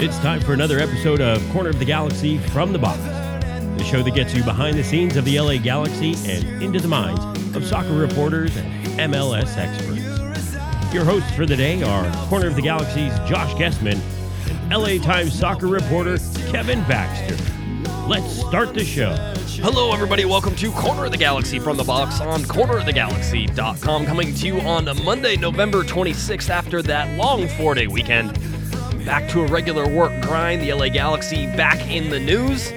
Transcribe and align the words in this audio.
It's 0.00 0.16
time 0.20 0.40
for 0.40 0.52
another 0.52 0.78
episode 0.78 1.20
of 1.20 1.44
Corner 1.50 1.70
of 1.70 1.80
the 1.80 1.84
Galaxy 1.84 2.38
from 2.38 2.72
the 2.72 2.78
Box, 2.78 3.00
the 3.00 3.82
show 3.82 4.00
that 4.00 4.14
gets 4.14 4.32
you 4.32 4.44
behind 4.44 4.78
the 4.78 4.84
scenes 4.84 5.16
of 5.16 5.24
the 5.24 5.40
LA 5.40 5.56
Galaxy 5.56 6.14
and 6.30 6.62
into 6.62 6.78
the 6.78 6.86
minds 6.86 7.20
of 7.56 7.66
soccer 7.66 7.94
reporters 7.94 8.56
and 8.58 9.12
MLS 9.12 9.56
experts. 9.56 10.94
Your 10.94 11.04
hosts 11.04 11.32
for 11.32 11.46
the 11.46 11.56
day 11.56 11.82
are 11.82 12.08
Corner 12.28 12.46
of 12.46 12.54
the 12.54 12.62
Galaxy's 12.62 13.12
Josh 13.28 13.52
Guessman 13.54 14.00
and 14.48 14.72
LA 14.72 14.98
Times 15.04 15.36
soccer 15.36 15.66
reporter 15.66 16.16
Kevin 16.52 16.80
Baxter. 16.84 17.36
Let's 18.06 18.30
start 18.30 18.74
the 18.74 18.84
show. 18.84 19.16
Hello, 19.60 19.92
everybody. 19.92 20.24
Welcome 20.24 20.54
to 20.54 20.70
Corner 20.70 21.06
of 21.06 21.10
the 21.10 21.18
Galaxy 21.18 21.58
from 21.58 21.76
the 21.76 21.82
box 21.82 22.20
on 22.20 22.42
cornerofthegalaxy.com. 22.42 24.06
Coming 24.06 24.32
to 24.32 24.46
you 24.46 24.60
on 24.60 24.84
Monday, 25.04 25.34
November 25.34 25.82
26th, 25.82 26.50
after 26.50 26.82
that 26.82 27.18
long 27.18 27.48
four 27.48 27.74
day 27.74 27.88
weekend. 27.88 28.38
Back 29.04 29.28
to 29.30 29.40
a 29.42 29.46
regular 29.46 29.88
work 29.88 30.12
grind. 30.22 30.62
The 30.62 30.72
LA 30.72 30.88
Galaxy 30.88 31.46
back 31.46 31.90
in 31.90 32.10
the 32.10 32.18
news. 32.18 32.72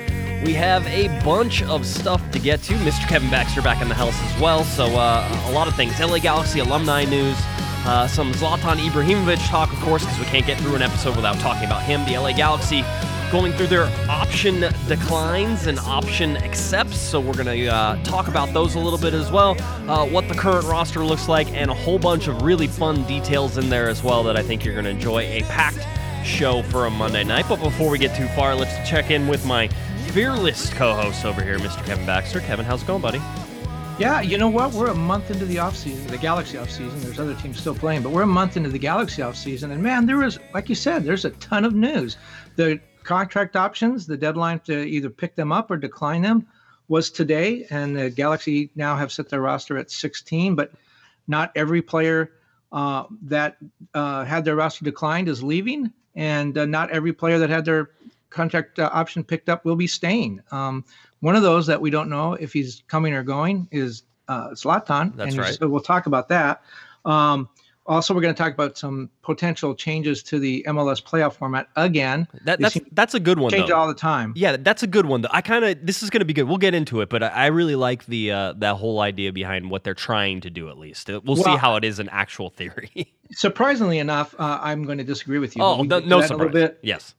We 0.46 0.54
have 0.54 0.86
a 0.88 1.08
bunch 1.24 1.62
of 1.64 1.86
stuff 1.86 2.32
to 2.32 2.40
get 2.40 2.64
to. 2.64 2.74
Mr. 2.74 3.08
Kevin 3.08 3.30
Baxter 3.30 3.62
back 3.62 3.82
in 3.82 3.90
the 3.90 3.96
house 3.96 4.20
as 4.24 4.42
well. 4.42 4.64
So, 4.64 4.86
uh, 4.86 5.46
a 5.48 5.52
lot 5.52 5.68
of 5.68 5.76
things. 5.76 6.00
LA 6.00 6.20
Galaxy 6.20 6.60
alumni 6.60 7.06
news. 7.06 7.38
Uh, 7.84 8.08
some 8.08 8.32
Zlatan 8.34 8.78
Ibrahimovic 8.78 9.46
talk, 9.50 9.74
of 9.74 9.80
course, 9.80 10.04
because 10.04 10.20
we 10.20 10.26
can't 10.26 10.46
get 10.46 10.60
through 10.60 10.76
an 10.76 10.82
episode 10.82 11.16
without 11.16 11.38
talking 11.40 11.66
about 11.66 11.84
him. 11.84 12.06
The 12.06 12.18
LA 12.18 12.32
Galaxy 12.34 12.84
going 13.32 13.54
through 13.54 13.68
their 13.68 13.86
option 14.10 14.60
declines 14.88 15.68
and 15.68 15.80
option 15.80 16.38
accepts. 16.38 16.98
So 16.98 17.20
we're 17.20 17.34
going 17.34 17.46
to 17.46 17.68
uh, 17.68 18.04
talk 18.04 18.28
about 18.28 18.54
those 18.54 18.76
a 18.76 18.80
little 18.80 19.00
bit 19.00 19.14
as 19.14 19.32
well, 19.32 19.56
uh, 19.90 20.06
what 20.06 20.28
the 20.28 20.36
current 20.36 20.66
roster 20.66 21.04
looks 21.04 21.30
like, 21.30 21.48
and 21.54 21.72
a 21.72 21.74
whole 21.74 21.98
bunch 21.98 22.28
of 22.28 22.42
really 22.42 22.68
fun 22.68 23.04
details 23.06 23.58
in 23.58 23.70
there 23.70 23.90
as 23.90 24.04
well 24.04 24.22
that 24.24 24.36
I 24.36 24.44
think 24.44 24.66
you're 24.66 24.74
going 24.74 24.86
to 24.86 24.92
enjoy. 24.92 25.22
A 25.22 25.42
packed 25.44 25.88
show 26.24 26.62
for 26.64 26.86
a 26.86 26.90
Monday 26.90 27.24
night. 27.24 27.46
But 27.48 27.62
before 27.62 27.90
we 27.90 27.98
get 27.98 28.16
too 28.16 28.28
far, 28.30 28.56
let's 28.56 28.90
check 28.90 29.12
in 29.12 29.28
with 29.28 29.46
my 29.46 29.68
fearless 30.12 30.72
co-host 30.74 31.26
over 31.26 31.42
here, 31.42 31.58
Mr. 31.60 31.84
Kevin 31.86 32.06
Baxter. 32.06 32.40
Kevin, 32.42 32.66
how's 32.66 32.84
it 32.84 32.88
going, 32.88 33.02
buddy? 33.02 33.22
Yeah, 34.00 34.22
you 34.22 34.38
know 34.38 34.50
what? 34.50 34.74
We're 34.74 34.90
a 34.90 34.96
month 34.96 35.30
into 35.30 35.46
the 35.46 35.58
offseason, 35.58 36.08
the 36.08 36.18
Galaxy 36.18 36.58
offseason. 36.58 37.02
There's 37.02 37.20
other 37.20 37.36
teams 37.36 37.60
still 37.60 37.76
playing, 37.76 38.02
but 38.02 38.12
we're 38.12 38.24
a 38.24 38.28
month 38.28 38.58
into 38.58 38.70
the 38.70 38.80
Galaxy 38.80 39.22
offseason. 39.22 39.72
And 39.72 39.84
man, 39.84 40.06
there 40.06 40.24
is, 40.24 40.40
like 40.54 40.70
you 40.70 40.76
said, 40.76 41.04
there's 41.04 41.26
a 41.26 41.30
ton 41.32 41.66
of 41.66 41.76
news. 41.76 42.18
The 42.56 42.80
contract 43.04 43.56
options, 43.56 44.08
the 44.08 44.18
deadline 44.18 44.60
to 44.62 44.86
either 44.86 45.10
pick 45.10 45.36
them 45.36 45.52
up 45.52 45.70
or 45.70 45.78
decline 45.78 46.24
them 46.24 46.48
was 46.88 47.10
today. 47.10 47.68
And 47.70 47.96
the 47.96 48.10
Galaxy 48.10 48.72
now 48.76 48.96
have 48.96 49.12
set 49.12 49.30
their 49.30 49.42
roster 49.42 49.78
at 49.78 49.92
16, 49.92 50.56
but 50.56 50.72
not 51.28 51.52
every 51.56 51.82
player 51.82 52.32
uh, 52.72 53.04
that 53.24 53.58
uh, 53.94 54.26
had 54.26 54.46
their 54.46 54.56
roster 54.56 54.84
declined 54.84 55.28
is 55.28 55.44
leaving 55.44 55.92
and 56.16 56.58
uh, 56.58 56.66
not 56.66 56.90
every 56.92 57.14
player 57.14 57.40
that 57.40 57.50
had 57.50 57.66
their 57.66 57.92
contract 58.30 58.80
uh, 58.80 58.90
option 58.94 59.24
picked 59.24 59.50
up 59.50 59.66
will 59.66 59.76
be 59.76 59.88
staying. 59.88 60.42
Um, 60.52 60.84
one 61.20 61.36
of 61.36 61.44
those 61.44 61.68
that 61.68 61.80
we 61.80 61.90
don't 61.90 62.10
know 62.10 62.34
if 62.34 62.54
he's 62.54 62.84
coming 62.88 63.14
or 63.14 63.24
going 63.24 63.68
is 63.72 64.04
uh, 64.28 64.50
Zlatan. 64.50 65.16
That's 65.16 65.34
and 65.34 65.40
right. 65.40 65.54
So 65.54 65.68
we'll 65.68 65.82
talk 65.82 66.06
about 66.06 66.30
that. 66.30 66.64
Um, 67.06 67.50
also, 67.92 68.14
we're 68.14 68.22
going 68.22 68.34
to 68.34 68.38
talk 68.42 68.54
about 68.54 68.78
some 68.78 69.10
potential 69.22 69.76
changes 69.76 70.24
to 70.24 70.40
the 70.40 70.64
MLS 70.70 71.04
playoff 71.04 71.34
format 71.34 71.68
again. 71.76 72.26
That, 72.46 72.60
that's 72.60 72.78
that's 72.94 73.14
a 73.14 73.20
good 73.20 73.38
one. 73.38 73.52
change 73.52 73.68
though. 73.68 73.76
all 73.76 73.88
the 73.88 73.94
time. 73.94 74.32
Yeah, 74.36 74.56
that's 74.58 74.82
a 74.82 74.88
good 74.88 75.06
one. 75.06 75.22
Though. 75.22 75.30
I 75.32 75.42
kind 75.42 75.66
of 75.66 75.86
this 75.86 76.02
is 76.02 76.10
going 76.10 76.20
to 76.20 76.26
be 76.26 76.34
good. 76.34 76.44
We'll 76.44 76.58
get 76.58 76.74
into 76.74 77.02
it, 77.02 77.10
but 77.10 77.22
I, 77.22 77.28
I 77.28 77.46
really 77.48 77.76
like 77.76 78.06
the 78.06 78.32
uh, 78.32 78.54
that 78.60 78.76
whole 78.76 79.02
idea 79.02 79.34
behind 79.34 79.70
what 79.70 79.84
they're 79.84 79.94
trying 79.94 80.40
to 80.42 80.50
do. 80.50 80.70
At 80.70 80.78
least 80.78 81.10
Uh, 81.10 81.20
we'll 81.26 81.36
see 81.36 81.58
how 81.58 81.76
it 81.76 81.84
is 81.84 82.00
in 82.00 82.08
actual 82.10 82.50
theory. 82.50 83.14
Surprisingly 83.32 84.00
enough, 84.00 84.36
uh, 84.40 84.60
I'm 84.62 84.84
going 84.84 84.98
to 84.98 85.04
disagree 85.04 85.40
with 85.40 85.56
you. 85.56 85.64
oh, 85.64 85.84
no, 85.84 86.00
no 86.00 86.22
surprise. 86.22 86.52
bit. 86.52 86.80
Yes. 86.82 87.16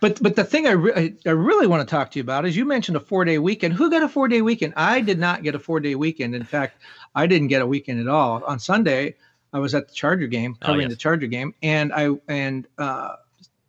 But 0.00 0.20
but 0.22 0.34
the 0.34 0.44
thing 0.44 0.66
I, 0.66 0.72
re- 0.72 1.14
I 1.24 1.30
really 1.30 1.66
want 1.68 1.86
to 1.86 1.90
talk 1.90 2.10
to 2.12 2.18
you 2.18 2.22
about 2.22 2.46
is 2.46 2.56
you 2.56 2.64
mentioned 2.64 2.96
a 2.96 3.00
four 3.00 3.24
day 3.24 3.38
weekend. 3.38 3.74
Who 3.74 3.90
got 3.90 4.02
a 4.02 4.08
four 4.08 4.26
day 4.26 4.42
weekend? 4.42 4.74
I 4.76 5.00
did 5.00 5.20
not 5.20 5.44
get 5.44 5.54
a 5.54 5.58
four 5.58 5.78
day 5.78 5.94
weekend. 5.94 6.34
In 6.34 6.42
fact, 6.44 6.82
I 7.14 7.26
didn't 7.28 7.48
get 7.48 7.62
a 7.62 7.66
weekend 7.66 8.00
at 8.00 8.08
all. 8.08 8.42
On 8.44 8.58
Sunday, 8.58 9.14
I 9.52 9.58
was 9.58 9.74
at 9.74 9.88
the 9.88 9.94
Charger 9.94 10.26
game, 10.26 10.56
Oh, 10.62 10.66
covering 10.66 10.82
yes. 10.88 10.90
the 10.92 10.96
Charger 10.96 11.26
game, 11.26 11.54
and 11.62 11.92
I 11.92 12.10
and 12.28 12.66
uh, 12.78 13.16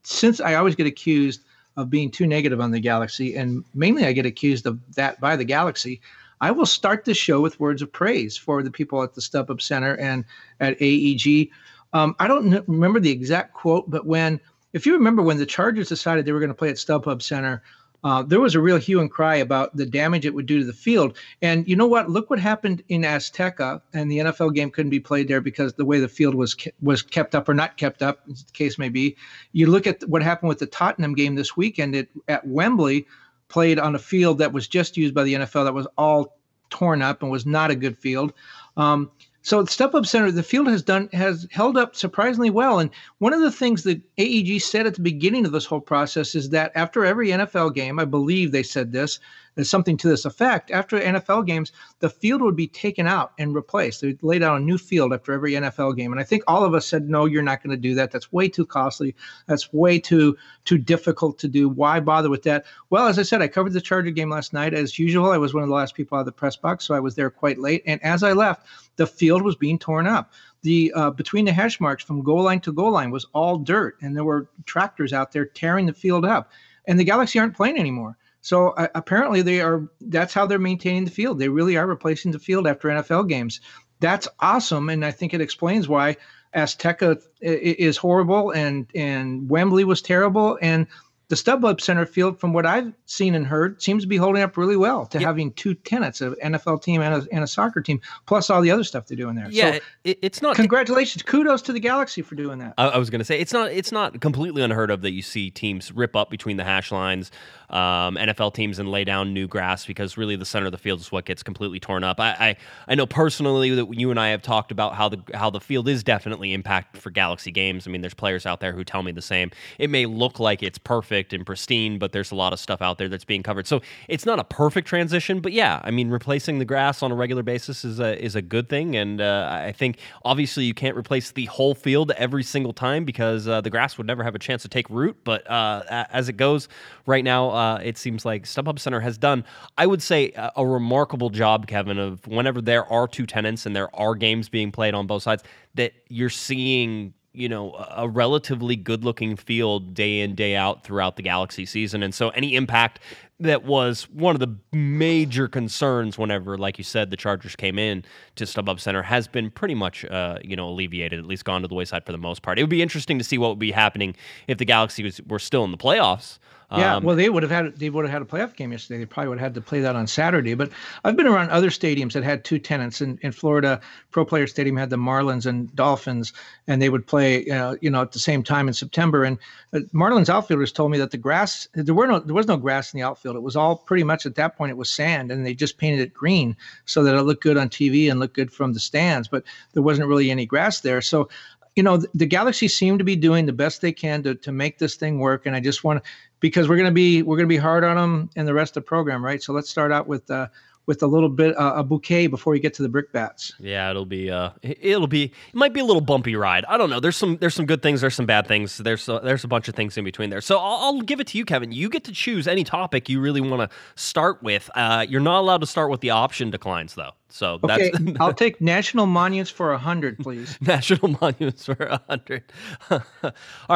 since 0.03 0.39
I 0.39 0.55
always 0.55 0.75
get 0.75 0.87
accused 0.87 1.41
of 1.75 1.89
being 1.89 2.09
too 2.09 2.25
negative 2.25 2.59
on 2.59 2.71
the 2.71 2.79
Galaxy, 2.79 3.35
and 3.35 3.63
mainly 3.75 4.05
I 4.05 4.11
get 4.11 4.25
accused 4.25 4.65
of 4.65 4.79
that 4.95 5.19
by 5.19 5.35
the 5.35 5.45
Galaxy. 5.45 6.01
I 6.41 6.51
will 6.51 6.65
start 6.67 7.05
this 7.05 7.17
show 7.17 7.41
with 7.41 7.59
words 7.59 7.81
of 7.81 7.91
praise 7.91 8.37
for 8.37 8.61
the 8.61 8.69
people 8.71 9.01
at 9.01 9.13
the 9.15 9.21
StubHub 9.21 9.59
Center 9.61 9.95
and 9.97 10.23
at 10.59 10.77
AEG. 10.81 11.49
Um, 11.93 12.15
I 12.19 12.27
don't 12.27 12.49
kn- 12.51 12.63
remember 12.67 12.99
the 12.99 13.09
exact 13.09 13.53
quote, 13.53 13.89
but 13.89 14.05
when, 14.05 14.39
if 14.73 14.85
you 14.85 14.93
remember, 14.93 15.23
when 15.23 15.37
the 15.37 15.45
Chargers 15.47 15.89
decided 15.89 16.25
they 16.25 16.31
were 16.31 16.39
going 16.39 16.49
to 16.49 16.55
play 16.55 16.69
at 16.69 16.75
StubHub 16.75 17.21
Center, 17.23 17.63
uh, 18.03 18.21
there 18.23 18.39
was 18.39 18.55
a 18.55 18.59
real 18.59 18.77
hue 18.77 18.99
and 18.99 19.09
cry 19.09 19.35
about 19.35 19.75
the 19.75 19.85
damage 19.85 20.25
it 20.25 20.33
would 20.33 20.45
do 20.45 20.59
to 20.59 20.65
the 20.65 20.73
field. 20.73 21.17
And 21.41 21.67
you 21.67 21.75
know 21.75 21.87
what? 21.87 22.09
Look 22.09 22.29
what 22.29 22.39
happened 22.39 22.83
in 22.89 23.01
Azteca, 23.01 23.81
and 23.93 24.11
the 24.11 24.19
NFL 24.19 24.53
game 24.53 24.69
couldn't 24.69 24.91
be 24.91 24.99
played 24.99 25.27
there 25.27 25.41
because 25.41 25.73
the 25.73 25.85
way 25.85 25.99
the 25.99 26.07
field 26.07 26.35
was 26.35 26.53
ke- 26.53 26.73
was 26.81 27.01
kept 27.01 27.33
up 27.33 27.49
or 27.49 27.53
not 27.53 27.77
kept 27.77 28.01
up, 28.01 28.21
as 28.31 28.43
the 28.43 28.51
case 28.51 28.77
may 28.77 28.89
be. 28.89 29.15
You 29.51 29.67
look 29.67 29.87
at 29.87 30.07
what 30.07 30.21
happened 30.21 30.49
with 30.49 30.59
the 30.59 30.67
Tottenham 30.67 31.15
game 31.15 31.35
this 31.35 31.57
weekend 31.57 31.95
at, 31.95 32.07
at 32.27 32.45
Wembley, 32.47 33.07
played 33.49 33.79
on 33.79 33.95
a 33.95 33.99
field 33.99 34.37
that 34.39 34.53
was 34.53 34.67
just 34.67 34.95
used 34.95 35.13
by 35.13 35.23
the 35.23 35.33
NFL 35.33 35.65
that 35.65 35.73
was 35.73 35.87
all 35.97 36.37
torn 36.69 37.01
up 37.01 37.23
and 37.23 37.31
was 37.31 37.45
not 37.45 37.71
a 37.71 37.75
good 37.75 37.97
field. 37.97 38.33
Um, 38.75 39.09
so 39.47 39.61
at 39.61 39.67
StubHub 39.67 40.05
Center, 40.05 40.29
the 40.29 40.43
field 40.43 40.67
has 40.67 40.83
done 40.83 41.07
has 41.13 41.47
held 41.51 41.77
up 41.77 41.95
surprisingly 41.95 42.49
well. 42.49 42.79
And 42.79 42.89
one 43.19 43.31
of 43.31 43.39
the 43.39 43.49
things 43.49 43.83
that 43.83 44.01
AEG 44.17 44.59
said 44.61 44.85
at 44.85 44.95
the 44.95 45.01
beginning 45.01 45.45
of 45.45 45.53
this 45.53 45.63
whole 45.63 45.79
process 45.79 46.35
is 46.35 46.49
that 46.49 46.73
after 46.75 47.05
every 47.05 47.29
NFL 47.29 47.73
game, 47.73 47.97
I 47.97 48.03
believe 48.03 48.51
they 48.51 48.61
said 48.61 48.91
this, 48.91 49.21
there's 49.57 49.69
something 49.69 49.97
to 49.97 50.07
this 50.07 50.25
effect. 50.25 50.69
After 50.69 50.99
NFL 50.99 51.47
games, 51.47 51.71
the 51.97 52.11
field 52.11 52.43
would 52.43 52.55
be 52.55 52.67
taken 52.67 53.07
out 53.07 53.31
and 53.39 53.55
replaced. 53.55 54.01
They 54.01 54.15
laid 54.21 54.43
out 54.43 54.57
a 54.57 54.63
new 54.63 54.77
field 54.77 55.13
after 55.13 55.33
every 55.33 55.53
NFL 55.53 55.95
game. 55.95 56.11
And 56.11 56.21
I 56.21 56.23
think 56.23 56.43
all 56.45 56.63
of 56.63 56.75
us 56.75 56.85
said, 56.85 57.09
no, 57.09 57.25
you're 57.25 57.41
not 57.41 57.63
going 57.63 57.71
to 57.71 57.81
do 57.81 57.95
that. 57.95 58.11
That's 58.11 58.31
way 58.31 58.49
too 58.49 58.67
costly. 58.67 59.15
That's 59.47 59.73
way 59.73 59.97
too 59.97 60.37
too 60.65 60.77
difficult 60.77 61.39
to 61.39 61.47
do. 61.47 61.69
Why 61.69 61.99
bother 61.99 62.29
with 62.29 62.43
that? 62.43 62.65
Well, 62.91 63.07
as 63.07 63.17
I 63.17 63.23
said, 63.23 63.41
I 63.41 63.47
covered 63.47 63.73
the 63.73 63.81
Charger 63.81 64.11
game 64.11 64.29
last 64.29 64.53
night. 64.53 64.75
As 64.75 64.99
usual, 64.99 65.31
I 65.31 65.37
was 65.37 65.55
one 65.55 65.63
of 65.63 65.69
the 65.69 65.75
last 65.75 65.95
people 65.95 66.17
out 66.17 66.21
of 66.21 66.25
the 66.27 66.33
press 66.33 66.55
box, 66.55 66.85
so 66.85 66.93
I 66.93 66.99
was 66.99 67.15
there 67.15 67.31
quite 67.31 67.57
late. 67.57 67.81
And 67.87 68.03
as 68.03 68.21
I 68.21 68.33
left, 68.33 68.67
the 68.97 69.07
field 69.07 69.41
was 69.41 69.55
being 69.55 69.79
torn 69.79 70.05
up. 70.05 70.33
The 70.63 70.91
uh, 70.95 71.11
between 71.11 71.45
the 71.45 71.53
hash 71.53 71.79
marks 71.79 72.03
from 72.03 72.23
goal 72.23 72.43
line 72.43 72.59
to 72.61 72.73
goal 72.73 72.91
line 72.91 73.11
was 73.11 73.25
all 73.33 73.57
dirt, 73.57 73.97
and 74.01 74.15
there 74.15 74.25
were 74.25 74.49
tractors 74.65 75.13
out 75.13 75.31
there 75.31 75.45
tearing 75.45 75.85
the 75.85 75.93
field 75.93 76.25
up. 76.25 76.51
And 76.85 76.99
the 76.99 77.03
Galaxy 77.03 77.39
aren't 77.39 77.55
playing 77.55 77.77
anymore. 77.77 78.17
So 78.41 78.69
uh, 78.71 78.87
apparently 78.95 79.41
they 79.41 79.61
are. 79.61 79.87
That's 80.01 80.33
how 80.33 80.45
they're 80.45 80.59
maintaining 80.59 81.05
the 81.05 81.11
field. 81.11 81.39
They 81.39 81.49
really 81.49 81.77
are 81.77 81.87
replacing 81.87 82.31
the 82.31 82.39
field 82.39 82.67
after 82.67 82.89
NFL 82.89 83.29
games. 83.29 83.61
That's 83.99 84.27
awesome, 84.39 84.89
and 84.89 85.05
I 85.05 85.11
think 85.11 85.33
it 85.33 85.41
explains 85.41 85.87
why 85.87 86.17
Azteca 86.55 87.21
is 87.41 87.97
horrible 87.97 88.51
and 88.51 88.87
and 88.95 89.49
Wembley 89.49 89.83
was 89.83 90.01
terrible 90.01 90.57
and 90.61 90.87
the 91.29 91.35
StubHub 91.35 91.81
Center 91.81 92.05
field, 92.05 92.39
from 92.39 92.53
what 92.53 92.65
I've 92.65 92.93
seen 93.05 93.35
and 93.35 93.45
heard, 93.45 93.81
seems 93.81 94.03
to 94.03 94.07
be 94.07 94.15
holding 94.15 94.41
up 94.41 94.55
really 94.55 94.77
well 94.77 95.05
to 95.07 95.19
Yeah. 95.19 95.27
having 95.27 95.51
two 95.53 95.73
tenants, 95.73 96.21
an 96.21 96.35
NFL 96.41 96.81
team 96.81 97.01
and 97.01 97.15
a, 97.15 97.27
and 97.33 97.43
a 97.43 97.47
soccer 97.47 97.81
team, 97.81 97.99
plus 98.27 98.49
all 98.49 98.61
the 98.61 98.71
other 98.71 98.85
stuff 98.85 99.07
they're 99.07 99.17
doing 99.17 99.35
there. 99.35 99.47
Yeah, 99.49 99.73
So 99.73 99.79
it, 100.05 100.19
it's 100.21 100.41
not. 100.41 100.55
congratulations, 100.55 101.23
kudos 101.23 101.61
to 101.63 101.73
the 101.73 101.81
Galaxy 101.81 102.21
for 102.21 102.35
doing 102.35 102.59
that. 102.59 102.75
I, 102.77 102.87
I 102.87 102.97
was 102.97 103.09
going 103.09 103.19
to 103.19 103.25
say 103.25 103.39
it's 103.39 103.51
not 103.51 103.71
it's 103.71 103.91
not 103.91 104.21
completely 104.21 104.61
unheard 104.63 104.89
of 104.89 105.01
that 105.01 105.11
you 105.11 105.21
see 105.21 105.49
teams 105.51 105.91
rip 105.91 106.15
up 106.15 106.29
between 106.29 106.55
the 106.55 106.63
hash 106.63 106.91
lines, 106.93 107.29
um, 107.69 108.15
NFL 108.15 108.53
teams, 108.53 108.79
and 108.79 108.89
lay 108.89 109.03
down 109.03 109.33
new 109.33 109.47
grass 109.47 109.85
because 109.85 110.17
really 110.17 110.35
the 110.35 110.45
center 110.45 110.67
of 110.67 110.71
the 110.71 110.77
field 110.77 110.99
is 110.99 111.11
what 111.11 111.25
gets 111.25 111.43
completely 111.43 111.79
torn 111.79 112.03
up. 112.03 112.19
I, 112.19 112.29
I 112.29 112.55
I 112.87 112.95
know 112.95 113.05
personally 113.05 113.71
that 113.75 113.93
you 113.93 114.11
and 114.11 114.19
I 114.19 114.29
have 114.29 114.41
talked 114.41 114.71
about 114.71 114.95
how 114.95 115.09
the 115.09 115.21
how 115.33 115.49
the 115.49 115.59
field 115.59 115.87
is 115.87 116.03
definitely 116.03 116.53
impacted 116.53 117.01
for 117.01 117.09
Galaxy 117.09 117.51
games. 117.51 117.87
I 117.87 117.91
mean, 117.91 118.01
there's 118.01 118.13
players 118.13 118.45
out 118.45 118.59
there 118.59 118.73
who 118.73 118.83
tell 118.83 119.03
me 119.03 119.11
the 119.11 119.21
same. 119.21 119.51
It 119.77 119.89
may 119.89 120.05
look 120.05 120.39
like 120.39 120.63
it's 120.63 120.77
perfect 120.77 121.33
and 121.33 121.45
pristine, 121.45 121.99
but 121.99 122.11
there's 122.11 122.31
a 122.31 122.35
lot 122.35 122.53
of 122.53 122.59
stuff 122.59 122.81
out 122.81 122.97
there 122.97 123.09
that's 123.09 123.25
being 123.25 123.43
covered. 123.43 123.67
So 123.67 123.81
it's 124.07 124.25
not 124.25 124.39
a 124.39 124.43
perfect 124.43 124.87
transition, 124.87 125.39
but 125.41 125.51
yeah, 125.51 125.81
I 125.83 125.91
mean, 125.91 126.09
replacing 126.09 126.59
the 126.59 126.65
grass 126.65 127.03
on 127.03 127.11
a 127.11 127.15
regular 127.15 127.43
basis 127.43 127.83
is 127.83 127.99
a 127.99 128.23
is 128.23 128.35
a 128.35 128.41
good 128.41 128.69
thing, 128.69 128.95
and 128.95 129.19
uh, 129.21 129.47
I 129.49 129.71
think 129.71 129.99
obviously 130.23 130.65
you 130.65 130.73
can't 130.73 130.95
replace 130.95 131.31
the 131.31 131.45
whole 131.45 131.75
field 131.75 132.11
every 132.11 132.43
single 132.43 132.73
time 132.73 133.05
because 133.05 133.47
uh, 133.47 133.61
the 133.61 133.69
grass 133.69 133.97
would 133.97 134.07
never 134.07 134.23
have 134.23 134.35
a 134.35 134.39
chance 134.39 134.61
to 134.61 134.69
take 134.69 134.89
root. 134.89 135.17
But 135.23 135.49
uh, 135.49 136.05
as 136.11 136.29
it 136.29 136.37
goes 136.37 136.69
right 137.05 137.23
now, 137.23 137.49
uh, 137.57 137.79
it 137.83 137.97
seems 137.97 138.25
like 138.25 138.43
StubHub 138.43 138.79
Center 138.79 138.99
has 138.99 139.17
done, 139.17 139.43
I 139.77 139.87
would 139.87 140.01
say, 140.01 140.31
a, 140.35 140.51
a 140.57 140.65
remarkable 140.65 141.29
job, 141.29 141.67
Kevin, 141.67 141.97
of 141.97 142.25
whenever 142.27 142.61
there 142.61 142.85
are 142.85 143.07
two 143.07 143.25
tenants 143.25 143.65
and 143.65 143.75
there 143.75 143.93
are 143.95 144.15
games 144.15 144.49
being 144.49 144.71
played 144.71 144.93
on 144.93 145.07
both 145.07 145.23
sides, 145.23 145.43
that 145.75 145.93
you're 146.07 146.29
seeing 146.29 147.13
you 147.37 147.47
know, 147.47 147.73
a 147.95 148.09
relatively 148.09 148.75
good 148.75 149.03
looking 149.03 149.35
field 149.35 149.93
day 149.93 150.21
in, 150.21 150.33
day 150.33 150.55
out 150.55 150.83
throughout 150.83 151.17
the 151.17 151.21
Galaxy 151.21 151.67
season. 151.67 152.01
And 152.01 152.11
so 152.11 152.29
any 152.29 152.55
impact 152.55 152.99
that 153.39 153.63
was 153.63 154.09
one 154.09 154.35
of 154.35 154.39
the 154.39 154.55
major 154.75 155.47
concerns 155.47 156.17
whenever, 156.17 156.57
like 156.57 156.79
you 156.79 156.83
said, 156.83 157.11
the 157.11 157.15
Chargers 157.15 157.55
came 157.55 157.77
in 157.77 158.03
to 158.37 158.45
StubHub 158.45 158.79
Center 158.79 159.03
has 159.03 159.27
been 159.27 159.51
pretty 159.51 159.75
much, 159.75 160.03
uh, 160.05 160.39
you 160.43 160.55
know, 160.55 160.67
alleviated, 160.67 161.19
at 161.19 161.27
least 161.27 161.45
gone 161.45 161.61
to 161.61 161.67
the 161.67 161.75
wayside 161.75 162.07
for 162.07 162.11
the 162.11 162.17
most 162.17 162.41
part. 162.41 162.57
It 162.57 162.63
would 162.63 162.71
be 162.71 162.81
interesting 162.81 163.19
to 163.19 163.23
see 163.23 163.37
what 163.37 163.49
would 163.49 163.59
be 163.59 163.71
happening 163.71 164.15
if 164.47 164.57
the 164.57 164.65
Galaxy 164.65 165.03
was, 165.03 165.21
were 165.27 165.37
still 165.37 165.63
in 165.63 165.69
the 165.69 165.77
playoffs. 165.77 166.39
Yeah, 166.69 166.97
um, 166.97 167.03
well, 167.05 167.15
they 167.15 167.29
would 167.29 167.43
have 167.43 167.51
had 167.51 167.79
they 167.79 167.89
would 167.89 168.03
have 168.03 168.11
had 168.11 168.21
a 168.21 168.25
playoff 168.25 168.53
game 168.53 168.73
yesterday. 168.73 168.99
They 168.99 169.05
probably 169.05 169.29
would 169.29 169.39
have 169.39 169.45
had 169.45 169.53
to 169.53 169.61
play 169.61 169.79
that 169.79 169.95
on 169.95 170.05
Saturday. 170.05 170.53
But 170.53 170.69
I've 171.05 171.15
been 171.15 171.25
around 171.25 171.49
other 171.49 171.69
stadiums 171.69 172.11
that 172.11 172.25
had 172.25 172.43
two 172.43 172.59
tenants. 172.59 172.99
In, 172.99 173.17
in 173.21 173.31
Florida, 173.31 173.79
Pro 174.11 174.25
Player 174.25 174.47
Stadium 174.47 174.75
had 174.75 174.89
the 174.89 174.97
Marlins 174.97 175.45
and 175.45 175.73
Dolphins, 175.77 176.33
and 176.67 176.81
they 176.81 176.89
would 176.89 177.07
play, 177.07 177.49
uh, 177.49 177.77
you 177.79 177.89
know, 177.89 178.01
at 178.01 178.11
the 178.11 178.19
same 178.19 178.43
time 178.43 178.67
in 178.67 178.73
September. 178.73 179.23
And 179.23 179.37
uh, 179.71 179.79
Marlins 179.93 180.27
outfielders 180.27 180.73
told 180.73 180.91
me 180.91 180.97
that 180.97 181.11
the 181.11 181.17
grass 181.17 181.69
there 181.73 181.95
were 181.95 182.05
no 182.05 182.19
there 182.19 182.35
was 182.35 182.47
no 182.47 182.57
grass 182.57 182.93
in 182.93 182.99
the 182.99 183.05
outfield. 183.05 183.37
It 183.37 183.43
was 183.43 183.55
all 183.55 183.77
pretty 183.77 184.03
much 184.03 184.25
at 184.25 184.35
that 184.35 184.57
point 184.57 184.71
it 184.71 184.77
was 184.77 184.89
sand, 184.89 185.31
and 185.31 185.45
they 185.45 185.53
just 185.53 185.77
painted 185.77 186.01
it 186.01 186.13
green 186.13 186.57
so 186.83 187.01
that 187.03 187.15
it 187.15 187.21
looked 187.21 187.43
good 187.43 187.55
on 187.55 187.69
TV 187.69 188.11
and 188.11 188.19
looked 188.19 188.35
good 188.35 188.51
from 188.51 188.73
the 188.73 188.81
stands. 188.81 189.29
But 189.29 189.45
there 189.71 189.83
wasn't 189.83 190.09
really 190.09 190.31
any 190.31 190.45
grass 190.45 190.81
there. 190.81 190.99
So 190.99 191.29
you 191.77 191.83
know 191.83 191.97
the, 191.97 192.07
the 192.15 192.25
galaxy 192.25 192.67
seem 192.67 192.97
to 192.97 193.03
be 193.03 193.15
doing 193.15 193.45
the 193.45 193.53
best 193.53 193.81
they 193.81 193.91
can 193.91 194.23
to, 194.23 194.35
to 194.35 194.51
make 194.51 194.79
this 194.79 194.95
thing 194.95 195.19
work 195.19 195.45
and 195.45 195.55
i 195.55 195.59
just 195.59 195.83
want 195.83 196.03
because 196.39 196.69
we're 196.69 196.75
going 196.75 196.89
to 196.89 196.93
be 196.93 197.23
we're 197.23 197.37
going 197.37 197.47
to 197.47 197.53
be 197.53 197.57
hard 197.57 197.83
on 197.83 197.95
them 197.95 198.29
in 198.35 198.45
the 198.45 198.53
rest 198.53 198.77
of 198.77 198.83
the 198.83 198.87
program, 198.87 199.23
right? 199.23 199.41
So 199.41 199.53
let's 199.53 199.69
start 199.69 199.91
out 199.91 200.07
with 200.07 200.29
uh, 200.29 200.47
with 200.87 201.03
a 201.03 201.07
little 201.07 201.29
bit 201.29 201.55
uh, 201.57 201.73
a 201.75 201.83
bouquet 201.83 202.27
before 202.27 202.53
we 202.53 202.59
get 202.59 202.73
to 202.75 202.81
the 202.81 202.89
brickbats. 202.89 203.53
Yeah, 203.59 203.89
it'll 203.91 204.05
be 204.05 204.31
uh, 204.31 204.51
it'll 204.63 205.07
be 205.07 205.25
it 205.25 205.53
might 205.53 205.73
be 205.73 205.81
a 205.81 205.85
little 205.85 206.01
bumpy 206.01 206.35
ride. 206.35 206.65
I 206.65 206.77
don't 206.77 206.89
know. 206.89 206.99
There's 206.99 207.17
some 207.17 207.37
there's 207.37 207.53
some 207.53 207.65
good 207.65 207.83
things. 207.83 208.01
There's 208.01 208.15
some 208.15 208.25
bad 208.25 208.47
things. 208.47 208.77
There's 208.77 209.07
a, 209.07 209.19
there's 209.23 209.43
a 209.43 209.47
bunch 209.47 209.67
of 209.67 209.75
things 209.75 209.97
in 209.97 210.05
between 210.05 210.29
there. 210.29 210.41
So 210.41 210.57
I'll, 210.57 210.95
I'll 210.95 211.01
give 211.01 211.19
it 211.19 211.27
to 211.27 211.37
you, 211.37 211.45
Kevin. 211.45 211.71
You 211.71 211.89
get 211.89 212.05
to 212.05 212.11
choose 212.11 212.47
any 212.47 212.63
topic 212.63 213.09
you 213.09 213.19
really 213.19 213.41
want 213.41 213.69
to 213.69 213.77
start 213.95 214.41
with. 214.41 214.69
Uh, 214.73 215.05
you're 215.07 215.21
not 215.21 215.39
allowed 215.39 215.61
to 215.61 215.67
start 215.67 215.91
with 215.91 216.01
the 216.01 216.09
option 216.09 216.49
declines 216.49 216.95
though. 216.95 217.11
So 217.29 217.59
okay, 217.63 217.91
I'll 218.19 218.33
take 218.33 218.61
national 218.61 219.05
monuments 219.05 219.51
for 219.51 219.73
a 219.73 219.77
hundred, 219.77 220.19
please. 220.19 220.57
national 220.61 221.17
monuments 221.21 221.65
for 221.65 221.73
a 221.73 222.01
hundred. 222.09 222.43
All 222.89 223.01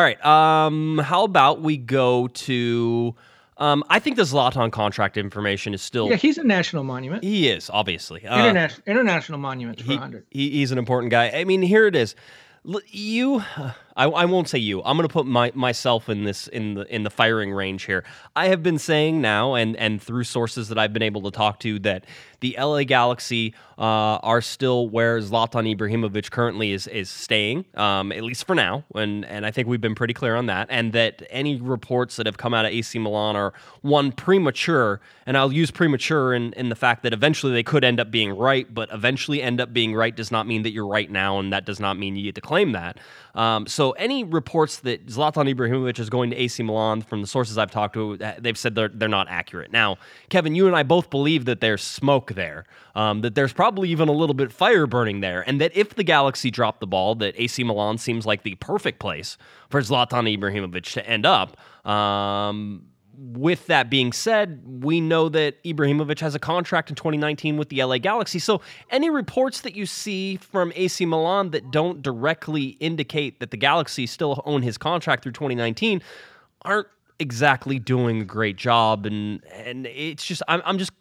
right. 0.01 0.23
Um, 0.25 0.99
how 0.99 1.25
about 1.25 1.61
we 1.61 1.75
go 1.75 2.27
to 2.27 3.15
um, 3.61 3.83
I 3.89 3.99
think 3.99 4.15
the 4.15 4.23
Zlatan 4.23 4.71
contract 4.71 5.17
information 5.17 5.75
is 5.75 5.83
still. 5.83 6.09
Yeah, 6.09 6.15
he's 6.15 6.39
a 6.39 6.43
national 6.43 6.83
monument. 6.83 7.23
He 7.23 7.47
is 7.47 7.69
obviously 7.69 8.25
uh, 8.25 8.39
international 8.39 8.81
international 8.87 9.37
monument 9.37 9.79
for 9.79 9.85
he, 9.85 9.93
100. 9.93 10.25
He, 10.31 10.49
he's 10.49 10.71
an 10.71 10.79
important 10.79 11.11
guy. 11.11 11.29
I 11.29 11.43
mean, 11.43 11.61
here 11.61 11.85
it 11.85 11.95
is. 11.95 12.15
You, 12.87 13.43
I, 13.95 14.05
I 14.05 14.25
won't 14.25 14.47
say 14.47 14.59
you. 14.59 14.81
I'm 14.83 14.97
going 14.97 15.07
to 15.07 15.13
put 15.13 15.25
my 15.25 15.51
myself 15.53 16.09
in 16.09 16.23
this 16.23 16.47
in 16.47 16.75
the 16.75 16.93
in 16.93 17.03
the 17.03 17.09
firing 17.09 17.51
range 17.51 17.83
here. 17.83 18.03
I 18.35 18.47
have 18.47 18.63
been 18.63 18.79
saying 18.79 19.21
now, 19.21 19.55
and 19.55 19.75
and 19.77 20.01
through 20.01 20.23
sources 20.23 20.69
that 20.69 20.77
I've 20.77 20.93
been 20.93 21.01
able 21.01 21.21
to 21.23 21.31
talk 21.31 21.59
to, 21.61 21.79
that 21.79 22.05
the 22.39 22.55
LA 22.59 22.83
Galaxy 22.83 23.53
uh, 23.77 24.19
are 24.21 24.41
still 24.41 24.89
where 24.89 25.19
Zlatan 25.19 25.75
Ibrahimovic 25.75 26.31
currently 26.31 26.71
is 26.71 26.87
is 26.87 27.09
staying, 27.09 27.65
um, 27.75 28.11
at 28.11 28.23
least 28.23 28.45
for 28.45 28.55
now. 28.55 28.83
And 28.95 29.25
and 29.25 29.45
I 29.45 29.51
think 29.51 29.67
we've 29.67 29.81
been 29.81 29.95
pretty 29.95 30.13
clear 30.13 30.35
on 30.35 30.47
that. 30.47 30.67
And 30.69 30.93
that 30.93 31.23
any 31.29 31.59
reports 31.59 32.15
that 32.17 32.25
have 32.25 32.37
come 32.37 32.53
out 32.53 32.65
of 32.65 32.71
AC 32.71 32.97
Milan 32.99 33.35
are 33.35 33.53
one 33.81 34.11
premature, 34.11 35.01
and 35.25 35.37
I'll 35.37 35.53
use 35.53 35.71
premature 35.71 36.33
in 36.33 36.53
in 36.53 36.69
the 36.69 36.75
fact 36.75 37.03
that 37.03 37.13
eventually 37.13 37.53
they 37.53 37.63
could 37.63 37.83
end 37.83 37.99
up 37.99 38.11
being 38.11 38.37
right, 38.37 38.71
but 38.73 38.89
eventually 38.91 39.41
end 39.41 39.59
up 39.61 39.73
being 39.73 39.95
right 39.95 40.15
does 40.15 40.31
not 40.31 40.47
mean 40.47 40.63
that 40.63 40.71
you're 40.71 40.87
right 40.87 41.09
now, 41.09 41.39
and 41.39 41.51
that 41.53 41.65
does 41.65 41.79
not 41.79 41.97
mean 41.97 42.15
you 42.15 42.23
get 42.23 42.35
to 42.35 42.41
claim 42.41 42.73
that. 42.73 42.99
Um, 43.33 43.65
so 43.65 43.80
any 43.91 44.23
reports 44.23 44.77
that 44.81 45.07
Zlatan 45.07 45.51
Ibrahimovic 45.51 45.97
is 45.97 46.09
going 46.09 46.29
to 46.29 46.35
AC 46.35 46.61
Milan, 46.61 47.01
from 47.01 47.21
the 47.21 47.27
sources 47.27 47.57
I've 47.57 47.71
talked 47.71 47.95
to, 47.95 48.17
they've 48.39 48.57
said 48.57 48.75
they're 48.75 48.89
they're 48.89 49.09
not 49.09 49.27
accurate. 49.27 49.71
Now, 49.71 49.97
Kevin, 50.29 50.53
you 50.53 50.67
and 50.67 50.75
I 50.75 50.83
both 50.83 51.09
believe 51.09 51.45
that 51.45 51.59
there's 51.59 51.81
smoke 51.81 52.33
there, 52.33 52.65
um, 52.95 53.21
that 53.21 53.33
there's 53.33 53.53
probably 53.53 53.89
even 53.89 54.07
a 54.07 54.13
little 54.13 54.35
bit 54.35 54.51
fire 54.51 54.85
burning 54.85 55.21
there, 55.21 55.41
and 55.47 55.59
that 55.59 55.75
if 55.75 55.95
the 55.95 56.03
Galaxy 56.03 56.51
drop 56.51 56.79
the 56.79 56.87
ball, 56.87 57.15
that 57.15 57.33
AC 57.37 57.63
Milan 57.63 57.97
seems 57.97 58.25
like 58.25 58.43
the 58.43 58.55
perfect 58.55 58.99
place 58.99 59.37
for 59.69 59.81
Zlatan 59.81 60.37
Ibrahimovic 60.37 60.93
to 60.93 61.09
end 61.09 61.25
up. 61.25 61.57
Um, 61.85 62.90
with 63.17 63.67
that 63.67 63.89
being 63.89 64.11
said, 64.13 64.61
we 64.83 65.01
know 65.01 65.29
that 65.29 65.61
Ibrahimovic 65.63 66.19
has 66.19 66.35
a 66.35 66.39
contract 66.39 66.89
in 66.89 66.95
2019 66.95 67.57
with 67.57 67.69
the 67.69 67.83
LA 67.83 67.97
Galaxy. 67.97 68.39
So, 68.39 68.61
any 68.89 69.09
reports 69.09 69.61
that 69.61 69.75
you 69.75 69.85
see 69.85 70.37
from 70.37 70.71
AC 70.75 71.05
Milan 71.05 71.51
that 71.51 71.71
don't 71.71 72.01
directly 72.01 72.77
indicate 72.79 73.39
that 73.39 73.51
the 73.51 73.57
Galaxy 73.57 74.07
still 74.07 74.41
own 74.45 74.61
his 74.61 74.77
contract 74.77 75.23
through 75.23 75.33
2019 75.33 76.01
aren't 76.63 76.87
exactly 77.19 77.79
doing 77.79 78.21
a 78.21 78.25
great 78.25 78.55
job. 78.55 79.05
And 79.05 79.43
and 79.53 79.85
it's 79.87 80.25
just 80.25 80.41
I'm, 80.47 80.61
I'm 80.65 80.77
just 80.77 80.91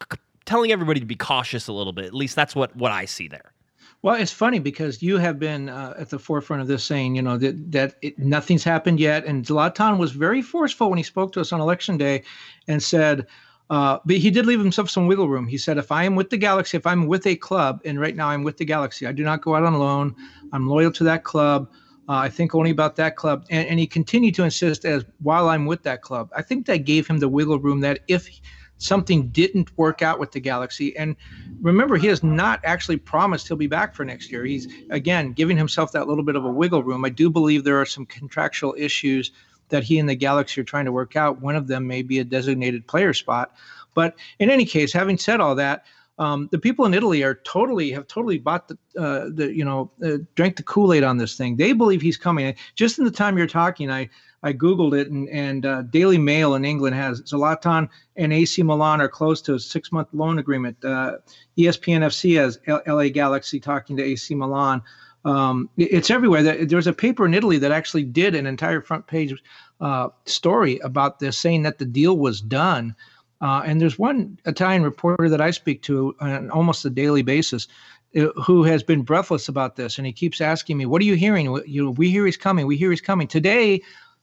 telling 0.45 0.73
everybody 0.73 1.01
to 1.01 1.07
be 1.07 1.17
cautious 1.17 1.69
a 1.69 1.73
little 1.73 1.93
bit. 1.93 2.05
At 2.05 2.15
least 2.15 2.37
that's 2.37 2.55
what 2.55 2.75
what 2.77 2.93
I 2.93 3.07
see 3.07 3.29
there. 3.29 3.53
Well, 4.02 4.14
it's 4.14 4.32
funny 4.32 4.61
because 4.61 5.02
you 5.02 5.19
have 5.19 5.38
been 5.38 5.69
uh, 5.69 5.94
at 5.99 6.08
the 6.08 6.19
forefront 6.19 6.62
of 6.62 6.69
this, 6.69 6.85
saying 6.85 7.17
you 7.17 7.23
know 7.23 7.37
that 7.37 7.73
that 7.73 7.97
it, 8.00 8.19
nothing's 8.19 8.64
happened 8.64 8.99
yet, 8.99 9.26
and 9.26 9.44
Zlatan 9.44 9.99
was 9.99 10.12
very 10.12 10.41
forceful 10.41 10.88
when 10.88 10.97
he 10.97 11.02
spoke 11.02 11.32
to 11.35 11.41
us 11.41 11.52
on 11.52 11.61
election 11.61 11.99
day, 11.99 12.23
and 12.69 12.82
said. 12.82 13.26
Uh, 13.69 14.00
but 14.05 14.17
he 14.17 14.32
did 14.32 14.47
leave 14.47 14.58
himself 14.58 14.91
some 14.91 15.06
wiggle 15.06 15.29
room. 15.29 15.47
He 15.47 15.56
said, 15.56 15.79
"If 15.79 15.93
I 15.93 16.02
am 16.02 16.17
with 16.17 16.31
the 16.31 16.37
Galaxy, 16.37 16.76
if 16.76 16.87
I'm 16.88 17.06
with 17.06 17.25
a 17.26 17.37
club, 17.37 17.81
and 17.85 18.00
right 18.00 18.17
now 18.17 18.29
I'm 18.29 18.43
with 18.43 18.56
the 18.56 18.64
Galaxy, 18.64 19.06
I 19.06 19.12
do 19.12 19.23
not 19.23 19.43
go 19.43 19.55
out 19.55 19.62
on 19.62 19.79
loan. 19.79 20.17
I'm 20.52 20.67
loyal 20.67 20.91
to 20.93 21.05
that 21.05 21.23
club. 21.23 21.69
Uh, 22.08 22.14
I 22.14 22.31
think 22.31 22.52
only 22.52 22.70
about 22.70 22.97
that 22.97 23.14
club." 23.14 23.44
And, 23.49 23.69
and 23.69 23.79
he 23.79 23.87
continued 23.87 24.35
to 24.37 24.43
insist 24.44 24.85
as 24.85 25.05
while 25.23 25.49
I'm 25.49 25.67
with 25.67 25.85
that 25.85 26.02
club. 26.02 26.31
I 26.37 26.43
think 26.43 26.67
that 26.67 26.79
gave 26.79 27.06
him 27.06 27.19
the 27.20 27.29
wiggle 27.29 27.61
room 27.61 27.81
that 27.82 28.00
if 28.08 28.29
something 28.81 29.29
didn't 29.29 29.77
work 29.79 30.00
out 30.03 30.19
with 30.19 30.32
the 30.32 30.41
Galaxy. 30.41 30.97
And 30.97 31.15
remember, 31.61 31.97
he 31.97 32.06
has 32.09 32.23
not 32.23 32.61
actually 32.65 32.97
promised 32.97 33.47
he'll 33.47 33.56
be 33.56 33.67
back 33.67 33.94
for 33.94 34.05
next 34.05 34.32
year. 34.32 34.44
He's, 34.44 34.67
again, 34.91 35.32
giving 35.32 35.56
himself 35.56 35.93
that 35.93 36.09
little 36.09 36.25
bit 36.25 36.35
of 36.35 36.44
a 36.44 36.50
wiggle 36.50 36.82
room. 36.82 37.05
I 37.05 37.11
do 37.11 37.31
believe 37.31 37.62
there 37.62 37.81
are 37.81 37.87
some 37.87 38.06
contractual 38.06 38.75
issues 38.77 39.32
that 39.69 39.85
he 39.85 39.99
and 39.99 40.09
the 40.09 40.15
Galaxy 40.15 40.61
are 40.61 40.65
trying 40.65 40.87
to 40.87 40.93
work 40.93 41.15
out. 41.15 41.41
One 41.41 41.56
of 41.56 41.69
them 41.69 41.87
may 41.87 42.03
be 42.03 42.19
a 42.19 42.25
designated 42.25 42.87
player 42.87 43.12
spot. 43.12 43.53
But 43.94 44.17
in 44.38 44.50
any 44.50 44.65
case, 44.65 44.93
having 44.93 45.19
said 45.19 45.41
all 45.41 45.55
that, 45.56 45.85
um, 46.19 46.49
the 46.50 46.59
people 46.59 46.85
in 46.87 46.94
Italy 46.94 47.23
are 47.23 47.41
totally 47.44 47.91
have 47.93 48.06
totally 48.06 48.38
bought 48.38 48.69
the 48.69 48.76
uh, 48.99 49.31
the 49.33 49.55
you 49.55 49.65
know 49.65 49.91
uh, 50.05 50.19
drank 50.35 50.56
the 50.56 50.62
Kool 50.62 50.93
Aid 50.93 51.03
on 51.03 51.17
this 51.17 51.37
thing. 51.37 51.56
They 51.56 51.73
believe 51.73 52.03
he's 52.03 52.19
coming. 52.19 52.55
Just 52.75 52.99
in 52.99 53.06
the 53.06 53.11
time 53.11 53.38
you're 53.38 53.47
talking, 53.47 53.91
I 53.91 54.11
I 54.42 54.52
googled 54.52 54.98
it, 54.98 55.10
and, 55.10 55.28
and 55.28 55.66
uh, 55.66 55.82
Daily 55.82 56.19
Mail 56.19 56.54
in 56.54 56.64
England 56.64 56.96
has 56.96 57.20
Zlatan 57.22 57.88
and 58.16 58.32
AC 58.32 58.62
Milan 58.62 59.00
are 59.00 59.08
close 59.08 59.42
to 59.42 59.54
a 59.54 59.60
six 59.60 59.92
month 59.92 60.09
loan 60.12 60.38
agreement. 60.38 60.82
Uh, 60.85 61.18
ESPN 61.59 62.00
FC 62.00 62.37
has 62.38 62.59
L- 62.66 62.82
LA 62.87 63.09
Galaxy 63.09 63.61
talking 63.61 63.97
to 63.97 64.02
AC 64.02 64.35
Milan. 64.35 64.82
Um, 65.25 65.68
it's 65.76 66.11
everywhere. 66.11 66.42
There's 66.64 66.87
a 66.87 66.92
paper 66.92 67.26
in 67.26 67.35
Italy 67.35 67.59
that 67.59 67.73
actually 67.73 68.04
did 68.04 68.35
an 68.35 68.47
entire 68.47 68.80
front 68.80 69.06
page 69.06 69.35
uh, 69.80 70.09
story 70.25 70.78
about 70.78 71.18
this, 71.18 71.38
saying 71.38 71.62
that 71.64 71.78
the 71.78 71.85
deal 71.85 72.16
was 72.16 72.40
done. 72.40 72.94
Uh, 73.42 73.62
and 73.64 73.80
there's 73.80 73.99
one 73.99 74.38
Italian 74.47 74.82
reporter 74.82 75.28
that 75.28 75.40
I 75.40 75.50
speak 75.50 75.82
to 75.82 76.14
on 76.20 76.50
almost 76.50 76.85
a 76.85 76.90
daily 76.90 77.23
basis 77.23 77.68
uh, 78.16 78.26
who 78.44 78.64
has 78.64 78.82
been 78.82 79.02
breathless 79.02 79.49
about 79.49 79.76
this, 79.76 79.99
and 79.99 80.06
he 80.06 80.12
keeps 80.12 80.40
asking 80.40 80.78
me, 80.78 80.87
"What 80.87 81.00
are 81.00 81.06
you 81.06 81.14
hearing? 81.14 81.47
You 81.66 81.85
know, 81.85 81.90
we 81.90 82.11
hear 82.11 82.26
he's 82.26 82.37
coming. 82.37 82.66
We 82.66 82.76
hear 82.76 82.90
he's 82.90 83.00
coming." 83.00 83.28
Today, 83.28 83.82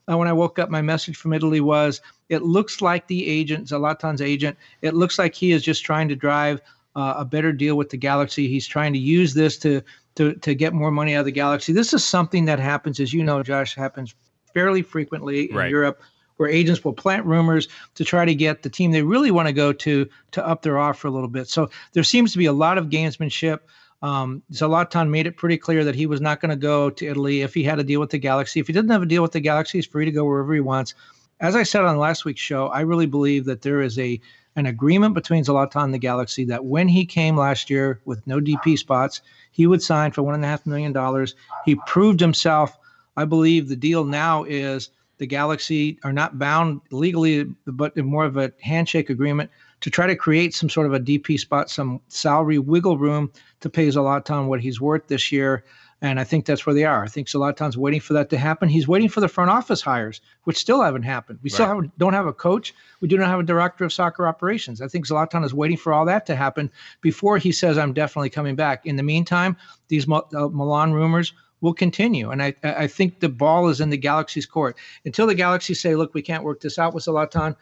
uh, 0.09 0.17
when 0.17 0.27
I 0.27 0.33
woke 0.33 0.59
up, 0.59 0.69
my 0.69 0.81
message 0.81 1.17
from 1.17 1.33
Italy 1.33 1.61
was 1.61 2.01
it 2.29 2.43
looks 2.43 2.81
like 2.81 3.07
the 3.07 3.27
agent, 3.27 3.67
Zlatan's 3.67 4.21
agent, 4.21 4.57
it 4.81 4.93
looks 4.93 5.19
like 5.19 5.35
he 5.35 5.51
is 5.51 5.63
just 5.63 5.83
trying 5.83 6.07
to 6.09 6.15
drive 6.15 6.61
uh, 6.95 7.15
a 7.17 7.25
better 7.25 7.51
deal 7.51 7.75
with 7.75 7.89
the 7.89 7.97
Galaxy. 7.97 8.47
He's 8.47 8.67
trying 8.67 8.93
to 8.93 8.99
use 8.99 9.33
this 9.33 9.57
to, 9.59 9.81
to, 10.15 10.33
to 10.35 10.55
get 10.55 10.73
more 10.73 10.91
money 10.91 11.15
out 11.15 11.19
of 11.19 11.25
the 11.25 11.31
Galaxy. 11.31 11.73
This 11.73 11.93
is 11.93 12.03
something 12.03 12.45
that 12.45 12.59
happens, 12.59 12.99
as 12.99 13.13
you 13.13 13.23
know, 13.23 13.43
Josh, 13.43 13.75
happens 13.75 14.15
fairly 14.53 14.81
frequently 14.81 15.49
in 15.51 15.55
right. 15.55 15.69
Europe 15.69 16.01
where 16.37 16.49
agents 16.49 16.83
will 16.83 16.93
plant 16.93 17.25
rumors 17.25 17.67
to 17.95 18.03
try 18.03 18.23
to 18.23 18.33
get 18.33 18.63
the 18.63 18.69
team 18.69 18.91
they 18.91 19.01
really 19.01 19.31
want 19.31 19.47
to 19.47 19.53
go 19.53 19.73
to 19.73 20.07
to 20.31 20.47
up 20.47 20.61
their 20.61 20.77
offer 20.77 21.07
a 21.07 21.11
little 21.11 21.27
bit. 21.27 21.47
So 21.47 21.69
there 21.93 22.03
seems 22.03 22.31
to 22.31 22.37
be 22.37 22.45
a 22.45 22.53
lot 22.53 22.77
of 22.77 22.87
gamesmanship. 22.87 23.59
Um, 24.01 24.43
Zlatan 24.51 25.09
made 25.09 25.25
it 25.27 25.37
pretty 25.37 25.57
clear 25.57 25.83
that 25.83 25.95
he 25.95 26.05
was 26.05 26.21
not 26.21 26.39
going 26.39 26.51
to 26.51 26.55
go 26.55 26.89
to 26.89 27.07
Italy 27.07 27.41
if 27.41 27.53
he 27.53 27.63
had 27.63 27.79
a 27.79 27.83
deal 27.83 27.99
with 27.99 28.11
the 28.11 28.19
Galaxy. 28.19 28.59
If 28.59 28.67
he 28.67 28.73
didn't 28.73 28.91
have 28.91 29.01
a 29.01 29.07
deal 29.07 29.21
with 29.21 29.31
the 29.31 29.39
Galaxy, 29.39 29.79
he's 29.79 29.87
free 29.87 30.05
to 30.05 30.11
go 30.11 30.25
wherever 30.25 30.53
he 30.53 30.59
wants. 30.59 30.93
As 31.39 31.55
I 31.55 31.63
said 31.63 31.83
on 31.83 31.97
last 31.97 32.25
week's 32.25 32.41
show, 32.41 32.67
I 32.67 32.81
really 32.81 33.05
believe 33.05 33.45
that 33.45 33.61
there 33.61 33.81
is 33.81 33.97
a 33.99 34.19
an 34.55 34.65
agreement 34.65 35.13
between 35.13 35.43
Zlatan 35.43 35.83
and 35.83 35.93
the 35.93 35.99
Galaxy 35.99 36.43
that 36.45 36.65
when 36.65 36.87
he 36.87 37.05
came 37.05 37.37
last 37.37 37.69
year 37.69 38.01
with 38.05 38.25
no 38.25 38.39
DP 38.39 38.75
spots, 38.75 39.21
he 39.51 39.67
would 39.67 39.83
sign 39.83 40.11
for 40.11 40.23
one 40.23 40.33
and 40.33 40.43
a 40.43 40.47
half 40.47 40.65
million 40.65 40.91
dollars. 40.91 41.35
He 41.63 41.75
proved 41.85 42.19
himself. 42.19 42.75
I 43.15 43.25
believe 43.25 43.67
the 43.67 43.75
deal 43.75 44.03
now 44.03 44.45
is 44.45 44.89
the 45.19 45.27
Galaxy 45.27 45.99
are 46.03 46.13
not 46.13 46.39
bound 46.39 46.81
legally, 46.89 47.43
but 47.67 47.95
more 47.97 48.25
of 48.25 48.37
a 48.37 48.51
handshake 48.61 49.11
agreement 49.11 49.51
to 49.81 49.89
try 49.89 50.07
to 50.07 50.15
create 50.15 50.55
some 50.55 50.69
sort 50.69 50.87
of 50.87 50.93
a 50.93 50.99
DP 50.99 51.39
spot, 51.39 51.69
some 51.69 52.01
salary 52.07 52.59
wiggle 52.59 52.97
room 52.97 53.31
to 53.59 53.69
pay 53.69 53.87
Zlatan 53.87 54.47
what 54.47 54.61
he's 54.61 54.81
worth 54.81 55.07
this 55.07 55.31
year. 55.31 55.63
And 56.01 56.19
I 56.19 56.23
think 56.23 56.45
that's 56.45 56.65
where 56.65 56.75
they 56.75 56.83
are. 56.83 57.03
I 57.03 57.07
think 57.07 57.27
Zlatan's 57.27 57.75
waiting 57.75 57.99
for 57.99 58.13
that 58.13 58.29
to 58.29 58.37
happen. 58.37 58.69
He's 58.69 58.87
waiting 58.87 59.09
for 59.09 59.19
the 59.19 59.27
front 59.27 59.49
office 59.49 59.81
hires, 59.81 60.21
which 60.43 60.57
still 60.57 60.83
haven't 60.83 61.03
happened. 61.03 61.39
We 61.41 61.49
right. 61.49 61.53
still 61.55 61.67
have, 61.67 61.97
don't 61.97 62.13
have 62.13 62.27
a 62.27 62.33
coach. 62.33 62.73
We 63.01 63.07
do 63.07 63.17
not 63.17 63.29
have 63.29 63.39
a 63.39 63.43
director 63.43 63.83
of 63.83 63.91
soccer 63.91 64.27
operations. 64.27 64.79
I 64.79 64.87
think 64.87 65.07
Zlatan 65.07 65.43
is 65.43 65.55
waiting 65.55 65.77
for 65.77 65.93
all 65.93 66.05
that 66.05 66.27
to 66.27 66.35
happen 66.35 66.71
before 67.01 67.39
he 67.39 67.51
says, 67.51 67.79
I'm 67.79 67.93
definitely 67.93 68.29
coming 68.29 68.55
back. 68.55 68.85
In 68.85 68.95
the 68.95 69.03
meantime, 69.03 69.57
these 69.87 70.07
uh, 70.07 70.21
Milan 70.49 70.93
rumors 70.93 71.33
will 71.61 71.73
continue. 71.73 72.29
And 72.29 72.43
I, 72.43 72.53
I 72.63 72.87
think 72.87 73.19
the 73.19 73.29
ball 73.29 73.67
is 73.69 73.81
in 73.81 73.89
the 73.89 73.97
Galaxy's 73.97 74.45
court. 74.45 74.77
Until 75.05 75.25
the 75.25 75.35
Galaxy 75.35 75.73
say, 75.73 75.95
look, 75.95 76.13
we 76.13 76.21
can't 76.21 76.43
work 76.43 76.61
this 76.61 76.77
out 76.77 76.93
with 76.93 77.05
Zlatan, 77.05 77.55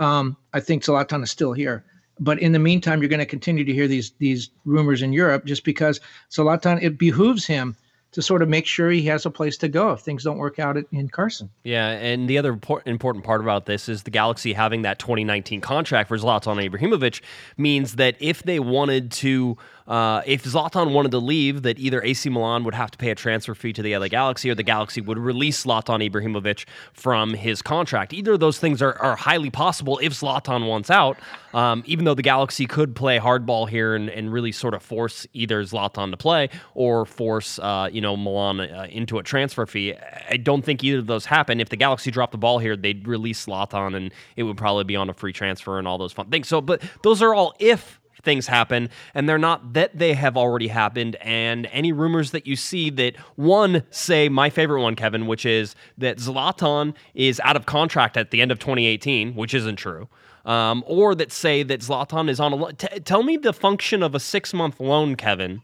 um, 0.00 0.36
I 0.52 0.60
think 0.60 0.82
Zlatan 0.82 1.22
is 1.22 1.30
still 1.30 1.52
here 1.52 1.84
but 2.20 2.38
in 2.38 2.52
the 2.52 2.58
meantime, 2.58 3.00
you're 3.00 3.08
going 3.08 3.18
to 3.18 3.26
continue 3.26 3.64
to 3.64 3.72
hear 3.72 3.88
these 3.88 4.12
these 4.18 4.50
rumors 4.64 5.02
in 5.02 5.12
Europe 5.12 5.46
just 5.46 5.64
because 5.64 6.00
Zlatan 6.30 6.80
it 6.82 6.98
behooves 6.98 7.46
him 7.46 7.74
to 8.12 8.20
sort 8.20 8.42
of 8.42 8.48
make 8.48 8.66
sure 8.66 8.90
he 8.90 9.02
has 9.02 9.24
a 9.24 9.30
place 9.30 9.56
to 9.56 9.68
go 9.68 9.92
if 9.92 10.00
things 10.00 10.24
don't 10.24 10.38
work 10.38 10.58
out 10.58 10.76
in 10.90 11.08
Carson. 11.08 11.48
Yeah, 11.62 11.90
and 11.90 12.28
the 12.28 12.38
other 12.38 12.58
important 12.84 13.24
part 13.24 13.40
about 13.40 13.66
this 13.66 13.88
is 13.88 14.02
the 14.02 14.10
Galaxy 14.10 14.52
having 14.52 14.82
that 14.82 14.98
2019 14.98 15.60
contract 15.60 16.08
for 16.08 16.18
Zlatan 16.18 16.68
Ibrahimovic 16.68 17.20
means 17.56 17.96
that 17.96 18.16
if 18.18 18.42
they 18.42 18.58
wanted 18.58 19.12
to 19.12 19.56
uh, 19.86 20.22
if 20.26 20.44
Zlatan 20.44 20.92
wanted 20.92 21.10
to 21.12 21.18
leave, 21.18 21.62
that 21.62 21.78
either 21.78 22.02
AC 22.02 22.28
Milan 22.28 22.64
would 22.64 22.74
have 22.74 22.90
to 22.90 22.98
pay 22.98 23.10
a 23.10 23.14
transfer 23.14 23.54
fee 23.54 23.72
to 23.72 23.82
the 23.82 23.96
LA 23.96 24.08
Galaxy 24.08 24.50
or 24.50 24.54
the 24.54 24.62
Galaxy 24.62 25.00
would 25.00 25.18
release 25.18 25.64
Zlatan 25.64 26.08
Ibrahimovic 26.08 26.66
from 26.92 27.34
his 27.34 27.62
contract. 27.62 28.12
Either 28.12 28.32
of 28.32 28.40
those 28.40 28.58
things 28.58 28.82
are, 28.82 28.96
are 28.98 29.16
highly 29.16 29.50
possible 29.50 29.98
if 30.02 30.12
Zlatan 30.12 30.66
wants 30.66 30.90
out, 30.90 31.18
um, 31.54 31.82
even 31.86 32.04
though 32.04 32.14
the 32.14 32.22
Galaxy 32.22 32.66
could 32.66 32.94
play 32.94 33.18
hardball 33.18 33.68
here 33.68 33.94
and, 33.94 34.08
and 34.08 34.32
really 34.32 34.52
sort 34.52 34.74
of 34.74 34.82
force 34.82 35.26
either 35.32 35.62
Zlatan 35.62 36.10
to 36.10 36.16
play 36.16 36.50
or 36.74 37.04
force, 37.06 37.58
uh, 37.58 37.88
you 37.90 38.00
know, 38.00 38.16
Milan 38.16 38.60
uh, 38.60 38.86
into 38.90 39.18
a 39.18 39.22
transfer 39.22 39.66
fee. 39.66 39.94
I 40.28 40.36
don't 40.36 40.64
think 40.64 40.84
either 40.84 40.98
of 40.98 41.06
those 41.06 41.26
happen. 41.26 41.60
If 41.60 41.68
the 41.68 41.76
Galaxy 41.76 42.10
dropped 42.10 42.32
the 42.32 42.38
ball 42.38 42.58
here, 42.58 42.76
they'd 42.76 43.06
release 43.06 43.46
Zlatan 43.46 43.96
and 43.96 44.12
it 44.36 44.44
would 44.44 44.56
probably 44.56 44.84
be 44.84 44.96
on 44.96 45.10
a 45.10 45.14
free 45.14 45.32
transfer 45.32 45.78
and 45.78 45.86
all 45.86 45.98
those 45.98 46.12
fun 46.12 46.30
things. 46.30 46.48
So, 46.48 46.60
but 46.60 46.82
those 47.02 47.22
are 47.22 47.34
all 47.34 47.54
if 47.58 47.99
things 48.22 48.46
happen 48.46 48.88
and 49.14 49.28
they're 49.28 49.38
not 49.38 49.72
that 49.72 49.96
they 49.96 50.14
have 50.14 50.36
already 50.36 50.68
happened 50.68 51.16
and 51.16 51.66
any 51.72 51.92
rumors 51.92 52.30
that 52.30 52.46
you 52.46 52.56
see 52.56 52.90
that 52.90 53.16
one 53.36 53.82
say 53.90 54.28
my 54.28 54.50
favorite 54.50 54.82
one 54.82 54.96
Kevin 54.96 55.26
which 55.26 55.46
is 55.46 55.74
that 55.98 56.18
Zlatan 56.18 56.94
is 57.14 57.40
out 57.40 57.56
of 57.56 57.66
contract 57.66 58.16
at 58.16 58.30
the 58.30 58.40
end 58.40 58.52
of 58.52 58.58
2018 58.58 59.34
which 59.34 59.54
isn't 59.54 59.76
true 59.76 60.08
um, 60.44 60.82
or 60.86 61.14
that 61.14 61.32
say 61.32 61.62
that 61.62 61.80
Zlatan 61.80 62.28
is 62.28 62.40
on 62.40 62.52
a 62.54 62.72
tell 63.00 63.22
me 63.22 63.36
the 63.36 63.52
function 63.52 64.02
of 64.02 64.14
a 64.14 64.20
6 64.20 64.54
month 64.54 64.80
loan 64.80 65.16
Kevin 65.16 65.62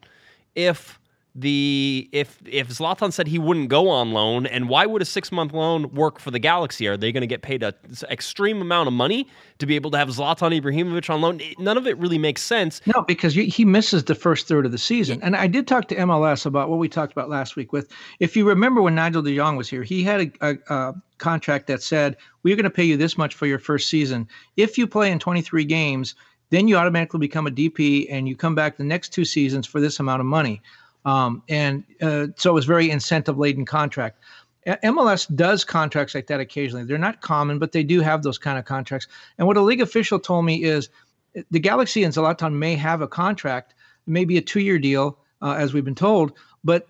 if 0.55 0.99
the 1.39 2.09
if 2.13 2.39
if 2.47 2.69
Zlatan 2.69 3.13
said 3.13 3.29
he 3.29 3.39
wouldn't 3.39 3.69
go 3.69 3.91
on 3.91 4.13
loan, 4.13 4.47
and 4.47 4.71
why 4.71 4.87
would 4.87 5.03
a 5.03 5.05
six 5.05 5.31
month 5.31 5.53
loan 5.53 5.93
work 5.95 6.19
for 6.19 6.31
the 6.31 6.39
Galaxy? 6.39 6.89
Are 6.89 6.97
they 6.97 7.13
going 7.13 7.21
to 7.21 7.27
get 7.27 7.43
paid 7.43 7.63
an 7.63 7.75
extreme 8.11 8.63
amount 8.63 8.87
of 8.87 8.95
money 8.95 9.29
to 9.59 9.67
be 9.67 9.77
able 9.77 9.91
to 9.91 9.99
have 9.99 10.09
Zlatan 10.09 10.59
Ibrahimovic 10.59 11.11
on 11.11 11.21
loan? 11.21 11.41
None 11.59 11.77
of 11.77 11.87
it 11.87 11.99
really 11.99 12.17
makes 12.17 12.43
sense. 12.43 12.81
No, 12.87 13.03
because 13.03 13.35
he 13.35 13.65
misses 13.67 14.05
the 14.05 14.15
first 14.15 14.49
third 14.49 14.65
of 14.65 14.73
the 14.73 14.79
season. 14.79 15.21
And 15.23 15.37
I 15.37 15.47
did 15.47 15.69
talk 15.69 15.89
to 15.89 15.97
MLS 15.97 16.47
about 16.47 16.71
what 16.71 16.79
we 16.79 16.89
talked 16.89 17.13
about 17.13 17.29
last 17.29 17.55
week. 17.55 17.71
With 17.71 17.93
if 18.19 18.35
you 18.35 18.49
remember 18.49 18.81
when 18.81 18.95
Nigel 18.95 19.23
De 19.23 19.37
Jong 19.37 19.57
was 19.57 19.69
here, 19.69 19.83
he 19.83 20.03
had 20.03 20.33
a, 20.41 20.51
a, 20.51 20.75
a 20.75 20.95
contract 21.19 21.67
that 21.67 21.83
said 21.83 22.17
we're 22.45 22.57
going 22.57 22.65
to 22.65 22.71
pay 22.71 22.85
you 22.85 22.97
this 22.97 23.19
much 23.19 23.35
for 23.35 23.47
your 23.47 23.59
first 23.59 23.91
season. 23.91 24.27
If 24.57 24.79
you 24.79 24.87
play 24.87 25.13
in 25.13 25.19
23 25.19 25.67
games, 25.67 26.15
then 26.51 26.69
you 26.69 26.77
automatically 26.77 27.19
become 27.19 27.47
a 27.47 27.51
DP 27.51 28.07
and 28.09 28.29
you 28.29 28.37
come 28.37 28.55
back 28.55 28.77
the 28.77 28.85
next 28.85 29.13
two 29.13 29.25
seasons 29.25 29.67
for 29.67 29.81
this 29.81 30.01
amount 30.01 30.21
of 30.21 30.27
money. 30.27 30.63
Um, 31.07 31.43
and 31.49 31.85
uh, 32.03 32.27
so 32.37 32.51
it 32.51 32.55
was 32.55 32.67
very 32.67 32.91
incentive 32.91 33.39
laden 33.39 33.65
contract. 33.65 34.19
MLS 34.67 35.33
does 35.35 35.65
contracts 35.65 36.15
like 36.15 36.27
that 36.27 36.41
occasionally. 36.41 36.85
They're 36.85 36.99
not 36.99 37.21
common, 37.21 37.61
but 37.61 37.71
they 37.71 37.85
do 37.85 38.01
have 38.01 38.25
those 38.25 38.37
kind 38.37 38.59
of 38.59 38.65
contracts. 38.65 39.07
And 39.39 39.47
what 39.47 39.57
a 39.57 39.63
league 39.63 39.81
official 39.81 40.19
told 40.19 40.45
me 40.45 40.65
is 40.65 40.89
the 41.53 41.61
Galaxy 41.61 42.03
and 42.03 42.13
Zlatan 42.13 42.55
may 42.55 42.75
have 42.75 43.01
a 43.01 43.09
contract, 43.09 43.75
maybe 44.07 44.37
a 44.37 44.43
two 44.43 44.61
year 44.61 44.81
deal, 44.81 45.19
uh, 45.41 45.53
as 45.53 45.73
we've 45.73 45.85
been 45.85 45.95
told. 45.95 46.33
But 46.65 46.89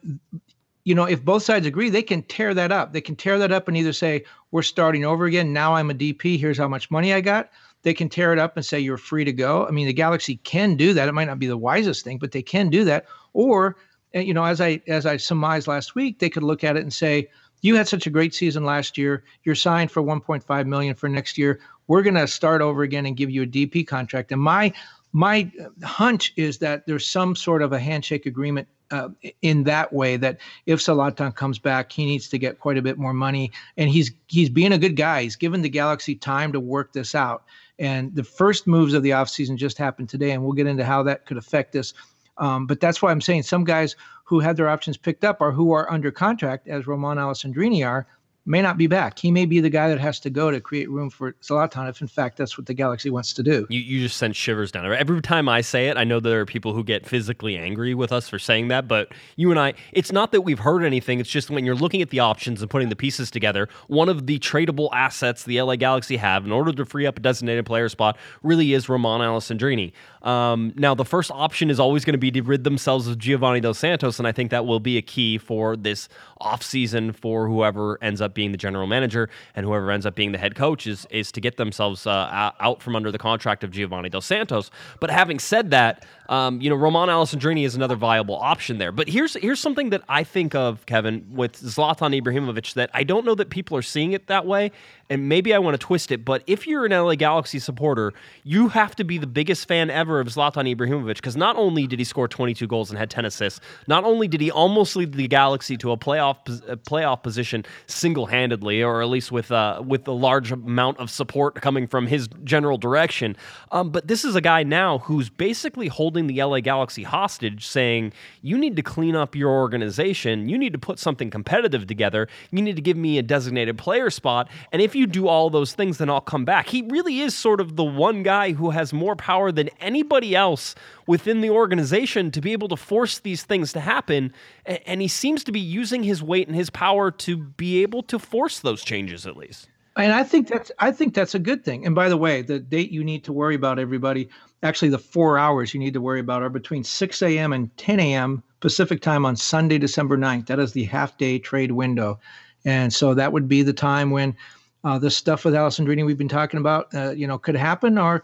you 0.85 0.94
know, 0.94 1.04
if 1.04 1.23
both 1.23 1.42
sides 1.42 1.66
agree, 1.66 1.90
they 1.90 2.02
can 2.02 2.23
tear 2.23 2.54
that 2.54 2.73
up. 2.73 2.92
They 2.92 3.00
can 3.00 3.16
tear 3.16 3.38
that 3.40 3.52
up 3.52 3.68
and 3.68 3.76
either 3.76 3.92
say, 3.92 4.25
"We're 4.52 4.62
starting 4.62 5.04
over 5.04 5.26
again. 5.26 5.52
Now 5.52 5.75
I'm 5.75 5.90
a 5.90 5.94
DP. 5.94 6.38
Here's 6.38 6.56
how 6.56 6.68
much 6.68 6.90
money 6.90 7.12
I 7.12 7.20
got." 7.20 7.50
They 7.82 7.92
can 7.92 8.08
tear 8.08 8.32
it 8.32 8.38
up 8.38 8.56
and 8.56 8.64
say, 8.64 8.80
"You're 8.80 8.96
free 8.96 9.25
to 9.25 9.32
go." 9.32 9.66
I 9.66 9.70
mean, 9.73 9.87
the 9.87 9.92
Galaxy 9.92 10.37
can 10.44 10.76
do 10.76 10.94
that. 10.94 11.08
It 11.08 11.12
might 11.12 11.26
not 11.26 11.40
be 11.40 11.49
the 11.49 11.58
wisest 11.58 12.04
thing, 12.04 12.18
but 12.18 12.32
they 12.32 12.42
can 12.42 12.70
do 12.70 12.85
that. 12.85 13.04
Or 13.32 13.76
you 14.23 14.35
know, 14.35 14.44
as 14.44 14.61
I 14.61 14.80
as 14.87 15.06
I 15.06 15.16
surmised 15.16 15.66
last 15.66 15.94
week, 15.94 16.18
they 16.18 16.30
could 16.30 16.42
look 16.42 16.64
at 16.64 16.76
it 16.76 16.82
and 16.82 16.92
say, 16.92 17.28
"You 17.62 17.76
had 17.76 17.88
such 17.88 18.06
a 18.06 18.11
great 18.11 18.35
season 18.35 18.64
last 18.64 18.96
year. 18.96 19.25
You're 19.44 19.54
signed 19.54 19.90
for 19.90 20.02
1.5 20.02 20.66
million 20.66 20.94
for 20.94 21.08
next 21.08 21.37
year. 21.37 21.61
We're 21.87 22.02
going 22.02 22.14
to 22.14 22.26
start 22.26 22.62
over 22.62 22.82
again 22.82 23.06
and 23.06 23.16
give 23.16 23.30
you 23.30 23.42
a 23.42 23.46
DP 23.46 23.87
contract." 23.87 24.32
And 24.32 24.40
my 24.40 24.73
my 25.12 25.50
hunch 25.82 26.32
is 26.37 26.58
that 26.58 26.87
there's 26.87 27.06
some 27.06 27.35
sort 27.35 27.62
of 27.62 27.73
a 27.73 27.78
handshake 27.78 28.26
agreement 28.26 28.68
uh, 28.90 29.08
in 29.42 29.64
that 29.64 29.92
way 29.92 30.16
that 30.16 30.38
if 30.66 30.80
Zlatan 30.80 31.35
comes 31.35 31.58
back, 31.58 31.90
he 31.90 32.04
needs 32.04 32.28
to 32.28 32.38
get 32.38 32.61
quite 32.61 32.78
a 32.78 32.82
bit 32.82 32.99
more 32.99 33.14
money, 33.14 33.50
and 33.76 33.90
he's 33.90 34.12
he's 34.28 34.50
being 34.50 34.73
a 34.73 34.78
good 34.78 34.96
guy. 34.96 35.23
He's 35.23 35.37
given 35.37 35.62
the 35.62 35.68
Galaxy 35.68 36.14
time 36.14 36.52
to 36.52 36.61
work 36.61 36.92
this 36.92 37.14
out. 37.14 37.44
And 37.78 38.14
the 38.14 38.25
first 38.25 38.66
moves 38.66 38.94
of 38.94 39.02
the 39.02 39.11
offseason 39.11 39.56
just 39.56 39.76
happened 39.76 40.08
today, 40.08 40.30
and 40.30 40.42
we'll 40.42 40.54
get 40.54 40.66
into 40.66 40.85
how 40.85 41.02
that 41.02 41.26
could 41.26 41.37
affect 41.37 41.73
this 41.73 41.92
um, 42.38 42.66
but 42.66 42.81
that's 42.81 43.00
why 43.00 43.11
I'm 43.11 43.21
saying 43.21 43.45
some 43.45 43.64
guys 43.64 43.97
who 44.25 44.40
had 44.40 44.57
their 44.57 44.69
options 44.69 44.97
picked 44.97 45.25
up 45.25 45.40
or 45.40 45.52
who 45.52 45.73
are 45.73 45.90
under 45.90 46.11
contract, 46.11 46.69
as 46.69 46.87
Romain 46.87 47.16
Alessandrini 47.16 47.87
are, 47.87 48.07
may 48.46 48.62
not 48.62 48.78
be 48.78 48.86
back. 48.86 49.18
He 49.18 49.30
may 49.30 49.44
be 49.44 49.60
the 49.60 49.68
guy 49.68 49.88
that 49.88 49.98
has 49.98 50.20
to 50.20 50.30
go 50.30 50.50
to 50.50 50.60
create 50.60 50.88
room 50.88 51.10
for 51.10 51.32
Zlatan 51.42 51.88
if, 51.88 52.00
in 52.00 52.06
fact, 52.06 52.38
that's 52.38 52.56
what 52.56 52.66
the 52.66 52.74
Galaxy 52.74 53.10
wants 53.10 53.32
to 53.34 53.42
do. 53.42 53.66
You, 53.68 53.80
you 53.80 54.00
just 54.00 54.16
sent 54.16 54.36
shivers 54.36 54.70
down. 54.70 54.90
Every 54.92 55.20
time 55.20 55.48
I 55.48 55.60
say 55.60 55.88
it, 55.88 55.96
I 55.96 56.04
know 56.04 56.20
there 56.20 56.40
are 56.40 56.46
people 56.46 56.72
who 56.72 56.84
get 56.84 57.06
physically 57.06 57.56
angry 57.56 57.94
with 57.94 58.12
us 58.12 58.28
for 58.28 58.38
saying 58.38 58.68
that, 58.68 58.86
but 58.86 59.12
you 59.34 59.50
and 59.50 59.58
I, 59.58 59.74
it's 59.92 60.12
not 60.12 60.30
that 60.32 60.42
we've 60.42 60.60
heard 60.60 60.84
anything. 60.84 61.18
It's 61.18 61.30
just 61.30 61.50
when 61.50 61.64
you're 61.64 61.74
looking 61.74 62.02
at 62.02 62.10
the 62.10 62.20
options 62.20 62.62
and 62.62 62.70
putting 62.70 62.88
the 62.88 62.96
pieces 62.96 63.30
together, 63.30 63.68
one 63.88 64.08
of 64.08 64.26
the 64.26 64.38
tradable 64.38 64.88
assets 64.92 65.44
the 65.44 65.60
LA 65.60 65.76
Galaxy 65.76 66.16
have 66.16 66.46
in 66.46 66.52
order 66.52 66.72
to 66.72 66.84
free 66.84 67.06
up 67.06 67.18
a 67.18 67.20
designated 67.20 67.66
player 67.66 67.88
spot 67.88 68.16
really 68.42 68.72
is 68.72 68.88
Romain 68.88 69.20
Alessandrini. 69.20 69.92
Um, 70.22 70.72
now, 70.76 70.94
the 70.94 71.04
first 71.04 71.30
option 71.30 71.70
is 71.70 71.78
always 71.78 72.04
going 72.04 72.14
to 72.14 72.18
be 72.18 72.30
to 72.32 72.42
rid 72.42 72.64
themselves 72.64 73.06
of 73.06 73.18
Giovanni 73.18 73.60
Dos 73.60 73.78
Santos, 73.78 74.18
and 74.18 74.26
I 74.26 74.32
think 74.32 74.50
that 74.50 74.66
will 74.66 74.80
be 74.80 74.96
a 74.96 75.02
key 75.02 75.38
for 75.38 75.76
this 75.76 76.08
offseason 76.40 77.14
for 77.14 77.49
whoever 77.49 77.99
ends 78.02 78.21
up 78.21 78.35
being 78.35 78.52
the 78.52 78.59
general 78.59 78.87
manager 78.87 79.28
and 79.55 79.64
whoever 79.64 79.90
ends 79.90 80.07
up 80.07 80.14
being 80.14 80.33
the 80.33 80.38
head 80.38 80.55
coach 80.55 80.87
is, 80.87 81.07
is 81.11 81.33
to 81.33 81.40
get 81.40 81.57
themselves 81.57 82.07
uh, 82.07 82.52
out 82.61 82.83
from 82.83 82.97
under 82.97 83.11
the 83.11 83.19
contract 83.19 83.64
of 83.64 83.71
Giovanni 83.71 84.09
Dos 84.09 84.26
Santos. 84.26 84.71
But 85.00 85.11
having 85.11 85.38
said 85.38 85.71
that, 85.71 86.05
um, 86.28 86.61
you 86.61 86.71
know, 86.71 86.76
Romain 86.76 87.09
Alessandrini 87.09 87.64
is 87.64 87.75
another 87.75 87.97
viable 87.97 88.37
option 88.37 88.78
there. 88.78 88.92
But 88.92 89.09
here's 89.09 89.35
here's 89.35 89.61
something 89.61 89.90
that 89.90 90.02
I 90.09 90.25
think 90.25 90.54
of, 90.54 90.85
Kevin, 90.87 91.26
with 91.30 91.61
Zlatan 91.61 92.21
Ibrahimovic 92.21 92.75
that 92.75 92.90
I 92.95 93.04
don't 93.04 93.25
know 93.25 93.35
that 93.35 93.50
people 93.50 93.76
are 93.76 93.83
seeing 93.83 94.12
it 94.12 94.26
that 94.26 94.47
way, 94.47 94.73
and 95.09 95.28
maybe 95.28 95.54
I 95.54 95.59
want 95.59 95.75
to 95.75 95.85
twist 95.85 96.11
it, 96.11 96.25
but 96.25 96.42
if 96.47 96.66
you're 96.66 96.85
an 96.85 96.92
LA 96.92 97.14
Galaxy 97.14 97.59
supporter, 97.59 98.12
you 98.45 98.68
have 98.68 98.97
to 98.97 99.04
be 99.04 99.18
the 99.18 99.26
biggest 99.26 99.68
fan 99.68 99.90
ever 99.90 100.21
of 100.21 100.28
Zlatan 100.28 100.75
Ibrahimovic 100.75 101.16
because 101.16 101.37
not 101.37 101.56
only 101.56 101.87
did 101.87 101.99
he 101.99 102.04
score 102.04 102.26
22 102.26 102.66
goals 102.66 102.90
and 102.90 102.99
had 102.99 103.11
10 103.11 103.25
assists, 103.25 103.61
not 103.87 104.04
only 104.04 104.26
did 104.26 104.40
he 104.40 104.50
almost 104.50 104.97
lead 104.97 105.12
the 105.12 105.28
Galaxy 105.28 105.76
to 105.76 105.92
a 105.92 105.97
playoff 105.97 106.37
a 106.68 106.76
playoff 106.76 107.23
position 107.23 107.64
single-handedly, 107.87 108.83
or 108.83 109.02
at 109.02 109.09
least 109.09 109.30
with 109.30 109.52
uh, 109.52 109.83
with 109.85 110.09
a 110.09 110.12
large 110.12 110.50
amount 110.52 110.99
of 110.99 111.11
support 111.11 111.54
coming 111.56 111.87
from 111.87 112.06
his 112.06 112.28
general 112.45 112.78
direction, 112.78 113.37
um, 113.73 113.90
but 113.90 114.09
this 114.09 114.25
is 114.25 114.35
a 114.35 114.40
guy 114.40 114.62
now 114.62 114.99
who's 114.99 115.28
basically 115.28 115.88
holding 115.88 116.15
the 116.25 116.42
LA 116.42 116.61
Galaxy 116.61 117.02
hostage, 117.02 117.66
saying 117.66 118.12
you 118.40 118.56
need 118.56 118.76
to 118.76 118.82
clean 118.82 119.14
up 119.14 119.35
your 119.37 119.50
organization, 119.50 120.49
you 120.49 120.56
need 120.56 120.73
to 120.73 120.78
put 120.78 120.99
something 120.99 121.30
competitive 121.30 121.87
together, 121.87 122.28
you 122.50 122.62
need 122.62 122.76
to 122.76 122.82
give 122.82 122.96
me 122.96 123.18
a 123.18 123.23
designated 123.23 123.76
player 123.76 124.08
spot, 124.08 124.49
and 124.73 124.80
if 124.80 124.94
you 124.94 125.06
do 125.06 125.28
all 125.28 125.50
those 125.50 125.75
things, 125.75 125.99
then 125.99 126.08
I'll 126.08 126.20
come 126.23 126.46
back. 126.46 126.68
He 126.68 126.82
really 126.82 127.20
is 127.20 127.35
sort 127.35 127.61
of 127.61 127.76
the 127.76 127.85
one 127.85 128.23
guy 128.23 128.52
who 128.52 128.70
has 128.70 128.92
more 128.92 129.14
power 129.16 129.52
than 129.52 129.68
anybody 129.80 130.35
else 130.35 130.75
within 131.06 131.40
the 131.40 131.50
organization 131.50 132.30
to 132.30 132.40
be 132.40 132.52
able 132.52 132.68
to 132.68 132.76
force 132.76 133.18
these 133.18 133.42
things 133.42 133.73
to 133.75 133.80
happen. 133.80 134.32
And 134.64 135.00
he 135.00 135.08
seems 135.08 135.44
to 135.44 135.52
be 135.52 135.61
using 135.61 136.02
his 136.02 136.23
weight 136.23 136.46
and 136.49 136.56
his 136.56 136.70
power 136.70 137.11
to 137.11 137.37
be 137.37 137.82
able 137.82 138.02
to 138.04 138.18
force 138.18 138.61
those 138.61 138.82
changes 138.82 139.26
at 139.26 139.37
least. 139.37 139.68
And 139.96 140.12
I 140.12 140.24
think 140.24 140.48
that's 140.48 140.70
I 140.78 140.92
think 140.92 141.14
that's 141.14 141.34
a 141.34 141.38
good 141.38 141.64
thing. 141.64 141.86
And 141.86 141.94
by 141.94 142.08
the 142.08 142.16
way, 142.16 142.42
the 142.42 142.58
date 142.58 142.90
you 142.90 143.02
need 143.02 143.24
to 143.24 143.32
worry 143.32 143.54
about, 143.54 143.78
everybody, 143.78 144.28
actually 144.62 144.90
the 144.90 144.98
four 144.98 145.38
hours 145.38 145.72
you 145.72 145.80
need 145.80 145.94
to 145.94 146.00
worry 146.00 146.20
about 146.20 146.42
are 146.42 146.50
between 146.50 146.84
6 146.84 147.22
a.m. 147.22 147.52
and 147.52 147.74
10 147.78 148.00
a.m. 148.00 148.42
Pacific 148.60 149.00
time 149.00 149.24
on 149.24 149.36
Sunday, 149.36 149.78
December 149.78 150.18
9th. 150.18 150.46
That 150.46 150.58
is 150.58 150.72
the 150.72 150.84
half 150.84 151.16
day 151.16 151.38
trade 151.38 151.72
window. 151.72 152.20
And 152.66 152.92
so 152.92 153.14
that 153.14 153.32
would 153.32 153.48
be 153.48 153.62
the 153.62 153.72
time 153.72 154.10
when 154.10 154.36
uh, 154.84 154.98
this 154.98 155.16
stuff 155.16 155.44
with 155.44 155.54
Alessandrini 155.54 156.04
we've 156.04 156.18
been 156.18 156.28
talking 156.28 156.60
about, 156.60 156.92
uh, 156.94 157.10
you 157.10 157.26
know, 157.26 157.38
could 157.38 157.56
happen, 157.56 157.96
or 157.96 158.22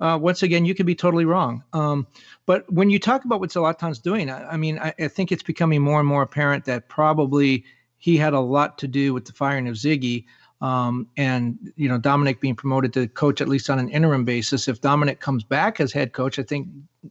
uh, 0.00 0.18
once 0.20 0.42
again, 0.42 0.64
you 0.64 0.74
could 0.74 0.86
be 0.86 0.94
totally 0.94 1.24
wrong. 1.24 1.62
Um, 1.72 2.06
but 2.46 2.70
when 2.72 2.90
you 2.90 2.98
talk 2.98 3.24
about 3.24 3.40
what 3.40 3.50
Zlatan's 3.50 3.98
doing, 3.98 4.30
I, 4.30 4.52
I 4.52 4.56
mean, 4.56 4.78
I, 4.78 4.92
I, 4.98 5.08
think 5.08 5.32
it's 5.32 5.42
becoming 5.42 5.80
more 5.80 6.00
and 6.00 6.08
more 6.08 6.22
apparent 6.22 6.64
that 6.64 6.88
probably 6.88 7.64
he 7.96 8.16
had 8.16 8.34
a 8.34 8.40
lot 8.40 8.76
to 8.78 8.88
do 8.88 9.14
with 9.14 9.24
the 9.24 9.32
firing 9.32 9.68
of 9.68 9.76
Sigi. 9.76 10.24
Um, 10.64 11.06
and 11.18 11.58
you 11.76 11.90
know 11.90 11.98
Dominic 11.98 12.40
being 12.40 12.54
promoted 12.54 12.94
to 12.94 13.06
coach 13.06 13.42
at 13.42 13.48
least 13.48 13.68
on 13.68 13.78
an 13.78 13.90
interim 13.90 14.24
basis. 14.24 14.66
If 14.66 14.80
Dominic 14.80 15.20
comes 15.20 15.44
back 15.44 15.78
as 15.78 15.92
head 15.92 16.14
coach, 16.14 16.38
I 16.38 16.42
think 16.42 16.68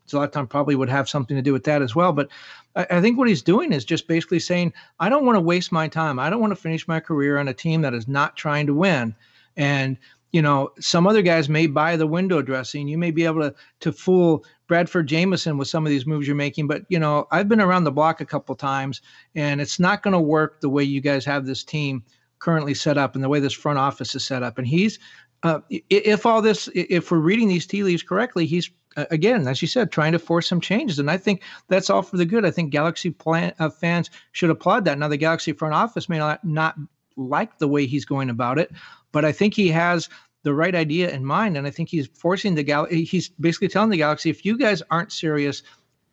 Zlatan 0.08 0.50
probably 0.50 0.74
would 0.74 0.90
have 0.90 1.08
something 1.08 1.38
to 1.38 1.44
do 1.44 1.54
with 1.54 1.64
that 1.66 1.84
as 1.84 1.96
well. 1.96 2.14
But 2.14 2.30
I, 2.76 2.88
I 2.90 3.00
think 3.00 3.20
what 3.20 3.28
he's 3.28 3.44
doing 3.44 3.72
is 3.72 3.86
just 3.86 4.08
basically 4.08 4.40
saying, 4.40 4.74
I 5.00 5.08
don't 5.08 5.24
want 5.24 5.36
to 5.36 5.42
waste 5.42 5.72
my 5.72 5.88
time. 5.88 6.18
I 6.18 6.32
don't 6.32 6.42
want 6.42 6.50
to 6.50 6.60
finish 6.60 6.88
my 6.88 7.00
career 7.00 7.38
on 7.38 7.48
a 7.48 7.54
team 7.54 7.84
that 7.84 7.94
is 7.94 8.08
not 8.08 8.36
trying 8.36 8.66
to 8.66 8.74
win. 8.74 9.14
And 9.56 10.00
you 10.32 10.42
know, 10.42 10.72
some 10.80 11.06
other 11.06 11.22
guys 11.22 11.48
may 11.48 11.68
buy 11.68 11.96
the 11.96 12.08
window 12.08 12.42
dressing. 12.42 12.88
You 12.88 12.98
may 12.98 13.12
be 13.12 13.24
able 13.24 13.42
to 13.42 13.54
to 13.82 13.92
fool 13.92 14.46
Bradford 14.68 15.06
Jamieson 15.06 15.60
with 15.60 15.68
some 15.68 15.86
of 15.86 15.92
these 15.92 16.08
moves 16.08 16.26
you're 16.26 16.36
making, 16.36 16.66
but 16.66 16.86
you 16.90 16.98
know, 16.98 17.28
I've 17.30 17.48
been 17.48 17.62
around 17.62 17.84
the 17.84 17.92
block 17.92 18.20
a 18.20 18.26
couple 18.26 18.56
times, 18.56 19.02
and 19.36 19.62
it's 19.62 19.80
not 19.80 20.02
going 20.02 20.14
to 20.14 20.20
work 20.20 20.60
the 20.60 20.70
way 20.70 20.84
you 20.84 21.02
guys 21.02 21.24
have 21.26 21.46
this 21.46 21.64
team 21.64 22.04
currently 22.44 22.74
set 22.74 22.98
up 22.98 23.16
and 23.16 23.24
the 23.24 23.30
way 23.30 23.40
this 23.40 23.54
front 23.54 23.80
office 23.80 24.14
is 24.16 24.26
set 24.26 24.44
up. 24.44 24.58
And 24.58 24.68
he's, 24.68 25.00
uh, 25.44 25.60
if 25.90 26.26
all 26.26 26.42
this, 26.42 26.70
if 26.76 27.10
we're 27.10 27.18
reading 27.18 27.48
these 27.48 27.66
tea 27.66 27.84
leaves 27.84 28.04
correctly, 28.04 28.46
he's 28.46 28.70
again, 28.96 29.48
as 29.48 29.62
you 29.62 29.68
said, 29.68 29.92
trying 29.92 30.12
to 30.12 30.20
force 30.20 30.48
some 30.48 30.62
changes, 30.62 31.00
and 31.00 31.10
I 31.10 31.18
think 31.18 31.42
that's 31.68 31.90
all 31.90 32.02
for 32.02 32.18
the 32.18 32.26
good. 32.26 32.46
I 32.46 32.52
think 32.52 32.72
Galaxy 32.72 33.10
plan, 33.10 33.54
uh, 33.60 33.70
fans 33.70 34.10
should 34.34 34.50
applaud 34.50 34.86
that. 34.86 35.00
Now, 35.00 35.08
the 35.08 35.18
Galaxy 35.18 35.52
front 35.54 35.74
office 35.74 36.10
may 36.10 36.18
not, 36.18 36.44
not 36.44 36.76
like 37.16 37.58
the 37.58 37.68
way 37.68 37.86
he's 37.86 38.06
going 38.06 38.30
about 38.30 38.60
it, 38.60 38.72
but 39.12 39.26
I 39.26 39.32
think 39.32 39.54
he 39.54 39.70
has 39.70 40.10
the 40.44 40.54
right 40.54 40.76
idea 40.76 41.10
in 41.10 41.26
mind. 41.26 41.58
And 41.58 41.66
I 41.66 41.72
think 41.72 41.90
he's 41.90 42.08
forcing 42.08 42.56
the 42.56 42.64
Galaxy, 42.64 43.04
he's 43.04 43.30
basically 43.30 43.70
telling 43.70 43.90
the 43.90 43.98
Galaxy, 43.98 44.30
if 44.30 44.46
you 44.46 44.58
guys 44.58 44.84
aren't 44.92 45.12
serious, 45.12 45.64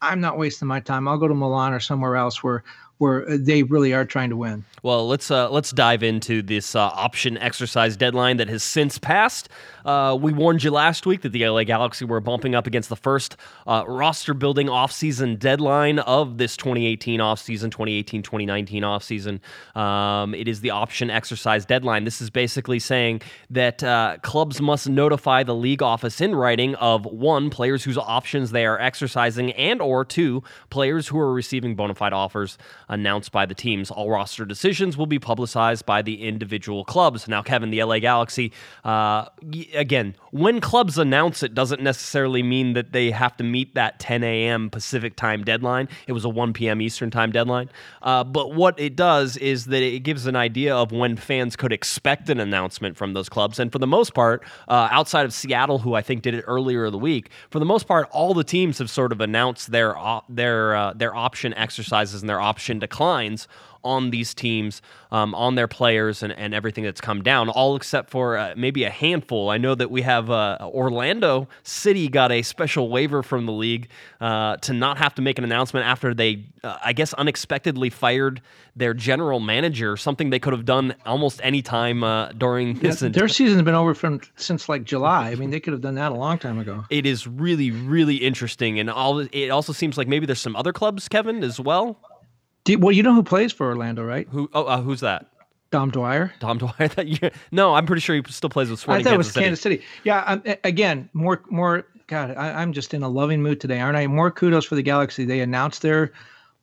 I'm 0.01 0.21
not 0.21 0.39
wasting 0.39 0.69
my 0.69 0.81
time. 0.81 1.07
I'll 1.07 1.19
go 1.19 1.29
to 1.29 1.35
Milan 1.35 1.75
or 1.75 1.81
somewhere 1.81 2.17
else 2.17 2.43
where 2.43 2.65
where 3.01 3.25
they 3.39 3.63
really 3.63 3.95
are 3.95 4.05
trying 4.05 4.29
to 4.29 4.37
win. 4.37 4.63
Well, 4.83 5.09
let's 5.09 5.31
uh, 5.31 5.51
let's 5.51 5.71
dive 5.71 6.03
into 6.03 6.43
this 6.43 6.75
uh, 6.77 6.81
option 6.81 7.39
exercise 7.39 7.97
deadline 7.97 8.37
that 8.37 8.49
has 8.49 8.63
since 8.63 8.99
passed. 8.99 9.49
Uh, 9.87 10.17
we 10.21 10.35
warned 10.35 10.63
you 10.63 10.71
last 10.71 11.07
week 11.07 11.23
that 11.23 11.31
the 11.31 11.49
LA 11.49 11.65
Galaxy 11.65 12.05
were 12.05 12.21
bumping 12.21 12.55
up 12.55 12.67
against 12.67 12.91
the 12.91 12.97
first 12.97 13.39
uh, 13.67 13.85
roster 13.87 14.35
building 14.35 14.67
offseason 14.67 15.39
deadline 15.39 15.99
of 16.01 16.37
this 16.37 16.59
2018 16.59 17.21
offseason, 17.21 17.71
2018 17.71 18.23
2019 18.23 18.83
offseason. 18.83 19.41
Um, 19.79 20.35
it 20.35 20.47
is 20.47 20.61
the 20.61 20.71
option 20.71 21.09
exercise 21.09 21.65
deadline. 21.65 22.05
This 22.05 22.21
is 22.21 22.29
basically 22.29 22.79
saying 22.79 23.23
that 23.49 23.83
uh, 23.83 24.19
clubs 24.23 24.61
must 24.61 24.91
notify 24.91 25.43
the 25.43 25.55
league 25.55 25.83
office 25.83 26.21
in 26.21 26.35
writing 26.35 26.75
of 26.75 27.07
one 27.07 27.49
players 27.49 27.83
whose 27.83 27.97
options 27.97 28.51
they 28.51 28.67
are 28.67 28.79
exercising, 28.79 29.53
and 29.53 29.81
or 29.81 30.05
two 30.05 30.43
players 30.69 31.09
who 31.09 31.19
are 31.19 31.33
receiving 31.33 31.75
bona 31.75 31.95
fide 31.95 32.13
offers 32.13 32.59
announced 32.91 33.33
by 33.33 33.47
the 33.47 33.55
teams. 33.55 33.91
All 33.91 34.11
roster 34.11 34.45
decisions 34.45 34.99
will 34.99 35.07
be 35.07 35.19
publicized 35.19 35.87
by 35.87 36.03
the 36.03 36.27
individual 36.27 36.85
clubs. 36.85 37.27
Now, 37.29 37.41
Kevin, 37.41 37.71
the 37.71 37.83
LA 37.83 38.01
Galaxy, 38.01 38.53
uh, 38.85 39.27
again, 39.73 40.17
when 40.33 40.61
clubs 40.61 40.99
announce 40.99 41.43
it 41.43 41.55
doesn't 41.55 41.81
necessarily 41.81 42.43
mean 42.43 42.75
that 42.75 42.93
they 42.93 43.11
have 43.11 43.37
to 43.39 43.45
meet 43.45 43.75
that 43.75 43.99
10 44.01 44.23
a.m. 44.25 44.69
Pacific 44.69 45.17
time 45.17 45.45
deadline. 45.45 45.89
It 46.07 46.13
was 46.13 46.25
a 46.25 46.29
1 46.29 46.53
p.m. 46.53 46.83
Eastern 46.83 47.11
time 47.11 47.31
deadline. 47.31 47.71
Uh, 48.03 48.25
but 48.25 48.55
what 48.55 48.79
it 48.79 48.97
does 48.97 49.37
is 49.37 49.67
that 49.67 49.83
it 49.83 50.01
gives 50.01 50.27
an 50.27 50.37
idea 50.37 50.75
of 50.75 50.93
when 50.93 51.17
fans 51.17 51.57
could 51.57 51.73
expect 51.73 52.29
an 52.29 52.41
announcement 52.41 52.97
from 52.97 53.15
those 53.15 53.29
clubs. 53.29 53.59
And 53.59 53.71
for 53.71 53.79
the 53.79 53.87
most 53.87 54.15
part, 54.15 54.43
uh, 54.69 54.89
outside 54.91 55.25
of 55.25 55.33
Seattle, 55.33 55.79
who 55.79 55.95
I 55.95 56.03
think 56.03 56.23
did 56.23 56.35
it 56.35 56.45
earlier 56.47 56.87
in 56.87 56.93
the 56.93 56.99
week, 56.99 57.31
for 57.51 57.61
the 57.61 57.65
most 57.65 57.87
part, 57.87 58.09
all 58.11 58.35
the 58.35 58.45
teams 58.45 58.79
have 58.79 58.91
sort 58.91 59.13
of 59.13 59.21
announced 59.21 59.71
their 59.71 59.95
their 60.29 60.75
uh, 60.75 60.93
their 60.95 61.15
option 61.15 61.55
exercises 61.55 62.23
and 62.23 62.29
their 62.29 62.41
option 62.41 62.80
declines 62.81 63.47
on 63.83 64.11
these 64.11 64.35
teams, 64.35 64.83
um, 65.11 65.35
on 65.35 65.55
their 65.55 65.69
players, 65.69 66.23
and, 66.23 66.33
and 66.35 66.53
everything 66.55 66.85
that's 66.85 67.01
come 67.01 67.23
down, 67.23 67.49
all 67.49 67.77
except 67.77 68.11
for 68.11 68.37
uh, 68.37 68.55
maybe 68.57 68.85
a 68.85 68.91
handful. 68.91 69.49
I 69.49 69.59
know 69.59 69.75
that 69.75 69.91
we 69.91 70.03
have 70.03 70.31
uh, 70.31 70.59
Orlando 70.61 71.49
City 71.63 72.09
got 72.09 72.31
a 72.31 72.43
special 72.43 72.89
waiver 72.89 73.23
from 73.23 73.47
the 73.47 73.53
league 73.53 73.89
uh, 74.21 74.57
to 74.59 74.73
not 74.73 74.99
have 74.99 75.15
to 75.15 75.23
make 75.23 75.39
an 75.39 75.45
announcement 75.45 75.87
after 75.87 76.13
they, 76.13 76.45
uh, 76.63 76.77
I 76.85 76.93
guess, 76.93 77.15
unexpectedly 77.15 77.91
fired 77.91 78.43
their 78.77 78.95
general 78.95 79.41
manager, 79.41 79.97
something 79.97 80.31
they 80.31 80.39
could 80.39 80.53
have 80.53 80.65
done 80.65 80.95
almost 81.07 81.41
any 81.43 81.63
time 81.63 82.05
uh, 82.05 82.33
during 82.33 82.75
this. 82.81 83.03
Yeah, 83.03 83.09
their 83.09 83.29
season's 83.29 83.63
been 83.63 83.75
over 83.75 83.95
from 83.95 84.21
since 84.37 84.69
like 84.69 84.85
July. 84.85 85.31
I 85.31 85.35
mean, 85.37 85.51
they 85.51 85.61
could 85.61 85.73
have 85.73 85.83
done 85.83 85.95
that 85.95 86.13
a 86.13 86.15
long 86.15 86.39
time 86.39 86.59
ago. 86.59 86.85
It 86.91 87.07
is 87.07 87.27
really, 87.27 87.71
really 87.71 88.17
interesting, 88.17 88.79
and 88.79 88.91
all. 88.91 89.21
It 89.21 89.49
also 89.49 89.73
seems 89.73 89.97
like 89.97 90.07
maybe 90.07 90.27
there's 90.27 90.41
some 90.41 90.57
other 90.57 90.73
clubs, 90.73 91.09
Kevin, 91.09 91.43
as 91.43 91.59
well. 91.59 91.99
You, 92.67 92.79
well, 92.79 92.93
you 92.93 93.03
know 93.03 93.15
who 93.15 93.23
plays 93.23 93.53
for 93.53 93.67
Orlando, 93.67 94.05
right? 94.05 94.29
Who? 94.31 94.49
Oh, 94.53 94.65
uh, 94.65 94.81
who's 94.81 95.01
that? 95.01 95.27
Dom 95.71 95.91
Dwyer. 95.91 96.33
Dom 96.41 96.59
Dwyer. 96.59 96.89
That 96.97 97.07
you, 97.07 97.31
no, 97.53 97.75
I'm 97.75 97.87
pretty 97.87 98.01
sure 98.01 98.17
he 98.17 98.23
still 98.29 98.51
plays 98.51 98.71
with 98.71 98.81
Sporting 98.81 99.07
I 99.07 99.11
thought 99.11 99.17
Kansas 99.17 99.27
it 99.27 99.29
was 99.29 99.33
City. 99.35 99.45
Kansas 99.45 99.63
City. 99.63 99.83
Yeah. 100.05 100.21
Um, 100.23 100.43
again, 100.65 101.09
more, 101.13 101.43
more. 101.49 101.87
God, 102.07 102.35
I, 102.37 102.61
am 102.61 102.73
just 102.73 102.93
in 102.93 103.05
a 103.05 103.09
loving 103.09 103.41
mood 103.41 103.61
today, 103.61 103.81
aren't 103.81 103.97
I? 103.97 104.07
More 104.09 104.33
kudos 104.33 104.65
for 104.65 104.75
the 104.75 104.83
Galaxy. 104.83 105.25
They 105.25 105.41
announced 105.41 105.83
their 105.83 106.13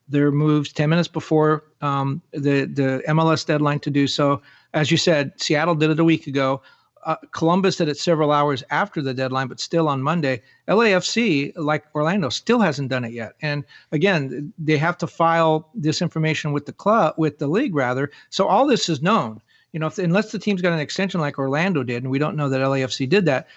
their 0.10 0.32
moves 0.32 0.72
10 0.72 0.90
minutes 0.90 1.08
before 1.08 1.64
um, 1.82 2.22
the 2.32 2.66
the 2.66 3.02
MLS 3.08 3.46
deadline 3.46 3.80
to 3.80 3.90
do 3.90 4.08
so. 4.08 4.42
As 4.74 4.92
you 4.92 4.98
said, 4.98 5.32
Seattle 5.38 5.76
did 5.76 5.90
it 5.90 6.00
a 6.00 6.04
week 6.04 6.28
ago 6.28 6.62
uh, 7.08 7.16
Columbus 7.32 7.78
did 7.78 7.88
it 7.88 7.98
several 7.98 8.34
hours 8.34 8.66
after 8.70 9.02
the 9.02 9.14
deadline, 9.14 9.48
but 9.48 9.62
still 9.62 9.88
on 9.88 10.04
Monday. 10.04 10.42
LAFC, 10.68 11.54
like 11.56 11.86
Orlando, 11.96 12.28
still 12.28 12.60
hasn't 12.60 12.90
done 12.90 13.06
it 13.06 13.14
yet. 13.14 13.36
And 13.42 13.64
again, 13.94 14.52
they 14.60 14.78
have 14.78 14.98
to 14.98 15.08
file 15.08 15.70
this 15.74 16.02
information 16.02 16.52
with 16.52 16.66
the 16.66 16.74
club, 16.74 17.16
with 17.18 17.40
the 17.40 17.48
league 17.48 17.74
rather. 17.74 18.12
So 18.30 18.46
all 18.46 18.68
this 18.68 18.90
is 18.90 19.02
known. 19.02 19.42
You 19.72 19.80
know, 19.80 19.88
if, 19.88 19.98
unless 19.98 20.34
the 20.34 20.40
team's 20.40 20.62
got 20.62 20.74
an 20.74 20.80
extension 20.80 21.22
like 21.22 21.40
Orlando 21.40 21.82
did, 21.82 22.04
and 22.04 22.12
we 22.12 22.20
don't 22.20 22.36
know 22.36 22.50
that 22.50 22.60
LAFC 22.60 23.08
did 23.08 23.26
that, 23.26 23.48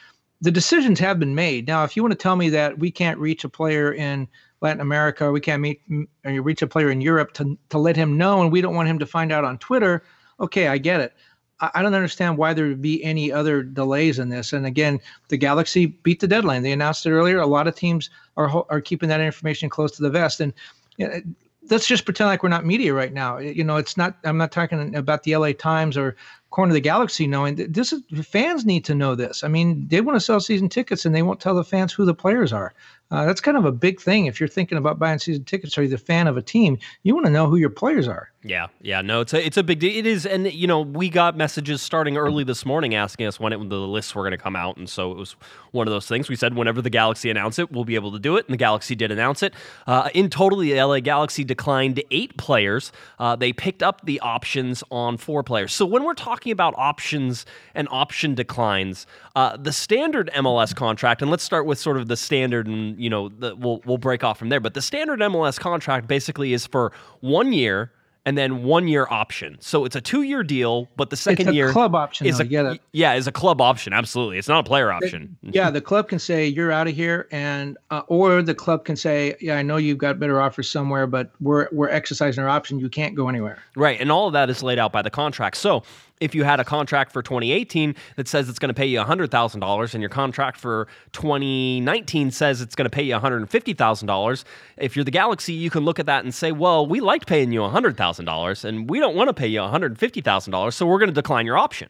the 0.40 0.52
decisions 0.52 1.00
have 1.00 1.18
been 1.18 1.34
made. 1.34 1.66
Now, 1.66 1.82
if 1.82 1.96
you 1.96 2.04
want 2.04 2.12
to 2.12 2.18
tell 2.18 2.36
me 2.36 2.50
that 2.50 2.78
we 2.78 2.92
can't 2.92 3.18
reach 3.18 3.42
a 3.42 3.48
player 3.48 3.92
in 3.92 4.28
Latin 4.60 4.80
America, 4.80 5.32
we 5.32 5.40
can't 5.40 5.60
meet 5.60 5.82
or 6.24 6.40
reach 6.40 6.62
a 6.62 6.68
player 6.68 6.90
in 6.90 7.00
Europe 7.00 7.32
to 7.34 7.58
to 7.70 7.78
let 7.78 7.96
him 7.96 8.16
know, 8.16 8.42
and 8.42 8.52
we 8.52 8.60
don't 8.60 8.76
want 8.76 8.88
him 8.88 9.00
to 9.00 9.06
find 9.06 9.32
out 9.32 9.44
on 9.44 9.58
Twitter, 9.58 10.04
okay, 10.40 10.68
I 10.68 10.78
get 10.78 11.00
it. 11.00 11.14
I 11.60 11.82
don't 11.82 11.94
understand 11.94 12.38
why 12.38 12.54
there 12.54 12.66
would 12.66 12.82
be 12.82 13.02
any 13.04 13.30
other 13.30 13.62
delays 13.62 14.18
in 14.18 14.30
this. 14.30 14.52
And 14.52 14.66
again, 14.66 14.98
the 15.28 15.36
Galaxy 15.36 15.86
beat 15.86 16.20
the 16.20 16.28
deadline. 16.28 16.62
They 16.62 16.72
announced 16.72 17.04
it 17.06 17.12
earlier. 17.12 17.38
A 17.38 17.46
lot 17.46 17.68
of 17.68 17.74
teams 17.74 18.10
are 18.36 18.64
are 18.70 18.80
keeping 18.80 19.08
that 19.08 19.20
information 19.20 19.68
close 19.68 19.92
to 19.92 20.02
the 20.02 20.10
vest. 20.10 20.40
And 20.40 20.52
you 20.96 21.08
know, 21.08 21.20
let's 21.68 21.86
just 21.86 22.04
pretend 22.04 22.28
like 22.28 22.42
we're 22.42 22.48
not 22.48 22.64
media 22.64 22.94
right 22.94 23.12
now. 23.12 23.38
You 23.38 23.64
know, 23.64 23.76
it's 23.76 23.96
not. 23.96 24.16
I'm 24.24 24.38
not 24.38 24.52
talking 24.52 24.94
about 24.94 25.22
the 25.22 25.36
LA 25.36 25.52
Times 25.52 25.96
or 25.96 26.16
Corner 26.50 26.70
of 26.70 26.74
the 26.74 26.80
Galaxy 26.80 27.26
knowing 27.26 27.54
this 27.54 27.92
is 27.92 28.02
fans 28.24 28.64
need 28.64 28.84
to 28.86 28.94
know 28.94 29.14
this. 29.14 29.44
I 29.44 29.48
mean, 29.48 29.86
they 29.88 30.00
want 30.00 30.16
to 30.16 30.20
sell 30.20 30.40
season 30.40 30.68
tickets 30.68 31.04
and 31.04 31.14
they 31.14 31.22
won't 31.22 31.40
tell 31.40 31.54
the 31.54 31.64
fans 31.64 31.92
who 31.92 32.04
the 32.04 32.14
players 32.14 32.52
are. 32.52 32.74
Uh, 33.10 33.24
that's 33.26 33.40
kind 33.40 33.56
of 33.56 33.64
a 33.64 33.72
big 33.72 34.00
thing. 34.00 34.26
If 34.26 34.38
you're 34.38 34.48
thinking 34.48 34.78
about 34.78 34.98
buying 34.98 35.18
season 35.18 35.44
tickets 35.44 35.76
or 35.76 35.82
you're 35.82 35.90
the 35.90 35.98
fan 35.98 36.26
of 36.26 36.36
a 36.36 36.42
team, 36.42 36.78
you 37.02 37.14
want 37.14 37.26
to 37.26 37.32
know 37.32 37.48
who 37.48 37.56
your 37.56 37.70
players 37.70 38.06
are. 38.06 38.30
Yeah, 38.42 38.68
yeah, 38.80 39.02
no, 39.02 39.20
it's 39.20 39.34
a 39.34 39.44
it's 39.44 39.58
a 39.58 39.62
big 39.62 39.80
deal. 39.80 39.94
It 39.94 40.06
is, 40.06 40.24
and 40.24 40.50
you 40.50 40.66
know, 40.66 40.80
we 40.80 41.10
got 41.10 41.36
messages 41.36 41.82
starting 41.82 42.16
early 42.16 42.42
this 42.42 42.64
morning 42.64 42.94
asking 42.94 43.26
us 43.26 43.38
when 43.38 43.52
it, 43.52 43.68
the 43.68 43.76
lists 43.76 44.14
were 44.14 44.22
going 44.22 44.30
to 44.30 44.38
come 44.38 44.56
out, 44.56 44.78
and 44.78 44.88
so 44.88 45.12
it 45.12 45.18
was 45.18 45.36
one 45.72 45.86
of 45.86 45.92
those 45.92 46.06
things. 46.06 46.30
We 46.30 46.36
said 46.36 46.54
whenever 46.54 46.80
the 46.80 46.88
Galaxy 46.88 47.28
announce 47.28 47.58
it, 47.58 47.70
we'll 47.70 47.84
be 47.84 47.96
able 47.96 48.12
to 48.12 48.18
do 48.18 48.38
it, 48.38 48.46
and 48.46 48.54
the 48.54 48.58
Galaxy 48.58 48.94
did 48.94 49.10
announce 49.10 49.42
it. 49.42 49.52
Uh, 49.86 50.08
in 50.14 50.30
total, 50.30 50.58
the 50.58 50.72
LA 50.72 51.00
Galaxy 51.00 51.44
declined 51.44 52.02
eight 52.10 52.38
players. 52.38 52.92
Uh, 53.18 53.36
they 53.36 53.52
picked 53.52 53.82
up 53.82 54.06
the 54.06 54.18
options 54.20 54.82
on 54.90 55.18
four 55.18 55.42
players. 55.42 55.74
So 55.74 55.84
when 55.84 56.04
we're 56.04 56.14
talking 56.14 56.50
about 56.50 56.72
options 56.78 57.44
and 57.74 57.88
option 57.90 58.34
declines, 58.34 59.06
uh, 59.36 59.58
the 59.58 59.72
standard 59.72 60.30
MLS 60.34 60.74
contract, 60.74 61.20
and 61.20 61.30
let's 61.30 61.44
start 61.44 61.66
with 61.66 61.78
sort 61.78 61.98
of 61.98 62.08
the 62.08 62.16
standard, 62.16 62.66
and 62.66 62.98
you 63.00 63.10
know, 63.10 63.28
the, 63.28 63.56
we'll 63.56 63.80
we'll 63.84 63.98
break 63.98 64.22
off 64.22 64.38
from 64.38 64.50
there. 64.50 64.60
But 64.60 64.74
the 64.74 64.82
standard 64.82 65.20
MLS 65.20 65.58
contract 65.58 66.06
basically 66.06 66.52
is 66.52 66.66
for 66.66 66.92
one 67.20 67.52
year 67.52 67.92
and 68.26 68.36
then 68.36 68.64
one 68.64 68.86
year 68.86 69.06
option. 69.10 69.56
So 69.60 69.84
it's 69.84 69.96
a 69.96 70.00
two 70.00 70.22
year 70.22 70.42
deal, 70.42 70.88
but 70.96 71.10
the 71.10 71.16
second 71.16 71.48
it's 71.48 71.52
a 71.52 71.54
year 71.54 71.72
club 71.72 71.94
option. 71.94 72.26
is 72.26 72.38
though, 72.38 72.44
a 72.44 72.46
get 72.46 72.66
it? 72.66 72.80
yeah 72.92 73.14
is 73.14 73.26
a 73.26 73.32
club 73.32 73.60
option. 73.60 73.92
Absolutely, 73.92 74.38
it's 74.38 74.48
not 74.48 74.60
a 74.60 74.68
player 74.68 74.92
option. 74.92 75.36
yeah, 75.42 75.70
the 75.70 75.80
club 75.80 76.08
can 76.08 76.18
say 76.18 76.46
you're 76.46 76.70
out 76.70 76.86
of 76.86 76.94
here, 76.94 77.26
and 77.30 77.78
uh, 77.90 78.02
or 78.08 78.42
the 78.42 78.54
club 78.54 78.84
can 78.84 78.96
say, 78.96 79.36
yeah, 79.40 79.56
I 79.56 79.62
know 79.62 79.78
you've 79.78 79.98
got 79.98 80.18
better 80.18 80.40
offers 80.40 80.68
somewhere, 80.68 81.06
but 81.06 81.30
we're 81.40 81.68
we're 81.72 81.88
exercising 81.88 82.44
our 82.44 82.50
option. 82.50 82.78
You 82.78 82.90
can't 82.90 83.14
go 83.14 83.28
anywhere. 83.28 83.58
Right, 83.74 84.00
and 84.00 84.12
all 84.12 84.26
of 84.26 84.34
that 84.34 84.50
is 84.50 84.62
laid 84.62 84.78
out 84.78 84.92
by 84.92 85.02
the 85.02 85.10
contract. 85.10 85.56
So 85.56 85.82
if 86.20 86.34
you 86.34 86.44
had 86.44 86.60
a 86.60 86.64
contract 86.64 87.12
for 87.12 87.22
2018 87.22 87.94
that 88.16 88.28
says 88.28 88.48
it's 88.48 88.58
going 88.58 88.68
to 88.68 88.74
pay 88.74 88.86
you 88.86 88.98
$100,000 89.00 89.94
and 89.94 90.02
your 90.02 90.10
contract 90.10 90.58
for 90.58 90.86
2019 91.12 92.30
says 92.30 92.60
it's 92.60 92.74
going 92.74 92.84
to 92.84 92.90
pay 92.90 93.02
you 93.02 93.14
$150,000, 93.14 94.44
if 94.76 94.96
you're 94.96 95.04
the 95.04 95.10
Galaxy, 95.10 95.52
you 95.52 95.70
can 95.70 95.84
look 95.84 95.98
at 95.98 96.06
that 96.06 96.24
and 96.24 96.34
say, 96.34 96.52
well, 96.52 96.86
we 96.86 97.00
liked 97.00 97.26
paying 97.26 97.52
you 97.52 97.60
$100,000 97.60 98.64
and 98.64 98.90
we 98.90 99.00
don't 99.00 99.16
want 99.16 99.28
to 99.28 99.34
pay 99.34 99.48
you 99.48 99.60
$150,000, 99.60 100.72
so 100.72 100.86
we're 100.86 100.98
going 100.98 101.08
to 101.08 101.14
decline 101.14 101.46
your 101.46 101.58
option. 101.58 101.88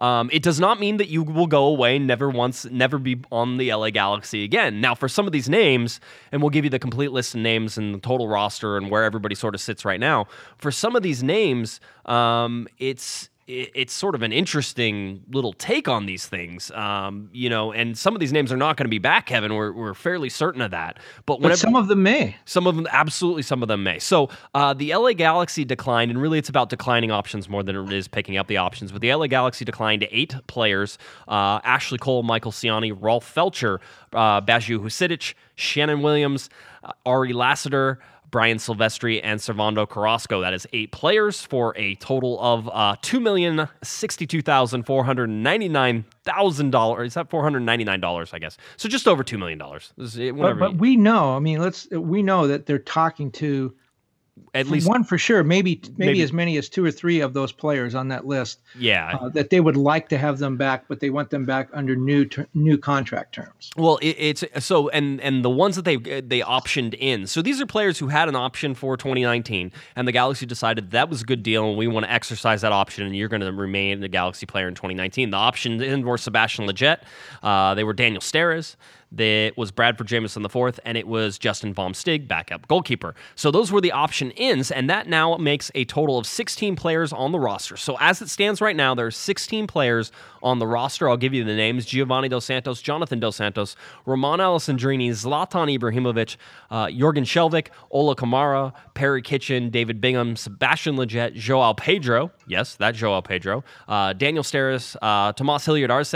Um, 0.00 0.30
it 0.32 0.42
does 0.42 0.58
not 0.58 0.80
mean 0.80 0.96
that 0.96 1.08
you 1.08 1.22
will 1.22 1.46
go 1.46 1.66
away 1.66 1.98
never 1.98 2.30
once, 2.30 2.64
never 2.64 2.98
be 2.98 3.20
on 3.30 3.58
the 3.58 3.72
LA 3.72 3.90
Galaxy 3.90 4.44
again. 4.44 4.80
Now, 4.80 4.94
for 4.94 5.08
some 5.08 5.26
of 5.26 5.32
these 5.32 5.48
names, 5.48 6.00
and 6.32 6.40
we'll 6.40 6.50
give 6.50 6.64
you 6.64 6.70
the 6.70 6.78
complete 6.78 7.12
list 7.12 7.34
of 7.34 7.42
names 7.42 7.76
and 7.76 7.94
the 7.94 7.98
total 7.98 8.26
roster 8.26 8.78
and 8.78 8.90
where 8.90 9.04
everybody 9.04 9.34
sort 9.34 9.54
of 9.54 9.60
sits 9.60 9.84
right 9.84 10.00
now. 10.00 10.26
For 10.56 10.70
some 10.70 10.96
of 10.96 11.02
these 11.02 11.22
names, 11.22 11.80
um, 12.06 12.66
it's 12.78 13.28
it's 13.50 13.92
sort 13.92 14.14
of 14.14 14.22
an 14.22 14.32
interesting 14.32 15.22
little 15.30 15.52
take 15.52 15.88
on 15.88 16.06
these 16.06 16.26
things, 16.26 16.70
um, 16.72 17.28
you 17.32 17.50
know. 17.50 17.72
And 17.72 17.98
some 17.98 18.14
of 18.14 18.20
these 18.20 18.32
names 18.32 18.52
are 18.52 18.56
not 18.56 18.76
going 18.76 18.84
to 18.84 18.90
be 18.90 18.98
back, 18.98 19.26
Kevin. 19.26 19.54
We're, 19.54 19.72
we're 19.72 19.94
fairly 19.94 20.28
certain 20.28 20.60
of 20.60 20.70
that. 20.70 20.98
But, 21.26 21.40
whenever, 21.40 21.52
but 21.52 21.58
some 21.58 21.76
of 21.76 21.88
them 21.88 22.02
may. 22.02 22.36
Some 22.44 22.66
of 22.66 22.76
them, 22.76 22.86
absolutely, 22.90 23.42
some 23.42 23.62
of 23.62 23.68
them 23.68 23.82
may. 23.82 23.98
So 23.98 24.28
uh, 24.54 24.74
the 24.74 24.94
LA 24.94 25.12
Galaxy 25.12 25.64
declined, 25.64 26.10
and 26.10 26.20
really, 26.20 26.38
it's 26.38 26.48
about 26.48 26.68
declining 26.68 27.10
options 27.10 27.48
more 27.48 27.62
than 27.62 27.76
it 27.76 27.92
is 27.92 28.08
picking 28.08 28.36
up 28.36 28.46
the 28.46 28.56
options. 28.56 28.92
But 28.92 29.00
the 29.00 29.12
LA 29.12 29.26
Galaxy 29.26 29.64
declined 29.64 30.02
to 30.02 30.16
eight 30.16 30.34
players: 30.46 30.98
uh, 31.28 31.60
Ashley 31.64 31.98
Cole, 31.98 32.22
Michael 32.22 32.52
Ciani, 32.52 32.96
Rolf 32.98 33.34
Feltscher, 33.34 33.78
uh, 34.12 34.40
Baggio 34.40 34.78
Husidic, 34.78 35.34
Shannon 35.56 36.02
Williams, 36.02 36.50
uh, 36.84 36.92
Ari 37.04 37.32
Lassiter. 37.32 37.98
Brian 38.30 38.58
Sylvestre, 38.58 39.20
and 39.22 39.40
Servando 39.40 39.88
Carrasco. 39.88 40.40
That 40.40 40.54
is 40.54 40.66
eight 40.72 40.92
players 40.92 41.42
for 41.42 41.76
a 41.76 41.94
total 41.96 42.40
of 42.40 42.68
uh, 42.72 42.96
two 43.02 43.20
million 43.20 43.68
sixty-two 43.82 44.42
thousand 44.42 44.84
four 44.84 45.04
hundred 45.04 45.28
ninety-nine 45.28 46.04
thousand 46.24 46.70
dollars. 46.70 47.08
Is 47.08 47.14
that 47.14 47.30
four 47.30 47.42
hundred 47.42 47.60
ninety-nine 47.60 48.00
dollars? 48.00 48.30
I 48.32 48.38
guess 48.38 48.56
so. 48.76 48.88
Just 48.88 49.08
over 49.08 49.24
two 49.24 49.38
million 49.38 49.58
dollars. 49.58 49.92
But, 49.96 50.58
but 50.58 50.76
we 50.76 50.96
know. 50.96 51.36
I 51.36 51.38
mean, 51.38 51.60
let's. 51.60 51.88
We 51.90 52.22
know 52.22 52.46
that 52.46 52.66
they're 52.66 52.78
talking 52.78 53.30
to 53.32 53.74
at 54.54 54.66
least 54.66 54.88
one 54.88 55.04
for 55.04 55.18
sure. 55.18 55.42
Maybe, 55.42 55.80
maybe, 55.82 55.94
maybe 55.96 56.22
as 56.22 56.32
many 56.32 56.56
as 56.56 56.68
two 56.68 56.84
or 56.84 56.90
three 56.90 57.20
of 57.20 57.34
those 57.34 57.52
players 57.52 57.94
on 57.94 58.08
that 58.08 58.26
list. 58.26 58.60
Yeah, 58.78 59.16
uh, 59.20 59.28
that 59.30 59.50
they 59.50 59.60
would 59.60 59.76
like 59.76 60.08
to 60.10 60.18
have 60.18 60.38
them 60.38 60.56
back, 60.56 60.84
but 60.88 61.00
they 61.00 61.10
want 61.10 61.30
them 61.30 61.44
back 61.44 61.68
under 61.72 61.96
new 61.96 62.24
ter- 62.24 62.46
new 62.54 62.78
contract 62.78 63.34
terms. 63.34 63.70
Well, 63.76 63.98
it, 64.02 64.16
it's 64.18 64.44
so 64.58 64.88
and 64.90 65.20
and 65.20 65.44
the 65.44 65.50
ones 65.50 65.76
that 65.76 65.84
they 65.84 65.96
they 65.96 66.40
optioned 66.40 66.94
in. 66.98 67.26
So 67.26 67.42
these 67.42 67.60
are 67.60 67.66
players 67.66 67.98
who 67.98 68.08
had 68.08 68.28
an 68.28 68.36
option 68.36 68.74
for 68.74 68.96
2019, 68.96 69.72
and 69.96 70.08
the 70.08 70.12
Galaxy 70.12 70.46
decided 70.46 70.90
that 70.90 71.08
was 71.08 71.22
a 71.22 71.24
good 71.24 71.42
deal, 71.42 71.68
and 71.68 71.78
we 71.78 71.86
want 71.86 72.06
to 72.06 72.12
exercise 72.12 72.60
that 72.62 72.72
option, 72.72 73.06
and 73.06 73.16
you're 73.16 73.28
going 73.28 73.42
to 73.42 73.52
remain 73.52 74.02
a 74.02 74.08
Galaxy 74.08 74.46
player 74.46 74.68
in 74.68 74.74
2019. 74.74 75.30
The 75.30 75.36
option 75.36 75.82
in 75.82 76.04
were 76.04 76.18
Sebastian 76.18 76.66
Lletget. 76.66 77.02
Uh, 77.42 77.74
they 77.74 77.84
were 77.84 77.92
Daniel 77.92 78.20
Steres 78.20 78.76
that 79.12 79.52
was 79.56 79.70
Bradford 79.70 80.06
Jamieson 80.06 80.44
IV, 80.44 80.78
and 80.84 80.96
it 80.96 81.06
was 81.06 81.38
Justin 81.38 81.74
Vom 81.74 81.92
Steeg, 81.92 82.28
backup 82.28 82.68
goalkeeper. 82.68 83.14
So 83.34 83.50
those 83.50 83.72
were 83.72 83.80
the 83.80 83.92
option 83.92 84.30
ins, 84.32 84.70
and 84.70 84.88
that 84.88 85.08
now 85.08 85.36
makes 85.36 85.70
a 85.74 85.84
total 85.84 86.18
of 86.18 86.26
16 86.26 86.76
players 86.76 87.12
on 87.12 87.32
the 87.32 87.40
roster. 87.40 87.76
So 87.76 87.96
as 88.00 88.22
it 88.22 88.28
stands 88.28 88.60
right 88.60 88.76
now, 88.76 88.94
there 88.94 89.06
are 89.06 89.10
16 89.10 89.66
players 89.66 90.12
on 90.42 90.58
the 90.58 90.66
roster. 90.66 91.08
I'll 91.08 91.16
give 91.16 91.34
you 91.34 91.44
the 91.44 91.54
names 91.54 91.86
Giovanni 91.86 92.28
Dos 92.28 92.44
Santos, 92.44 92.80
Jonathan 92.80 93.20
Dos 93.20 93.36
Santos, 93.36 93.76
Romain 94.06 94.38
Alessandrini, 94.38 95.10
Zlatan 95.10 95.76
Ibrahimovic, 95.76 96.36
uh, 96.70 96.86
Jorgen 96.86 97.24
Skjelvik, 97.24 97.68
Ola 97.90 98.14
Kamara, 98.14 98.72
Perry 98.94 99.22
Kitchen, 99.22 99.70
David 99.70 100.00
Bingham, 100.00 100.36
Sebastian 100.36 100.96
Lletget, 100.96 101.34
Joao 101.34 101.72
Pedro, 101.72 102.30
yes, 102.50 102.76
that 102.76 102.94
Joao 102.94 103.20
Pedro, 103.20 103.64
uh, 103.88 104.12
Daniel 104.12 104.44
Steres, 104.44 104.96
uh, 105.00 105.32
Tomas 105.32 105.64
Hilliard 105.64 105.90
Arce, 105.90 106.14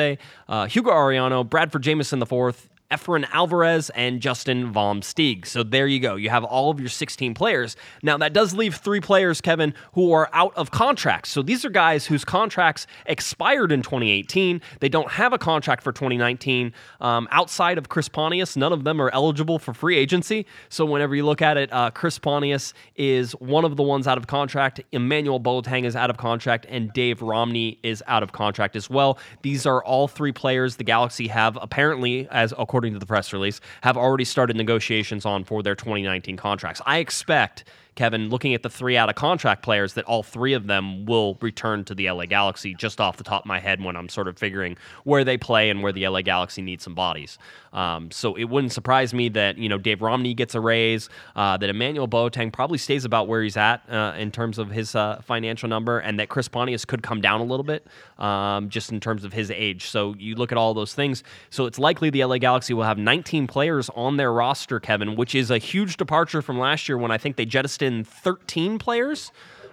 uh, 0.49 0.67
Hugo 0.67 0.91
Arellano, 0.91 1.49
Bradford 1.49 1.83
Jamieson 1.83 2.21
IV, 2.21 2.69
Efrain 2.95 3.27
Alvarez, 3.33 3.91
and 3.91 4.21
Justin 4.21 4.71
Vom 4.71 5.01
Steeg. 5.01 5.47
So 5.47 5.63
there 5.63 5.87
you 5.87 5.99
go. 5.99 6.15
You 6.17 6.31
have 6.31 6.45
all 6.45 6.71
of 6.71 6.79
your 6.79 6.89
16 6.89 7.35
players. 7.35 7.77
Now, 8.03 8.19
that 8.19 8.33
does 8.33 8.55
leave 8.55 8.77
three 8.77 9.01
players, 9.01 9.41
Kevin, 9.41 9.75
who 9.95 10.13
are 10.13 10.29
out 10.33 10.55
of 10.55 10.71
contracts. 10.71 11.31
So 11.31 11.43
these 11.43 11.65
are 11.65 11.71
guys 11.71 12.07
whose 12.07 12.25
contracts 12.25 12.87
expired 13.07 13.73
in 13.73 13.83
2018. 13.83 14.61
They 14.81 14.89
don't 14.89 15.11
have 15.11 15.33
a 15.33 15.39
contract 15.39 15.83
for 15.83 15.93
2019. 15.93 16.73
Um, 17.01 17.27
outside 17.31 17.79
of 17.79 17.89
Chris 17.89 18.09
Pontius, 18.09 18.57
none 18.57 18.73
of 18.73 18.85
them 18.85 19.01
are 19.01 19.11
eligible 19.11 19.59
for 19.59 19.75
free 19.75 19.97
agency. 19.97 20.47
So 20.69 20.85
whenever 20.85 21.17
you 21.17 21.25
look 21.25 21.43
at 21.43 21.57
it, 21.57 21.73
uh, 21.73 21.91
Chris 21.91 22.19
Pontius 22.19 22.75
is 22.97 23.33
one 23.33 23.65
of 23.65 23.77
the 23.77 23.83
ones 23.83 24.07
out 24.07 24.19
of 24.19 24.27
contract. 24.27 24.81
Emmanuel 24.93 25.41
Boateng 25.41 25.85
is 25.85 25.97
out 25.97 26.11
of 26.11 26.17
contract, 26.19 26.24
and 26.69 26.93
Dave 26.93 27.23
Romney 27.23 27.79
is 27.83 28.03
out 28.07 28.23
of 28.23 28.33
contract 28.33 28.77
as 28.77 28.89
well. 28.89 29.19
These 29.43 29.67
are 29.67 29.85
all 29.85 30.09
three 30.09 30.33
players 30.33 30.77
the 30.77 30.85
Galaxy 30.85 31.29
have 31.29 31.59
apparently, 31.61 32.27
as 32.31 32.55
according 32.59 32.95
to 32.95 32.99
the 32.99 33.07
press 33.07 33.33
release, 33.33 33.61
have 33.83 33.97
already 33.97 34.25
started 34.25 34.57
negotiations 34.57 35.27
on 35.27 35.45
for 35.45 35.63
their 35.63 35.75
2019 35.75 36.37
contracts. 36.37 36.81
I 36.87 36.99
expect 36.99 37.65
Kevin, 37.95 38.29
looking 38.29 38.55
at 38.55 38.63
the 38.63 38.71
three 38.71 38.97
out 38.97 39.09
of 39.09 39.15
contract 39.15 39.63
players, 39.63 39.95
that 39.95 40.05
all 40.07 40.23
three 40.23 40.53
of 40.53 40.67
them 40.67 41.05
will 41.05 41.39
return 41.41 41.85
to 41.85 41.95
the 41.95 42.11
LA 42.11 42.27
Galaxy 42.27 42.75
just 42.75 43.01
off 43.01 43.17
the 43.17 43.25
top 43.25 43.43
of 43.43 43.47
my 43.47 43.61
head 43.61 43.83
when 43.83 43.97
I'm 43.97 44.09
sort 44.09 44.27
of 44.27 44.39
figuring 44.39 44.77
where 45.05 45.25
they 45.25 45.37
play 45.37 45.71
and 45.71 45.83
where 45.83 45.93
the 45.93 46.09
LA 46.09 46.23
Galaxy 46.23 46.63
needs 46.63 46.83
some 46.83 46.95
bodies. 46.95 47.39
Um, 47.73 48.11
so 48.11 48.35
it 48.35 48.45
wouldn't 48.45 48.73
surprise 48.73 49.13
me 49.13 49.29
that 49.31 49.59
you 49.59 49.69
know 49.69 49.79
Dave 49.79 50.01
Romney 50.01 50.35
gets 50.35 50.55
a 50.55 50.61
raise, 50.61 51.09
uh, 51.37 51.57
that 51.57 51.69
Emmanuel 51.69 52.09
Boateng 52.09 52.53
probably 52.53 52.79
stays 52.79 53.05
about 53.05 53.29
where 53.29 53.43
he's 53.43 53.57
at 53.57 53.83
uh, 53.91 54.15
in 54.17 54.31
terms 54.31 54.59
of 54.59 54.71
his 54.71 54.95
uh, 54.95 55.21
financial 55.25 55.69
number, 55.69 55.99
and 55.99 56.19
that 56.19 56.29
Chris 56.29 56.49
Pontius 56.49 56.85
could 56.85 57.03
come 57.03 57.21
down 57.21 57.41
a 57.41 57.45
little 57.45 57.65
bit 57.65 57.87
um, 58.19 58.69
just 58.69 58.91
in 58.93 59.01
terms 59.01 59.25
of 59.25 59.33
his 59.33 59.51
age. 59.51 59.87
So 59.89 60.15
you 60.19 60.35
look 60.37 60.53
at 60.53 60.59
all 60.59 60.75
those 60.75 60.95
things. 60.95 61.23
So 61.51 61.67
it's 61.67 61.79
likely 61.79 62.11
the 62.11 62.25
LA 62.25 62.39
Galaxy 62.39 62.75
will 62.75 62.85
have 62.85 62.99
19 62.99 63.47
players 63.47 63.91
on 63.91 64.17
their 64.17 64.33
roster, 64.33 64.81
Kevin, 64.81 65.17
which 65.17 65.35
is 65.35 65.51
a 65.51 65.59
huge 65.59 65.97
departure 65.97 66.43
from 66.43 66.59
last 66.59 66.89
year 66.89 66.99
when 66.99 67.11
I 67.11 67.19
think 67.19 67.37
they 67.37 67.45
jettisoned 67.45 67.84
in 67.85 68.05
13 68.05 68.79
players. 68.79 69.31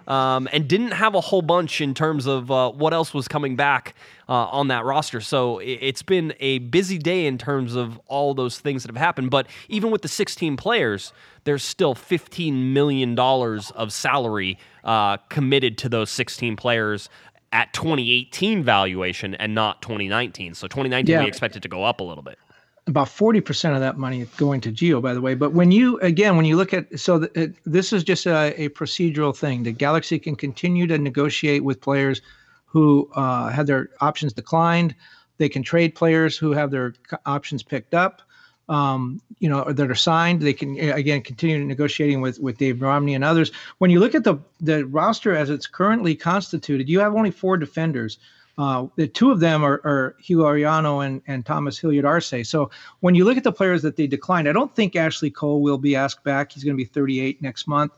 Um, 0.08 0.48
and 0.52 0.66
didn't 0.66 0.90
have 0.90 1.14
a 1.14 1.20
whole 1.20 1.42
bunch 1.42 1.80
in 1.80 1.94
terms 1.94 2.26
of 2.26 2.50
uh, 2.50 2.72
what 2.72 2.92
else 2.92 3.14
was 3.14 3.28
coming 3.28 3.54
back 3.54 3.94
uh, 4.28 4.46
on 4.46 4.66
that 4.66 4.84
roster. 4.84 5.20
So 5.20 5.60
it's 5.60 6.02
been 6.02 6.34
a 6.40 6.58
busy 6.58 6.98
day 6.98 7.26
in 7.26 7.38
terms 7.38 7.76
of 7.76 8.00
all 8.08 8.34
those 8.34 8.58
things 8.58 8.82
that 8.82 8.88
have 8.88 8.96
happened. 8.96 9.30
But 9.30 9.46
even 9.68 9.92
with 9.92 10.02
the 10.02 10.08
16 10.08 10.56
players, 10.56 11.12
there's 11.44 11.62
still 11.62 11.94
$15 11.94 12.72
million 12.72 13.16
of 13.16 13.92
salary 13.92 14.58
uh, 14.82 15.18
committed 15.28 15.78
to 15.78 15.88
those 15.88 16.10
16 16.10 16.56
players 16.56 17.08
at 17.52 17.72
2018 17.72 18.64
valuation 18.64 19.34
and 19.36 19.54
not 19.54 19.82
2019. 19.82 20.54
So 20.54 20.66
2019 20.66 21.12
yeah. 21.12 21.20
we 21.20 21.28
expect 21.28 21.54
it 21.54 21.62
to 21.62 21.68
go 21.68 21.84
up 21.84 22.00
a 22.00 22.04
little 22.04 22.24
bit 22.24 22.38
about 22.86 23.06
40% 23.06 23.74
of 23.74 23.80
that 23.80 23.96
money 23.96 24.26
going 24.36 24.60
to 24.62 24.72
Gio, 24.72 25.00
by 25.00 25.14
the 25.14 25.20
way. 25.20 25.34
But 25.34 25.52
when 25.52 25.70
you, 25.70 25.98
again, 26.00 26.36
when 26.36 26.44
you 26.44 26.56
look 26.56 26.74
at, 26.74 26.98
so 26.98 27.28
it, 27.34 27.54
this 27.64 27.92
is 27.92 28.02
just 28.02 28.26
a, 28.26 28.60
a, 28.60 28.68
procedural 28.70 29.36
thing. 29.36 29.62
The 29.62 29.72
Galaxy 29.72 30.18
can 30.18 30.34
continue 30.34 30.86
to 30.88 30.98
negotiate 30.98 31.62
with 31.62 31.80
players 31.80 32.20
who 32.66 33.08
uh, 33.14 33.50
have 33.50 33.66
their 33.66 33.90
options 34.00 34.32
declined. 34.32 34.96
They 35.38 35.48
can 35.48 35.62
trade 35.62 35.94
players 35.94 36.36
who 36.36 36.52
have 36.52 36.70
their 36.72 36.94
options 37.24 37.62
picked 37.62 37.94
up, 37.94 38.22
um, 38.68 39.20
you 39.38 39.48
know, 39.48 39.64
that 39.64 39.90
are 39.90 39.94
signed. 39.94 40.42
They 40.42 40.52
can, 40.52 40.76
again, 40.78 41.22
continue 41.22 41.64
negotiating 41.64 42.20
with, 42.20 42.40
with 42.40 42.58
Dave 42.58 42.82
Romney 42.82 43.14
and 43.14 43.22
others. 43.22 43.52
When 43.78 43.90
you 43.90 44.00
look 44.00 44.14
at 44.14 44.24
the, 44.24 44.38
the 44.60 44.86
roster 44.86 45.36
as 45.36 45.50
it's 45.50 45.68
currently 45.68 46.16
constituted, 46.16 46.88
you 46.88 46.98
have 46.98 47.14
only 47.14 47.30
four 47.30 47.56
defenders. 47.56 48.18
Uh, 48.58 48.86
the 48.96 49.08
two 49.08 49.30
of 49.30 49.40
them 49.40 49.64
are, 49.64 49.80
are 49.84 50.14
Hugo 50.20 50.44
Arellano 50.44 51.04
and, 51.04 51.22
and 51.26 51.44
Thomas 51.46 51.78
Hilliard 51.78 52.04
Arce. 52.04 52.34
So 52.44 52.70
when 53.00 53.14
you 53.14 53.24
look 53.24 53.38
at 53.38 53.44
the 53.44 53.52
players 53.52 53.82
that 53.82 53.96
they 53.96 54.06
declined, 54.06 54.48
I 54.48 54.52
don't 54.52 54.74
think 54.74 54.94
Ashley 54.94 55.30
Cole 55.30 55.62
will 55.62 55.78
be 55.78 55.96
asked 55.96 56.22
back. 56.22 56.52
He's 56.52 56.62
going 56.62 56.76
to 56.76 56.82
be 56.82 56.84
38 56.84 57.40
next 57.40 57.66
month. 57.66 57.92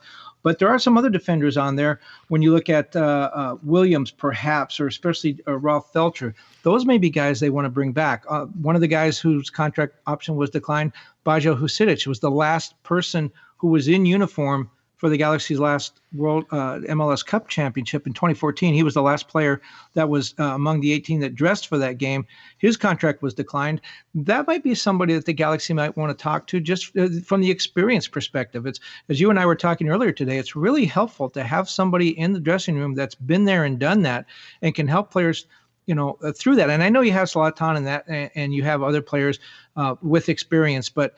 But 0.44 0.58
there 0.58 0.68
are 0.68 0.78
some 0.78 0.98
other 0.98 1.08
defenders 1.08 1.56
on 1.56 1.74
there. 1.74 2.00
When 2.28 2.42
you 2.42 2.52
look 2.52 2.68
at 2.68 2.94
uh, 2.94 3.30
uh, 3.34 3.56
Williams, 3.62 4.10
perhaps, 4.10 4.78
or 4.78 4.86
especially 4.86 5.38
uh, 5.48 5.54
Rolf 5.54 5.90
Feltscher, 5.92 6.34
those 6.62 6.84
may 6.84 6.98
be 6.98 7.08
guys 7.08 7.40
they 7.40 7.48
want 7.48 7.64
to 7.64 7.70
bring 7.70 7.92
back. 7.92 8.24
Uh, 8.28 8.44
one 8.60 8.74
of 8.74 8.82
the 8.82 8.86
guys 8.86 9.18
whose 9.18 9.48
contract 9.48 9.94
option 10.06 10.36
was 10.36 10.50
declined, 10.50 10.92
Baggio 11.24 11.58
Husidic, 11.58 12.06
was 12.06 12.20
the 12.20 12.30
last 12.30 12.80
person 12.82 13.32
who 13.56 13.68
was 13.68 13.88
in 13.88 14.04
uniform 14.04 14.70
for 15.04 15.10
the 15.10 15.18
Galaxy's 15.18 15.60
last 15.60 16.00
World 16.14 16.46
uh, 16.50 16.78
MLS 16.88 17.26
Cup 17.26 17.48
championship 17.48 18.06
in 18.06 18.14
2014. 18.14 18.72
He 18.72 18.82
was 18.82 18.94
the 18.94 19.02
last 19.02 19.28
player 19.28 19.60
that 19.92 20.08
was 20.08 20.34
uh, 20.38 20.44
among 20.44 20.80
the 20.80 20.94
18 20.94 21.20
that 21.20 21.34
dressed 21.34 21.66
for 21.68 21.76
that 21.76 21.98
game. 21.98 22.24
His 22.56 22.78
contract 22.78 23.20
was 23.20 23.34
declined. 23.34 23.82
That 24.14 24.46
might 24.46 24.62
be 24.62 24.74
somebody 24.74 25.12
that 25.12 25.26
the 25.26 25.34
Galaxy 25.34 25.74
might 25.74 25.94
want 25.98 26.16
to 26.16 26.22
talk 26.22 26.46
to 26.46 26.58
just 26.58 26.96
uh, 26.96 27.08
from 27.22 27.42
the 27.42 27.50
experience 27.50 28.08
perspective. 28.08 28.64
It's 28.64 28.80
as 29.10 29.20
you 29.20 29.28
and 29.28 29.38
I 29.38 29.44
were 29.44 29.54
talking 29.54 29.90
earlier 29.90 30.10
today. 30.10 30.38
It's 30.38 30.56
really 30.56 30.86
helpful 30.86 31.28
to 31.28 31.44
have 31.44 31.68
somebody 31.68 32.18
in 32.18 32.32
the 32.32 32.40
dressing 32.40 32.78
room 32.78 32.94
that's 32.94 33.14
been 33.14 33.44
there 33.44 33.64
and 33.64 33.78
done 33.78 34.00
that 34.04 34.24
and 34.62 34.74
can 34.74 34.88
help 34.88 35.10
players 35.10 35.44
you 35.84 35.94
know 35.94 36.16
through 36.34 36.56
that 36.56 36.70
and 36.70 36.82
i 36.82 36.88
know 36.88 37.02
you 37.02 37.12
have 37.12 37.28
Zlatan 37.28 37.76
in 37.76 37.84
that 37.84 38.04
and, 38.08 38.30
and 38.34 38.54
you 38.54 38.62
have 38.62 38.82
other 38.82 39.02
players 39.02 39.38
uh, 39.76 39.96
with 40.00 40.30
experience 40.30 40.88
but 40.88 41.14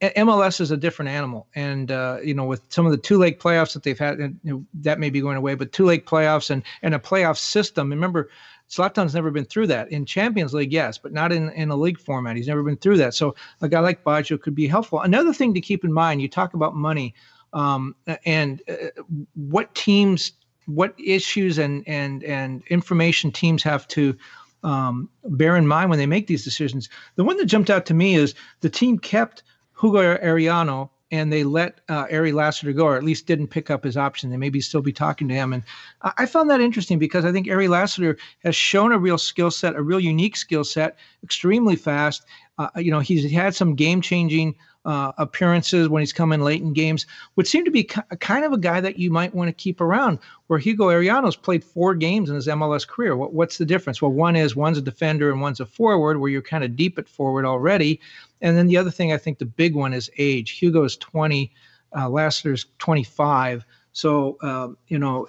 MLS 0.00 0.60
is 0.60 0.70
a 0.70 0.76
different 0.76 1.10
animal, 1.10 1.46
and 1.54 1.90
uh, 1.90 2.18
you 2.24 2.32
know, 2.32 2.44
with 2.44 2.62
some 2.70 2.86
of 2.86 2.92
the 2.92 2.98
two 2.98 3.18
leg 3.18 3.38
playoffs 3.38 3.74
that 3.74 3.82
they've 3.82 3.98
had, 3.98 4.18
and, 4.18 4.40
you 4.42 4.52
know, 4.52 4.64
that 4.74 4.98
may 4.98 5.10
be 5.10 5.20
going 5.20 5.36
away. 5.36 5.54
But 5.54 5.72
two 5.72 5.84
leg 5.84 6.06
playoffs 6.06 6.50
and 6.50 6.62
and 6.82 6.94
a 6.94 6.98
playoff 6.98 7.36
system. 7.36 7.90
Remember, 7.90 8.30
Zlatan's 8.70 9.14
never 9.14 9.30
been 9.30 9.44
through 9.44 9.66
that 9.66 9.92
in 9.92 10.06
Champions 10.06 10.54
League, 10.54 10.72
yes, 10.72 10.96
but 10.96 11.12
not 11.12 11.32
in 11.32 11.50
in 11.50 11.70
a 11.70 11.76
league 11.76 11.98
format. 11.98 12.36
He's 12.36 12.48
never 12.48 12.62
been 12.62 12.78
through 12.78 12.96
that. 12.98 13.14
So 13.14 13.34
a 13.60 13.68
guy 13.68 13.80
like 13.80 14.02
Baggio 14.02 14.40
could 14.40 14.54
be 14.54 14.66
helpful. 14.66 15.00
Another 15.00 15.34
thing 15.34 15.52
to 15.54 15.60
keep 15.60 15.84
in 15.84 15.92
mind: 15.92 16.22
you 16.22 16.28
talk 16.28 16.54
about 16.54 16.74
money, 16.74 17.14
um, 17.52 17.94
and 18.24 18.62
uh, 18.68 19.02
what 19.34 19.74
teams 19.74 20.32
what 20.64 20.94
issues 20.98 21.58
and 21.58 21.84
and 21.86 22.24
and 22.24 22.62
information 22.68 23.32
teams 23.32 23.62
have 23.62 23.86
to 23.88 24.16
um, 24.62 25.08
bear 25.24 25.56
in 25.56 25.66
mind 25.66 25.90
when 25.90 25.98
they 25.98 26.06
make 26.06 26.26
these 26.26 26.44
decisions. 26.44 26.88
The 27.16 27.24
one 27.24 27.36
that 27.36 27.46
jumped 27.46 27.70
out 27.70 27.86
to 27.86 27.94
me 27.94 28.14
is 28.14 28.34
the 28.60 28.70
team 28.70 28.98
kept 28.98 29.42
Hugo 29.80 30.16
Arellano 30.16 30.90
and 31.12 31.32
they 31.32 31.42
let 31.42 31.80
uh, 31.88 32.06
Ari 32.12 32.32
Lassiter 32.32 32.72
go, 32.72 32.84
or 32.84 32.96
at 32.96 33.02
least 33.02 33.26
didn't 33.26 33.48
pick 33.48 33.68
up 33.68 33.82
his 33.82 33.96
option. 33.96 34.30
They 34.30 34.36
maybe 34.36 34.60
still 34.60 34.82
be 34.82 34.92
talking 34.92 35.26
to 35.28 35.34
him. 35.34 35.52
And 35.52 35.64
I 36.02 36.26
found 36.26 36.48
that 36.50 36.60
interesting 36.60 36.98
because 36.98 37.24
I 37.24 37.32
think 37.32 37.48
Ari 37.48 37.66
Lassiter 37.66 38.16
has 38.44 38.54
shown 38.54 38.92
a 38.92 38.98
real 38.98 39.18
skill 39.18 39.50
set, 39.50 39.74
a 39.74 39.82
real 39.82 39.98
unique 39.98 40.36
skill 40.36 40.62
set, 40.62 40.98
extremely 41.24 41.74
fast. 41.74 42.24
Uh, 42.58 42.68
you 42.76 42.92
know, 42.92 43.00
he's 43.00 43.30
had 43.32 43.54
some 43.54 43.74
game 43.74 44.00
changing 44.00 44.54
uh, 44.84 45.12
appearances 45.18 45.88
when 45.88 46.00
he's 46.00 46.12
come 46.12 46.32
in 46.32 46.40
late 46.40 46.62
in 46.62 46.72
games, 46.72 47.06
would 47.36 47.46
seem 47.46 47.64
to 47.64 47.70
be 47.70 47.84
kind 47.84 48.44
of 48.44 48.52
a 48.52 48.58
guy 48.58 48.80
that 48.80 48.98
you 48.98 49.10
might 49.10 49.34
want 49.34 49.48
to 49.48 49.52
keep 49.52 49.80
around. 49.80 50.18
Where 50.46 50.58
Hugo 50.58 50.88
Arellano's 50.88 51.36
played 51.36 51.62
four 51.62 51.94
games 51.94 52.28
in 52.28 52.34
his 52.34 52.46
MLS 52.46 52.86
career. 52.86 53.16
What, 53.16 53.34
what's 53.34 53.58
the 53.58 53.66
difference? 53.66 54.00
Well, 54.00 54.10
one 54.10 54.36
is 54.36 54.56
one's 54.56 54.78
a 54.78 54.82
defender 54.82 55.30
and 55.30 55.40
one's 55.40 55.60
a 55.60 55.66
forward, 55.66 56.18
where 56.18 56.30
you're 56.30 56.42
kind 56.42 56.64
of 56.64 56.76
deep 56.76 56.98
at 56.98 57.08
forward 57.08 57.44
already. 57.44 58.00
And 58.40 58.56
then 58.56 58.66
the 58.66 58.76
other 58.76 58.90
thing, 58.90 59.12
I 59.12 59.18
think 59.18 59.38
the 59.38 59.44
big 59.44 59.74
one 59.74 59.92
is 59.92 60.10
age. 60.18 60.52
Hugo 60.52 60.84
is 60.84 60.96
20, 60.96 61.52
uh, 61.96 62.08
Lassiter's 62.08 62.66
25. 62.78 63.64
So, 63.92 64.38
um, 64.42 64.78
you 64.88 64.98
know, 64.98 65.26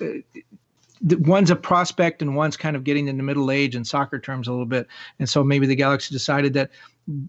one's 1.03 1.49
a 1.49 1.55
prospect 1.55 2.21
and 2.21 2.35
one's 2.35 2.55
kind 2.55 2.75
of 2.75 2.83
getting 2.83 3.07
into 3.07 3.23
middle 3.23 3.51
age 3.51 3.75
in 3.75 3.83
soccer 3.83 4.19
terms 4.19 4.47
a 4.47 4.51
little 4.51 4.65
bit. 4.65 4.87
And 5.19 5.27
so 5.27 5.43
maybe 5.43 5.65
the 5.65 5.75
Galaxy 5.75 6.13
decided 6.13 6.53
that 6.53 6.71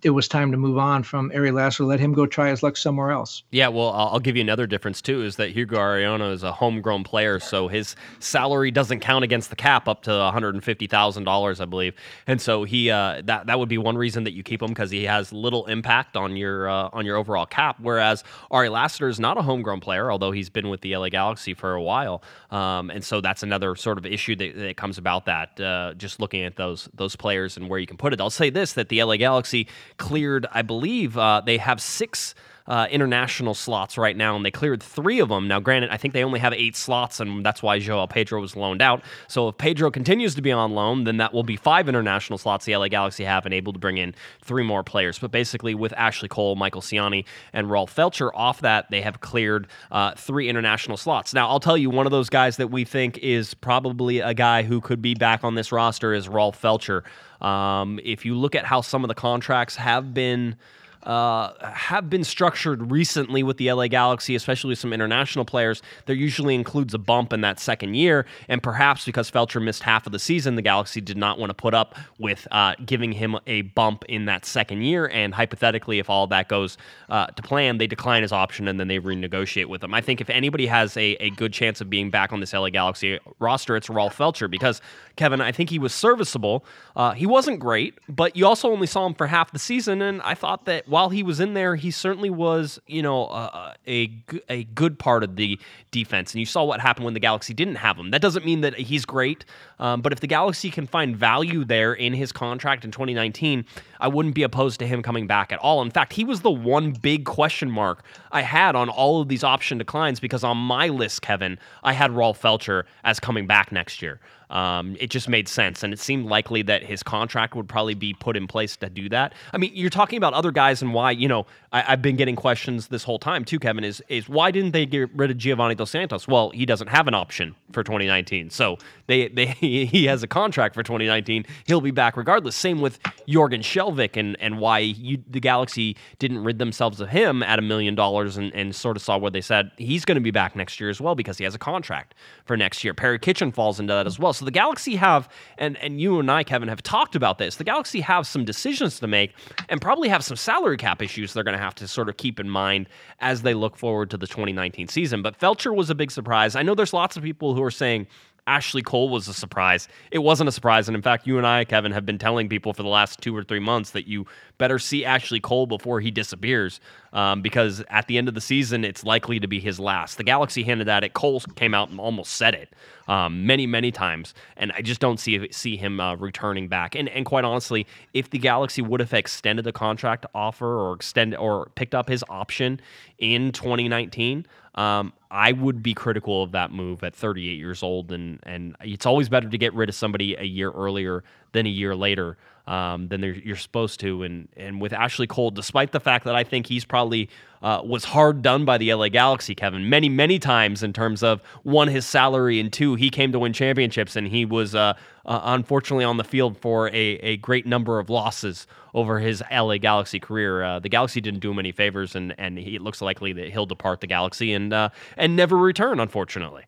it 0.03 0.11
was 0.11 0.29
time 0.29 0.51
to 0.51 0.57
move 0.57 0.79
on 0.79 1.03
from 1.03 1.33
Ari 1.35 1.51
Lassiter, 1.51 1.85
let 1.85 1.99
him 1.99 2.13
go 2.13 2.27
try 2.27 2.51
his 2.51 2.63
luck 2.63 2.77
somewhere 2.77 3.11
else. 3.11 3.43
Yeah, 3.51 3.69
well, 3.69 3.91
I'll 3.91 4.21
give 4.21 4.37
you 4.37 4.43
another 4.43 4.67
difference 4.67 5.01
too 5.01 5.23
is 5.23 5.37
that 5.37 5.51
Hugo 5.51 5.77
Arellano 5.79 6.33
is 6.33 6.43
a 6.43 6.53
homegrown 6.53 7.05
player, 7.05 7.41
so 7.41 7.69
his 7.69 7.97
salary 8.19 8.71
doesn't 8.71 9.01
count 9.01 9.25
against 9.25 9.51
the 9.51 9.57
cap 9.57 9.89
up 9.89 10.03
to 10.03 10.11
one 10.11 10.33
hundred 10.33 10.55
and 10.55 10.63
fifty 10.63 10.87
thousand 10.87 11.25
dollars, 11.25 11.61
I 11.61 11.65
believe, 11.65 11.95
and 12.27 12.41
so 12.41 12.65
he 12.65 12.91
uh, 12.91 13.23
that 13.25 13.47
that 13.47 13.59
would 13.59 13.69
be 13.69 13.79
one 13.79 13.97
reason 13.97 14.25
that 14.25 14.33
you 14.33 14.43
keep 14.43 14.63
him 14.63 14.69
because 14.69 14.91
he 14.91 15.05
has 15.05 15.33
little 15.33 15.67
impact 15.67 16.17
on 16.17 16.37
your 16.37 16.69
uh, 16.69 16.91
on 16.93 17.07
your 17.07 17.17
overall 17.17 17.47
cap. 17.47 17.77
Whereas 17.81 18.25
Ari 18.51 18.69
Lassiter 18.69 19.09
is 19.09 19.19
not 19.19 19.39
a 19.39 19.43
homegrown 19.43 19.81
player, 19.81 20.13
although 20.13 20.33
he's 20.33 20.51
been 20.51 20.69
with 20.69 20.83
the 20.83 20.97
LA 20.97 21.09
Galaxy 21.09 21.55
for 21.55 21.75
a 21.75 21.83
while, 21.83 22.23
um, 22.51 22.91
and 22.91 23.03
so 23.03 23.21
that's 23.21 23.43
another 23.43 23.75
sort 23.75 23.99
of 23.99 24.05
issue 24.05 24.37
that, 24.37 24.55
that 24.57 24.77
comes 24.77 24.99
about 24.99 25.25
that. 25.27 25.59
Uh, 25.59 25.95
just 25.95 26.21
looking 26.21 26.45
at 26.45 26.57
those 26.57 26.89
those 26.95 27.17
players 27.17 27.57
and 27.57 27.69
where 27.71 27.79
you 27.79 27.87
can 27.87 27.97
put 27.97 28.13
it, 28.13 28.21
I'll 28.21 28.31
say 28.31 28.51
this: 28.51 28.75
that 28.75 28.91
the 28.91 29.03
LA 29.03 29.17
Galaxy 29.17 29.62
cleared, 29.97 30.47
I 30.53 30.63
believe, 30.63 31.17
uh, 31.17 31.43
they 31.45 31.59
have 31.59 31.81
six 31.81 32.35
uh, 32.67 32.87
international 32.91 33.55
slots 33.55 33.99
right 33.99 34.17
now, 34.17 34.37
and 34.37 34.45
they 34.45 34.51
cleared 34.51 34.83
three 34.83 35.21
of 35.21 35.29
them. 35.29 35.49
Now, 35.49 35.61
granted, 35.61 35.91
I 35.91 35.97
think 35.97 36.15
they 36.15 36.25
only 36.25 36.41
have 36.41 36.53
eight 36.53 36.77
slots, 36.77 37.21
and 37.21 37.45
that's 37.45 37.63
why 37.63 37.79
Joao 37.79 38.07
Pedro 38.07 38.41
was 38.41 38.57
loaned 38.57 38.83
out. 38.83 39.03
So 39.29 39.49
if 39.49 39.59
Pedro 39.59 39.91
continues 39.91 40.35
to 40.35 40.43
be 40.43 40.53
on 40.53 40.73
loan, 40.73 41.05
then 41.05 41.17
that 41.19 41.33
will 41.33 41.43
be 41.43 41.57
five 41.57 41.89
international 41.89 42.39
slots 42.39 42.65
the 42.65 42.77
LA 42.77 42.89
Galaxy 42.89 43.25
have 43.25 43.45
and 43.45 43.55
able 43.55 43.73
to 43.73 43.79
bring 43.79 43.99
in 43.99 44.15
three 44.43 44.63
more 44.63 44.83
players. 44.83 45.19
But 45.19 45.31
basically, 45.31 45.75
with 45.75 45.93
Ashley 45.95 46.29
Cole, 46.29 46.57
Michael 46.57 46.83
Ciani, 46.83 47.25
and 47.53 47.71
Rolf 47.71 47.95
Feltscher 47.95 48.31
off 48.35 48.61
that, 48.61 48.91
they 48.91 49.01
have 49.01 49.21
cleared 49.21 49.67
uh, 49.91 50.15
three 50.15 50.49
international 50.49 50.97
slots. 50.97 51.35
Now, 51.35 51.49
I'll 51.49 51.61
tell 51.61 51.77
you, 51.77 51.91
one 51.91 52.07
of 52.07 52.13
those 52.13 52.29
guys 52.29 52.57
that 52.59 52.71
we 52.71 52.85
think 52.85 53.19
is 53.19 53.55
probably 53.55 54.21
a 54.21 54.35
guy 54.35 54.63
who 54.63 54.81
could 54.81 55.03
be 55.03 55.15
back 55.15 55.45
on 55.45 55.55
this 55.55 55.73
roster 55.73 56.15
is 56.15 56.29
Rolf 56.29 56.61
Feltscher. 56.61 57.03
Um, 57.45 57.99
if 58.05 58.25
you 58.25 58.37
look 58.37 58.55
at 58.55 58.65
how 58.65 58.81
some 58.81 59.03
of 59.03 59.09
the 59.09 59.15
contracts 59.15 59.77
have 59.77 60.15
been 60.15 60.57
uh, 61.05 61.53
have 61.73 62.09
been 62.09 62.25
structured 62.25 62.91
recently 62.91 63.43
with 63.43 63.57
the 63.57 63.73
LA 63.73 63.89
Galaxy, 63.89 64.35
especially 64.35 64.71
with 64.71 64.79
some 64.79 64.93
international 64.93 65.45
players. 65.45 65.83
There 66.07 66.17
usually 66.17 66.55
includes 66.55 66.95
a 66.95 66.99
bump 66.99 67.33
in 67.33 67.41
that 67.43 67.59
second 67.61 67.95
year, 67.95 68.27
and 68.49 68.63
perhaps 68.63 69.05
because 69.05 69.31
Feltscher 69.31 69.63
missed 69.63 69.83
half 69.83 70.07
of 70.07 70.13
the 70.13 70.19
season, 70.19 70.55
the 70.55 70.63
Galaxy 70.63 71.01
did 71.01 71.17
not 71.17 71.39
want 71.39 71.51
to 71.51 71.55
put 71.55 71.75
up 71.75 71.97
with 72.19 72.47
uh, 72.51 72.75
giving 72.85 73.13
him 73.13 73.37
a 73.47 73.63
bump 73.63 74.05
in 74.09 74.27
that 74.27 74.45
second 74.45 74.83
year. 74.83 75.09
And 75.09 75.35
hypothetically, 75.35 75.99
if 75.99 76.09
all 76.09 76.27
that 76.29 76.49
goes 76.49 76.79
uh, 77.09 77.27
to 77.27 77.43
plan, 77.43 77.79
they 77.79 77.87
decline 77.87 78.23
his 78.23 78.33
option 78.33 78.69
and 78.69 78.79
then 78.79 78.89
they 78.89 78.99
renegotiate 78.99 79.67
with 79.67 79.83
him. 79.83 79.95
I 79.95 80.01
think 80.01 80.21
if 80.21 80.31
anybody 80.31 80.67
has 80.67 80.97
a, 80.97 81.15
a 81.21 81.31
good 81.31 81.53
chance 81.53 81.81
of 81.81 81.91
being 81.91 82.11
back 82.11 82.33
on 82.33 82.41
this 82.41 82.53
LA 82.53 82.71
Galaxy 82.71 83.19
roster, 83.39 83.77
it's 83.77 83.91
Rolf 83.91 84.17
Feltscher 84.17 84.51
because 84.51 84.81
Kevin, 85.17 85.41
I 85.41 85.53
think 85.53 85.71
he 85.71 85.79
was 85.79 85.93
serviceable. 85.93 86.65
Uh, 86.97 87.13
he 87.13 87.27
wasn't 87.27 87.61
great, 87.61 87.99
but 88.09 88.37
you 88.37 88.47
also 88.47 88.71
only 88.71 88.87
saw 88.87 89.07
him 89.07 89.15
for 89.15 89.27
half 89.27 89.53
the 89.53 89.59
season, 89.59 90.01
and 90.03 90.23
I 90.23 90.35
thought 90.35 90.65
that 90.67 90.89
while 90.93 91.09
he 91.09 91.23
was 91.23 91.41
in 91.41 91.55
there, 91.55 91.75
he 91.75 91.91
certainly 91.91 92.29
was, 92.29 92.79
you 92.87 93.03
know, 93.03 93.25
uh, 93.27 93.73
a 93.89 94.13
a 94.51 94.65
good 94.65 94.99
part 94.99 95.25
of 95.25 95.37
the 95.37 95.59
defense. 95.91 96.33
And 96.35 96.41
you 96.41 96.45
saw 96.45 96.65
what 96.65 96.81
happened 96.81 97.07
when 97.07 97.15
the 97.15 97.21
Galaxy 97.21 97.55
didn't 97.55 97.77
have 97.77 97.97
him. 97.97 98.11
That 98.11 98.21
doesn't 98.21 98.45
mean 98.45 98.61
that 98.61 98.75
he's 98.75 99.07
great, 99.07 99.47
um, 99.79 100.03
but 100.03 100.13
if 100.13 100.21
the 100.21 100.27
Galaxy 100.27 100.71
can 100.71 100.87
find 100.87 101.17
value 101.17 101.65
there 101.65 101.95
in 101.95 102.13
his 102.13 102.31
contract 102.31 102.85
in 102.85 102.91
2019, 102.91 103.65
I 104.01 104.09
wouldn't 104.09 104.35
be 104.35 104.43
opposed 104.43 104.81
to 104.81 104.87
him 104.87 105.03
coming 105.03 105.27
back 105.27 105.51
at 105.51 105.59
all. 105.61 105.81
In 105.81 105.91
fact, 105.91 106.13
he 106.13 106.25
was 106.25 106.43
the 106.43 106.51
one 106.51 106.93
big 106.93 107.25
question 107.25 107.71
mark 107.71 108.05
I 108.31 108.43
had 108.43 108.77
on 108.77 108.91
all 108.91 109.23
of 109.23 109.29
these 109.29 109.43
option 109.43 109.79
declines 109.79 110.21
because 110.21 110.45
on 110.45 110.59
my 110.59 110.89
list, 110.89 111.23
Kevin, 111.23 111.59
I 111.83 111.95
had 111.95 112.13
Rolf 112.13 112.41
Feltscher 112.41 112.85
as 113.03 113.19
coming 113.19 113.47
back 113.47 113.73
next 113.73 114.03
year. 114.03 114.21
Um, 114.53 114.97
it 115.01 115.09
just 115.09 115.31
made 115.31 115.49
sense, 115.49 115.83
and 115.83 115.95
it 115.95 115.99
seemed 115.99 116.27
likely 116.27 116.61
that 116.63 116.83
his 116.83 117.03
contract 117.03 117.57
would 117.57 117.69
probably 117.69 117.95
be 117.95 118.13
put 118.13 118.37
in 118.37 118.47
place 118.47 118.77
to 118.77 118.91
do 118.91 119.09
that. 119.09 119.33
I 119.55 119.57
mean, 119.57 119.73
you're 119.75 119.89
talking 119.89 120.19
about 120.19 120.35
other 120.35 120.51
guys 120.51 120.82
and 120.83 120.95
why. 120.95 121.11
You 121.11 121.29
know, 121.29 121.47
I, 121.73 121.83
have 121.83 122.03
been 122.03 122.17
getting 122.17 122.37
questions 122.37 122.89
this 122.89 123.05
whole 123.05 123.19
time 123.19 123.45
too. 123.45 123.59
Kevin 123.59 123.85
is 123.85 124.03
is 124.09 124.29
why 124.29 124.51
didn't 124.51 124.73
they 124.73 124.87
get 124.87 125.11
rid 125.15 125.31
of 125.31 125.39
Giovanni 125.39 125.75
Dos 125.75 125.91
Santos? 125.91 126.29
Well, 126.29 126.51
he 126.51 126.67
doesn't 126.67 126.89
have 126.89 127.09
an 127.09 127.15
option 127.15 127.55
for 127.73 127.83
2019, 127.83 128.51
so 128.51 128.79
they 129.07 129.29
they 129.29 129.47
he 129.63 130.05
has 130.07 130.23
a 130.23 130.29
contract 130.29 130.75
for 130.75 130.83
2019. 130.83 131.45
He'll 131.67 131.81
be 131.81 131.91
back 131.91 132.17
regardless. 132.17 132.57
Same 132.57 132.81
with 132.81 133.03
Jorgen 133.29 133.61
Skjelvik 133.61 134.17
and 134.17 134.37
and 134.41 134.59
why 134.59 134.79
you, 134.81 135.23
the 135.29 135.41
Galaxy 135.41 135.97
didn't 136.19 136.45
rid 136.45 136.59
themselves 136.59 137.01
of 137.01 137.09
him 137.09 137.43
at 137.43 137.59
a 137.59 137.63
million 137.63 137.95
dollars 137.95 138.37
and 138.37 138.53
and 138.55 138.75
sort 138.75 138.97
of 138.97 139.03
saw 139.03 139.19
what 139.19 139.33
they 139.33 139.41
said 139.41 139.71
he's 139.77 140.05
going 140.05 140.17
to 140.17 140.21
be 140.21 140.31
back 140.31 140.57
next 140.57 140.81
year 140.81 140.91
as 140.91 141.01
well 141.01 141.15
because 141.15 141.39
he 141.39 141.45
has 141.45 141.55
a 141.55 141.59
contract 141.59 142.15
for 142.45 142.57
next 142.57 142.85
year. 142.85 142.95
Perry 142.95 143.19
Kitchen 143.19 143.53
falls 143.53 143.79
into 143.79 143.93
that 143.93 144.07
as 144.07 144.19
well. 144.19 144.33
So 144.33 144.45
the 144.45 144.51
Galaxy 144.51 144.97
have, 144.97 145.29
and, 145.59 145.77
and 145.79 146.01
you 146.01 146.19
and 146.19 146.31
I, 146.31 146.45
Kevin, 146.45 146.69
have 146.69 146.83
talked 146.83 147.15
about 147.15 147.39
this. 147.39 147.57
The 147.57 147.65
Galaxy 147.65 148.01
have 148.01 148.27
some 148.27 148.45
decisions 148.45 148.99
to 149.01 149.07
make 149.07 149.35
and 149.69 149.81
probably 149.81 150.09
have 150.09 150.25
some 150.25 150.37
salary 150.37 150.72
cap 150.77 151.03
issues 151.03 151.33
they're 151.33 151.45
going 151.45 151.57
to 151.57 151.63
have 151.63 151.75
to 151.77 151.89
sort 151.89 152.09
of 152.09 152.17
keep 152.17 152.41
in 152.41 152.49
mind 152.49 152.89
as 153.21 153.43
they 153.43 153.55
look 153.55 153.77
forward 153.77 154.11
to 154.11 154.17
the 154.17 154.27
2019 154.27 154.89
season. 154.89 155.23
But 155.23 155.39
Feltscher 155.39 155.75
was 155.75 155.91
a 155.91 155.95
big 155.95 156.11
surprise. 156.11 156.57
I 156.57 156.63
know 156.63 156.75
there's 156.75 156.93
lots 156.93 157.17
of 157.17 157.23
people 157.23 157.55
who 157.55 157.63
are 157.63 157.71
saying, 157.71 158.07
Ashley 158.47 158.83
Cole 158.83 159.09
was 159.09 159.29
a 159.29 159.35
surprise. 159.35 159.87
It 160.11 160.19
wasn't 160.19 160.49
a 160.49 160.53
surprise. 160.53 160.89
And 160.89 160.97
in 160.97 161.03
fact, 161.03 161.27
you 161.27 161.39
and 161.39 161.47
I, 161.47 161.65
Kevin, 161.65 161.93
have 161.93 162.05
been 162.05 162.19
telling 162.19 162.49
people 162.49 162.73
for 162.73 162.83
the 162.83 162.89
last 162.89 163.21
two 163.21 163.37
or 163.37 163.45
three 163.45 163.61
months 163.61 163.91
that 163.91 164.09
you 164.09 164.27
better 164.59 164.81
see 164.81 165.05
Ashley 165.05 165.39
Cole 165.39 165.67
before 165.67 166.01
he 166.01 166.11
disappears 166.11 166.81
um, 167.13 167.41
because 167.41 167.85
at 167.89 168.09
the 168.09 168.19
end 168.19 168.27
of 168.27 168.35
the 168.35 168.41
season, 168.41 168.85
it's 168.85 169.05
likely 169.05 169.39
to 169.39 169.47
be 169.47 169.61
his 169.61 169.79
last. 169.79 170.17
The 170.17 170.25
Galaxy 170.25 170.65
hinted 170.65 170.89
at 170.89 171.05
it. 171.05 171.13
Cole 171.13 171.41
came 171.55 171.73
out 171.73 171.91
and 171.91 172.01
almost 172.01 172.33
said 172.33 172.55
it 172.55 172.75
um, 173.07 173.47
many, 173.47 173.67
many 173.67 173.93
times. 173.93 174.35
And 174.57 174.73
I 174.73 174.83
just 174.83 175.01
don't 175.01 175.21
see 175.21 175.49
see 175.53 175.77
him 175.77 176.01
uh, 176.01 176.17
returning 176.17 176.67
back. 176.67 176.97
And, 176.97 177.09
and 177.11 177.25
quite 177.25 177.45
honestly, 177.45 177.87
if 178.13 178.31
the 178.31 178.39
Galaxy 178.39 178.83
would 178.83 178.99
have 178.99 179.13
extended 179.13 179.65
the 179.65 179.73
contract 179.73 180.27
offer 180.35 180.79
or 180.81 180.95
extended 180.95 181.37
or 181.37 181.71
picked 181.77 181.95
up 181.95 182.09
his 182.09 182.25
option 182.29 182.81
in 183.19 183.53
2019, 183.53 184.47
um, 184.75 185.13
I 185.31 185.53
would 185.53 185.83
be 185.83 185.93
critical 185.95 186.43
of 186.43 186.53
that 186.53 186.71
move 186.71 187.05
at 187.05 187.15
38 187.15 187.59
years 187.59 187.83
old, 187.83 188.11
and 188.13 188.39
and 188.45 188.75
it's 188.81 189.07
always 189.07 189.29
better 189.29 189.49
to 189.49 189.59
get 189.59 189.75
rid 189.75 189.89
of 189.89 189.95
somebody 189.95 190.35
a 190.35 190.45
year 190.45 190.71
earlier 190.71 191.25
than 191.53 191.67
a 191.67 191.71
year 191.71 191.95
later 191.95 192.39
um, 192.67 193.09
than 193.09 193.23
you're 193.23 193.57
supposed 193.57 194.01
to. 194.01 194.23
And 194.23 194.49
and 194.57 194.81
with 194.81 194.93
Ashley 194.93 195.27
Cole, 195.27 195.51
despite 195.51 195.93
the 195.93 196.01
fact 196.01 196.25
that 196.25 196.35
I 196.35 196.45
think 196.45 196.67
he's 196.67 196.85
probably 196.85 197.29
uh, 197.63 197.83
was 197.85 198.05
hard 198.05 198.43
done 198.43 198.65
by 198.65 198.79
the 198.79 198.93
LA 198.93 199.09
Galaxy, 199.09 199.55
Kevin, 199.55 199.89
many 199.89 200.09
many 200.09 200.39
times 200.39 200.83
in 200.83 200.93
terms 200.93 201.23
of 201.23 201.41
one 201.63 201.89
his 201.89 202.05
salary 202.07 202.59
and 202.59 202.73
two 202.73 202.95
he 202.95 203.11
came 203.11 203.33
to 203.33 203.39
win 203.39 203.53
championships 203.53 204.17
and 204.17 204.29
he 204.29 204.45
was 204.45 204.75
uh, 204.75 204.95
uh, 205.25 205.41
unfortunately 205.45 206.05
on 206.05 206.17
the 206.17 206.25
field 206.25 206.59
for 206.59 206.89
a, 206.89 207.17
a 207.21 207.37
great 207.39 207.67
number 207.67 207.99
of 207.99 208.11
losses 208.11 208.67
over 208.95 209.19
his 209.19 209.43
LA 209.51 209.79
Galaxy 209.79 210.21
career. 210.21 210.63
Uh, 210.63 210.79
the 210.79 210.89
Galaxy 210.89 211.21
didn't 211.21 211.41
do 211.41 211.51
him 211.51 211.59
any 211.59 211.73
favors, 211.73 212.15
and 212.15 212.35
and 212.39 212.59
he, 212.59 212.77
it 212.77 212.83
looks 212.83 213.01
likely 213.01 213.33
that 213.33 213.51
he'll 213.51 213.67
depart 213.67 214.01
the 214.01 214.07
Galaxy 214.07 214.53
and 214.53 214.73
uh, 214.73 214.89
and 215.17 215.37
never 215.37 215.57
return, 215.57 216.01
unfortunately. 216.01 216.65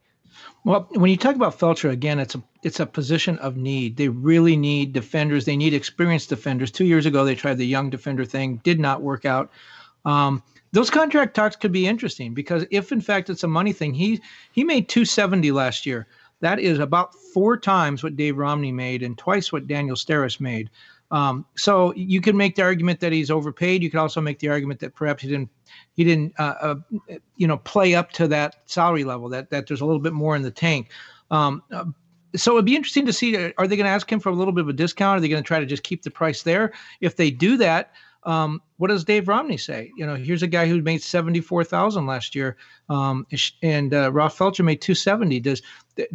Well, 0.64 0.88
when 0.92 1.10
you 1.10 1.18
talk 1.18 1.36
about 1.36 1.58
Feltscher 1.58 1.90
again, 1.90 2.18
it's 2.18 2.34
a 2.34 2.42
it's 2.62 2.80
a 2.80 2.86
position 2.86 3.38
of 3.38 3.56
need. 3.56 3.96
They 3.96 4.08
really 4.08 4.56
need 4.56 4.92
defenders. 4.92 5.44
They 5.44 5.56
need 5.56 5.74
experienced 5.74 6.30
defenders. 6.30 6.70
Two 6.70 6.86
years 6.86 7.04
ago, 7.04 7.24
they 7.24 7.34
tried 7.34 7.58
the 7.58 7.66
young 7.66 7.90
defender 7.90 8.24
thing, 8.24 8.60
did 8.64 8.80
not 8.80 9.02
work 9.02 9.24
out. 9.24 9.50
Um, 10.06 10.42
those 10.74 10.90
contract 10.90 11.34
talks 11.34 11.54
could 11.54 11.70
be 11.70 11.86
interesting 11.86 12.34
because 12.34 12.66
if 12.70 12.90
in 12.90 13.00
fact 13.00 13.30
it's 13.30 13.44
a 13.44 13.48
money 13.48 13.72
thing, 13.72 13.94
he 13.94 14.20
he 14.52 14.64
made 14.64 14.88
270 14.88 15.52
last 15.52 15.86
year. 15.86 16.08
That 16.40 16.58
is 16.58 16.80
about 16.80 17.14
four 17.14 17.56
times 17.56 18.02
what 18.02 18.16
Dave 18.16 18.36
Romney 18.36 18.72
made 18.72 19.02
and 19.02 19.16
twice 19.16 19.52
what 19.52 19.68
Daniel 19.68 19.94
Steres 19.94 20.40
made. 20.40 20.68
Um, 21.12 21.46
so 21.56 21.94
you 21.94 22.20
can 22.20 22.36
make 22.36 22.56
the 22.56 22.62
argument 22.62 22.98
that 23.00 23.12
he's 23.12 23.30
overpaid. 23.30 23.84
You 23.84 23.90
could 23.90 24.00
also 24.00 24.20
make 24.20 24.40
the 24.40 24.48
argument 24.48 24.80
that 24.80 24.96
perhaps 24.96 25.22
he 25.22 25.28
didn't 25.28 25.48
he 25.92 26.02
didn't 26.02 26.34
uh, 26.40 26.54
uh, 26.60 26.74
you 27.36 27.46
know 27.46 27.58
play 27.58 27.94
up 27.94 28.10
to 28.12 28.26
that 28.28 28.56
salary 28.66 29.04
level. 29.04 29.28
That 29.28 29.50
that 29.50 29.68
there's 29.68 29.80
a 29.80 29.86
little 29.86 30.02
bit 30.02 30.12
more 30.12 30.34
in 30.34 30.42
the 30.42 30.50
tank. 30.50 30.90
Um, 31.30 31.62
uh, 31.72 31.84
so 32.34 32.54
it'd 32.54 32.64
be 32.64 32.74
interesting 32.74 33.06
to 33.06 33.12
see 33.12 33.36
uh, 33.36 33.52
are 33.58 33.68
they 33.68 33.76
going 33.76 33.86
to 33.86 33.92
ask 33.92 34.10
him 34.10 34.18
for 34.18 34.30
a 34.30 34.34
little 34.34 34.52
bit 34.52 34.62
of 34.62 34.68
a 34.68 34.72
discount? 34.72 35.18
Are 35.18 35.20
they 35.20 35.28
going 35.28 35.42
to 35.42 35.46
try 35.46 35.60
to 35.60 35.66
just 35.66 35.84
keep 35.84 36.02
the 36.02 36.10
price 36.10 36.42
there? 36.42 36.72
If 37.00 37.14
they 37.14 37.30
do 37.30 37.56
that, 37.58 37.92
um, 38.24 38.62
what 38.78 38.88
does 38.88 39.04
Dave 39.04 39.28
Romney 39.28 39.56
say? 39.56 39.92
You 39.96 40.06
know, 40.06 40.14
here's 40.14 40.42
a 40.42 40.46
guy 40.46 40.66
who 40.66 40.80
made 40.80 41.02
seventy 41.02 41.40
four 41.40 41.62
thousand 41.64 42.06
last 42.06 42.34
year, 42.34 42.56
um, 42.88 43.26
and 43.62 43.92
uh, 43.92 44.10
Ralph 44.12 44.36
Feltscher 44.36 44.64
made 44.64 44.80
two 44.80 44.94
seventy. 44.94 45.40
Does 45.40 45.62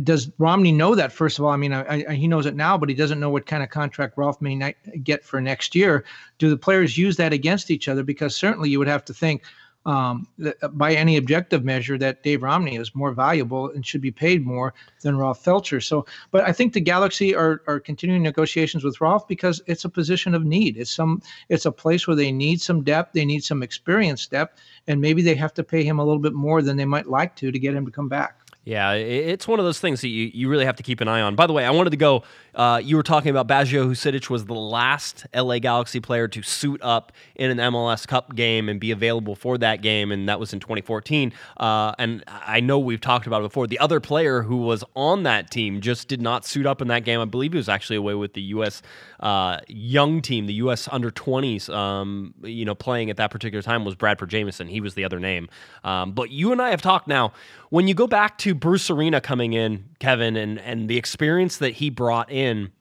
does 0.03 0.31
Romney 0.39 0.71
know 0.71 0.95
that? 0.95 1.11
First 1.11 1.39
of 1.39 1.45
all, 1.45 1.51
I 1.51 1.57
mean, 1.57 1.71
I, 1.71 2.05
I, 2.09 2.13
he 2.13 2.27
knows 2.27 2.45
it 2.45 2.55
now, 2.55 2.77
but 2.77 2.89
he 2.89 2.95
doesn't 2.95 3.19
know 3.19 3.29
what 3.29 3.45
kind 3.45 3.63
of 3.63 3.69
contract 3.69 4.17
Ralph 4.17 4.41
may 4.41 4.75
get 5.03 5.23
for 5.23 5.39
next 5.39 5.75
year. 5.75 6.03
Do 6.37 6.49
the 6.49 6.57
players 6.57 6.97
use 6.97 7.15
that 7.17 7.31
against 7.31 7.71
each 7.71 7.87
other? 7.87 8.03
Because 8.03 8.35
certainly 8.35 8.69
you 8.69 8.79
would 8.79 8.87
have 8.87 9.05
to 9.05 9.13
think 9.13 9.43
um, 9.89 10.27
by 10.73 10.93
any 10.93 11.17
objective 11.17 11.65
measure 11.65 11.97
that 11.97 12.21
Dave 12.21 12.43
Romney 12.43 12.75
is 12.75 12.93
more 12.93 13.11
valuable 13.11 13.71
and 13.71 13.83
should 13.83 14.01
be 14.01 14.11
paid 14.11 14.45
more 14.45 14.75
than 15.01 15.17
Rolf 15.17 15.43
Feltscher. 15.43 15.83
So, 15.83 16.05
but 16.29 16.43
I 16.43 16.51
think 16.51 16.73
the 16.73 16.79
Galaxy 16.79 17.33
are, 17.33 17.63
are 17.65 17.79
continuing 17.79 18.21
negotiations 18.21 18.83
with 18.83 19.01
Rolf 19.01 19.27
because 19.27 19.63
it's 19.65 19.85
a 19.85 19.89
position 19.89 20.35
of 20.35 20.45
need. 20.45 20.77
It's 20.77 20.91
some 20.91 21.23
it's 21.49 21.65
a 21.65 21.71
place 21.71 22.05
where 22.05 22.15
they 22.15 22.31
need 22.31 22.61
some 22.61 22.83
depth, 22.83 23.13
they 23.13 23.25
need 23.25 23.43
some 23.43 23.63
experience 23.63 24.27
depth, 24.27 24.61
and 24.87 25.01
maybe 25.01 25.23
they 25.23 25.33
have 25.33 25.55
to 25.55 25.63
pay 25.63 25.83
him 25.83 25.97
a 25.97 26.05
little 26.05 26.21
bit 26.21 26.33
more 26.33 26.61
than 26.61 26.77
they 26.77 26.85
might 26.85 27.07
like 27.07 27.35
to 27.37 27.51
to 27.51 27.57
get 27.57 27.73
him 27.73 27.85
to 27.87 27.91
come 27.91 28.09
back. 28.09 28.37
Yeah, 28.65 28.91
it's 28.91 29.47
one 29.47 29.57
of 29.59 29.65
those 29.65 29.79
things 29.79 30.01
that 30.01 30.09
you, 30.09 30.29
you 30.33 30.49
really 30.49 30.65
have 30.65 30.75
to 30.75 30.83
keep 30.83 30.99
an 30.99 31.07
eye 31.07 31.21
on. 31.21 31.35
By 31.35 31.47
the 31.47 31.53
way, 31.53 31.65
I 31.65 31.71
wanted 31.71 31.91
to 31.91 31.97
go. 31.97 32.23
Uh, 32.53 32.79
you 32.83 32.97
were 32.97 33.03
talking 33.03 33.31
about 33.31 33.47
Baggio 33.47 33.89
Husidic 33.89 34.29
was 34.29 34.45
the 34.45 34.53
last 34.53 35.25
LA 35.33 35.59
Galaxy 35.59 36.01
player 36.01 36.27
to 36.27 36.41
suit 36.43 36.79
up 36.83 37.13
in 37.35 37.57
an 37.57 37.73
MLS 37.73 38.05
Cup 38.05 38.35
game 38.35 38.67
and 38.67 38.77
be 38.79 38.91
available 38.91 39.33
for 39.33 39.57
that 39.59 39.81
game, 39.81 40.11
and 40.11 40.27
that 40.27 40.41
was 40.41 40.51
in 40.51 40.59
2014. 40.59 41.31
Uh, 41.57 41.93
and 41.97 42.23
I 42.27 42.59
know 42.59 42.77
we've 42.77 42.99
talked 42.99 43.27
about 43.27 43.39
it 43.39 43.43
before. 43.45 43.65
The 43.65 43.79
other 43.79 44.01
player 44.01 44.41
who 44.41 44.57
was 44.57 44.83
on 44.93 45.23
that 45.23 45.49
team 45.49 45.79
just 45.79 46.09
did 46.09 46.21
not 46.21 46.45
suit 46.45 46.65
up 46.65 46.81
in 46.81 46.89
that 46.89 47.05
game. 47.05 47.21
I 47.21 47.25
believe 47.25 47.53
he 47.53 47.57
was 47.57 47.69
actually 47.69 47.95
away 47.95 48.13
with 48.13 48.33
the 48.33 48.41
U.S. 48.41 48.81
Uh, 49.21 49.59
young 49.67 50.21
team, 50.21 50.47
the 50.47 50.53
U.S. 50.55 50.89
under 50.91 51.11
20s. 51.11 51.73
Um, 51.73 52.33
you 52.43 52.65
know, 52.65 52.75
playing 52.75 53.09
at 53.09 53.17
that 53.17 53.31
particular 53.31 53.61
time 53.61 53.85
was 53.85 53.95
Bradford 53.95 54.29
Jamieson. 54.29 54.67
He 54.67 54.81
was 54.81 54.95
the 54.95 55.05
other 55.05 55.19
name. 55.19 55.47
Um, 55.85 56.11
but 56.11 56.29
you 56.29 56.51
and 56.51 56.61
I 56.61 56.71
have 56.71 56.81
talked 56.81 57.07
now. 57.07 57.31
When 57.69 57.87
you 57.87 57.93
go 57.93 58.07
back 58.07 58.39
to 58.39 58.48
Bruce 58.53 58.89
Arena 58.89 59.21
coming 59.21 59.53
in, 59.53 59.85
Kevin, 59.99 60.35
and 60.35 60.59
and 60.59 60.89
the 60.89 60.97
experience 60.97 61.57
that 61.57 61.73
he 61.73 61.89
brought 61.89 62.31
in. 62.31 62.71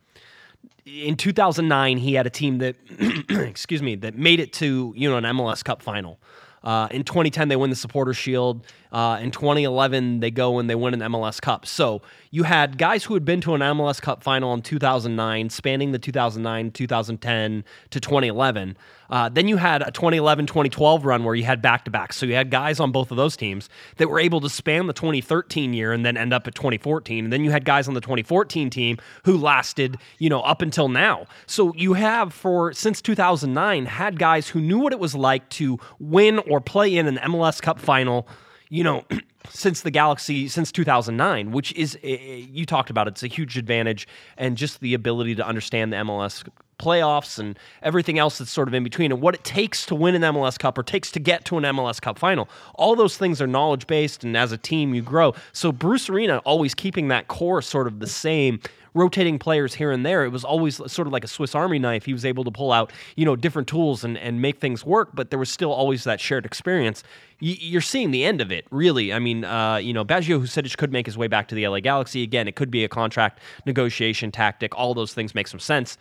In 0.86 1.16
2009, 1.16 1.98
he 1.98 2.14
had 2.14 2.26
a 2.26 2.30
team 2.30 2.58
that, 2.58 2.76
excuse 3.28 3.82
me, 3.82 3.94
that 3.96 4.16
made 4.16 4.40
it 4.40 4.52
to 4.54 4.92
you 4.96 5.10
know 5.10 5.16
an 5.16 5.24
MLS 5.24 5.62
Cup 5.62 5.82
final. 5.82 6.18
Uh, 6.62 6.88
in 6.90 7.04
2010, 7.04 7.48
they 7.48 7.56
win 7.56 7.70
the 7.70 7.76
Supporter 7.76 8.14
Shield. 8.14 8.66
Uh, 8.92 9.18
in 9.20 9.30
2011, 9.30 10.20
they 10.20 10.30
go 10.30 10.58
and 10.58 10.68
they 10.68 10.74
win 10.74 10.94
an 10.94 11.00
MLS 11.12 11.40
Cup. 11.40 11.66
So 11.66 12.02
you 12.30 12.44
had 12.44 12.78
guys 12.78 13.04
who 13.04 13.14
had 13.14 13.24
been 13.24 13.40
to 13.42 13.54
an 13.54 13.60
MLS 13.60 14.00
Cup 14.00 14.22
final 14.22 14.52
in 14.54 14.62
2009, 14.62 15.50
spanning 15.50 15.92
the 15.92 15.98
2009, 15.98 16.70
2010 16.70 17.64
to 17.90 18.00
2011. 18.00 18.76
Uh, 19.10 19.28
then 19.28 19.48
you 19.48 19.56
had 19.56 19.82
a 19.82 19.90
2011 19.90 20.46
2012 20.46 21.04
run 21.04 21.24
where 21.24 21.34
you 21.34 21.44
had 21.44 21.62
back 21.62 21.84
to 21.84 21.90
back. 21.90 22.12
So 22.12 22.26
you 22.26 22.34
had 22.34 22.50
guys 22.50 22.78
on 22.78 22.92
both 22.92 23.10
of 23.10 23.16
those 23.16 23.36
teams 23.36 23.68
that 23.96 24.08
were 24.08 24.20
able 24.20 24.40
to 24.40 24.50
span 24.50 24.86
the 24.86 24.92
2013 24.92 25.72
year 25.72 25.92
and 25.92 26.04
then 26.04 26.16
end 26.16 26.32
up 26.32 26.46
at 26.46 26.54
2014. 26.54 27.24
And 27.24 27.32
then 27.32 27.42
you 27.42 27.50
had 27.50 27.64
guys 27.64 27.88
on 27.88 27.94
the 27.94 28.00
2014 28.00 28.70
team 28.70 28.98
who 29.24 29.36
lasted, 29.38 29.98
you 30.18 30.28
know, 30.28 30.40
up 30.42 30.60
until 30.60 30.88
now. 30.88 31.26
So 31.46 31.72
you 31.74 31.94
have 31.94 32.34
for 32.34 32.72
since 32.72 33.00
2009 33.00 33.86
had 33.86 34.18
guys 34.18 34.48
who 34.48 34.60
knew 34.60 34.78
what 34.78 34.92
it 34.92 34.98
was 34.98 35.14
like 35.14 35.48
to 35.50 35.78
win 35.98 36.38
or 36.40 36.60
play 36.60 36.94
in 36.94 37.06
an 37.06 37.16
MLS 37.16 37.62
Cup 37.62 37.80
final 37.80 38.28
you 38.68 38.84
know, 38.84 39.04
since 39.50 39.82
the 39.82 39.90
Galaxy, 39.90 40.48
since 40.48 40.72
2009, 40.72 41.52
which 41.52 41.72
is, 41.74 41.96
eh, 42.02 42.16
eh, 42.20 42.46
you 42.50 42.66
talked 42.66 42.90
about 42.90 43.06
it, 43.06 43.12
it's 43.12 43.22
a 43.22 43.28
huge 43.28 43.56
advantage, 43.56 44.06
and 44.36 44.56
just 44.56 44.80
the 44.80 44.94
ability 44.94 45.34
to 45.36 45.46
understand 45.46 45.92
the 45.92 45.96
MLS 45.98 46.46
playoffs 46.78 47.38
and 47.38 47.58
everything 47.82 48.18
else 48.18 48.38
that's 48.38 48.50
sort 48.50 48.68
of 48.68 48.74
in 48.74 48.84
between 48.84 49.12
and 49.12 49.20
what 49.20 49.34
it 49.34 49.44
takes 49.44 49.84
to 49.86 49.94
win 49.94 50.14
an 50.14 50.22
MLS 50.22 50.58
Cup 50.58 50.78
or 50.78 50.82
takes 50.82 51.10
to 51.12 51.20
get 51.20 51.44
to 51.46 51.58
an 51.58 51.64
MLS 51.64 52.00
Cup 52.00 52.18
final. 52.18 52.48
All 52.74 52.96
those 52.96 53.16
things 53.16 53.40
are 53.42 53.46
knowledge 53.46 53.86
based, 53.86 54.24
and 54.24 54.36
as 54.36 54.52
a 54.52 54.58
team, 54.58 54.94
you 54.94 55.02
grow. 55.02 55.34
So 55.52 55.72
Bruce 55.72 56.08
Arena 56.08 56.38
always 56.38 56.74
keeping 56.74 57.08
that 57.08 57.28
core 57.28 57.62
sort 57.62 57.86
of 57.86 58.00
the 58.00 58.06
same 58.06 58.60
rotating 58.94 59.38
players 59.38 59.74
here 59.74 59.90
and 59.90 60.04
there. 60.04 60.24
It 60.24 60.30
was 60.30 60.44
always 60.44 60.76
sort 60.76 61.06
of 61.06 61.12
like 61.12 61.24
a 61.24 61.28
Swiss 61.28 61.54
Army 61.54 61.78
knife. 61.78 62.04
He 62.04 62.12
was 62.12 62.24
able 62.24 62.44
to 62.44 62.50
pull 62.50 62.72
out, 62.72 62.92
you 63.16 63.24
know, 63.24 63.36
different 63.36 63.68
tools 63.68 64.04
and, 64.04 64.18
and 64.18 64.42
make 64.42 64.58
things 64.60 64.84
work, 64.84 65.10
but 65.14 65.30
there 65.30 65.38
was 65.38 65.50
still 65.50 65.72
always 65.72 66.04
that 66.04 66.20
shared 66.20 66.44
experience. 66.44 67.02
you're 67.38 67.80
seeing 67.80 68.10
the 68.10 68.24
end 68.24 68.40
of 68.40 68.50
it, 68.50 68.66
really. 68.70 69.12
I 69.12 69.18
mean, 69.18 69.44
uh, 69.44 69.76
you 69.76 69.92
know, 69.92 70.04
Baggio 70.04 70.40
Husidic 70.40 70.76
could 70.76 70.92
make 70.92 71.06
his 71.06 71.16
way 71.16 71.28
back 71.28 71.48
to 71.48 71.54
the 71.54 71.66
LA 71.66 71.80
Galaxy. 71.80 72.22
Again, 72.22 72.48
it 72.48 72.56
could 72.56 72.70
be 72.70 72.84
a 72.84 72.88
contract 72.88 73.40
negotiation 73.66 74.32
tactic. 74.32 74.76
All 74.76 74.94
those 74.94 75.14
things 75.14 75.34
make 75.34 75.46
some 75.46 75.60
sense. 75.60 75.96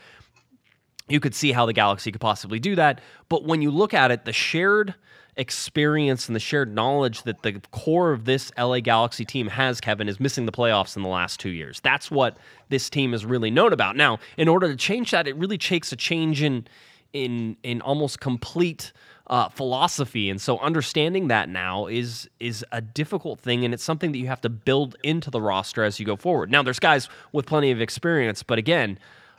You 1.07 1.19
could 1.19 1.35
see 1.35 1.51
how 1.51 1.65
the 1.65 1.73
Galaxy 1.73 2.11
could 2.11 2.21
possibly 2.21 2.59
do 2.59 2.75
that. 2.75 3.01
But 3.29 3.43
when 3.43 3.61
you 3.61 3.71
look 3.71 3.93
at 3.93 4.11
it, 4.11 4.25
the 4.25 4.33
shared– 4.33 4.95
experience 5.37 6.27
and 6.27 6.35
the 6.35 6.39
shared 6.39 6.73
knowledge 6.73 7.23
that 7.23 7.43
the 7.43 7.61
core 7.71 8.11
of 8.11 8.25
this 8.25 8.51
LA 8.57 8.79
Galaxy 8.79 9.23
team 9.23 9.47
has, 9.47 9.79
Kevin, 9.79 10.09
is 10.09 10.19
missing 10.19 10.45
the 10.45 10.51
playoffs 10.51 10.97
in 10.97 11.03
the 11.03 11.09
last 11.09 11.39
two 11.39 11.49
years. 11.49 11.79
That's 11.81 12.11
what 12.11 12.37
this 12.69 12.89
team 12.89 13.13
is 13.13 13.25
really 13.25 13.51
known 13.51 13.71
about. 13.71 13.95
Now, 13.95 14.19
in 14.35 14.47
order 14.47 14.67
to 14.67 14.75
change 14.75 15.11
that, 15.11 15.27
it 15.27 15.35
really 15.35 15.57
takes 15.57 15.91
a 15.91 15.95
change 15.95 16.41
in 16.41 16.67
in 17.13 17.55
in 17.63 17.81
almost 17.81 18.19
complete 18.19 18.91
uh, 19.27 19.47
philosophy, 19.49 20.29
and 20.29 20.41
so 20.41 20.57
understanding 20.59 21.27
that 21.29 21.47
now 21.47 21.85
is 21.85 22.29
is 22.39 22.65
a 22.71 22.81
difficult 22.81 23.39
thing, 23.39 23.63
and 23.63 23.73
it's 23.73 23.83
something 23.83 24.11
that 24.11 24.17
you 24.17 24.27
have 24.27 24.41
to 24.41 24.49
build 24.49 24.95
into 25.03 25.29
the 25.29 25.41
roster 25.41 25.83
as 25.83 25.99
you 25.99 26.05
go 26.05 26.15
forward. 26.15 26.51
Now, 26.51 26.63
there's 26.63 26.79
guys 26.79 27.07
with 27.31 27.45
plenty 27.45 27.71
of 27.71 27.79
experience, 27.79 28.43
but 28.43 28.57
again. 28.57 28.97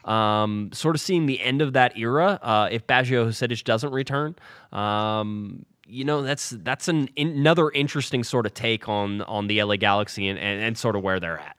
Um, 0.08 0.70
sort 0.72 0.94
of 0.96 1.00
seeing 1.00 1.26
the 1.26 1.40
end 1.40 1.60
of 1.60 1.74
that 1.74 1.98
era. 1.98 2.38
Uh, 2.42 2.68
if 2.70 2.86
Baggio 2.86 3.26
Husidic 3.26 3.62
doesn't 3.64 3.92
return, 3.92 4.34
um, 4.72 5.66
you 5.86 6.04
know 6.04 6.22
that's 6.22 6.50
that's 6.50 6.88
an 6.88 7.08
another 7.16 7.70
interesting 7.70 8.24
sort 8.24 8.46
of 8.46 8.54
take 8.54 8.88
on 8.88 9.22
on 9.22 9.48
the 9.48 9.62
LA 9.62 9.76
Galaxy 9.76 10.28
and, 10.28 10.38
and, 10.38 10.62
and 10.62 10.78
sort 10.78 10.96
of 10.96 11.02
where 11.02 11.20
they're 11.20 11.38
at. 11.38 11.56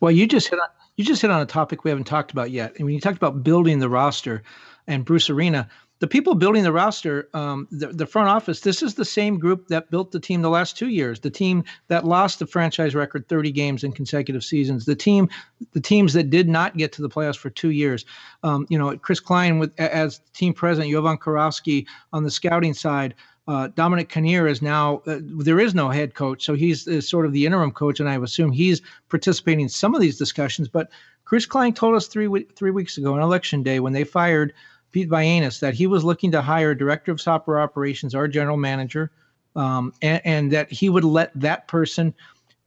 Well, 0.00 0.12
you 0.12 0.26
just 0.26 0.48
hit 0.48 0.58
on 0.58 0.68
you 0.96 1.04
just 1.04 1.22
hit 1.22 1.30
on 1.30 1.40
a 1.40 1.46
topic 1.46 1.84
we 1.84 1.90
haven't 1.90 2.04
talked 2.04 2.30
about 2.30 2.50
yet. 2.50 2.74
And 2.76 2.84
when 2.84 2.94
you 2.94 3.00
talked 3.00 3.16
about 3.16 3.42
building 3.42 3.78
the 3.78 3.88
roster 3.88 4.42
and 4.86 5.04
Bruce 5.04 5.30
Arena, 5.30 5.68
the 6.00 6.08
people 6.08 6.34
building 6.34 6.62
the 6.62 6.72
roster, 6.72 7.28
um, 7.34 7.68
the, 7.70 7.88
the 7.88 8.06
front 8.06 8.28
office, 8.28 8.60
this 8.60 8.82
is 8.82 8.94
the 8.94 9.04
same 9.04 9.38
group 9.38 9.68
that 9.68 9.90
built 9.90 10.12
the 10.12 10.18
team 10.18 10.40
the 10.40 10.48
last 10.48 10.76
two 10.76 10.88
years. 10.88 11.20
The 11.20 11.30
team 11.30 11.62
that 11.88 12.06
lost 12.06 12.38
the 12.38 12.46
franchise 12.46 12.94
record 12.94 13.28
30 13.28 13.52
games 13.52 13.84
in 13.84 13.92
consecutive 13.92 14.42
seasons. 14.42 14.86
The 14.86 14.96
team, 14.96 15.28
the 15.72 15.80
teams 15.80 16.14
that 16.14 16.30
did 16.30 16.48
not 16.48 16.78
get 16.78 16.90
to 16.92 17.02
the 17.02 17.08
playoffs 17.10 17.36
for 17.36 17.50
two 17.50 17.70
years. 17.70 18.06
Um, 18.42 18.66
you 18.70 18.78
know, 18.78 18.96
Chris 18.96 19.20
Klein 19.20 19.58
with 19.58 19.78
as 19.78 20.22
team 20.32 20.54
president, 20.54 20.90
Jovan 20.90 21.18
Kirovski 21.18 21.86
on 22.14 22.24
the 22.24 22.30
scouting 22.30 22.74
side. 22.74 23.14
Uh, 23.46 23.68
Dominic 23.74 24.08
Kinnear 24.08 24.46
is 24.46 24.62
now 24.62 25.02
uh, 25.06 25.18
there 25.20 25.60
is 25.60 25.74
no 25.74 25.88
head 25.88 26.14
coach, 26.14 26.44
so 26.44 26.54
he's 26.54 26.86
sort 27.06 27.26
of 27.26 27.32
the 27.32 27.44
interim 27.44 27.72
coach, 27.72 28.00
and 28.00 28.08
I 28.08 28.16
assume 28.16 28.52
he's 28.52 28.80
participating 29.08 29.62
in 29.62 29.68
some 29.68 29.94
of 29.94 30.00
these 30.00 30.16
discussions. 30.16 30.68
But 30.68 30.90
Chris 31.24 31.46
Klein 31.46 31.74
told 31.74 31.94
us 31.94 32.06
three 32.06 32.44
three 32.54 32.70
weeks 32.70 32.96
ago 32.96 33.14
on 33.14 33.20
election 33.20 33.62
day 33.62 33.80
when 33.80 33.92
they 33.92 34.04
fired 34.04 34.54
Pete 34.92 35.08
Vagenas 35.08 35.60
that 35.60 35.74
he 35.74 35.86
was 35.86 36.04
looking 36.04 36.30
to 36.32 36.42
hire 36.42 36.70
a 36.70 36.78
director 36.78 37.12
of 37.12 37.20
soccer 37.20 37.58
operations 37.58 38.14
or 38.14 38.28
general 38.28 38.56
manager, 38.56 39.10
um, 39.56 39.92
and, 40.02 40.20
and 40.24 40.52
that 40.52 40.70
he 40.70 40.88
would 40.88 41.04
let 41.04 41.30
that 41.34 41.68
person 41.68 42.14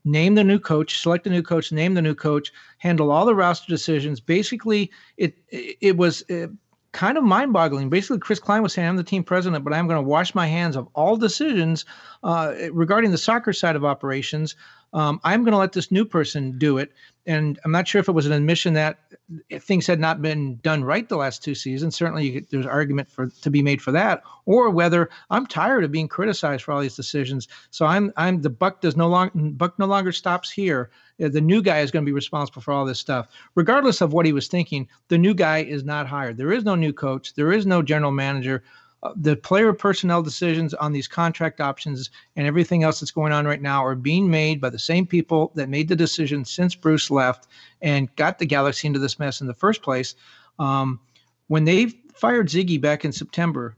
name 0.05 0.35
the 0.35 0.43
new 0.43 0.59
coach, 0.59 0.99
select 0.99 1.23
the 1.23 1.29
new 1.29 1.41
coach, 1.41 1.71
name 1.71 1.93
the 1.93 2.01
new 2.01 2.15
coach, 2.15 2.51
handle 2.77 3.11
all 3.11 3.25
the 3.25 3.35
roster 3.35 3.67
decisions. 3.67 4.19
Basically, 4.19 4.91
it 5.17 5.37
it 5.49 5.97
was 5.97 6.29
uh, 6.29 6.47
kind 6.93 7.17
of 7.17 7.23
mind 7.23 7.51
boggling. 7.51 7.89
Basically, 7.89 8.19
Chris 8.19 8.39
Klein 8.39 8.61
was 8.61 8.73
saying, 8.73 8.87
I'm 8.87 8.95
the 8.95 9.03
team 9.03 9.23
president, 9.23 9.63
but 9.63 9.73
I'm 9.73 9.87
going 9.87 10.01
to 10.01 10.07
wash 10.07 10.33
my 10.33 10.47
hands 10.47 10.75
of 10.75 10.87
all 10.93 11.17
decisions 11.17 11.85
uh, 12.23 12.53
regarding 12.71 13.11
the 13.11 13.17
soccer 13.17 13.51
side 13.51 13.75
of 13.75 13.83
operations. 13.83 14.55
Um, 14.93 15.19
I'm 15.23 15.43
going 15.43 15.53
to 15.53 15.57
let 15.57 15.73
this 15.73 15.91
new 15.91 16.05
person 16.05 16.57
do 16.57 16.77
it. 16.77 16.91
And 17.25 17.59
I'm 17.63 17.71
not 17.71 17.87
sure 17.87 17.99
if 17.99 18.09
it 18.09 18.13
was 18.13 18.25
an 18.25 18.33
admission 18.33 18.73
that 18.73 18.99
things 19.59 19.87
had 19.87 19.99
not 19.99 20.21
been 20.21 20.57
done 20.57 20.83
right 20.83 21.07
the 21.07 21.15
last 21.15 21.41
two 21.41 21.55
seasons. 21.55 21.95
Certainly, 21.95 22.31
could, 22.31 22.49
there's 22.49 22.65
argument 22.65 23.09
for 23.09 23.27
to 23.27 23.49
be 23.49 23.61
made 23.61 23.81
for 23.81 23.91
that, 23.91 24.23
or 24.45 24.69
whether 24.69 25.09
I'm 25.29 25.47
tired 25.47 25.85
of 25.85 25.91
being 25.91 26.09
criticized 26.09 26.63
for 26.63 26.73
all 26.73 26.81
these 26.81 26.97
decisions. 26.97 27.47
So 27.71 27.85
I'm 27.85 28.11
I'm 28.17 28.41
the 28.41 28.49
buck 28.49 28.81
does 28.81 28.97
no 28.97 29.07
longer 29.07 29.31
buck 29.35 29.79
no 29.79 29.85
longer 29.85 30.11
stops 30.11 30.51
here. 30.51 30.89
The 31.17 31.39
new 31.39 31.61
guy 31.61 31.79
is 31.79 31.91
going 31.91 32.03
to 32.03 32.09
be 32.09 32.13
responsible 32.13 32.61
for 32.61 32.73
all 32.73 32.85
this 32.85 32.99
stuff, 32.99 33.27
regardless 33.55 34.01
of 34.01 34.11
what 34.11 34.25
he 34.25 34.33
was 34.33 34.49
thinking. 34.49 34.89
The 35.07 35.17
new 35.17 35.33
guy 35.33 35.59
is 35.59 35.85
not 35.85 36.07
hired. 36.07 36.35
There 36.35 36.51
is 36.51 36.65
no 36.65 36.75
new 36.75 36.91
coach. 36.91 37.35
There 37.35 37.53
is 37.53 37.65
no 37.65 37.81
general 37.81 38.11
manager 38.11 38.63
the 39.15 39.35
player 39.35 39.73
personnel 39.73 40.21
decisions 40.21 40.73
on 40.73 40.93
these 40.93 41.07
contract 41.07 41.59
options 41.59 42.09
and 42.35 42.47
everything 42.47 42.83
else 42.83 42.99
that's 42.99 43.11
going 43.11 43.33
on 43.33 43.45
right 43.45 43.61
now 43.61 43.85
are 43.85 43.95
being 43.95 44.29
made 44.29 44.61
by 44.61 44.69
the 44.69 44.79
same 44.79 45.05
people 45.05 45.51
that 45.55 45.69
made 45.69 45.87
the 45.87 45.95
decision 45.95 46.45
since 46.45 46.75
Bruce 46.75 47.11
left 47.11 47.47
and 47.81 48.13
got 48.15 48.39
the 48.39 48.45
Galaxy 48.45 48.87
into 48.87 48.99
this 48.99 49.19
mess 49.19 49.41
in 49.41 49.47
the 49.47 49.53
first 49.53 49.81
place. 49.81 50.15
Um, 50.59 50.99
when 51.47 51.65
they 51.65 51.87
fired 52.13 52.47
Sigi 52.47 52.79
back 52.79 53.03
in 53.03 53.11
September, 53.11 53.75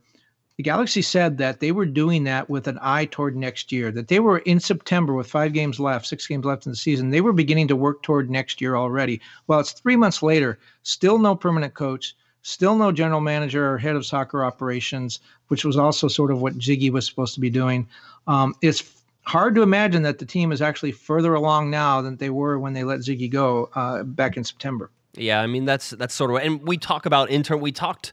the 0.58 0.64
Galaxy 0.64 1.02
said 1.02 1.38
that 1.40 1.60
they 1.60 1.72
were 1.72 1.86
doing 1.86 2.24
that 2.26 2.50
with 2.50 2.68
an 2.68 2.80
eye 2.82 3.06
toward 3.06 3.36
next 3.36 3.72
year, 3.72 3.92
that 3.92 4.08
they 4.08 4.20
were 4.20 4.38
in 4.40 4.60
September 4.60 5.14
with 5.14 5.28
five 5.28 5.52
games 5.52 5.80
left, 5.80 6.06
six 6.06 6.28
games 6.28 6.46
left 6.46 6.66
in 6.66 6.72
the 6.72 6.78
season. 6.78 7.10
They 7.10 7.20
were 7.22 7.34
beginning 7.34 7.68
to 7.70 7.76
work 7.76 8.04
toward 8.04 8.30
next 8.30 8.62
year 8.62 8.76
already. 8.76 9.20
Well, 9.48 9.60
it's 9.60 9.74
three 9.74 9.98
months 9.98 10.24
later, 10.24 10.60
still 10.84 11.20
no 11.20 11.36
permanent 11.36 11.74
coach, 11.74 12.16
still 12.46 12.76
no 12.76 12.92
general 12.92 13.22
manager 13.22 13.72
or 13.72 13.78
head 13.80 13.96
of 13.96 14.06
soccer 14.06 14.46
operations, 14.46 15.20
which 15.48 15.66
was 15.66 15.78
also 15.78 16.08
sort 16.08 16.30
of 16.30 16.42
what 16.42 16.54
Sigi 16.60 16.92
was 16.92 17.04
supposed 17.08 17.34
to 17.34 17.40
be 17.40 17.50
doing. 17.50 17.88
Um, 18.28 18.54
it's 18.62 18.84
hard 19.24 19.56
to 19.56 19.64
imagine 19.64 20.04
that 20.04 20.20
the 20.20 20.28
team 20.28 20.52
is 20.52 20.62
actually 20.62 20.92
further 20.92 21.34
along 21.34 21.72
now 21.72 22.04
than 22.04 22.18
they 22.18 22.30
were 22.30 22.60
when 22.60 22.74
they 22.74 22.84
let 22.84 23.00
Sigi 23.00 23.32
go 23.32 23.72
uh, 23.74 24.04
back 24.04 24.38
in 24.38 24.44
September. 24.44 24.92
Yeah, 25.16 25.42
I 25.42 25.48
mean 25.48 25.66
that's 25.66 25.90
that's 25.92 26.14
sort 26.14 26.30
of, 26.30 26.38
and 26.38 26.62
we 26.68 26.78
talk 26.78 27.08
about 27.08 27.32
intern. 27.32 27.62
We 27.62 27.72
talked 27.72 28.12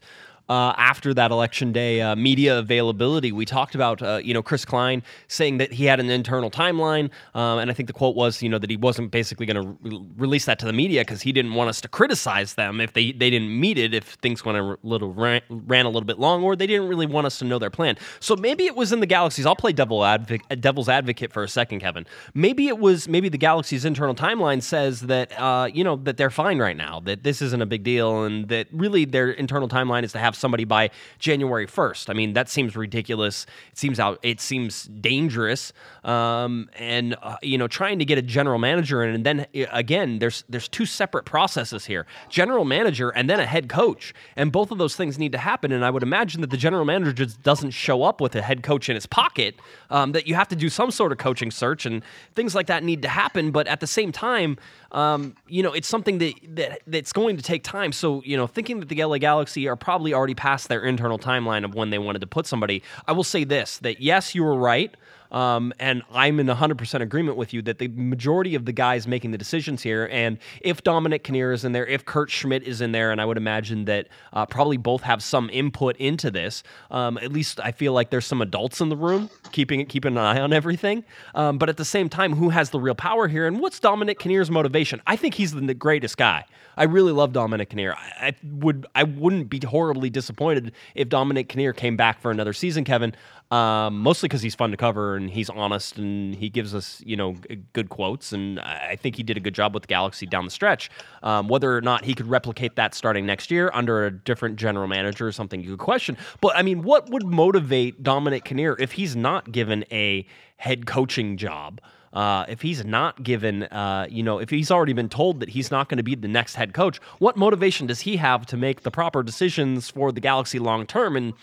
uh, 0.53 0.71
after 0.77 1.15
that 1.15 1.31
election 1.31 1.71
day 1.71 1.99
uh, 1.99 2.15
media 2.15 2.59
availability. 2.59 3.31
We 3.31 3.43
talked 3.43 3.73
about, 3.73 4.03
uh, 4.03 4.19
you 4.23 4.35
know, 4.35 4.43
Chris 4.43 4.65
Klein 4.65 5.01
saying 5.27 5.57
that 5.57 5.71
he 5.71 5.85
had 5.85 5.99
an 5.99 6.11
internal 6.11 6.51
timeline, 6.51 7.09
um, 7.33 7.57
and 7.57 7.71
I 7.71 7.73
think 7.73 7.87
the 7.87 7.93
quote 7.93 8.15
was, 8.15 8.43
you 8.43 8.49
know, 8.49 8.59
that 8.59 8.69
he 8.69 8.77
wasn't 8.77 9.09
basically 9.09 9.47
going 9.47 9.61
to 9.63 9.77
re- 9.81 10.05
release 10.15 10.45
that 10.45 10.59
to 10.59 10.67
the 10.67 10.73
media 10.73 11.01
because 11.01 11.23
he 11.23 11.31
didn't 11.31 11.55
want 11.55 11.69
us 11.69 11.81
to 11.81 11.87
criticize 11.87 12.53
them 12.53 12.79
if 12.79 12.93
they 12.93 13.11
they 13.13 13.31
didn't 13.31 13.59
meet 13.59 13.79
it, 13.79 13.95
if 13.95 14.05
things 14.21 14.45
went 14.45 14.59
a 14.59 14.77
little 14.83 15.11
ran, 15.11 15.41
ran 15.49 15.87
a 15.87 15.89
little 15.89 16.05
bit 16.05 16.19
long, 16.19 16.43
or 16.43 16.55
they 16.55 16.67
didn't 16.67 16.87
really 16.87 17.07
want 17.07 17.25
us 17.25 17.39
to 17.39 17.45
know 17.45 17.57
their 17.57 17.71
plan. 17.71 17.97
So 18.19 18.35
maybe 18.35 18.65
it 18.67 18.75
was 18.75 18.91
in 18.91 18.99
the 18.99 19.07
Galaxies. 19.07 19.47
I'll 19.47 19.55
play 19.55 19.73
devil 19.73 20.05
advocate, 20.05 20.61
devil's 20.61 20.87
advocate 20.87 21.33
for 21.33 21.41
a 21.41 21.47
second, 21.47 21.79
Kevin. 21.79 22.05
Maybe 22.35 22.67
it 22.67 22.77
was 22.77 23.07
maybe 23.07 23.27
the 23.27 23.39
Galaxy's 23.39 23.85
internal 23.85 24.13
timeline 24.13 24.61
says 24.61 25.01
that, 25.01 25.31
uh, 25.39 25.67
you 25.73 25.83
know, 25.83 25.95
that 25.95 26.17
they're 26.17 26.29
fine 26.29 26.59
right 26.59 26.77
now, 26.77 26.99
that 26.99 27.23
this 27.23 27.41
isn't 27.41 27.61
a 27.63 27.65
big 27.65 27.81
deal, 27.81 28.23
and 28.23 28.49
that 28.49 28.67
really 28.71 29.05
their 29.05 29.31
internal 29.31 29.67
timeline 29.67 30.03
is 30.03 30.11
to 30.11 30.19
have 30.19 30.35
somebody 30.43 30.65
by 30.65 30.89
January 31.19 31.65
1st. 31.65 32.09
I 32.09 32.13
mean, 32.13 32.33
that 32.33 32.49
seems 32.49 32.75
ridiculous. 32.75 33.45
It 33.71 33.77
seems 33.77 33.97
out. 33.97 34.19
It 34.21 34.41
seems 34.41 34.83
dangerous. 34.83 35.71
Um, 36.03 36.69
and 36.75 37.15
uh, 37.21 37.37
you 37.41 37.57
know, 37.57 37.69
trying 37.69 37.99
to 37.99 38.05
get 38.05 38.17
a 38.17 38.21
general 38.21 38.59
manager 38.59 39.01
in, 39.03 39.15
and 39.15 39.25
then 39.25 39.39
uh, 39.55 39.65
again, 39.71 40.19
there's 40.19 40.43
there's 40.49 40.67
two 40.67 40.85
separate 40.85 41.23
processes 41.23 41.85
here: 41.85 42.05
general 42.27 42.65
manager 42.65 43.09
and 43.09 43.29
then 43.29 43.39
a 43.39 43.45
head 43.45 43.69
coach, 43.69 44.13
and 44.35 44.51
both 44.51 44.69
of 44.69 44.77
those 44.77 44.97
things 44.97 45.17
need 45.17 45.31
to 45.31 45.37
happen. 45.37 45.71
And 45.71 45.85
I 45.85 45.89
would 45.89 46.03
imagine 46.03 46.41
that 46.41 46.49
the 46.49 46.57
general 46.57 46.83
manager 46.83 47.13
just 47.13 47.41
doesn't 47.41 47.71
show 47.71 48.03
up 48.03 48.19
with 48.19 48.35
a 48.35 48.41
head 48.41 48.63
coach 48.63 48.89
in 48.89 48.95
his 48.95 49.05
pocket. 49.05 49.55
Um, 49.89 50.11
that 50.11 50.27
you 50.27 50.35
have 50.35 50.49
to 50.49 50.55
do 50.57 50.69
some 50.69 50.91
sort 50.91 51.13
of 51.13 51.19
coaching 51.19 51.51
search, 51.51 51.85
and 51.85 52.03
things 52.35 52.53
like 52.53 52.67
that 52.67 52.83
need 52.83 53.01
to 53.03 53.09
happen. 53.09 53.51
But 53.51 53.67
at 53.67 53.79
the 53.79 53.87
same 53.87 54.11
time, 54.11 54.57
um, 54.93 55.35
you 55.47 55.63
know, 55.63 55.73
it's 55.73 55.87
something 55.87 56.19
that, 56.19 56.33
that 56.55 56.81
that's 56.85 57.11
going 57.13 57.37
to 57.37 57.43
take 57.43 57.63
time. 57.63 57.91
So, 57.91 58.21
you 58.23 58.37
know, 58.37 58.47
thinking 58.47 58.79
that 58.79 58.89
the 58.89 59.03
LA 59.03 59.17
Galaxy 59.17 59.67
are 59.67 59.75
probably 59.75 60.13
already 60.13 60.35
past 60.35 60.69
their 60.69 60.83
internal 60.83 61.17
timeline 61.17 61.65
of 61.65 61.73
when 61.73 61.89
they 61.89 61.97
wanted 61.97 62.19
to 62.19 62.27
put 62.27 62.45
somebody, 62.45 62.83
I 63.07 63.11
will 63.11 63.23
say 63.23 63.43
this: 63.43 63.79
that 63.79 64.01
yes, 64.01 64.35
you 64.35 64.43
were 64.43 64.55
right. 64.55 64.95
Um, 65.33 65.73
and 65.79 66.03
I'm 66.13 66.39
in 66.39 66.47
100% 66.47 67.01
agreement 67.01 67.37
with 67.37 67.53
you 67.53 67.61
that 67.63 67.79
the 67.79 67.87
majority 67.89 68.55
of 68.55 68.65
the 68.65 68.71
guys 68.71 69.07
making 69.07 69.31
the 69.31 69.37
decisions 69.37 69.81
here, 69.81 70.07
and 70.11 70.37
if 70.61 70.83
Dominic 70.83 71.23
Kinnear 71.23 71.51
is 71.51 71.65
in 71.65 71.71
there, 71.71 71.85
if 71.87 72.05
Kurt 72.05 72.29
Schmidt 72.29 72.63
is 72.63 72.81
in 72.81 72.91
there, 72.91 73.11
and 73.11 73.19
I 73.19 73.25
would 73.25 73.37
imagine 73.37 73.85
that 73.85 74.07
uh, 74.31 74.45
probably 74.45 74.77
both 74.77 75.01
have 75.01 75.23
some 75.23 75.49
input 75.49 75.97
into 75.97 76.29
this, 76.29 76.63
um, 76.91 77.17
at 77.17 77.33
least 77.33 77.59
I 77.59 77.71
feel 77.71 77.93
like 77.93 78.11
there's 78.11 78.25
some 78.25 78.41
adults 78.41 78.79
in 78.79 78.89
the 78.89 78.95
room 78.95 79.29
keeping 79.51 79.85
keeping 79.87 80.13
an 80.13 80.19
eye 80.19 80.39
on 80.39 80.53
everything. 80.53 81.03
Um, 81.33 81.57
but 81.57 81.67
at 81.67 81.77
the 81.77 81.85
same 81.85 82.09
time, 82.09 82.33
who 82.35 82.49
has 82.49 82.69
the 82.69 82.79
real 82.79 82.95
power 82.95 83.27
here, 83.27 83.47
and 83.47 83.59
what's 83.59 83.79
Dominic 83.79 84.19
Kinnear's 84.19 84.51
motivation? 84.51 85.01
I 85.07 85.15
think 85.15 85.33
he's 85.33 85.51
the 85.51 85.73
greatest 85.73 86.17
guy. 86.17 86.45
I 86.77 86.85
really 86.85 87.11
love 87.11 87.33
Dominic 87.33 87.69
Kinnear. 87.69 87.93
I, 87.93 88.27
I 88.27 88.35
would 88.43 88.85
I 88.93 89.03
wouldn't 89.03 89.49
be 89.49 89.59
horribly 89.65 90.09
disappointed 90.09 90.73
if 90.95 91.09
Dominic 91.09 91.49
Kinnear 91.49 91.73
came 91.73 91.97
back 91.97 92.21
for 92.21 92.31
another 92.31 92.53
season, 92.53 92.83
Kevin. 92.83 93.15
Um, 93.51 93.99
mostly 93.99 94.27
because 94.27 94.41
he's 94.41 94.55
fun 94.55 94.71
to 94.71 94.77
cover 94.77 95.15
and 95.23 95.31
he's 95.31 95.49
honest 95.49 95.97
and 95.97 96.35
he 96.35 96.49
gives 96.49 96.75
us, 96.75 97.01
you 97.05 97.15
know, 97.15 97.35
good 97.71 97.89
quotes. 97.89 98.33
And 98.33 98.59
I 98.59 98.95
think 98.95 99.15
he 99.15 99.23
did 99.23 99.37
a 99.37 99.39
good 99.39 99.55
job 99.55 99.73
with 99.73 99.83
the 99.83 99.87
Galaxy 99.87 100.25
down 100.25 100.45
the 100.45 100.51
stretch. 100.51 100.89
Um, 101.23 101.47
whether 101.47 101.75
or 101.75 101.81
not 101.81 102.03
he 102.05 102.13
could 102.13 102.27
replicate 102.27 102.75
that 102.75 102.93
starting 102.93 103.25
next 103.25 103.49
year 103.49 103.71
under 103.73 104.05
a 104.05 104.11
different 104.11 104.57
general 104.57 104.87
manager 104.87 105.27
is 105.27 105.35
something 105.35 105.63
you 105.63 105.71
could 105.71 105.79
question. 105.79 106.17
But 106.41 106.55
I 106.55 106.61
mean, 106.61 106.83
what 106.83 107.09
would 107.09 107.25
motivate 107.25 108.03
Dominic 108.03 108.43
Kinnear 108.43 108.75
if 108.79 108.93
he's 108.93 109.15
not 109.15 109.51
given 109.51 109.85
a 109.91 110.25
head 110.57 110.85
coaching 110.85 111.37
job? 111.37 111.79
Uh, 112.11 112.45
if 112.47 112.61
he's 112.61 112.85
not 112.85 113.23
given, 113.23 113.63
uh, 113.63 114.05
you 114.07 114.21
know, 114.21 114.37
if 114.37 114.51
he's 114.51 114.69
already 114.69 114.93
been 114.93 115.09
told 115.09 115.39
that 115.39 115.49
he's 115.49 115.71
not 115.71 115.89
going 115.89 115.97
to 115.97 116.03
be 116.03 116.13
the 116.13 116.27
next 116.27 116.53
head 116.53 116.71
coach, 116.71 116.99
what 117.17 117.35
motivation 117.35 117.87
does 117.87 118.01
he 118.01 118.17
have 118.17 118.45
to 118.45 118.55
make 118.55 118.81
the 118.81 118.91
proper 118.91 119.23
decisions 119.23 119.89
for 119.89 120.11
the 120.11 120.19
Galaxy 120.19 120.59
long 120.59 120.85
term? 120.85 121.15
And 121.15 121.33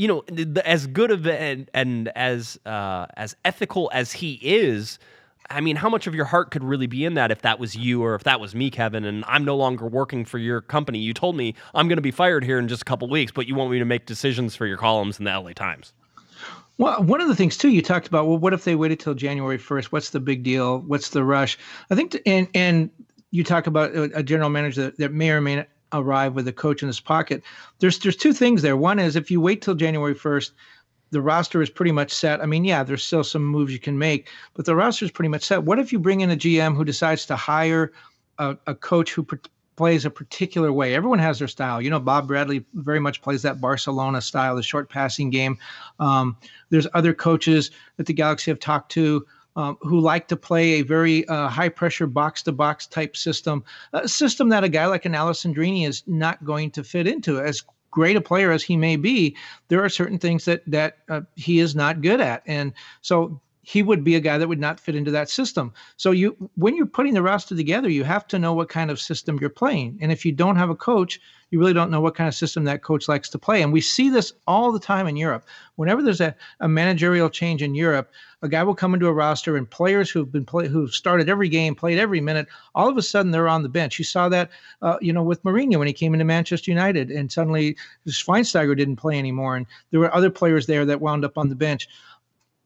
you 0.00 0.08
know, 0.08 0.24
as 0.64 0.86
good 0.86 1.10
of 1.10 1.26
and, 1.26 1.70
and 1.74 2.08
as 2.16 2.58
uh, 2.64 3.04
as 3.18 3.36
ethical 3.44 3.90
as 3.92 4.12
he 4.12 4.38
is, 4.42 4.98
I 5.50 5.60
mean, 5.60 5.76
how 5.76 5.90
much 5.90 6.06
of 6.06 6.14
your 6.14 6.24
heart 6.24 6.50
could 6.50 6.64
really 6.64 6.86
be 6.86 7.04
in 7.04 7.14
that 7.14 7.30
if 7.30 7.42
that 7.42 7.58
was 7.58 7.76
you 7.76 8.02
or 8.02 8.14
if 8.14 8.24
that 8.24 8.40
was 8.40 8.54
me, 8.54 8.70
Kevin, 8.70 9.04
and 9.04 9.26
I'm 9.28 9.44
no 9.44 9.54
longer 9.54 9.86
working 9.86 10.24
for 10.24 10.38
your 10.38 10.62
company? 10.62 11.00
You 11.00 11.12
told 11.12 11.36
me 11.36 11.54
I'm 11.74 11.86
going 11.86 11.98
to 11.98 12.02
be 12.02 12.12
fired 12.12 12.44
here 12.44 12.58
in 12.58 12.66
just 12.66 12.80
a 12.80 12.84
couple 12.86 13.10
weeks, 13.10 13.30
but 13.30 13.46
you 13.46 13.54
want 13.54 13.70
me 13.72 13.78
to 13.78 13.84
make 13.84 14.06
decisions 14.06 14.56
for 14.56 14.64
your 14.64 14.78
columns 14.78 15.18
in 15.18 15.26
the 15.26 15.38
LA 15.38 15.52
Times. 15.52 15.92
Well, 16.78 17.02
one 17.02 17.20
of 17.20 17.28
the 17.28 17.36
things 17.36 17.58
too 17.58 17.68
you 17.68 17.82
talked 17.82 18.06
about. 18.06 18.26
Well, 18.26 18.38
what 18.38 18.54
if 18.54 18.64
they 18.64 18.76
waited 18.76 19.00
till 19.00 19.12
January 19.12 19.58
first? 19.58 19.92
What's 19.92 20.08
the 20.08 20.20
big 20.20 20.42
deal? 20.42 20.78
What's 20.78 21.10
the 21.10 21.22
rush? 21.22 21.58
I 21.90 21.94
think, 21.94 22.12
to, 22.12 22.26
and 22.26 22.48
and 22.54 22.88
you 23.32 23.44
talk 23.44 23.66
about 23.66 23.94
a, 23.94 24.22
general 24.22 24.48
manager 24.48 24.84
that, 24.84 24.96
that 24.96 25.12
may 25.12 25.30
or 25.30 25.42
may 25.42 25.56
not 25.56 25.68
arrive 25.92 26.34
with 26.34 26.48
a 26.48 26.52
coach 26.52 26.82
in 26.82 26.86
his 26.86 27.00
pocket. 27.00 27.42
There's 27.78 27.98
there's 27.98 28.16
two 28.16 28.32
things 28.32 28.62
there. 28.62 28.76
One 28.76 28.98
is 28.98 29.16
if 29.16 29.30
you 29.30 29.40
wait 29.40 29.62
till 29.62 29.74
January 29.74 30.14
1st, 30.14 30.52
the 31.10 31.20
roster 31.20 31.60
is 31.60 31.70
pretty 31.70 31.92
much 31.92 32.12
set. 32.12 32.40
I 32.40 32.46
mean, 32.46 32.64
yeah, 32.64 32.82
there's 32.82 33.04
still 33.04 33.24
some 33.24 33.44
moves 33.44 33.72
you 33.72 33.78
can 33.78 33.98
make, 33.98 34.28
but 34.54 34.64
the 34.64 34.76
roster 34.76 35.04
is 35.04 35.10
pretty 35.10 35.28
much 35.28 35.42
set. 35.42 35.64
What 35.64 35.78
if 35.78 35.92
you 35.92 35.98
bring 35.98 36.20
in 36.20 36.30
a 36.30 36.36
GM 36.36 36.76
who 36.76 36.84
decides 36.84 37.26
to 37.26 37.36
hire 37.36 37.92
a, 38.38 38.56
a 38.66 38.74
coach 38.74 39.12
who 39.12 39.24
pr- 39.24 39.36
plays 39.76 40.04
a 40.04 40.10
particular 40.10 40.72
way? 40.72 40.94
Everyone 40.94 41.18
has 41.18 41.38
their 41.38 41.48
style. 41.48 41.82
You 41.82 41.90
know, 41.90 41.98
Bob 41.98 42.28
Bradley 42.28 42.64
very 42.74 43.00
much 43.00 43.22
plays 43.22 43.42
that 43.42 43.60
Barcelona 43.60 44.20
style, 44.20 44.54
the 44.54 44.62
short 44.62 44.88
passing 44.88 45.30
game. 45.30 45.58
Um, 45.98 46.36
there's 46.70 46.86
other 46.94 47.12
coaches 47.12 47.72
that 47.96 48.06
the 48.06 48.12
Galaxy 48.12 48.50
have 48.50 48.60
talked 48.60 48.92
to 48.92 49.26
um, 49.56 49.76
who 49.80 50.00
like 50.00 50.28
to 50.28 50.36
play 50.36 50.74
a 50.74 50.82
very 50.82 51.26
uh, 51.28 51.48
high 51.48 51.68
pressure 51.68 52.06
box 52.06 52.42
to 52.42 52.52
box 52.52 52.86
type 52.86 53.16
system, 53.16 53.64
a 53.92 54.08
system 54.08 54.48
that 54.50 54.64
a 54.64 54.68
guy 54.68 54.86
like 54.86 55.04
an 55.04 55.12
Alessandrini 55.12 55.86
is 55.86 56.02
not 56.06 56.44
going 56.44 56.70
to 56.72 56.84
fit 56.84 57.06
into. 57.06 57.40
As 57.40 57.62
great 57.90 58.16
a 58.16 58.20
player 58.20 58.52
as 58.52 58.62
he 58.62 58.76
may 58.76 58.96
be, 58.96 59.36
there 59.68 59.84
are 59.84 59.88
certain 59.88 60.18
things 60.18 60.44
that 60.44 60.62
that 60.66 60.98
uh, 61.08 61.22
he 61.36 61.58
is 61.58 61.74
not 61.74 62.00
good 62.00 62.20
at, 62.20 62.42
and 62.46 62.72
so 63.00 63.40
he 63.62 63.82
would 63.82 64.02
be 64.02 64.14
a 64.14 64.20
guy 64.20 64.38
that 64.38 64.48
would 64.48 64.58
not 64.58 64.80
fit 64.80 64.96
into 64.96 65.10
that 65.10 65.28
system. 65.28 65.72
So 65.96 66.12
you 66.12 66.36
when 66.56 66.76
you're 66.76 66.86
putting 66.86 67.14
the 67.14 67.22
roster 67.22 67.54
together, 67.54 67.88
you 67.88 68.04
have 68.04 68.26
to 68.28 68.38
know 68.38 68.54
what 68.54 68.68
kind 68.68 68.90
of 68.90 69.00
system 69.00 69.38
you're 69.40 69.50
playing. 69.50 69.98
And 70.00 70.10
if 70.10 70.24
you 70.24 70.32
don't 70.32 70.56
have 70.56 70.70
a 70.70 70.74
coach, 70.74 71.20
you 71.50 71.58
really 71.58 71.74
don't 71.74 71.90
know 71.90 72.00
what 72.00 72.14
kind 72.14 72.28
of 72.28 72.34
system 72.34 72.64
that 72.64 72.82
coach 72.82 73.08
likes 73.08 73.28
to 73.30 73.38
play. 73.38 73.62
And 73.62 73.72
we 73.72 73.80
see 73.80 74.08
this 74.08 74.32
all 74.46 74.72
the 74.72 74.80
time 74.80 75.06
in 75.06 75.16
Europe. 75.16 75.44
Whenever 75.76 76.02
there's 76.02 76.20
a, 76.20 76.34
a 76.60 76.68
managerial 76.68 77.28
change 77.28 77.62
in 77.62 77.74
Europe, 77.74 78.10
a 78.42 78.48
guy 78.48 78.62
will 78.62 78.74
come 78.74 78.94
into 78.94 79.08
a 79.08 79.12
roster 79.12 79.56
and 79.56 79.68
players 79.68 80.10
who've 80.10 80.30
been 80.30 80.46
play, 80.46 80.68
who've 80.68 80.94
started 80.94 81.28
every 81.28 81.48
game, 81.48 81.74
played 81.74 81.98
every 81.98 82.20
minute, 82.20 82.46
all 82.74 82.88
of 82.88 82.96
a 82.96 83.02
sudden 83.02 83.32
they're 83.32 83.48
on 83.48 83.62
the 83.62 83.68
bench. 83.68 83.98
You 83.98 84.04
saw 84.04 84.28
that, 84.30 84.50
uh, 84.80 84.96
you 85.00 85.12
know, 85.12 85.22
with 85.22 85.42
Mourinho 85.42 85.78
when 85.78 85.88
he 85.88 85.92
came 85.92 86.14
into 86.14 86.24
Manchester 86.24 86.70
United, 86.70 87.10
and 87.10 87.30
suddenly 87.30 87.76
Schweinsteiger 88.06 88.76
didn't 88.76 88.96
play 88.96 89.18
anymore, 89.18 89.56
and 89.56 89.66
there 89.90 90.00
were 90.00 90.14
other 90.14 90.30
players 90.30 90.66
there 90.66 90.86
that 90.86 91.00
wound 91.00 91.24
up 91.24 91.36
on 91.36 91.48
the 91.48 91.54
bench 91.54 91.88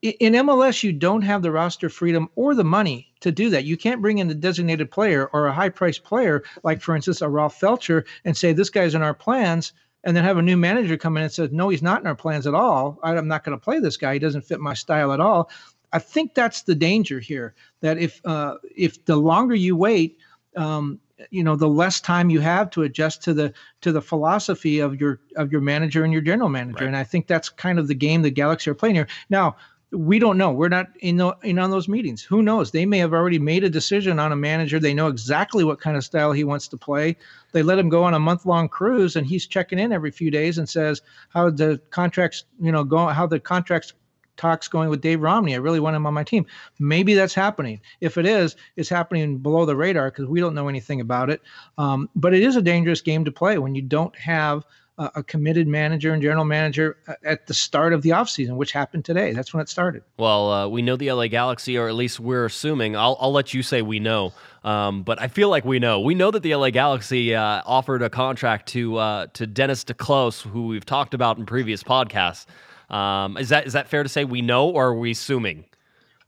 in 0.05 0.35
MLS, 0.35 0.83
you 0.83 0.93
don't 0.93 1.23
have 1.23 1.41
the 1.41 1.51
roster 1.51 1.89
freedom 1.89 2.29
or 2.37 2.55
the 2.55 2.65
money 2.65 3.09
to 3.21 3.33
do 3.33 3.49
that. 3.51 3.65
You 3.65 3.77
can't 3.77 4.03
bring 4.03 4.19
in 4.19 4.31
a 4.31 4.35
designated 4.35 4.91
player 4.91 5.31
or 5.33 5.47
a 5.47 5.53
high 5.53 5.71
priced 5.71 6.05
player, 6.05 6.45
like, 6.63 6.83
for 6.83 6.95
instance, 6.95 7.23
a 7.23 7.29
Rolf 7.29 7.59
Feltscher, 7.59 8.05
and 8.25 8.37
say, 8.37 8.53
this 8.53 8.69
guy's 8.69 8.95
in 8.95 9.03
our 9.03 9.15
plans, 9.15 9.73
and 10.05 10.15
then 10.15 10.23
have 10.23 10.37
a 10.37 10.43
new 10.43 10.59
manager 10.59 10.99
come 10.99 11.17
in 11.17 11.23
and 11.23 11.33
say, 11.33 11.49
no, 11.51 11.71
he's 11.71 11.83
not 11.83 12.03
in 12.03 12.07
our 12.07 12.15
plans 12.15 12.47
at 12.47 12.55
all. 12.55 12.99
I'm 13.03 13.27
not 13.27 13.45
going 13.45 13.57
to 13.59 13.65
play 13.65 13.79
this 13.79 13.97
guy. 13.97 14.13
He 14.13 14.19
doesn't 14.19 14.43
fit 14.43 14.61
my 14.61 14.75
style 14.75 15.13
at 15.13 15.21
all. 15.21 15.51
I 15.95 16.01
think 16.01 16.35
that's 16.35 16.63
the 16.63 16.75
danger 16.75 17.19
here. 17.19 17.55
That 17.81 17.99
if 17.99 18.21
uh, 18.27 18.57
if 18.77 19.03
the 19.07 19.17
longer 19.17 19.55
you 19.55 19.77
wait, 19.77 20.19
um, 20.57 21.01
you 21.31 21.45
know, 21.45 21.57
the 21.57 21.69
less 21.69 22.01
time 22.01 22.29
you 22.29 22.41
have 22.41 22.69
to 22.71 22.83
adjust 22.83 23.23
to 23.23 23.33
the 23.33 23.55
to 23.81 23.93
the 23.93 24.03
philosophy 24.03 24.81
of 24.81 25.01
your 25.01 25.21
of 25.37 25.53
your 25.53 25.61
manager 25.61 26.05
and 26.05 26.13
your 26.13 26.21
general 26.21 26.49
manager. 26.49 26.81
Right. 26.81 26.89
And 26.89 26.97
I 26.97 27.05
think 27.05 27.27
that's 27.27 27.49
kind 27.49 27.79
of 27.79 27.89
the 27.89 27.95
game 27.95 28.23
the 28.23 28.31
Galaxy 28.31 28.71
are 28.71 28.75
playing 28.75 28.97
here. 28.97 29.09
Now, 29.31 29.57
we 29.95 30.19
don't 30.19 30.39
know. 30.39 30.53
We're 30.53 30.69
not 30.69 30.89
in, 31.01 31.17
the, 31.17 31.37
in 31.43 31.59
on 31.59 31.71
those 31.71 31.89
meetings. 31.89 32.23
Who 32.23 32.43
knows? 32.43 32.71
They 32.71 32.87
may 32.87 32.99
have 32.99 33.13
already 33.13 33.39
made 33.39 33.65
a 33.65 33.71
decision 33.71 34.19
on 34.19 34.33
a 34.33 34.37
manager. 34.37 34.79
They 34.79 34.95
know 34.95 35.09
exactly 35.09 35.65
what 35.65 35.81
kind 35.81 35.97
of 35.97 36.05
style 36.05 36.33
he 36.33 36.45
wants 36.45 36.69
to 36.69 36.77
play. 36.77 37.17
They 37.53 37.63
let 37.63 37.79
him 37.79 37.89
go 37.89 38.05
on 38.05 38.15
a 38.15 38.19
month 38.19 38.45
long 38.47 38.69
cruise, 38.69 39.17
and 39.17 39.27
he's 39.27 39.47
checking 39.47 39.79
in 39.79 39.93
every 39.93 40.11
few 40.11 40.31
days 40.31 40.59
and 40.59 40.69
says 40.69 41.03
how 41.31 41.51
the 41.51 41.81
contracts, 41.91 42.45
you 42.61 42.73
know, 42.73 42.85
go 42.85 43.07
how 43.07 43.27
the 43.27 43.41
contracts 43.41 43.93
talks 44.37 44.69
going 44.69 44.89
with 44.89 45.01
Dave 45.01 45.21
Romney. 45.21 45.55
I 45.55 45.59
really 45.59 45.81
want 45.81 45.97
him 45.97 46.07
on 46.07 46.15
my 46.15 46.25
team. 46.25 46.47
Maybe 46.79 47.15
that's 47.15 47.35
happening. 47.35 47.81
If 48.01 48.19
it 48.19 48.27
is, 48.27 48.57
it's 48.77 48.89
happening 48.89 49.39
below 49.39 49.65
the 49.65 49.77
radar 49.77 50.11
because 50.11 50.27
we 50.27 50.41
don't 50.41 50.55
know 50.55 50.69
anything 50.69 51.01
about 51.01 51.31
it. 51.31 51.41
Um, 51.79 52.11
but 52.17 52.35
it 52.35 52.43
is 52.43 52.57
a 52.57 52.63
dangerous 52.63 53.01
game 53.01 53.25
to 53.25 53.33
play 53.33 53.59
when 53.59 53.75
you 53.75 53.83
don't 53.83 54.17
have 54.17 54.65
a 54.99 55.23
committed 55.23 55.67
manager 55.67 56.13
and 56.13 56.23
general 56.23 56.45
manager 56.45 56.97
uh, 57.09 57.15
at 57.25 57.47
the 57.47 57.55
start 57.55 57.93
of 57.93 58.03
the 58.03 58.11
offseason, 58.11 58.57
which 58.57 58.71
happened 58.71 59.05
today. 59.05 59.33
That's 59.33 59.53
when 59.53 59.61
it 59.61 59.69
started. 59.69 60.03
Well, 60.19 60.53
uh, 60.53 60.69
we 60.69 60.83
know 60.83 60.97
the 60.97 61.11
LA 61.11 61.27
Galaxy, 61.27 61.77
or 61.77 61.89
at 61.89 61.95
least 61.95 62.21
we're 62.21 62.45
assuming. 62.45 62.97
I'll, 62.97 63.17
I'll 63.21 63.33
let 63.33 63.53
you 63.53 63.63
say 63.63 63.83
we 63.83 63.99
know, 63.99 64.33
um, 64.63 65.03
but 65.03 65.21
I 65.21 65.27
feel 65.29 65.49
like 65.49 65.65
we 65.65 65.81
know. 65.81 66.01
We 66.01 66.15
know 66.15 66.31
that 66.31 66.45
the 66.45 66.55
LA 66.55 66.71
Galaxy 66.71 67.35
uh, 67.35 67.63
offered 67.67 68.03
a 68.03 68.11
contract 68.11 68.69
to 68.69 68.97
uh, 68.99 69.27
to 69.35 69.47
Dennis 69.47 69.83
te 69.83 69.95
Kloese, 69.95 70.43
who 70.43 70.69
we've 70.69 70.87
talked 70.87 71.13
about 71.13 71.39
in 71.39 71.47
previous 71.47 71.83
podcasts. 71.83 72.47
Um, 72.89 73.37
is 73.37 73.49
that 73.49 73.67
is 73.67 73.73
that 73.73 73.89
fair 73.89 74.05
to 74.05 74.09
say 74.09 74.25
we 74.25 74.43
know, 74.43 74.69
or 74.69 74.89
are 74.89 74.95
we 74.95 75.11
assuming? 75.11 75.65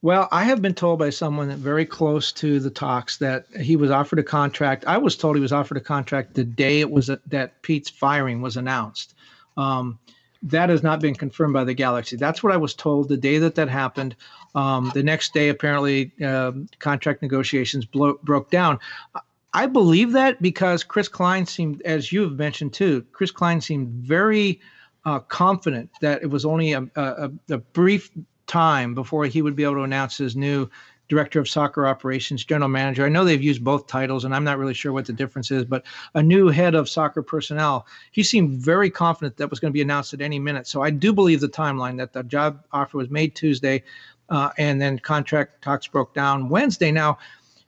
Well, 0.02 0.28
I 0.30 0.44
have 0.44 0.60
been 0.60 0.74
told 0.74 0.98
by 0.98 1.10
someone 1.10 1.50
very 1.56 1.86
close 1.86 2.30
to 2.32 2.60
the 2.60 2.70
talks 2.70 3.16
that 3.16 3.46
he 3.60 3.76
was 3.76 3.90
offered 3.90 4.18
a 4.18 4.22
contract. 4.22 4.84
I 4.86 4.98
was 4.98 5.16
told 5.16 5.36
he 5.36 5.42
was 5.42 5.52
offered 5.52 5.78
a 5.78 5.80
contract 5.80 6.34
the 6.34 6.44
day 6.44 6.80
it 6.80 6.90
was 6.90 7.10
that 7.26 7.62
Pete's 7.62 7.90
firing 7.90 8.42
was 8.42 8.56
announced. 8.56 9.14
Um, 9.56 9.98
that 10.42 10.68
has 10.68 10.82
not 10.82 11.00
been 11.00 11.14
confirmed 11.14 11.54
by 11.54 11.64
the 11.64 11.74
Galaxy. 11.74 12.16
That's 12.16 12.42
what 12.42 12.52
I 12.52 12.56
was 12.56 12.74
told 12.74 13.08
the 13.08 13.16
day 13.16 13.38
that 13.38 13.54
that 13.54 13.68
happened. 13.68 14.14
Um, 14.54 14.92
the 14.94 15.02
next 15.02 15.32
day, 15.32 15.48
apparently, 15.48 16.12
uh, 16.24 16.52
contract 16.78 17.22
negotiations 17.22 17.84
blo- 17.84 18.18
broke 18.22 18.50
down. 18.50 18.78
I 19.54 19.66
believe 19.66 20.12
that 20.12 20.40
because 20.42 20.84
Chris 20.84 21.08
Klein 21.08 21.46
seemed, 21.46 21.80
as 21.82 22.12
you 22.12 22.22
have 22.22 22.32
mentioned 22.32 22.74
too, 22.74 23.04
Chris 23.12 23.30
Klein 23.30 23.60
seemed 23.60 23.88
very 23.88 24.60
uh, 25.06 25.20
confident 25.20 25.90
that 26.02 26.22
it 26.22 26.26
was 26.26 26.44
only 26.44 26.74
a, 26.74 26.86
a, 26.96 27.30
a 27.50 27.58
brief 27.58 28.10
time 28.46 28.94
before 28.94 29.26
he 29.26 29.42
would 29.42 29.56
be 29.56 29.64
able 29.64 29.74
to 29.74 29.82
announce 29.82 30.18
his 30.18 30.36
new 30.36 30.68
director 31.08 31.38
of 31.38 31.48
soccer 31.48 31.86
operations, 31.86 32.44
general 32.44 32.68
manager. 32.68 33.04
I 33.04 33.08
know 33.08 33.24
they've 33.24 33.42
used 33.42 33.62
both 33.62 33.86
titles, 33.86 34.24
and 34.24 34.34
I'm 34.34 34.44
not 34.44 34.58
really 34.58 34.74
sure 34.74 34.92
what 34.92 35.06
the 35.06 35.12
difference 35.12 35.50
is, 35.50 35.64
but 35.64 35.84
a 36.14 36.22
new 36.22 36.48
head 36.48 36.74
of 36.74 36.88
soccer 36.88 37.22
personnel. 37.22 37.86
He 38.10 38.22
seemed 38.22 38.58
very 38.58 38.90
confident 38.90 39.36
that 39.36 39.50
was 39.50 39.60
going 39.60 39.70
to 39.70 39.76
be 39.76 39.82
announced 39.82 40.14
at 40.14 40.20
any 40.20 40.38
minute. 40.38 40.66
So 40.66 40.82
I 40.82 40.90
do 40.90 41.12
believe 41.12 41.40
the 41.40 41.48
timeline 41.48 41.96
that 41.98 42.12
the 42.12 42.24
job 42.24 42.64
offer 42.72 42.98
was 42.98 43.10
made 43.10 43.34
Tuesday, 43.34 43.84
uh, 44.30 44.50
and 44.58 44.80
then 44.80 44.98
contract 44.98 45.62
talks 45.62 45.86
broke 45.86 46.12
down 46.14 46.48
Wednesday. 46.48 46.90
Now, 46.90 47.18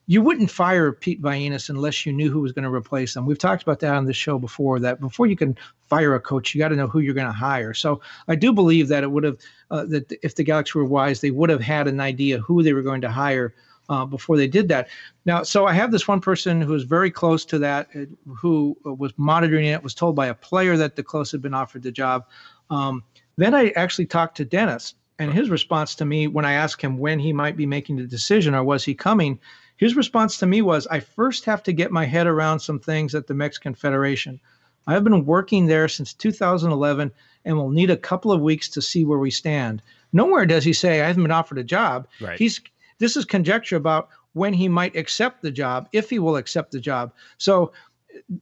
you 0.09 0.23
wouldn't 0.23 0.51
fire 0.51 0.91
Pete 0.91 1.23
Vagenas 1.23 1.69
unless 1.69 2.07
you 2.07 2.13
knew 2.13 2.31
who 2.31 2.41
was 2.41 2.53
going 2.53 2.65
to 2.65 2.75
replace 2.75 3.15
him. 3.15 3.27
We've 3.27 3.39
talked 3.39 3.63
about 3.63 3.79
that 3.81 3.95
on 3.95 4.07
the 4.07 4.13
show 4.15 4.39
before. 4.39 4.81
That 4.81 5.01
before 5.01 5.27
you 5.27 5.37
can 5.37 5.57
fire 5.89 6.15
a 6.15 6.21
coach, 6.21 6.55
you 6.55 6.59
got 6.59 6.69
to 6.69 6.77
know 6.77 6.87
who 6.87 7.01
you're 7.01 7.15
going 7.15 7.27
to 7.27 7.33
hire. 7.33 7.75
So 7.75 8.01
I 8.29 8.35
do 8.35 8.53
believe 8.53 8.89
that 8.89 9.03
it 9.03 9.11
would 9.11 9.25
have 9.25 9.39
uh, 9.71 9.85
that 9.87 10.13
if 10.23 10.35
the 10.35 10.45
Galaxy 10.45 10.79
were 10.79 10.85
wise, 10.85 11.21
they 11.21 11.31
would 11.31 11.51
have 11.51 11.61
had 11.61 11.89
an 11.89 12.01
idea 12.01 12.39
who 12.39 12.63
they 12.63 12.73
were 12.73 12.83
going 12.83 13.01
to 13.03 13.11
hire 13.11 13.55
uh, 13.89 14.05
before 14.05 14.37
they 14.37 14.47
did 14.47 14.69
that. 14.69 14.89
Now, 15.25 15.43
so 15.43 15.67
I 15.67 15.73
have 15.73 15.91
this 15.91 16.07
one 16.07 16.21
person 16.21 16.61
who 16.61 16.75
is 16.75 16.85
very 16.85 17.11
close 17.11 17.45
to 17.47 17.59
that, 17.59 17.89
uh, 17.95 18.05
who 18.35 18.77
was 18.85 19.13
monitoring 19.17 19.67
it, 19.67 19.83
was 19.83 19.95
told 19.95 20.15
by 20.15 20.27
a 20.27 20.35
player 20.35 20.77
that 20.77 20.97
te 20.97 21.03
Kloese 21.03 21.33
had 21.33 21.43
been 21.43 21.55
offered 21.55 21.83
the 21.83 21.93
job. 21.93 22.27
Um, 22.71 23.03
then 23.37 23.55
I 23.55 23.71
actually 23.71 24.07
talked 24.07 24.37
to 24.39 24.45
Dennis, 24.45 24.95
and 25.19 25.33
his 25.33 25.49
response 25.49 25.95
to 25.97 26.05
me 26.05 26.27
when 26.29 26.45
I 26.45 26.53
asked 26.53 26.83
him 26.83 26.99
when 26.99 27.19
he 27.19 27.33
might 27.33 27.57
be 27.57 27.67
making 27.67 27.97
the 27.97 28.07
decision 28.07 28.55
or 28.55 28.63
was 28.63 28.85
he 28.85 28.95
coming 28.95 29.41
his 29.79 29.95
response 29.95 30.39
to 30.39 30.47
me 30.47 30.61
was 30.61 30.87
I 30.89 31.01
first 31.01 31.45
have 31.45 31.63
to 31.63 31.73
get 31.73 31.93
my 31.93 32.05
head 32.05 32.27
around 32.27 32.59
some 32.59 32.81
things 32.81 33.15
at 33.15 33.29
the 33.29 33.35
Mexican 33.35 33.75
Federation. 33.75 34.41
I've 34.87 35.05
been 35.05 35.27
working 35.27 35.67
there 35.67 35.89
since 35.89 36.15
2011 36.15 37.13
and 37.45 37.57
will 37.57 37.71
need 37.71 37.91
a 37.91 37.97
couple 37.97 38.33
of 38.33 38.41
weeks 38.41 38.69
to 38.71 38.83
see 38.83 39.05
where 39.05 39.19
we 39.19 39.31
stand. 39.31 39.83
Nowhere 40.13 40.47
does 40.47 40.65
he 40.65 40.73
say 40.73 41.01
I 41.01 41.07
haven't 41.07 41.25
been 41.25 41.31
offered 41.31 41.59
a 41.59 41.65
job. 41.65 42.07
Right. 42.21 42.39
He's 42.39 42.61
this 42.99 43.17
is 43.17 43.25
conjecture 43.25 43.77
about 43.77 44.09
when 44.33 44.53
he 44.53 44.69
might 44.69 44.97
accept 44.97 45.43
the 45.43 45.51
job, 45.51 45.89
if 45.93 46.11
he 46.11 46.19
will 46.19 46.37
accept 46.37 46.73
the 46.73 46.81
job. 46.81 47.13
So 47.39 47.73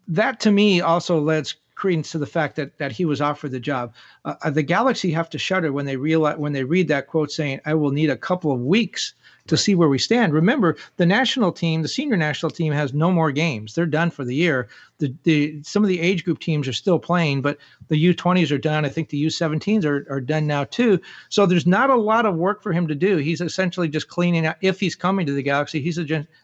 that 0.08 0.40
to 0.40 0.50
me 0.50 0.80
also 0.80 1.20
lends 1.20 1.56
credence 1.74 2.10
to 2.10 2.18
the 2.18 2.26
fact 2.26 2.56
that 2.56 2.78
that 2.78 2.92
he 2.92 3.04
was 3.04 3.20
offered 3.20 3.52
the 3.52 3.60
job. 3.60 3.92
Uh, 4.24 4.50
the 4.50 4.62
Galaxy 4.62 5.10
have 5.12 5.30
to 5.30 5.38
shudder 5.38 5.72
when 5.72 5.86
they 5.86 5.96
realize 5.96 6.38
when 6.38 6.52
they 6.52 6.64
read 6.64 6.88
that 6.88 7.06
quote 7.06 7.30
saying, 7.30 7.60
"I 7.64 7.74
will 7.74 7.90
need 7.90 8.10
a 8.10 8.16
couple 8.16 8.50
of 8.50 8.60
weeks 8.60 9.14
to 9.46 9.54
right. 9.54 9.60
see 9.60 9.74
where 9.74 9.88
we 9.88 9.98
stand. 9.98 10.32
Remember, 10.32 10.76
the 10.96 11.06
national 11.06 11.52
team, 11.52 11.82
the 11.82 11.88
senior 11.88 12.16
national 12.16 12.50
team, 12.50 12.72
has 12.72 12.92
no 12.92 13.12
more 13.12 13.30
games. 13.30 13.74
They're 13.74 13.86
done 13.86 14.10
for 14.10 14.24
the 14.24 14.34
year. 14.34 14.68
The, 14.98 15.14
the 15.24 15.62
some 15.62 15.82
of 15.82 15.88
the 15.88 16.00
age 16.00 16.24
group 16.24 16.38
teams 16.38 16.66
are 16.66 16.72
still 16.72 16.98
playing, 16.98 17.42
but 17.42 17.58
the 17.88 18.14
U20s 18.14 18.50
are 18.50 18.58
done. 18.58 18.84
I 18.84 18.88
think 18.88 19.10
the 19.10 19.24
U17s 19.26 19.84
are, 19.84 20.06
are 20.10 20.20
done 20.20 20.46
now 20.46 20.64
too. 20.64 21.00
So 21.28 21.46
there's 21.46 21.66
not 21.66 21.90
a 21.90 21.96
lot 21.96 22.26
of 22.26 22.36
work 22.36 22.62
for 22.62 22.72
him 22.72 22.88
to 22.88 22.94
do. 22.94 23.18
He's 23.18 23.40
essentially 23.40 23.88
just 23.88 24.08
cleaning 24.08 24.46
out. 24.46 24.56
If 24.62 24.80
he's 24.80 24.94
coming 24.94 25.26
to 25.26 25.32
the 25.32 25.42
Galaxy, 25.42 25.80
he's 25.80 25.98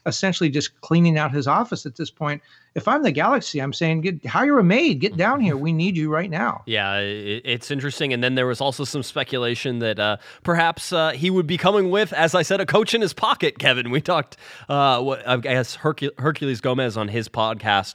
essentially 0.07 0.51
just 0.51 0.81
cleaning 0.81 1.19
out 1.19 1.33
his 1.33 1.47
office 1.47 1.87
at 1.87 1.97
this 1.97 2.11
point. 2.11 2.43
If 2.75 2.89
I'm 2.89 3.03
the 3.03 3.13
Galaxy, 3.13 3.61
I'm 3.61 3.73
saying 3.75 4.01
get 4.01 4.25
hire 4.25 4.59
a 4.59 4.65
maid. 4.65 5.01
Get 5.01 5.17
down 5.17 5.41
here. 5.41 5.57
We 5.57 5.75
need 5.75 5.95
you 5.97 6.11
right 6.11 6.31
now. 6.31 6.63
Yeah, 6.65 6.99
it, 6.99 7.43
it's 7.45 7.71
interesting. 7.71 8.15
And 8.15 8.25
then 8.25 8.35
there 8.35 8.47
was 8.47 8.63
also 8.63 8.85
some 8.85 9.03
speculation 9.03 9.81
that 9.81 9.99
uh, 9.99 10.17
perhaps 10.43 10.91
uh, 10.91 11.11
he 11.11 11.29
would 11.29 11.47
be 11.47 11.59
coming 11.59 11.91
with, 11.91 12.15
as 12.15 12.35
I 12.35 12.43
said, 12.43 12.61
a 12.61 12.67
coach 12.67 12.95
in 12.95 13.03
his 13.03 13.13
pocket. 13.13 13.59
Kevin, 13.59 13.91
we 13.91 14.01
talked. 14.01 14.39
Uh, 14.71 15.03
what 15.03 15.27
I 15.29 15.37
guess 15.37 15.77
Hercul- 15.77 16.13
Herculez 16.13 16.63
Gomez 16.63 16.97
on 16.97 17.09
his 17.09 17.29
podcast 17.29 17.95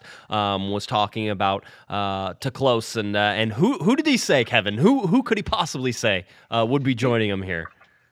um, 0.55 0.71
was 0.71 0.85
talking 0.85 1.29
about 1.29 1.65
uh, 1.89 2.33
te 2.39 2.49
Kloese 2.49 2.95
and 2.95 3.15
uh, 3.15 3.19
and 3.19 3.53
who 3.53 3.77
who 3.79 3.95
did 3.95 4.07
he 4.07 4.17
say, 4.17 4.43
Kevin? 4.43 4.77
Who 4.77 5.07
who 5.07 5.23
could 5.23 5.37
he 5.37 5.43
possibly 5.43 5.91
say 5.91 6.25
uh, 6.49 6.65
would 6.67 6.83
be 6.83 6.95
joining 6.95 7.29
him 7.29 7.41
here? 7.41 7.69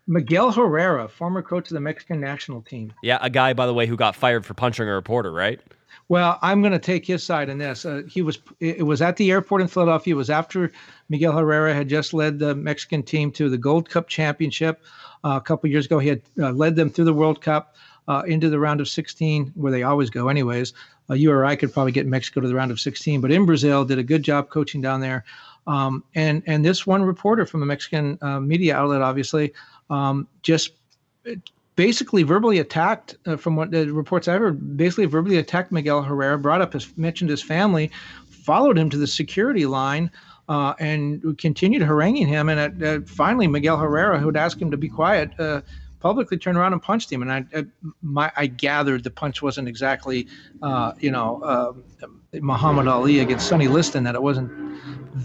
Miguel 0.08 0.52
Herrera, 0.52 1.08
former 1.08 1.42
coach 1.42 1.72
of 1.72 1.74
the 1.74 1.80
Mexican 1.80 2.20
national 2.20 2.62
team. 2.62 2.94
Yeah, 3.02 3.18
a 3.22 3.30
guy, 3.30 3.54
by 3.54 3.66
the 3.66 3.74
way, 3.74 3.88
who 3.88 3.96
got 3.96 4.16
fired 4.16 4.46
for 4.46 4.54
punching 4.54 4.88
a 4.88 4.94
reporter, 4.94 5.32
right? 5.32 5.60
Well, 6.08 6.38
I'm 6.44 6.62
going 6.62 6.74
to 6.74 6.80
take 6.80 7.08
his 7.08 7.24
side 7.24 7.50
in 7.50 7.58
this. 7.58 7.86
Uh, 7.86 8.04
he 8.08 8.22
was 8.22 8.38
it 8.60 8.86
was 8.86 9.02
at 9.02 9.18
the 9.18 9.32
airport 9.32 9.62
in 9.62 9.68
Philadelphia. 9.68 10.14
It 10.14 10.18
was 10.18 10.30
after 10.30 10.72
Miguel 11.10 11.36
Herrera 11.36 11.74
had 11.74 11.90
just 11.90 12.14
led 12.14 12.38
the 12.38 12.54
Mexican 12.54 13.02
team 13.02 13.32
to 13.32 13.50
the 13.50 13.58
Gold 13.58 13.90
Cup 13.90 14.08
championship 14.08 14.84
uh, 15.24 15.38
a 15.38 15.42
couple 15.42 15.70
years 15.70 15.88
ago. 15.88 15.98
He 15.98 16.10
had 16.10 16.22
uh, 16.40 16.52
led 16.52 16.76
them 16.76 16.92
through 16.92 17.06
the 17.06 17.14
World 17.14 17.42
Cup 17.42 17.76
uh, 18.08 18.22
into 18.28 18.50
the 18.50 18.60
round 18.60 18.82
of 18.82 18.88
16, 18.88 19.54
where 19.56 19.72
they 19.72 19.84
always 19.84 20.12
go, 20.12 20.28
anyways. 20.28 20.74
Uh, 21.10 21.14
you 21.14 21.32
or 21.32 21.46
I 21.46 21.56
could 21.56 21.74
probably 21.74 21.92
get 21.92 22.08
Mexico 22.08 22.42
to 22.42 22.48
the 22.48 22.56
round 22.56 22.72
of 22.72 22.80
16, 22.80 23.22
but 23.22 23.32
in 23.32 23.46
Brazil, 23.46 23.86
did 23.86 24.00
a 24.00 24.04
good 24.04 24.24
job 24.24 24.50
coaching 24.50 24.82
down 24.82 25.02
there. 25.02 25.24
Um, 25.68 26.04
and 26.14 26.44
and 26.46 26.64
this 26.64 26.86
one 26.86 27.04
reporter 27.04 27.46
from 27.46 27.60
the 27.60 27.66
Mexican 27.66 28.18
uh, 28.22 28.40
media 28.40 28.76
outlet, 28.76 29.02
obviously, 29.02 29.54
um, 29.90 30.28
just 30.42 30.74
basically 31.76 32.24
verbally 32.24 32.60
attacked, 32.60 33.18
uh, 33.26 33.36
from 33.36 33.56
what 33.56 33.72
the 33.72 33.92
reports 33.92 34.28
I've 34.28 34.42
heard, 34.42 34.78
basically 34.78 35.06
verbally 35.06 35.38
attacked 35.38 35.72
Miguel 35.72 36.02
Herrera, 36.02 36.38
brought 36.38 36.62
up 36.62 36.74
his, 36.74 36.96
mentioned 36.98 37.30
his 37.30 37.42
family, 37.42 37.92
followed 38.30 38.78
him 38.78 38.90
to 38.92 38.98
the 38.98 39.08
security 39.08 39.66
line, 39.66 40.10
uh, 40.48 40.74
and 40.80 41.38
continued 41.38 41.82
haranguing 41.82 42.28
him. 42.28 42.50
And 42.50 42.84
uh, 42.84 43.00
finally, 43.06 43.48
Miguel 43.48 43.78
Herrera, 43.78 44.20
who 44.20 44.28
had 44.28 44.38
asked 44.38 44.62
him 44.62 44.72
to 44.72 44.78
be 44.78 44.90
quiet, 44.90 45.32
uh, 45.40 45.62
publicly 46.06 46.38
turned 46.38 46.56
around 46.56 46.72
and 46.72 46.84
punched 46.84 47.12
him. 47.12 47.24
And 47.24 47.32
I, 47.32 47.46
I, 47.58 47.66
my, 48.04 48.32
I 48.36 48.46
gathered 48.46 49.04
the 49.04 49.10
punch 49.10 49.42
wasn't 49.42 49.68
exactly, 49.68 50.28
uh, 50.62 50.92
you 51.00 51.10
know, 51.10 51.42
uh, 51.42 51.74
Muhammad 52.34 52.88
Ali 52.88 53.22
against 53.22 53.48
Sonny 53.48 53.68
Liston, 53.68 54.04
that 54.04 54.14
it 54.14 54.22
wasn't 54.22 54.52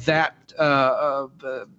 that 0.07 0.37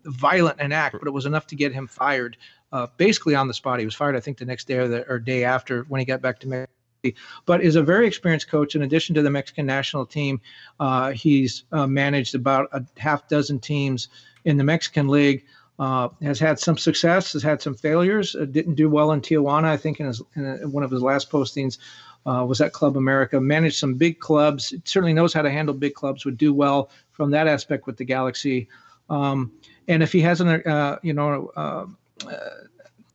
violent 0.05 0.59
an 0.59 0.71
act, 0.71 0.97
but 0.99 1.07
it 1.07 1.11
was 1.11 1.25
enough 1.25 1.47
to 1.47 1.55
get 1.55 1.73
him 1.73 1.87
fired 1.87 2.37
uh, 2.73 2.85
basically 2.97 3.33
on 3.33 3.47
the 3.47 3.55
spot. 3.55 3.79
He 3.79 3.85
was 3.85 3.95
fired, 3.95 4.15
I 4.15 4.19
think, 4.19 4.37
the 4.37 4.45
next 4.45 4.67
day 4.67 4.75
or 4.75 4.87
the 4.87 5.03
or 5.09 5.17
day 5.17 5.45
after 5.45 5.81
when 5.89 5.97
he 5.97 6.05
got 6.05 6.21
back 6.21 6.39
to 6.41 6.47
Mexico. 6.47 7.19
But 7.47 7.61
is 7.61 7.75
a 7.75 7.81
very 7.81 8.05
experienced 8.05 8.49
coach. 8.49 8.75
In 8.75 8.83
addition 8.83 9.15
to 9.15 9.23
the 9.23 9.31
Mexican 9.31 9.65
national 9.65 10.05
team, 10.05 10.39
uh, 10.79 11.09
he's 11.09 11.63
uh, 11.71 11.87
managed 11.87 12.35
about 12.35 12.69
a 12.71 12.85
half 12.97 13.27
dozen 13.27 13.59
teams 13.59 14.09
in 14.45 14.57
the 14.57 14.63
Mexican 14.63 15.07
league. 15.07 15.43
Uh, 15.81 16.09
has 16.21 16.39
had 16.39 16.59
some 16.59 16.77
success, 16.77 17.33
has 17.33 17.41
had 17.41 17.59
some 17.59 17.73
failures. 17.73 18.35
Uh, 18.35 18.45
didn't 18.45 18.75
do 18.75 18.87
well 18.87 19.13
in 19.13 19.19
Tijuana, 19.19 19.65
I 19.65 19.77
think, 19.77 19.99
in, 19.99 20.05
his, 20.05 20.21
in 20.35 20.45
a, 20.45 20.67
one 20.67 20.83
of 20.83 20.91
his 20.91 21.01
last 21.01 21.31
postings. 21.31 21.79
Uh, 22.23 22.45
was 22.47 22.61
at 22.61 22.71
Club 22.71 22.97
America, 22.97 23.41
managed 23.41 23.79
some 23.79 23.95
big 23.95 24.19
clubs, 24.19 24.75
certainly 24.85 25.11
knows 25.11 25.33
how 25.33 25.41
to 25.41 25.49
handle 25.49 25.73
big 25.73 25.95
clubs, 25.95 26.23
would 26.23 26.37
do 26.37 26.53
well 26.53 26.91
from 27.13 27.31
that 27.31 27.47
aspect 27.47 27.87
with 27.87 27.97
the 27.97 28.05
Galaxy. 28.05 28.69
Um, 29.09 29.51
and 29.87 30.03
if 30.03 30.11
he 30.11 30.21
has 30.21 30.39
an, 30.39 30.49
uh, 30.49 30.99
you 31.01 31.13
know, 31.13 31.51
uh, 31.55 31.87
uh, 32.27 32.49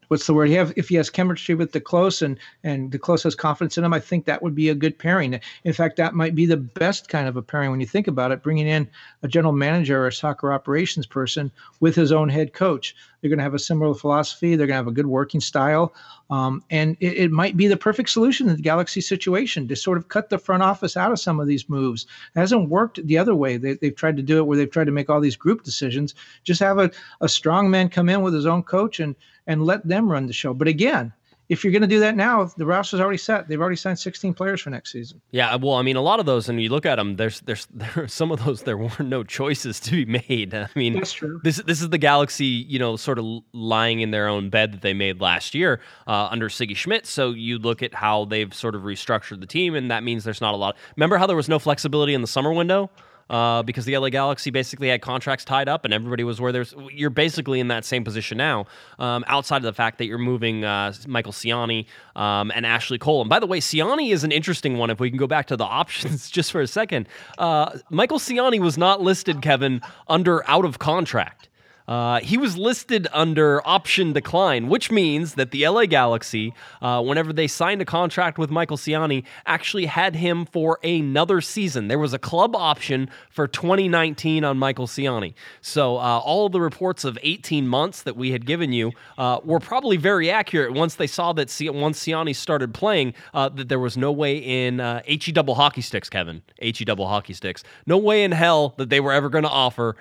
what's 0.08 0.26
the 0.26 0.34
word? 0.34 0.50
Have 0.50 0.72
if 0.76 0.88
he 0.88 0.96
has 0.96 1.10
chemistry 1.10 1.54
with 1.54 1.72
te 1.72 1.80
Kloese 1.80 2.22
and 2.22 2.38
and 2.64 2.92
te 2.92 2.98
Kloese 2.98 3.24
has 3.24 3.34
confidence 3.34 3.78
in 3.78 3.84
him, 3.84 3.92
I 3.92 4.00
think 4.00 4.24
that 4.24 4.42
would 4.42 4.54
be 4.54 4.68
a 4.68 4.74
good 4.74 4.98
pairing. 4.98 5.40
In 5.64 5.72
fact, 5.72 5.96
that 5.96 6.14
might 6.14 6.34
be 6.34 6.46
the 6.46 6.56
best 6.56 7.08
kind 7.08 7.28
of 7.28 7.36
a 7.36 7.42
pairing 7.42 7.70
when 7.70 7.80
you 7.80 7.86
think 7.86 8.08
about 8.08 8.32
it. 8.32 8.42
Bringing 8.42 8.66
in 8.66 8.88
a 9.22 9.28
general 9.28 9.52
manager 9.52 10.02
or 10.02 10.06
a 10.06 10.12
soccer 10.12 10.52
operations 10.52 11.06
person 11.06 11.50
with 11.80 11.94
his 11.94 12.12
own 12.12 12.28
head 12.28 12.52
coach, 12.52 12.94
they're 13.20 13.28
going 13.28 13.38
to 13.38 13.44
have 13.44 13.54
a 13.54 13.58
similar 13.58 13.94
philosophy. 13.94 14.56
They're 14.56 14.66
going 14.66 14.74
to 14.74 14.84
have 14.84 14.86
a 14.86 14.92
good 14.92 15.06
working 15.06 15.40
style, 15.40 15.94
um, 16.30 16.62
and 16.70 16.96
it, 17.00 17.18
it, 17.18 17.30
might 17.30 17.56
be 17.56 17.66
the 17.66 17.76
perfect 17.76 18.10
solution 18.10 18.48
in 18.48 18.56
the 18.56 18.62
Galaxy 18.62 19.00
situation 19.00 19.68
to 19.68 19.76
sort 19.76 19.98
of 19.98 20.08
cut 20.08 20.30
the 20.30 20.38
front 20.38 20.62
office 20.62 20.96
out 20.96 21.12
of 21.12 21.20
some 21.20 21.38
of 21.40 21.46
these 21.46 21.68
moves. 21.68 22.06
It 22.34 22.38
hasn't 22.40 22.68
worked 22.68 23.04
the 23.06 23.18
other 23.18 23.34
way. 23.34 23.56
They, 23.56 23.74
They, 23.74 23.88
have 23.88 23.96
tried 23.96 24.16
to 24.16 24.22
do 24.22 24.38
it 24.38 24.44
where 24.44 24.56
they've 24.56 24.70
tried 24.70 24.84
to 24.84 24.92
make 24.92 25.10
all 25.10 25.20
these 25.20 25.36
group 25.36 25.62
decisions. 25.62 26.14
Just 26.44 26.60
have 26.60 26.78
a, 26.78 26.90
a 27.20 27.28
strong 27.28 27.70
man 27.70 27.88
come 27.88 28.08
in 28.08 28.22
with 28.22 28.34
his 28.34 28.46
own 28.46 28.62
coach 28.62 29.00
and 29.00 29.14
and 29.46 29.64
let 29.64 29.86
them 29.86 30.10
run 30.10 30.26
the 30.26 30.32
show. 30.32 30.54
But 30.54 30.68
again, 30.68 31.12
if 31.48 31.62
you're 31.62 31.72
going 31.72 31.82
to 31.82 31.88
do 31.88 32.00
that 32.00 32.16
now, 32.16 32.44
the 32.56 32.66
roster's 32.66 33.00
already 33.00 33.18
set. 33.18 33.46
They've 33.46 33.60
already 33.60 33.76
signed 33.76 33.98
16 33.98 34.34
players 34.34 34.60
for 34.60 34.70
next 34.70 34.90
season. 34.90 35.20
Yeah, 35.30 35.54
well, 35.56 35.74
I 35.74 35.82
mean, 35.82 35.94
a 35.94 36.00
lot 36.00 36.18
of 36.18 36.26
those, 36.26 36.48
and 36.48 36.60
you 36.60 36.68
look 36.68 36.84
at 36.84 36.96
them. 36.96 37.16
There's, 37.16 37.40
there's, 37.40 37.66
there 37.74 37.92
are 37.96 38.08
some 38.08 38.32
of 38.32 38.44
those. 38.44 38.62
There 38.62 38.76
were 38.76 38.90
no 39.00 39.22
choices 39.22 39.78
to 39.80 40.04
be 40.04 40.22
made. 40.28 40.54
I 40.54 40.68
mean, 40.74 40.94
that's 40.94 41.12
true. 41.12 41.40
This, 41.44 41.58
this 41.58 41.80
is 41.80 41.90
the 41.90 41.98
Galaxy, 41.98 42.44
you 42.44 42.78
know, 42.78 42.96
sort 42.96 43.18
of 43.18 43.42
lying 43.52 44.00
in 44.00 44.10
their 44.10 44.28
own 44.28 44.50
bed 44.50 44.72
that 44.72 44.82
they 44.82 44.94
made 44.94 45.20
last 45.20 45.54
year 45.54 45.80
uh, 46.06 46.28
under 46.30 46.48
Sigi 46.48 46.76
Schmidt. 46.76 47.06
So 47.06 47.30
you 47.30 47.58
look 47.58 47.82
at 47.82 47.94
how 47.94 48.24
they've 48.24 48.52
sort 48.52 48.74
of 48.74 48.82
restructured 48.82 49.40
the 49.40 49.46
team, 49.46 49.74
and 49.74 49.90
that 49.90 50.02
means 50.02 50.24
there's 50.24 50.40
not 50.40 50.54
a 50.54 50.56
lot. 50.56 50.76
Remember 50.96 51.16
how 51.16 51.26
there 51.26 51.36
was 51.36 51.48
no 51.48 51.58
flexibility 51.58 52.14
in 52.14 52.22
the 52.22 52.26
summer 52.26 52.52
window? 52.52 52.90
Uh, 53.30 53.62
because 53.62 53.84
the 53.84 53.96
LA 53.96 54.08
Galaxy 54.08 54.50
basically 54.50 54.88
had 54.88 55.02
contracts 55.02 55.44
tied 55.44 55.68
up 55.68 55.84
and 55.84 55.92
everybody 55.92 56.24
was 56.24 56.40
where 56.40 56.52
there's. 56.52 56.74
You're 56.92 57.10
basically 57.10 57.60
in 57.60 57.68
that 57.68 57.84
same 57.84 58.04
position 58.04 58.38
now, 58.38 58.66
um, 58.98 59.24
outside 59.26 59.58
of 59.58 59.62
the 59.64 59.72
fact 59.72 59.98
that 59.98 60.06
you're 60.06 60.18
moving 60.18 60.64
uh, 60.64 60.92
Michael 61.06 61.32
Ciani 61.32 61.86
um, 62.14 62.52
and 62.54 62.64
Ashley 62.64 62.98
Cole. 62.98 63.20
And 63.20 63.30
by 63.30 63.38
the 63.38 63.46
way, 63.46 63.60
Ciani 63.60 64.12
is 64.12 64.24
an 64.24 64.32
interesting 64.32 64.78
one. 64.78 64.90
If 64.90 65.00
we 65.00 65.10
can 65.10 65.18
go 65.18 65.26
back 65.26 65.46
to 65.46 65.56
the 65.56 65.64
options 65.76 66.30
just 66.30 66.52
for 66.52 66.60
a 66.60 66.66
second, 66.66 67.08
uh, 67.38 67.78
Michael 67.90 68.18
Ciani 68.18 68.60
was 68.60 68.78
not 68.78 69.00
listed, 69.02 69.42
Kevin, 69.42 69.80
under 70.08 70.48
out 70.48 70.64
of 70.64 70.78
contract. 70.78 71.48
Uh, 71.88 72.20
he 72.20 72.36
was 72.36 72.56
listed 72.56 73.06
under 73.12 73.66
option 73.66 74.12
decline, 74.12 74.68
which 74.68 74.90
means 74.90 75.34
that 75.34 75.50
the 75.50 75.66
LA 75.66 75.86
Galaxy, 75.86 76.52
uh, 76.82 77.02
whenever 77.02 77.32
they 77.32 77.46
signed 77.46 77.80
a 77.80 77.84
contract 77.84 78.38
with 78.38 78.50
Michael 78.50 78.76
Ciani, 78.76 79.24
actually 79.46 79.86
had 79.86 80.16
him 80.16 80.46
for 80.46 80.78
another 80.82 81.40
season. 81.40 81.88
There 81.88 81.98
was 81.98 82.12
a 82.12 82.18
club 82.18 82.56
option 82.56 83.08
for 83.30 83.46
2019 83.46 84.44
on 84.44 84.58
Michael 84.58 84.86
Ciani. 84.86 85.34
So 85.60 85.96
uh, 85.96 86.18
all 86.18 86.48
the 86.48 86.60
reports 86.60 87.04
of 87.04 87.18
18 87.22 87.68
months 87.68 88.02
that 88.02 88.16
we 88.16 88.32
had 88.32 88.46
given 88.46 88.72
you 88.72 88.92
uh, 89.18 89.40
were 89.44 89.60
probably 89.60 89.96
very 89.96 90.30
accurate 90.30 90.72
once 90.72 90.96
they 90.96 91.06
saw 91.06 91.32
that 91.34 91.50
C- 91.50 91.70
once 91.70 92.04
Ciani 92.04 92.34
started 92.34 92.74
playing, 92.74 93.14
uh, 93.32 93.48
that 93.50 93.68
there 93.68 93.78
was 93.78 93.96
no 93.96 94.10
way 94.10 94.38
in 94.38 94.78
HE 94.78 95.32
double 95.32 95.54
hockey 95.54 95.82
sticks, 95.82 96.10
Kevin, 96.10 96.42
HE 96.60 96.84
double 96.84 97.06
hockey 97.06 97.32
sticks, 97.32 97.62
no 97.86 97.96
way 97.96 98.24
in 98.24 98.32
hell 98.32 98.74
that 98.78 98.90
they 98.90 99.00
were 99.00 99.12
ever 99.12 99.28
going 99.28 99.44
to 99.44 99.50
offer, 99.50 99.96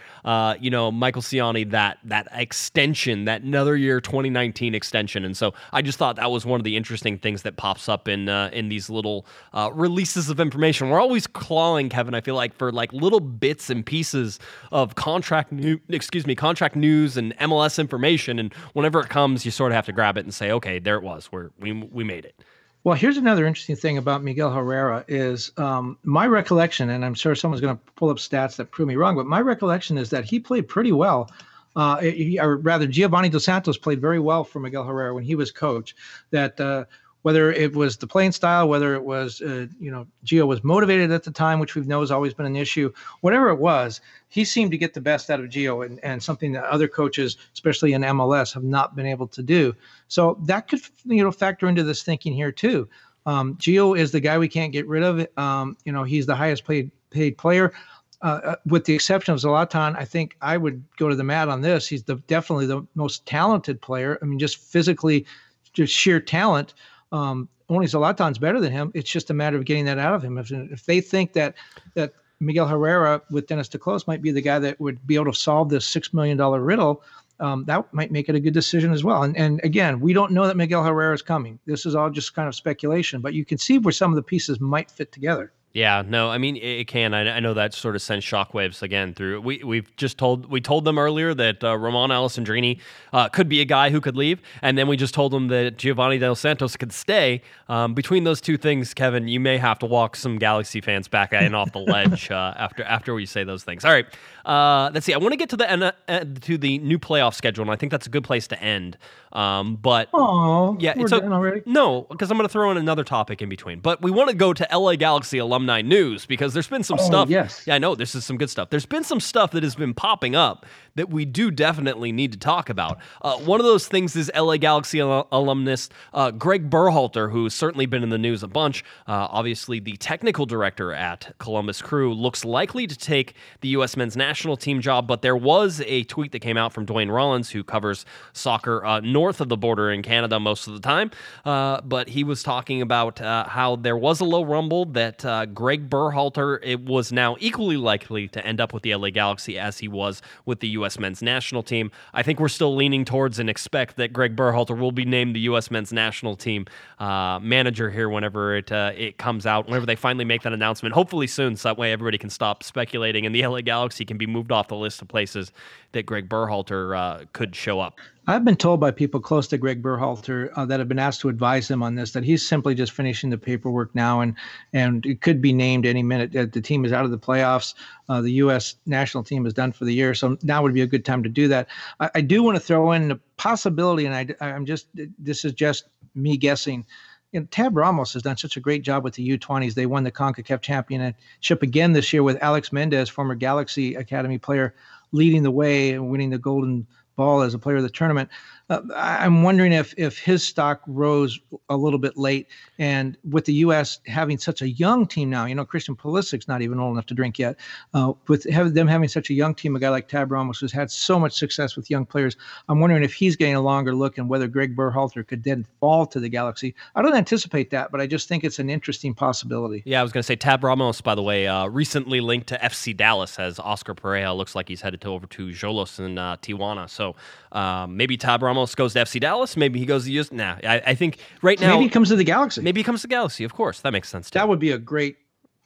you 0.59 0.69
know, 0.69 0.91
Michael 0.91 1.21
Ciani 1.21 1.74
that 1.76 1.99
that 2.05 2.26
extension, 2.32 3.26
that 3.26 3.41
another 3.41 3.76
year 3.76 3.99
2019 3.99 4.73
extension. 4.73 5.26
And 5.26 5.36
so 5.36 5.53
I 5.73 5.82
just 5.82 5.99
thought 5.99 6.15
that 6.15 6.32
was 6.32 6.45
one 6.45 6.57
of 6.57 6.63
the 6.63 6.78
interesting 6.78 7.17
things 7.17 7.41
that 7.41 7.57
pops 7.57 7.89
up 7.89 8.07
in 8.07 8.30
uh, 8.30 8.49
in 8.53 8.69
these 8.69 8.89
little 8.89 9.26
uh, 9.51 9.69
releases 9.73 10.30
of 10.30 10.39
information. 10.39 10.89
We're 10.89 11.01
always 11.01 11.28
clawing, 11.28 11.89
Kevin. 11.89 12.13
I 12.13 12.21
feel 12.21 12.36
like 12.36 12.55
for 12.55 12.71
like 12.71 12.93
little 12.93 13.19
bits 13.19 13.69
and 13.69 13.86
pieces 13.86 14.39
of 14.71 14.95
contract 14.95 15.51
new, 15.51 15.78
excuse 15.89 16.26
me, 16.26 16.34
contract 16.34 16.78
news 16.78 17.17
and 17.17 17.38
MLS 17.39 17.78
information. 17.78 18.39
And 18.39 18.53
whenever 18.71 19.01
it 19.01 19.09
comes, 19.09 19.43
you 19.43 19.51
sort 19.51 19.73
of 19.73 19.76
have 19.76 19.86
to 19.88 19.91
grab 19.91 20.17
it 20.17 20.23
and 20.23 20.34
say, 20.34 20.51
okay, 20.51 20.80
there 20.80 20.95
it 20.95 21.03
was. 21.03 21.30
We're, 21.30 21.49
we 21.59 21.73
we 21.73 22.05
made 22.05 22.23
it. 22.23 22.41
Well, 22.86 22.95
here's 22.95 23.17
another 23.17 23.45
interesting 23.45 23.76
thing 23.76 23.97
about 23.97 24.23
Miguel 24.23 24.53
Herrera 24.53 25.03
is 25.09 25.51
um, 25.57 25.97
my 26.03 26.26
recollection, 26.26 26.91
and 26.91 27.03
I'm 27.03 27.15
sure 27.15 27.36
someone's 27.36 27.59
going 27.59 27.76
to 27.76 27.82
pull 27.97 28.11
up 28.11 28.17
stats 28.17 28.55
that 28.55 28.71
prove 28.71 28.88
me 28.88 28.95
wrong, 28.95 29.17
but 29.17 29.26
my 29.26 29.41
recollection 29.41 29.97
is 29.97 30.09
that 30.11 30.23
he 30.23 30.39
played 30.39 30.69
pretty 30.69 30.93
well 30.93 31.30
uh, 31.76 32.01
or 32.39 32.57
rather, 32.57 32.88
Giovanni 32.88 33.30
Dos 33.30 33.45
Santos 33.45 33.78
played 33.78 33.99
very 33.99 34.19
well 34.19 34.43
for 34.43 34.59
Miguel 34.59 34.84
Herrera 34.84 35.13
when 35.13 35.23
he 35.23 35.36
was 35.36 35.51
coach. 35.51 35.95
That 36.32 36.59
uh, 36.59 36.86
whether 37.26 37.51
it 37.51 37.76
was 37.76 37.97
the 37.97 38.05
playing 38.05 38.32
style, 38.32 38.69
whether 38.69 38.93
it 38.93 39.03
was 39.03 39.41
uh, 39.41 39.65
you 39.80 39.89
know 39.89 40.05
Gio 40.23 40.45
was 40.45 40.63
motivated 40.63 41.11
at 41.11 41.23
the 41.23 41.32
time, 41.32 41.59
which 41.59 41.73
we 41.73 41.82
know 41.82 42.01
has 42.01 42.11
always 42.11 42.36
been 42.36 42.45
an 42.45 42.55
issue. 42.55 42.93
Whatever 43.21 43.49
it 43.49 43.57
was, 43.57 43.99
he 44.30 44.45
seemed 44.45 44.69
to 44.69 44.78
get 44.78 44.93
the 44.93 45.01
best 45.01 45.32
out 45.32 45.39
of 45.39 45.47
Gio, 45.47 45.84
and, 45.84 45.99
and 46.03 46.21
something 46.21 46.51
that 46.51 46.63
other 46.65 46.88
coaches, 46.88 47.38
especially 47.53 47.93
in 47.93 48.03
MLS, 48.03 48.53
have 48.53 48.63
not 48.63 48.95
been 48.95 49.07
able 49.07 49.28
to 49.30 49.41
do. 49.41 49.76
So 50.07 50.38
that 50.43 50.67
could 50.67 50.82
you 51.03 51.23
know 51.23 51.32
factor 51.32 51.67
into 51.67 51.82
this 51.84 52.03
thinking 52.03 52.32
here 52.32 52.51
too. 52.51 52.88
Um, 53.26 53.55
Gio 53.55 53.97
is 53.97 54.11
the 54.11 54.19
guy 54.19 54.38
we 54.38 54.47
can't 54.47 54.71
get 54.71 54.88
rid 54.88 55.01
of. 55.01 55.28
Um, 55.36 55.76
you 55.84 55.91
know 55.91 56.03
he's 56.03 56.28
the 56.28 56.36
highest 56.36 56.63
paid 56.63 56.91
paid 57.09 57.39
player. 57.39 57.73
Uh, 58.22 58.39
uh, 58.43 58.55
with 58.66 58.86
the 58.86 58.93
exception 58.93 59.34
of 59.34 59.39
Zlatan, 59.39 59.95
I 59.97 60.05
think 60.05 60.36
I 60.41 60.57
would 60.57 60.84
go 60.97 61.09
to 61.09 61.16
the 61.16 61.24
mat 61.24 61.49
on 61.49 61.61
this. 61.61 61.88
He's 61.88 62.03
the, 62.03 62.16
definitely 62.28 62.66
the 62.66 62.86
most 62.95 63.26
talented 63.26 63.82
player. 63.82 64.18
I 64.22 64.26
mean, 64.26 64.39
just 64.39 64.57
physically, 64.57 65.26
just 65.74 65.93
sheer 65.93 66.20
talent. 66.20 66.74
Um, 67.11 67.49
only 67.70 67.88
Zlatan's 67.88 68.38
better 68.38 68.59
than 68.59 68.72
him. 68.72 68.91
It's 68.93 69.09
just 69.09 69.30
a 69.30 69.34
matter 69.34 69.57
of 69.57 69.66
getting 69.66 69.86
that 69.86 69.97
out 69.97 70.13
of 70.13 70.24
him. 70.24 70.38
If, 70.38 70.51
if 70.51 70.86
they 70.86 71.01
think 71.01 71.34
that 71.34 71.55
that 71.95 72.13
Miguel 72.39 72.68
Herrera 72.68 73.22
with 73.32 73.47
Dennis 73.47 73.68
te 73.68 73.78
Kloese 73.78 74.07
might 74.07 74.22
be 74.22 74.32
the 74.32 74.41
guy 74.41 74.59
that 74.59 74.80
would 74.80 75.05
be 75.07 75.16
able 75.16 75.32
to 75.32 75.34
solve 75.34 75.70
this 75.70 75.86
six 75.86 76.13
million 76.13 76.38
dollar 76.38 76.61
riddle, 76.61 77.03
um, 77.39 77.66
that 77.66 77.93
might 77.93 78.11
make 78.11 78.30
it 78.30 78.36
a 78.36 78.39
good 78.39 78.53
decision 78.53 78.93
as 78.93 79.03
well. 79.03 79.24
And, 79.24 79.36
and 79.36 79.59
again, 79.63 79.99
we 79.99 80.13
don't 80.13 80.32
know 80.32 80.47
that 80.47 80.57
Miguel 80.57 80.84
Herrera 80.84 81.13
is 81.13 81.22
coming. 81.22 81.59
This 81.66 81.86
is 81.86 81.95
all 81.95 82.09
just 82.09 82.34
kind 82.34 82.47
of 82.47 82.55
speculation, 82.55 83.22
but 83.22 83.34
you 83.34 83.45
can 83.45 83.57
see 83.57 83.78
where 83.78 83.91
some 83.91 84.11
of 84.11 84.16
the 84.16 84.24
pieces 84.24 84.59
might 84.59 84.89
fit 84.89 85.11
together. 85.11 85.51
Yeah, 85.76 86.03
no, 86.07 86.30
I 86.30 86.38
mean 86.38 86.55
it 86.55 86.88
can. 86.88 87.13
I, 87.13 87.36
I, 87.36 87.39
know 87.41 87.53
that 87.53 87.73
sort 87.73 87.97
of 87.97 88.01
sends 88.01 88.26
shockwaves 88.26 88.82
again 88.82 89.13
through. 89.13 89.41
We 89.41 89.61
we've 89.61 89.93
just 89.97 90.17
told 90.17 90.45
we 90.45 90.61
told 90.61 90.86
them 90.86 90.97
earlier 90.97 91.34
that 91.34 91.61
uh, 91.65 91.78
Romain 91.78 92.11
Alessandrini 92.11 92.80
uh, 93.11 93.28
could 93.28 93.49
be 93.49 93.59
a 93.59 93.65
guy 93.65 93.89
who 93.89 93.99
could 93.99 94.15
leave, 94.15 94.41
and 94.61 94.78
then 94.78 94.88
we 94.88 94.95
just 94.95 95.13
told 95.13 95.34
them 95.34 95.49
that 95.49 95.76
Giovanni 95.76 96.17
Dos 96.17 96.39
Santos 96.39 96.78
could 96.78 96.93
stay. 96.93 97.41
Um, 97.67 97.93
between 97.93 98.23
those 98.23 98.39
two 98.39 98.55
things, 98.55 98.93
Kevin, 98.93 99.28
you 99.28 99.41
may 99.41 99.57
have 99.57 99.78
to 99.80 99.86
walk 99.86 100.15
some 100.15 100.38
Galaxy 100.38 100.80
fans 100.80 101.09
back 101.09 101.34
and 101.34 101.53
off 101.53 101.73
the 101.73 101.80
ledge 101.80 102.32
uh, 102.32 102.53
after 102.55 102.82
after 102.86 103.13
we 103.13 103.26
say 103.26 103.43
those 103.43 103.65
things. 103.65 103.84
All 103.84 103.91
right, 103.91 104.05
uh, 104.45 104.91
let's 104.93 105.05
see. 105.05 105.13
I 105.13 105.17
want 105.17 105.34
to 105.34 105.38
get 105.38 105.49
to 105.49 105.57
the 105.57 105.93
uh, 106.07 106.23
to 106.39 106.57
the 106.57 106.78
new 106.78 106.97
playoff 106.97 107.34
schedule, 107.34 107.63
and 107.63 107.71
I 107.71 107.76
think 107.76 107.91
that's 107.91 108.07
a 108.07 108.09
good 108.09 108.23
place 108.23 108.47
to 108.47 108.63
end. 108.63 108.97
Um, 109.36 109.75
but 109.75 110.07
oh, 110.13 110.77
yeah, 110.79 110.93
it's 110.95 111.11
already. 111.11 111.61
No, 111.65 112.07
because 112.09 112.31
I'm 112.31 112.38
going 112.38 112.47
to 112.47 112.51
throw 112.51 112.71
in 112.71 112.77
another 112.77 113.03
topic 113.03 113.41
in 113.41 113.49
between. 113.49 113.81
But 113.81 114.01
we 114.01 114.09
want 114.09 114.29
to 114.29 114.36
go 114.36 114.53
to 114.53 114.67
LA 114.71 114.95
Galaxy 114.95 115.39
alumni 115.39 115.81
news 115.81 116.25
because 116.25 116.53
there's 116.53 116.67
been 116.69 116.83
some 116.83 116.97
oh, 117.01 117.05
stuff. 117.05 117.29
Yes, 117.29 117.63
yeah, 117.67 117.75
I 117.75 117.77
know 117.77 117.95
this 117.95 118.15
is 118.15 118.25
some 118.25 118.38
good 118.38 118.49
stuff. 118.49 118.69
There's 118.69 118.86
been 118.86 119.03
some 119.03 119.19
stuff 119.19 119.51
that 119.51 119.63
has 119.63 119.75
been 119.75 119.93
popping 119.93 120.38
up 120.38 120.65
that 120.95 121.09
we 121.09 121.25
do 121.25 121.51
definitely 121.51 122.11
need 122.11 122.31
to 122.31 122.37
talk 122.37 122.69
about. 122.69 122.97
Uh, 123.21 123.37
one 123.37 123.59
of 123.59 123.65
those 123.65 123.87
things 123.87 124.15
is 124.15 124.31
LA 124.35 124.57
Galaxy 124.57 125.01
al- 125.01 125.27
alumnus 125.31 125.89
uh, 126.13 126.31
Greg 126.31 126.69
Berhalter, 126.69 127.31
who's 127.31 127.53
certainly 127.53 127.85
been 127.85 128.03
in 128.03 128.09
the 128.09 128.17
news 128.17 128.43
a 128.43 128.47
bunch. 128.47 128.83
Uh, 129.07 129.27
obviously, 129.29 129.79
the 129.79 129.97
technical 129.97 130.45
director 130.45 130.93
at 130.93 131.33
Columbus 131.37 131.81
Crew 131.81 132.13
looks 132.13 132.45
likely 132.45 132.87
to 132.87 132.97
take 132.97 133.35
the 133.61 133.69
U.S. 133.69 133.97
men's 133.97 134.15
national 134.15 134.57
team 134.57 134.81
job, 134.81 135.07
but 135.07 135.21
there 135.21 135.35
was 135.35 135.81
a 135.85 136.03
tweet 136.05 136.31
that 136.31 136.39
came 136.39 136.57
out 136.57 136.73
from 136.73 136.85
Duane 136.85 137.09
Rollins, 137.09 137.49
who 137.49 137.63
covers 137.63 138.05
soccer 138.33 138.85
uh, 138.85 138.99
north 139.01 139.41
of 139.41 139.49
the 139.49 139.57
border 139.57 139.91
in 139.91 140.01
Canada 140.01 140.39
most 140.39 140.67
of 140.67 140.73
the 140.73 140.79
time. 140.79 141.11
Uh, 141.43 141.81
but 141.81 142.09
he 142.09 142.23
was 142.23 142.41
talking 142.41 142.81
about 142.81 143.19
uh, 143.19 143.47
how 143.47 143.75
there 143.75 143.97
was 143.97 144.21
a 144.21 144.25
low 144.25 144.43
rumble 144.43 144.85
that 144.85 145.19
Greg 145.53 145.89
Berhalter 145.89 146.59
it 146.63 146.81
was 146.81 147.11
now 147.11 147.35
equally 147.39 147.77
likely 147.77 148.27
to 148.29 148.45
end 148.45 148.61
up 148.61 148.73
with 148.73 148.83
the 148.83 148.95
LA 148.95 149.09
Galaxy 149.09 149.59
as 149.59 149.79
he 149.79 149.87
was 149.87 150.21
with 150.45 150.59
the 150.59 150.69
U.S. 150.69 150.84
men's 150.99 151.21
national 151.21 151.63
team. 151.63 151.91
I 152.13 152.23
think 152.23 152.39
we're 152.39 152.47
still 152.47 152.75
leaning 152.75 153.05
towards 153.05 153.39
and 153.39 153.49
expect 153.49 153.97
that 153.97 154.13
Greg 154.13 154.36
Berhalter 154.36 154.77
will 154.77 154.91
be 154.91 155.05
named 155.05 155.36
the 155.36 155.41
U.S. 155.41 155.71
men's 155.71 155.91
national 155.91 156.36
team 156.36 156.65
uh, 156.99 157.39
manager 157.41 157.89
here 157.89 158.09
whenever 158.09 158.55
it 158.55 158.71
uh, 158.71 158.91
it 158.95 159.17
comes 159.17 159.45
out, 159.45 159.65
whenever 159.65 159.86
they 159.86 159.95
finally 159.95 160.25
make 160.25 160.43
that 160.43 160.53
announcement. 160.53 160.93
Hopefully 160.93 161.27
soon, 161.27 161.55
so 161.55 161.69
that 161.69 161.77
way 161.77 161.91
everybody 161.91 162.17
can 162.17 162.29
stop 162.29 162.63
speculating 162.63 163.25
and 163.25 163.33
the 163.33 163.45
LA 163.45 163.61
Galaxy 163.61 164.05
can 164.05 164.17
be 164.17 164.27
moved 164.27 164.51
off 164.51 164.67
the 164.67 164.75
list 164.75 165.01
of 165.01 165.07
places 165.07 165.51
that 165.91 166.05
Greg 166.05 166.29
Berhalter 166.29 167.27
could 167.33 167.55
show 167.55 167.79
up. 167.79 167.99
I've 168.28 168.43
been 168.43 168.55
told 168.55 168.80
by 168.80 168.89
people 168.89 169.19
close 169.19 169.47
to 169.49 169.57
Greg 169.57 169.84
Berhalter 169.84 170.49
uh, 170.55 170.65
that 170.65 170.80
have 170.80 170.88
been 170.88 170.99
asked 170.99 171.21
to 171.21 171.30
advise 171.30 171.69
him 171.69 171.84
on 171.84 171.93
this 171.93 172.11
that 172.11 172.23
he's 172.23 172.45
simply 172.45 172.73
just 172.73 172.91
finishing 172.91 173.30
the 173.30 173.38
paperwork 173.38 173.93
now, 173.93 174.21
and 174.21 174.36
and 174.73 175.05
it 175.05 175.21
could 175.21 175.41
be 175.41 175.53
named 175.53 175.86
any 175.86 176.01
minute. 176.01 176.32
The 176.32 176.61
team 176.61 176.86
is 176.86 176.91
out 176.91 177.05
of 177.05 177.11
the 177.11 177.19
playoffs. 177.19 177.76
Uh, 178.09 178.21
the 178.21 178.32
U.S. 178.32 178.76
national 178.88 179.23
team 179.23 179.45
is 179.45 179.53
done 179.53 179.71
for 179.71 179.86
the 179.86 179.93
year, 179.93 180.15
so 180.15 180.38
now 180.41 180.63
would 180.63 180.73
be 180.73 180.82
a 180.82 180.88
good 180.88 181.05
time 181.05 181.21
to 181.21 181.30
do 181.30 181.47
that. 181.49 181.67
I, 181.99 182.09
I 182.15 182.21
do 182.21 182.41
want 182.41 182.55
to 182.55 182.59
throw 182.59 182.91
in 182.93 183.09
the 183.09 183.19
possibility, 183.38 184.07
and 184.07 184.15
I, 184.15 184.45
I'm 184.45 184.65
just 184.65 184.88
this 185.19 185.45
is 185.45 185.53
just 185.53 185.86
me 186.15 186.36
guessing. 186.36 186.86
You 187.32 187.41
know, 187.41 187.47
Tab 187.51 187.78
Ramos 187.78 188.13
has 188.13 188.23
done 188.23 188.38
such 188.38 188.57
a 188.57 188.61
great 188.61 188.82
job 188.82 189.03
with 189.03 189.13
the 189.13 189.38
U20s. 189.38 189.73
They 189.73 189.86
won 189.86 190.03
the 190.03 190.11
CONCACAF 190.11 190.61
championship 190.61 191.61
again 191.61 191.93
this 191.93 192.11
year 192.13 192.23
with 192.23 192.41
Alex 192.41 192.71
Mendez, 192.71 193.09
former 193.09 193.36
Galaxy 193.36 193.93
Academy 193.95 194.38
player, 194.38 194.73
leading 195.11 195.43
the 195.43 195.51
way 195.51 195.91
and 195.91 196.09
winning 196.09 196.30
the 196.30 196.38
Golden 196.38 196.88
ball 197.16 197.41
as 197.41 197.53
a 197.53 197.59
player 197.59 197.78
of 197.78 197.84
the 197.84 197.89
tournament. 197.89 198.30
Uh, 198.70 198.82
I'm 198.95 199.43
wondering 199.43 199.72
if 199.74 199.93
if 199.97 200.18
his 200.18 200.43
stock 200.43 200.82
rose 200.88 201.39
a 201.70 201.78
little 201.78 201.99
bit 201.99 202.18
late, 202.18 202.47
and 202.80 203.16
with 203.30 203.45
the 203.45 203.53
U.S. 203.53 203.99
having 204.07 204.39
such 204.39 204.63
a 204.63 204.70
young 204.70 205.05
team 205.05 205.30
now, 205.30 205.45
you 205.45 205.53
know, 205.53 205.66
Christian 205.66 205.95
Pulisic's 205.95 206.47
not 206.47 206.63
even 206.63 206.80
old 206.80 206.93
enough 206.93 207.05
to 207.07 207.13
drink 207.13 207.38
yet. 207.38 207.57
Uh, 207.93 208.13
with 208.28 208.43
them 208.43 208.88
having 208.88 209.07
such 209.07 209.30
a 209.30 209.34
young 209.34 209.53
team, 209.53 209.76
a 209.76 209.80
guy 209.80 209.89
like 209.89 210.07
Tab 210.07 210.32
Ramos 210.32 210.59
who's 210.59 210.72
had 210.72 210.89
so 210.89 211.20
much 211.20 211.34
success 211.34 211.76
with 211.76 211.91
young 211.91 212.07
players, 212.07 212.38
I'm 212.68 212.80
wondering 212.80 213.03
if 213.03 213.13
he's 213.13 213.36
getting 213.36 213.55
a 213.55 213.61
longer 213.61 213.93
look 213.93 214.18
and 214.18 214.28
whether 214.30 214.47
Greg 214.47 214.76
Berhalter 214.76 215.26
could 215.26 215.43
then 215.43 215.68
fall 215.80 216.07
to 216.07 216.20
the 216.20 216.30
Galaxy. 216.30 216.74
I 216.95 217.03
don't 217.03 217.16
anticipate 217.16 217.70
that, 217.70 217.91
but 217.91 218.01
I 218.01 218.07
just 218.07 218.28
think 218.28 218.43
it's 218.43 218.57
an 218.57 218.72
interesting 218.72 219.13
possibility. 219.13 219.84
Yeah, 219.86 219.99
I 219.99 220.03
was 220.03 220.11
going 220.11 220.24
to 220.24 220.28
say 220.28 220.36
Tab 220.36 220.63
Ramos, 220.63 221.01
by 221.01 221.13
the 221.13 221.24
way, 221.24 221.47
uh, 221.47 221.68
recently 221.68 222.20
linked 222.20 222.47
to 222.47 222.57
FC 222.57 222.97
Dallas 222.97 223.38
as 223.38 223.59
Oscar 223.59 223.93
Pareja 223.93 224.36
looks 224.36 224.55
like 224.55 224.68
he's 224.70 224.82
headed 224.82 225.01
to 225.01 225.09
over 225.09 225.28
to 225.28 225.49
Xolos 225.49 225.99
in 225.99 226.18
uh, 226.18 226.38
Tijuana. 226.38 226.89
So 226.89 227.16
um, 227.51 227.95
maybe 227.95 228.18
Tab 228.18 228.41
Ramos 228.41 228.55
goes 228.76 228.93
to 228.93 228.99
FC 228.99 229.20
Dallas. 229.20 229.56
Maybe 229.58 229.80
he 229.80 229.86
goes 229.86 230.06
to 230.06 230.12
use. 230.12 230.32
Nah, 230.32 230.58
I, 230.64 230.82
I 230.88 230.95
think 230.95 231.20
right 231.41 231.60
now 231.60 231.74
maybe 231.74 231.84
he 231.84 231.89
comes 231.89 232.10
to 232.10 232.16
the 232.16 232.24
Galaxy. 232.24 232.62
Maybe 232.62 232.80
he 232.80 232.84
comes 232.84 233.01
to 233.01 233.08
Galaxy. 233.08 233.43
Of 233.43 233.53
course, 233.53 233.82
that 233.82 233.91
makes 233.91 234.10
sense. 234.10 234.30
Too. 234.30 234.39
That 234.39 234.47
would 234.47 234.60
be 234.60 234.72
a 234.72 234.78
great, 234.78 235.18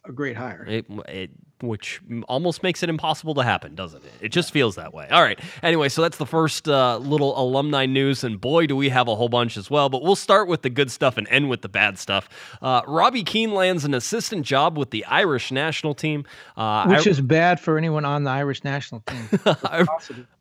a 0.06 0.12
great 0.12 0.36
hire. 0.36 0.66
It, 0.68 0.86
it 1.08 1.32
which 1.62 2.02
almost 2.28 2.64
makes 2.64 2.84
it 2.84 2.90
impossible 2.90 3.34
to 3.36 3.44
happen, 3.44 3.76
doesn't 3.76 4.04
it? 4.04 4.12
It 4.22 4.30
just 4.30 4.52
feels 4.52 4.76
that 4.76 4.94
way. 4.94 5.08
All 5.10 5.22
right. 5.22 5.40
Anyway, 5.62 5.90
so 5.90 6.02
that's 6.02 6.18
the 6.18 6.26
first 6.26 6.68
uh, 6.68 6.98
little 6.98 7.40
alumni 7.40 7.86
news, 7.86 8.24
and 8.24 8.40
boy, 8.40 8.68
do 8.68 8.76
we 8.76 8.90
have 8.90 9.08
a 9.08 9.16
whole 9.16 9.30
bunch 9.30 9.58
as 9.58 9.70
well. 9.70 9.90
But 9.90 10.02
we'll 10.02 10.16
start 10.16 10.48
with 10.48 10.62
the 10.62 10.70
good 10.70 10.92
stuff 10.92 11.18
and 11.18 11.28
end 11.30 11.50
with 11.50 11.62
the 11.62 11.70
bad 11.70 11.98
stuff. 11.98 12.30
Uh, 12.62 12.82
Robbie 12.88 13.24
Keane 13.24 13.54
lands 13.54 13.86
an 13.86 13.94
assistant 13.94 14.46
job 14.46 14.78
with 14.78 14.92
the 14.92 15.06
Irish 15.06 15.52
national 15.52 15.94
team, 15.94 16.26
uh, 16.56 16.86
which 16.88 17.08
I, 17.08 17.10
is 17.10 17.22
bad 17.22 17.60
for 17.60 17.78
anyone 17.78 18.06
on 18.06 18.24
the 18.24 18.32
Irish 18.32 18.64
national 18.64 19.02
team. 19.02 19.30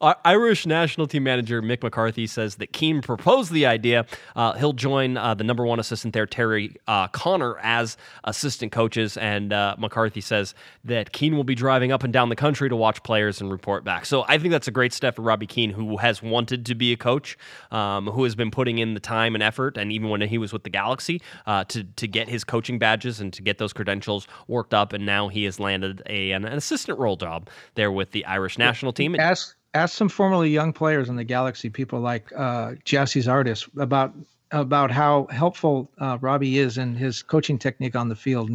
Irish 0.24 0.66
national 0.66 1.06
team 1.06 1.24
manager 1.24 1.62
Mick 1.62 1.82
McCarthy 1.82 2.26
says 2.26 2.56
that 2.56 2.72
Keane 2.72 3.02
proposed 3.02 3.52
the 3.52 3.66
idea. 3.66 4.06
Uh, 4.36 4.52
he'll 4.52 4.72
join 4.72 5.16
uh, 5.16 5.34
the 5.34 5.44
number 5.44 5.66
one 5.66 5.80
assistant 5.80 6.14
there, 6.14 6.26
Terry 6.26 6.76
uh, 6.86 7.08
Connor, 7.08 7.58
as 7.58 7.96
assistant 8.24 8.72
coaches, 8.72 9.16
and 9.16 9.50
McCarthy 9.78 10.20
says 10.20 10.54
that 10.84 11.07
that 11.08 11.12
Keane 11.18 11.36
will 11.36 11.44
be 11.44 11.54
driving 11.54 11.90
up 11.90 12.04
and 12.04 12.12
down 12.12 12.28
the 12.28 12.36
country 12.36 12.68
to 12.68 12.76
watch 12.76 13.02
players 13.02 13.40
and 13.40 13.50
report 13.50 13.82
back. 13.82 14.04
So 14.04 14.24
I 14.28 14.38
think 14.38 14.52
that's 14.52 14.68
a 14.68 14.70
great 14.70 14.92
step 14.92 15.16
for 15.16 15.22
Robbie 15.22 15.46
Keane, 15.46 15.70
who 15.70 15.96
has 15.96 16.22
wanted 16.22 16.66
to 16.66 16.74
be 16.74 16.92
a 16.92 16.96
coach, 16.96 17.38
um, 17.70 18.06
who 18.06 18.24
has 18.24 18.34
been 18.34 18.50
putting 18.50 18.78
in 18.78 18.94
the 18.94 19.00
time 19.00 19.34
and 19.34 19.42
effort, 19.42 19.78
and 19.78 19.90
even 19.90 20.10
when 20.10 20.20
he 20.20 20.36
was 20.36 20.52
with 20.52 20.64
the 20.64 20.70
Galaxy, 20.70 21.22
uh, 21.46 21.64
to 21.64 21.84
to 21.84 22.06
get 22.06 22.28
his 22.28 22.44
coaching 22.44 22.78
badges 22.78 23.20
and 23.20 23.32
to 23.32 23.42
get 23.42 23.58
those 23.58 23.72
credentials 23.72 24.26
worked 24.46 24.74
up. 24.74 24.92
And 24.92 25.06
now 25.06 25.28
he 25.28 25.44
has 25.44 25.58
landed 25.58 26.02
a 26.06 26.32
an, 26.32 26.44
assistant 26.44 26.98
role 26.98 27.16
job 27.16 27.48
there 27.74 27.90
with 27.90 28.10
the 28.10 28.24
Irish 28.26 28.58
national 28.58 28.92
team. 28.92 29.16
Ask 29.18 29.56
ask 29.74 29.96
some 29.96 30.08
formerly 30.08 30.50
young 30.50 30.72
players 30.72 31.08
in 31.08 31.16
the 31.16 31.24
Galaxy, 31.24 31.70
people 31.70 32.00
like 32.00 32.32
uh, 32.36 32.72
Gyasi 32.84 33.22
Zardes, 33.22 33.68
about 33.80 34.14
about 34.50 34.90
how 34.90 35.26
helpful 35.30 35.90
uh, 35.98 36.18
Robbie 36.20 36.58
is 36.58 36.78
in 36.78 36.94
his 36.94 37.22
coaching 37.22 37.58
technique 37.58 37.94
on 37.94 38.08
the 38.08 38.16
field. 38.16 38.50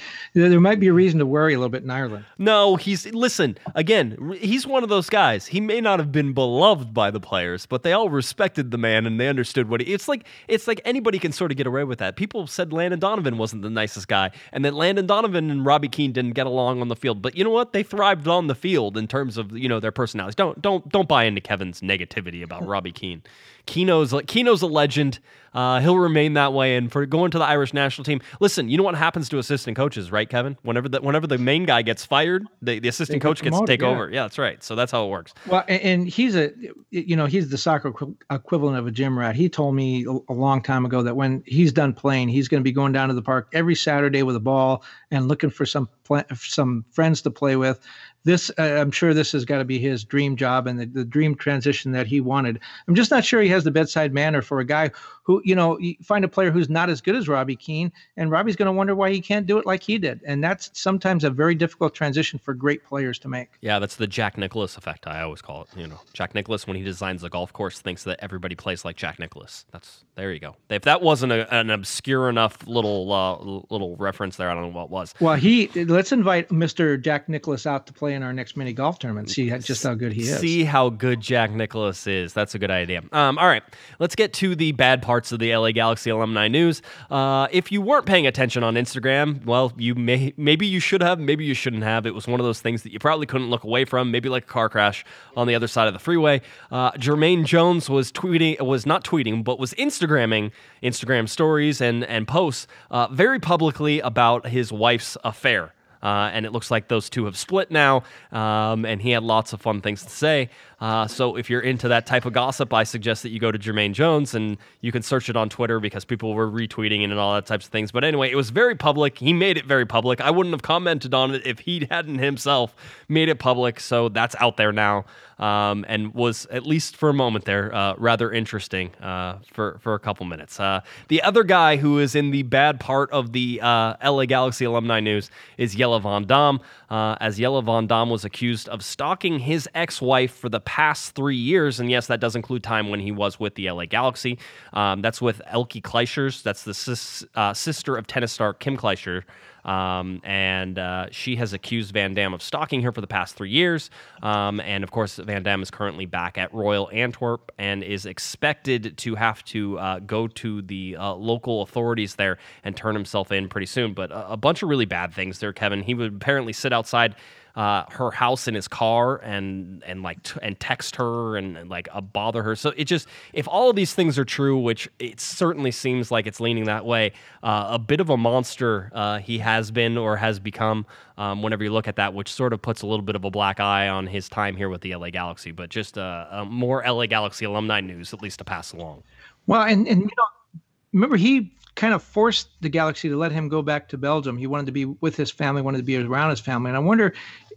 there 0.34 0.60
might 0.60 0.80
be 0.80 0.88
a 0.88 0.92
reason 0.92 1.18
to 1.18 1.26
worry 1.26 1.54
a 1.54 1.58
little 1.58 1.70
bit 1.70 1.82
in 1.82 1.90
Ireland. 1.90 2.24
No, 2.38 2.76
he's 2.76 3.06
listen 3.06 3.58
again. 3.74 4.36
He's 4.40 4.66
one 4.66 4.82
of 4.82 4.88
those 4.88 5.08
guys. 5.08 5.46
He 5.46 5.60
may 5.60 5.80
not 5.80 5.98
have 5.98 6.12
been 6.12 6.32
beloved 6.32 6.92
by 6.92 7.10
the 7.10 7.20
players, 7.20 7.66
but 7.66 7.82
they 7.82 7.92
all 7.92 8.10
respected 8.10 8.70
the 8.70 8.78
man 8.78 9.06
and 9.06 9.18
they 9.18 9.28
understood 9.28 9.68
what 9.68 9.80
he, 9.80 9.92
it's 9.92 10.08
like. 10.08 10.26
It's 10.48 10.66
like 10.66 10.80
anybody 10.84 11.18
can 11.18 11.32
sort 11.32 11.50
of 11.50 11.56
get 11.56 11.66
away 11.66 11.84
with 11.84 11.98
that. 11.98 12.16
People 12.16 12.46
said 12.46 12.72
Landon 12.72 13.00
Donovan 13.00 13.38
wasn't 13.38 13.62
the 13.62 13.70
nicest 13.70 14.08
guy, 14.08 14.30
and 14.52 14.64
that 14.64 14.74
Landon 14.74 15.06
Donovan 15.06 15.50
and 15.50 15.64
Robbie 15.64 15.88
Keane 15.88 16.12
didn't 16.12 16.32
get 16.32 16.46
along 16.46 16.80
on 16.80 16.88
the 16.88 16.96
field. 16.96 17.22
But 17.22 17.36
you 17.36 17.44
know 17.44 17.50
what? 17.50 17.72
They 17.72 17.82
thrived 17.82 18.28
on 18.28 18.46
the 18.46 18.54
field 18.54 18.96
in 18.96 19.08
terms 19.08 19.36
of 19.38 19.56
you 19.56 19.68
know 19.68 19.80
their 19.80 19.92
personalities. 19.92 20.34
Don't 20.34 20.60
don't 20.60 20.88
don't 20.88 21.08
buy 21.08 21.24
into 21.24 21.40
Kevin's 21.40 21.80
negativity 21.80 22.42
about 22.42 22.66
Robbie 22.66 22.92
Keane. 22.92 23.22
Keno's 23.66 24.12
Keno's 24.26 24.62
a 24.62 24.66
legend. 24.66 25.18
Uh, 25.54 25.80
he'll 25.80 25.98
remain 25.98 26.34
that 26.34 26.52
way. 26.52 26.76
And 26.76 26.90
for 26.90 27.06
going 27.06 27.30
to 27.30 27.38
the 27.38 27.44
Irish 27.44 27.72
national 27.72 28.04
team, 28.04 28.20
listen, 28.40 28.68
you 28.68 28.76
know 28.76 28.82
what 28.82 28.94
happens 28.94 29.28
to 29.30 29.38
assistant 29.38 29.76
coaches, 29.76 30.10
right, 30.12 30.28
Kevin? 30.28 30.56
Whenever 30.62 30.88
the 30.88 31.00
whenever 31.00 31.26
the 31.26 31.38
main 31.38 31.64
guy 31.64 31.82
gets 31.82 32.04
fired, 32.04 32.46
the, 32.62 32.78
the 32.78 32.88
assistant 32.88 33.22
coach 33.22 33.42
gets 33.42 33.58
to 33.58 33.66
take 33.66 33.82
yeah. 33.82 33.88
over. 33.88 34.10
Yeah, 34.10 34.22
that's 34.22 34.38
right. 34.38 34.62
So 34.62 34.74
that's 34.74 34.92
how 34.92 35.06
it 35.06 35.08
works. 35.08 35.34
Well, 35.46 35.64
and 35.68 36.08
he's 36.08 36.36
a, 36.36 36.52
you 36.90 37.16
know, 37.16 37.26
he's 37.26 37.48
the 37.48 37.58
soccer 37.58 37.92
equivalent 38.30 38.78
of 38.78 38.86
a 38.86 38.90
gym 38.90 39.18
rat. 39.18 39.36
He 39.36 39.48
told 39.48 39.74
me 39.74 40.04
a 40.04 40.32
long 40.32 40.62
time 40.62 40.84
ago 40.84 41.02
that 41.02 41.16
when 41.16 41.42
he's 41.46 41.72
done 41.72 41.92
playing, 41.92 42.28
he's 42.28 42.48
going 42.48 42.60
to 42.60 42.64
be 42.64 42.72
going 42.72 42.92
down 42.92 43.08
to 43.08 43.14
the 43.14 43.22
park 43.22 43.48
every 43.52 43.74
Saturday 43.74 44.22
with 44.22 44.36
a 44.36 44.40
ball 44.40 44.84
and 45.10 45.28
looking 45.28 45.50
for 45.50 45.66
some 45.66 45.88
some 46.34 46.84
friends 46.90 47.20
to 47.22 47.30
play 47.30 47.56
with 47.56 47.80
this 48.28 48.50
uh, 48.58 48.62
i'm 48.62 48.90
sure 48.90 49.14
this 49.14 49.32
has 49.32 49.44
got 49.44 49.58
to 49.58 49.64
be 49.64 49.78
his 49.78 50.04
dream 50.04 50.36
job 50.36 50.66
and 50.66 50.78
the, 50.78 50.86
the 50.86 51.04
dream 51.04 51.34
transition 51.34 51.92
that 51.92 52.06
he 52.06 52.20
wanted. 52.20 52.60
I'm 52.86 52.94
just 52.94 53.10
not 53.10 53.24
sure 53.24 53.40
he 53.40 53.48
has 53.48 53.64
the 53.64 53.70
bedside 53.70 54.12
manner 54.12 54.42
for 54.42 54.60
a 54.60 54.64
guy 54.64 54.90
who 55.22 55.40
you 55.44 55.54
know 55.54 55.78
you 55.78 55.94
find 56.02 56.24
a 56.24 56.28
player 56.28 56.50
who's 56.50 56.68
not 56.68 56.90
as 56.90 57.00
good 57.00 57.16
as 57.16 57.28
robbie 57.28 57.56
keane 57.56 57.92
and 58.16 58.30
robbie's 58.30 58.56
going 58.56 58.66
to 58.66 58.72
wonder 58.72 58.94
why 58.94 59.10
he 59.10 59.20
can't 59.20 59.46
do 59.46 59.58
it 59.58 59.66
like 59.66 59.82
he 59.82 59.98
did. 59.98 60.20
And 60.26 60.44
that's 60.44 60.70
sometimes 60.74 61.24
a 61.24 61.30
very 61.30 61.54
difficult 61.54 61.94
transition 61.94 62.38
for 62.38 62.54
great 62.54 62.84
players 62.84 63.18
to 63.20 63.28
make. 63.28 63.48
Yeah 63.60 63.78
that's 63.78 63.96
the 63.96 64.06
jack 64.06 64.36
nicklaus 64.36 64.76
effect 64.76 65.06
i 65.06 65.22
always 65.22 65.42
call 65.42 65.62
it 65.62 65.68
you 65.76 65.86
know. 65.86 66.00
Jack 66.12 66.34
nicklaus 66.34 66.66
when 66.66 66.76
he 66.76 66.82
designs 66.82 67.22
the 67.22 67.30
golf 67.30 67.52
course 67.52 67.80
thinks 67.80 68.04
that 68.04 68.18
everybody 68.20 68.54
plays 68.54 68.84
like 68.84 68.96
jack 68.96 69.18
nicklaus. 69.18 69.64
That's 69.72 70.04
there 70.16 70.32
you 70.32 70.40
go. 70.40 70.56
If 70.68 70.82
that 70.82 71.00
wasn't 71.00 71.32
a, 71.32 71.54
an 71.54 71.70
obscure 71.70 72.28
enough 72.28 72.66
little 72.66 73.12
uh, 73.12 73.38
little 73.70 73.96
reference 73.96 74.36
there 74.36 74.50
i 74.50 74.54
don't 74.54 74.64
know 74.64 74.78
what 74.78 74.90
was. 74.90 75.14
Well 75.20 75.36
he 75.36 75.68
let's 75.84 76.12
invite 76.12 76.48
mr 76.50 77.00
jack 77.00 77.28
nicklaus 77.28 77.66
out 77.66 77.86
to 77.86 77.92
play 77.92 78.14
in 78.18 78.24
our 78.24 78.32
next 78.32 78.56
mini 78.56 78.72
golf 78.72 78.98
tournament. 78.98 79.30
See 79.30 79.48
just 79.60 79.82
how 79.82 79.94
good 79.94 80.12
he 80.12 80.22
is. 80.22 80.40
See 80.40 80.64
how 80.64 80.90
good 80.90 81.20
Jack 81.20 81.52
Nicklaus 81.52 82.06
is. 82.06 82.32
That's 82.34 82.54
a 82.54 82.58
good 82.58 82.70
idea. 82.70 83.02
Um, 83.12 83.38
all 83.38 83.46
right, 83.46 83.62
let's 83.98 84.14
get 84.14 84.32
to 84.34 84.54
the 84.54 84.72
bad 84.72 85.00
parts 85.02 85.32
of 85.32 85.38
the 85.38 85.54
LA 85.54 85.70
Galaxy 85.70 86.10
alumni 86.10 86.48
news. 86.48 86.82
Uh, 87.10 87.46
if 87.52 87.72
you 87.72 87.80
weren't 87.80 88.06
paying 88.06 88.26
attention 88.26 88.62
on 88.62 88.74
Instagram, 88.74 89.44
well, 89.46 89.72
you 89.76 89.94
may 89.94 90.34
maybe 90.36 90.66
you 90.66 90.80
should 90.80 91.00
have, 91.00 91.18
maybe 91.18 91.44
you 91.44 91.54
shouldn't 91.54 91.84
have. 91.84 92.06
It 92.06 92.14
was 92.14 92.26
one 92.26 92.40
of 92.40 92.44
those 92.44 92.60
things 92.60 92.82
that 92.82 92.92
you 92.92 92.98
probably 92.98 93.26
couldn't 93.26 93.50
look 93.50 93.64
away 93.64 93.84
from. 93.84 94.10
Maybe 94.10 94.28
like 94.28 94.44
a 94.44 94.48
car 94.48 94.68
crash 94.68 95.04
on 95.36 95.46
the 95.46 95.54
other 95.54 95.68
side 95.68 95.86
of 95.86 95.94
the 95.94 96.00
freeway. 96.00 96.42
Uh, 96.70 96.90
Jermaine 96.92 97.44
Jones 97.44 97.88
was 97.88 98.10
tweeting, 98.10 98.60
was 98.60 98.84
not 98.84 99.04
tweeting, 99.04 99.44
but 99.44 99.58
was 99.58 99.72
Instagramming 99.74 100.50
Instagram 100.82 101.28
stories 101.28 101.80
and 101.80 102.04
and 102.04 102.26
posts 102.26 102.66
uh, 102.90 103.06
very 103.08 103.38
publicly 103.38 104.00
about 104.00 104.48
his 104.48 104.72
wife's 104.72 105.16
affair. 105.22 105.72
Uh, 106.02 106.30
and 106.32 106.46
it 106.46 106.52
looks 106.52 106.70
like 106.70 106.88
those 106.88 107.10
two 107.10 107.24
have 107.24 107.36
split 107.36 107.70
now. 107.70 108.04
Um, 108.32 108.84
and 108.84 109.02
he 109.02 109.10
had 109.10 109.22
lots 109.22 109.52
of 109.52 109.60
fun 109.60 109.80
things 109.80 110.02
to 110.04 110.10
say. 110.10 110.50
Uh, 110.80 111.08
so 111.08 111.36
if 111.36 111.50
you're 111.50 111.60
into 111.60 111.88
that 111.88 112.06
type 112.06 112.24
of 112.24 112.32
gossip, 112.32 112.72
I 112.72 112.84
suggest 112.84 113.22
that 113.24 113.30
you 113.30 113.40
go 113.40 113.50
to 113.50 113.58
Jermaine 113.58 113.92
Jones 113.92 114.34
and 114.34 114.56
you 114.80 114.92
can 114.92 115.02
search 115.02 115.28
it 115.28 115.36
on 115.36 115.48
Twitter 115.48 115.80
because 115.80 116.04
people 116.04 116.34
were 116.34 116.48
retweeting 116.48 117.00
it 117.00 117.10
and 117.10 117.18
all 117.18 117.34
that 117.34 117.46
types 117.46 117.66
of 117.66 117.72
things. 117.72 117.90
But 117.90 118.04
anyway, 118.04 118.30
it 118.30 118.36
was 118.36 118.50
very 118.50 118.76
public. 118.76 119.18
He 119.18 119.32
made 119.32 119.56
it 119.56 119.66
very 119.66 119.86
public. 119.86 120.20
I 120.20 120.30
wouldn't 120.30 120.52
have 120.52 120.62
commented 120.62 121.14
on 121.14 121.34
it 121.34 121.44
if 121.44 121.60
he 121.60 121.86
hadn't 121.90 122.18
himself 122.18 122.76
made 123.08 123.28
it 123.28 123.38
public. 123.40 123.80
So 123.80 124.08
that's 124.08 124.36
out 124.38 124.56
there 124.56 124.72
now. 124.72 125.04
Um, 125.38 125.84
and 125.86 126.14
was 126.14 126.46
at 126.46 126.66
least 126.66 126.96
for 126.96 127.08
a 127.10 127.14
moment 127.14 127.44
there 127.44 127.72
uh, 127.72 127.94
rather 127.96 128.32
interesting 128.32 128.92
uh, 128.96 129.38
for 129.52 129.78
for 129.78 129.94
a 129.94 130.00
couple 130.00 130.26
minutes. 130.26 130.58
Uh, 130.58 130.80
the 131.06 131.22
other 131.22 131.44
guy 131.44 131.76
who 131.76 132.00
is 132.00 132.16
in 132.16 132.32
the 132.32 132.42
bad 132.42 132.80
part 132.80 133.08
of 133.12 133.30
the 133.30 133.60
uh, 133.62 133.94
LA 134.04 134.24
Galaxy 134.24 134.64
alumni 134.64 134.98
news 134.98 135.30
is 135.56 135.76
Jelle 135.76 136.00
Van 136.00 136.24
Damme, 136.24 136.60
uh, 136.90 137.14
as 137.20 137.38
Jelle 137.38 137.62
Van 137.62 137.86
Damme 137.86 138.10
was 138.10 138.24
accused 138.24 138.68
of 138.68 138.82
stalking 138.82 139.38
his 139.38 139.68
ex-wife 139.76 140.34
for 140.34 140.48
the 140.48 140.58
past 140.68 141.14
three 141.14 141.34
years. 141.34 141.80
And 141.80 141.90
yes, 141.90 142.08
that 142.08 142.20
does 142.20 142.36
include 142.36 142.62
time 142.62 142.90
when 142.90 143.00
he 143.00 143.10
was 143.10 143.40
with 143.40 143.54
the 143.54 143.70
LA 143.70 143.86
Galaxy. 143.86 144.38
Um, 144.74 145.00
that's 145.00 145.18
with 145.18 145.40
Elke 145.46 145.80
Clijsters. 145.80 146.42
That's 146.42 146.62
the 146.62 146.74
sis, 146.74 147.24
uh, 147.34 147.54
sister 147.54 147.96
of 147.96 148.06
tennis 148.06 148.32
star 148.32 148.52
Kim 148.52 148.76
Clijsters. 148.76 149.22
Um, 149.64 150.20
and 150.24 150.78
uh, 150.78 151.06
she 151.10 151.36
has 151.36 151.54
accused 151.54 151.92
Van 151.94 152.12
Damme 152.12 152.34
of 152.34 152.42
stalking 152.42 152.82
her 152.82 152.92
for 152.92 153.00
the 153.00 153.06
past 153.06 153.34
three 153.34 153.48
years. 153.48 153.88
Um, 154.22 154.60
and 154.60 154.84
of 154.84 154.90
course, 154.90 155.16
Van 155.16 155.42
Damme 155.42 155.62
is 155.62 155.70
currently 155.70 156.04
back 156.04 156.36
at 156.36 156.52
Royal 156.52 156.90
Antwerp 156.92 157.50
and 157.56 157.82
is 157.82 158.04
expected 158.04 158.98
to 158.98 159.14
have 159.14 159.42
to 159.46 159.78
uh, 159.78 159.98
go 160.00 160.28
to 160.28 160.60
the 160.60 160.96
uh, 160.98 161.14
local 161.14 161.62
authorities 161.62 162.16
there 162.16 162.36
and 162.62 162.76
turn 162.76 162.94
himself 162.94 163.32
in 163.32 163.48
pretty 163.48 163.66
soon. 163.66 163.94
But 163.94 164.10
a, 164.10 164.32
a 164.32 164.36
bunch 164.36 164.62
of 164.62 164.68
really 164.68 164.86
bad 164.86 165.14
things 165.14 165.38
there, 165.38 165.54
Kevin. 165.54 165.82
He 165.82 165.94
would 165.94 166.16
apparently 166.16 166.52
sit 166.52 166.74
outside 166.74 167.16
uh, 167.58 167.84
her 167.90 168.12
house 168.12 168.46
in 168.46 168.54
his 168.54 168.68
car 168.68 169.16
and 169.16 169.82
and 169.84 170.00
like 170.04 170.22
t- 170.22 170.38
and 170.42 170.60
text 170.60 170.94
her 170.94 171.36
and, 171.36 171.56
and 171.58 171.68
like 171.68 171.88
uh, 171.92 172.00
bother 172.00 172.40
her. 172.44 172.54
So 172.54 172.72
it 172.76 172.84
just 172.84 173.08
if 173.32 173.48
all 173.48 173.68
of 173.68 173.74
these 173.74 173.92
things 173.94 174.16
are 174.16 174.24
true, 174.24 174.56
which 174.56 174.88
it 175.00 175.18
certainly 175.18 175.72
seems 175.72 176.12
like 176.12 176.28
it's 176.28 176.38
leaning 176.38 176.66
that 176.66 176.86
way, 176.86 177.10
uh, 177.42 177.66
a 177.70 177.78
bit 177.80 177.98
of 177.98 178.10
a 178.10 178.16
monster 178.16 178.92
uh, 178.94 179.18
he 179.18 179.38
has 179.38 179.72
been 179.72 179.98
or 179.98 180.16
has 180.16 180.38
become. 180.38 180.86
Um, 181.16 181.42
whenever 181.42 181.64
you 181.64 181.72
look 181.72 181.88
at 181.88 181.96
that, 181.96 182.14
which 182.14 182.32
sort 182.32 182.52
of 182.52 182.62
puts 182.62 182.82
a 182.82 182.86
little 182.86 183.04
bit 183.04 183.16
of 183.16 183.24
a 183.24 183.30
black 183.30 183.58
eye 183.58 183.88
on 183.88 184.06
his 184.06 184.28
time 184.28 184.54
here 184.54 184.68
with 184.68 184.82
the 184.82 184.94
LA 184.94 185.10
Galaxy, 185.10 185.50
but 185.50 185.68
just 185.68 185.98
uh, 185.98 186.44
more 186.48 186.80
LA 186.86 187.06
Galaxy 187.06 187.44
alumni 187.44 187.80
news, 187.80 188.14
at 188.14 188.22
least 188.22 188.38
to 188.38 188.44
pass 188.44 188.72
along. 188.72 189.02
Well, 189.48 189.62
and 189.62 189.88
and 189.88 190.02
you 190.02 190.10
know, 190.16 190.60
remember 190.92 191.16
he 191.16 191.52
kind 191.74 191.92
of 191.92 192.04
forced 192.04 192.50
the 192.60 192.68
Galaxy 192.68 193.08
to 193.08 193.16
let 193.16 193.32
him 193.32 193.48
go 193.48 193.62
back 193.62 193.88
to 193.88 193.98
Belgium. 193.98 194.36
He 194.36 194.46
wanted 194.46 194.66
to 194.66 194.72
be 194.72 194.84
with 194.84 195.16
his 195.16 195.32
family, 195.32 195.60
wanted 195.60 195.78
to 195.78 195.84
be 195.84 195.96
around 195.96 196.30
his 196.30 196.38
family, 196.40 196.70
and 196.70 196.76
I 196.76 196.80
wonder 196.80 197.14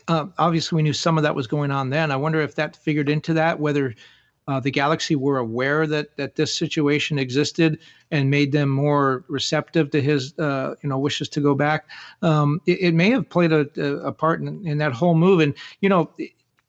uh, 0.08 0.28
obviously 0.38 0.78
we 0.78 0.84
knew 0.84 0.94
some 0.94 1.18
of 1.18 1.24
that 1.24 1.36
was 1.36 1.48
going 1.48 1.72
on 1.72 1.90
then. 1.90 2.12
I 2.12 2.16
wonder 2.16 2.42
if 2.42 2.56
that 2.56 2.76
figured 2.76 3.10
into 3.10 3.34
that, 3.34 3.60
whether 3.60 3.94
uh, 4.48 4.60
the 4.60 4.72
Galaxy 4.72 5.16
were 5.16 5.38
aware 5.38 5.86
that 5.88 6.18
that 6.18 6.36
this 6.36 6.54
situation 6.54 7.20
existed 7.20 7.80
and 8.10 8.30
made 8.30 8.52
them 8.52 8.70
more 8.70 9.24
receptive 9.28 9.92
to 9.92 10.02
his 10.02 10.38
uh, 10.40 10.76
you 10.82 10.90
know 10.90 10.98
wishes 10.98 11.30
to 11.30 11.42
go 11.42 11.56
back. 11.56 11.88
Um, 12.22 12.60
it, 12.66 12.82
it, 12.82 12.94
may 12.94 13.12
have 13.12 13.30
played 13.30 13.54
a, 13.54 13.62
a 14.06 14.12
part 14.12 14.42
in, 14.42 14.66
in, 14.68 14.78
that 14.80 14.94
whole 14.94 15.16
move. 15.16 15.40
And 15.40 15.54
you 15.80 15.90
know, 15.90 16.12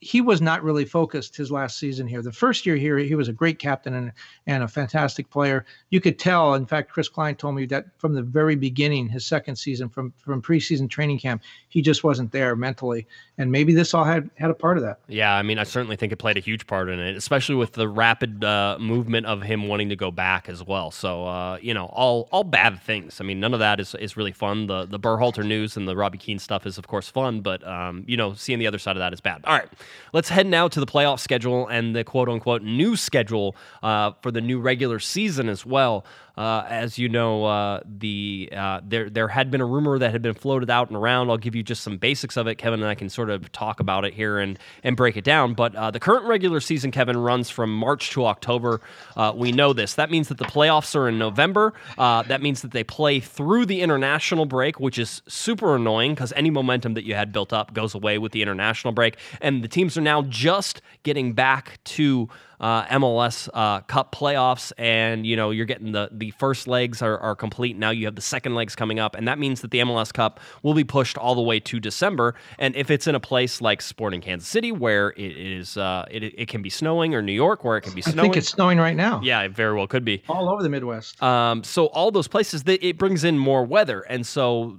he 0.03 0.21
was 0.21 0.43
not 0.43 0.65
really 0.65 0.85
focused 0.85 1.37
his 1.37 1.53
last 1.53 1.79
season 1.79 2.09
here. 2.09 2.23
The 2.23 2.33
first 2.33 2.67
year 2.67 2.75
here, 2.75 2.99
he 2.99 3.15
was 3.15 3.29
a 3.29 3.33
great 3.33 3.61
captain 3.61 3.95
and, 3.95 4.13
and 4.49 4.65
a 4.65 4.69
fantastic 4.69 5.31
player. 5.31 5.65
You 5.91 6.01
could 6.01 6.19
tell. 6.19 6.55
In 6.55 6.67
fact, 6.67 6.91
Chris 6.91 7.09
Klein 7.09 7.37
told 7.37 7.55
me 7.55 7.67
that 7.67 7.87
from 7.99 8.13
the 8.13 8.23
very 8.23 8.57
beginning, 8.57 9.09
his 9.09 9.25
second 9.25 9.55
season, 9.55 9.89
from 9.89 10.13
from 10.19 10.43
preseason 10.43 10.91
training 10.91 11.21
camp, 11.21 11.43
he 11.69 11.81
just 11.81 12.03
wasn't 12.03 12.33
there 12.33 12.57
mentally, 12.57 13.07
and 13.39 13.53
maybe 13.53 13.73
this 13.73 13.95
all 13.95 14.03
had 14.03 14.29
had 14.35 14.51
a 14.51 14.55
part 14.55 14.77
of 14.77 14.83
that. 14.83 14.99
Yeah, 15.07 15.35
I 15.37 15.43
mean, 15.43 15.59
I 15.59 15.63
certainly 15.63 15.95
think 15.95 16.13
it 16.13 16.17
played 16.17 16.37
a 16.37 16.41
huge 16.41 16.67
part 16.67 16.89
in 16.89 16.99
it, 16.99 17.17
especially 17.17 17.55
with 17.55 17.75
the 17.75 17.89
rapid 17.89 18.43
uh, 18.43 18.79
movement 18.81 19.27
of 19.27 19.43
him 19.43 19.69
wanting 19.69 19.89
to 19.91 19.97
go 19.97 20.11
back 20.11 20.49
as 20.49 20.65
well. 20.65 20.91
So, 20.91 21.27
uh, 21.27 21.59
you 21.63 21.75
know, 21.75 21.87
all 21.87 22.29
all 22.33 22.43
bad 22.43 22.83
things. 22.83 23.21
I 23.21 23.25
mean, 23.25 23.39
none 23.39 23.55
of 23.55 23.61
that 23.61 23.79
is, 23.79 23.95
is 23.95 24.17
really 24.17 24.33
fun. 24.33 24.67
The 24.67 24.85
the 24.85 24.99
Berhalter 24.99 25.47
news 25.47 25.77
and 25.77 25.87
the 25.87 25.95
Robbie 25.95 26.19
Keane 26.19 26.41
stuff 26.41 26.67
is 26.67 26.77
of 26.77 26.89
course 26.89 27.09
fun, 27.09 27.41
but 27.41 27.65
um, 27.65 28.05
you 28.09 28.17
know, 28.17 28.35
seeing 28.35 28.59
the 28.59 28.67
other 28.67 28.79
side 28.79 28.97
of 28.97 29.01
that 29.01 29.13
is 29.13 29.21
bad. 29.21 29.43
All 29.45 29.57
right. 29.57 29.69
Let's 30.13 30.29
head 30.29 30.47
now 30.47 30.69
to 30.69 30.81
the 30.81 30.87
playoff 30.87 31.21
schedule 31.21 31.67
and 31.69 31.95
the 31.95 32.05
quote 32.05 32.29
unquote 32.29 32.63
new 32.63 32.97
schedule 32.97 33.57
uh, 33.83 34.13
for 34.23 34.31
the 34.31 34.41
new 34.41 34.61
regular 34.61 34.99
season 34.99 35.49
as 35.49 35.65
well. 35.65 36.05
Uh, 36.37 36.65
as 36.69 36.99
you 36.99 37.11
know, 37.11 37.45
uh, 37.45 37.81
the 37.85 38.49
uh, 38.57 38.81
there 38.83 39.11
there 39.11 39.29
had 39.29 39.51
been 39.51 39.61
a 39.61 39.67
rumor 39.67 39.99
that 39.99 40.13
had 40.13 40.23
been 40.23 40.35
floated 40.35 40.71
out 40.71 40.89
and 40.89 40.97
around. 40.97 41.29
I'll 41.29 41.37
give 41.37 41.55
you 41.55 41.63
just 41.63 41.83
some 41.83 41.99
basics 41.99 42.39
of 42.39 42.47
it. 42.47 42.55
Kevin 42.55 42.81
and 42.81 42.89
I 42.89 42.95
can 42.95 43.11
sort 43.11 43.29
of 43.29 43.53
talk 43.53 43.81
about 43.81 44.07
it 44.07 44.15
here 44.15 44.39
and 44.39 44.59
and 44.83 44.97
break 44.97 45.19
it 45.19 45.25
down. 45.25 45.53
But 45.53 45.75
uh, 45.77 45.91
the 45.91 46.01
current 46.01 46.25
regular 46.25 46.61
season, 46.61 46.91
Kevin, 46.91 47.19
runs 47.19 47.51
from 47.51 47.75
March 47.77 48.11
to 48.11 48.25
October. 48.25 48.81
Uh, 49.15 49.33
we 49.37 49.53
know 49.53 49.75
this. 49.75 49.95
That 49.95 50.11
means 50.11 50.29
that 50.29 50.39
the 50.39 50.47
playoffs 50.47 50.97
are 50.97 51.07
in 51.07 51.19
November. 51.19 51.75
That 51.99 52.41
means 52.41 52.63
that 52.63 52.71
they 52.71 52.85
play 52.85 53.21
through 53.21 53.67
the 53.67 53.83
international 53.83 54.47
break, 54.47 54.81
which 54.81 54.99
is 54.99 55.21
super 55.29 55.77
annoying 55.77 56.15
because 56.15 56.33
any 56.35 56.49
momentum 56.49 56.95
that 56.95 57.05
you 57.05 57.15
had 57.15 57.31
built 57.31 57.53
up 57.53 57.75
goes 57.75 57.95
away 57.95 58.17
with 58.17 58.33
the 58.33 58.41
international 58.41 58.93
break. 58.93 59.19
And 59.43 59.63
the 59.63 59.69
teams 59.83 59.99
are 59.99 60.01
now 60.01 60.23
just 60.23 60.81
getting 61.03 61.33
back 61.33 61.81
to 61.83 62.29
uh, 62.63 62.85
MLS 62.87 63.49
uh, 63.53 63.81
Cup 63.81 64.15
playoffs, 64.15 64.73
and 64.79 65.27
you 65.27 65.37
know 65.37 65.51
you're 65.51 65.67
getting 65.67 65.93
the 65.93 66.09
the 66.13 66.31
first 66.31 66.69
legs 66.69 67.03
are, 67.03 67.19
are 67.19 67.35
complete. 67.35 67.77
Now 67.77 67.91
you 67.91 68.07
have 68.07 68.15
the 68.15 68.23
second 68.23 68.55
legs 68.55 68.77
coming 68.77 69.01
up, 69.01 69.17
and 69.17 69.27
that 69.27 69.39
means 69.39 69.61
that 69.63 69.73
the 69.73 69.81
MLS 69.81 70.13
Cup 70.13 70.41
will 70.63 70.75
be 70.75 70.85
pushed 70.85 71.19
all 71.19 71.35
the 71.35 71.43
way 71.43 71.59
to 71.61 71.81
December. 71.81 72.35
And 72.59 72.77
if 72.77 72.91
it's 72.91 73.07
in 73.07 73.17
a 73.17 73.21
place 73.21 73.61
like 73.61 73.83
Sporting 73.83 74.21
Kansas 74.21 74.49
City, 74.49 74.71
where 74.71 75.11
it 75.11 75.37
is 75.37 75.77
uh, 75.77 76.07
it, 76.11 76.23
it 76.23 76.49
can 76.49 76.63
be 76.63 76.71
snowing, 76.71 77.15
or 77.15 77.21
New 77.21 77.33
York, 77.33 77.65
where 77.65 77.77
it 77.77 77.83
can 77.83 77.95
be 77.95 78.03
snowing, 78.03 78.19
I 78.19 78.23
think 78.23 78.37
it's 78.37 78.49
snowing 78.49 78.79
right 78.79 78.97
now. 78.97 79.21
Yeah, 79.23 79.43
it 79.43 79.53
very 79.53 79.75
well 79.75 79.89
could 79.89 80.05
be 80.05 80.23
all 80.29 80.49
over 80.49 80.63
the 80.63 80.71
Midwest. 80.71 81.21
Um, 81.23 81.65
so 81.65 81.87
all 81.87 82.13
those 82.13 82.29
places, 82.29 82.63
it 82.67 82.97
brings 82.97 83.25
in 83.25 83.39
more 83.39 83.65
weather, 83.65 84.03
and 84.03 84.25
so 84.25 84.79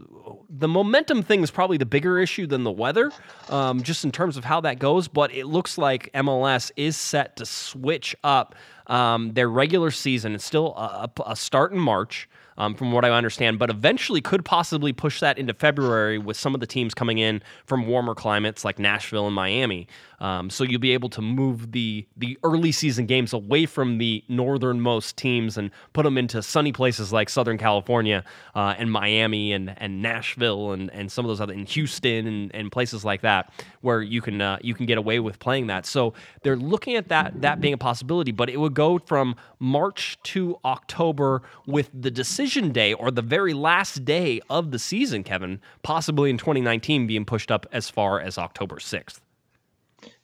the 0.50 0.68
momentum 0.68 1.24
thing 1.24 1.42
is 1.42 1.52
probably 1.52 1.78
the 1.78 1.86
bigger 1.86 2.20
issue 2.20 2.46
than 2.46 2.64
the 2.64 2.72
weather, 2.72 3.12
um, 3.50 3.82
just 3.82 4.06
in 4.06 4.12
terms 4.12 4.38
of 4.38 4.46
how 4.46 4.62
that 4.62 4.80
goes. 4.80 5.08
But 5.08 5.34
it 5.34 5.46
looks 5.46 5.78
like 5.78 6.12
MLS 6.14 6.72
is 6.76 6.96
set 6.96 7.38
to 7.38 7.46
switch 7.74 8.16
up 8.24 8.56
um, 8.88 9.34
their 9.34 9.50
regular 9.50 9.92
season. 9.92 10.36
It's 10.36 10.46
still 10.46 10.74
a, 10.76 11.10
a 11.26 11.36
start 11.36 11.72
in 11.72 11.80
March 11.80 12.30
um, 12.58 12.76
from 12.76 12.92
what 12.92 13.06
I 13.06 13.10
understand, 13.10 13.60
but 13.60 13.70
eventually 13.70 14.22
could 14.22 14.46
possibly 14.46 14.94
push 14.94 15.20
that 15.20 15.38
into 15.38 15.54
February 15.54 16.18
with 16.18 16.38
some 16.38 16.54
of 16.54 16.60
the 16.60 16.68
teams 16.68 16.94
coming 16.94 17.18
in 17.18 17.42
from 17.66 17.88
warmer 17.88 18.16
climates 18.16 18.64
like 18.64 18.80
Nashville 18.80 19.26
and 19.26 19.36
Miami. 19.36 19.88
Um, 20.20 20.50
so 20.50 20.64
you'll 20.64 20.80
be 20.80 20.92
able 20.92 21.10
to 21.10 21.22
move 21.22 21.74
the 21.74 22.06
the 22.16 22.38
early 22.44 22.72
season 22.72 23.06
games 23.06 23.34
away 23.34 23.66
from 23.66 23.98
the 23.98 24.24
northernmost 24.30 25.18
teams 25.18 25.58
and 25.58 25.70
put 25.92 26.04
them 26.04 26.18
into 26.18 26.42
sunny 26.42 26.72
places 26.72 27.12
like 27.12 27.30
Southern 27.30 27.58
California 27.58 28.24
uh, 28.56 28.74
and 28.78 28.90
Miami 28.90 29.52
and, 29.52 29.76
and 29.78 30.02
Nashville 30.02 30.72
and, 30.72 30.90
and 30.92 31.12
some 31.12 31.26
of 31.26 31.30
those 31.30 31.42
other 31.42 31.54
in 31.54 31.66
Houston 31.66 32.26
and, 32.26 32.56
and 32.56 32.72
places 32.72 33.04
like 33.04 33.22
that 33.22 33.52
where 33.82 34.02
you 34.02 34.22
can 34.22 34.40
uh, 34.40 34.60
you 34.62 34.74
can 34.74 34.86
get 34.86 34.98
away 34.98 35.20
with 35.20 35.40
playing 35.40 35.68
that. 35.68 35.86
So 35.86 36.14
they're 36.42 36.56
looking 36.56 36.96
at 36.96 37.10
that 37.10 37.42
that 37.42 37.60
being 37.60 37.74
a 37.74 37.78
possibility, 37.78 38.32
but 38.32 38.50
it 38.50 38.58
would 38.58 38.74
go 38.74 39.00
from 39.00 39.36
March 39.60 40.18
to 40.24 40.58
October 40.64 41.42
with 41.66 41.90
the 41.94 42.12
decision 42.12 42.43
day 42.72 42.94
or 42.94 43.12
the 43.12 43.22
very 43.22 43.54
last 43.54 44.06
day 44.06 44.42
of 44.50 44.72
the 44.72 44.80
season, 44.80 45.24
Kevin, 45.24 45.62
possibly 45.82 46.30
in 46.30 46.38
2019 46.38 47.08
being 47.08 47.26
pushed 47.26 47.52
up 47.52 47.66
as 47.72 47.90
far 47.90 48.20
as 48.20 48.38
October 48.38 48.78
6th. 48.78 49.20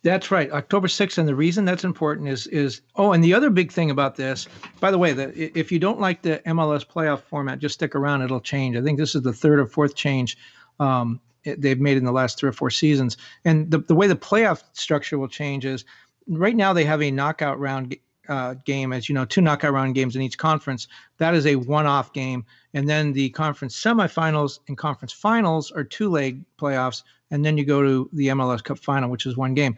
That's 0.01 0.31
right, 0.31 0.51
October 0.51 0.87
6th. 0.87 1.17
And 1.17 1.27
the 1.27 1.35
reason 1.35 1.65
that's 1.65 1.83
important 1.83 2.27
is 2.29 2.47
is 2.47 2.81
oh, 2.95 3.11
and 3.11 3.23
the 3.23 3.33
other 3.33 3.49
big 3.49 3.71
thing 3.71 3.91
about 3.91 4.15
this, 4.15 4.47
by 4.79 4.91
the 4.91 4.97
way, 4.97 5.13
that 5.13 5.35
if 5.35 5.71
you 5.71 5.79
don't 5.79 5.99
like 5.99 6.21
the 6.21 6.41
MLS 6.47 6.85
playoff 6.85 7.21
format, 7.21 7.59
just 7.59 7.75
stick 7.75 7.95
around; 7.95 8.21
it'll 8.21 8.41
change. 8.41 8.75
I 8.75 8.81
think 8.81 8.97
this 8.97 9.15
is 9.15 9.21
the 9.21 9.33
third 9.33 9.59
or 9.59 9.65
fourth 9.65 9.95
change 9.95 10.37
um, 10.79 11.19
they've 11.43 11.79
made 11.79 11.97
in 11.97 12.05
the 12.05 12.11
last 12.11 12.37
three 12.37 12.49
or 12.49 12.53
four 12.53 12.69
seasons. 12.69 13.17
And 13.45 13.71
the 13.71 13.79
the 13.79 13.95
way 13.95 14.07
the 14.07 14.15
playoff 14.15 14.63
structure 14.73 15.17
will 15.17 15.27
change 15.27 15.65
is 15.65 15.85
right 16.27 16.55
now 16.55 16.73
they 16.73 16.85
have 16.85 17.01
a 17.01 17.11
knockout 17.11 17.59
round 17.59 17.95
uh, 18.29 18.53
game, 18.65 18.93
as 18.93 19.09
you 19.09 19.15
know, 19.15 19.25
two 19.25 19.41
knockout 19.41 19.73
round 19.73 19.95
games 19.95 20.15
in 20.15 20.21
each 20.21 20.37
conference. 20.37 20.87
That 21.17 21.33
is 21.33 21.45
a 21.45 21.55
one-off 21.55 22.13
game, 22.13 22.45
and 22.73 22.87
then 22.87 23.11
the 23.11 23.29
conference 23.31 23.79
semifinals 23.81 24.59
and 24.67 24.77
conference 24.77 25.11
finals 25.11 25.71
are 25.71 25.83
two-leg 25.83 26.41
playoffs, 26.57 27.03
and 27.31 27.43
then 27.43 27.57
you 27.57 27.65
go 27.65 27.81
to 27.81 28.09
the 28.13 28.27
MLS 28.27 28.63
Cup 28.63 28.79
final, 28.79 29.09
which 29.09 29.25
is 29.25 29.35
one 29.35 29.53
game. 29.53 29.75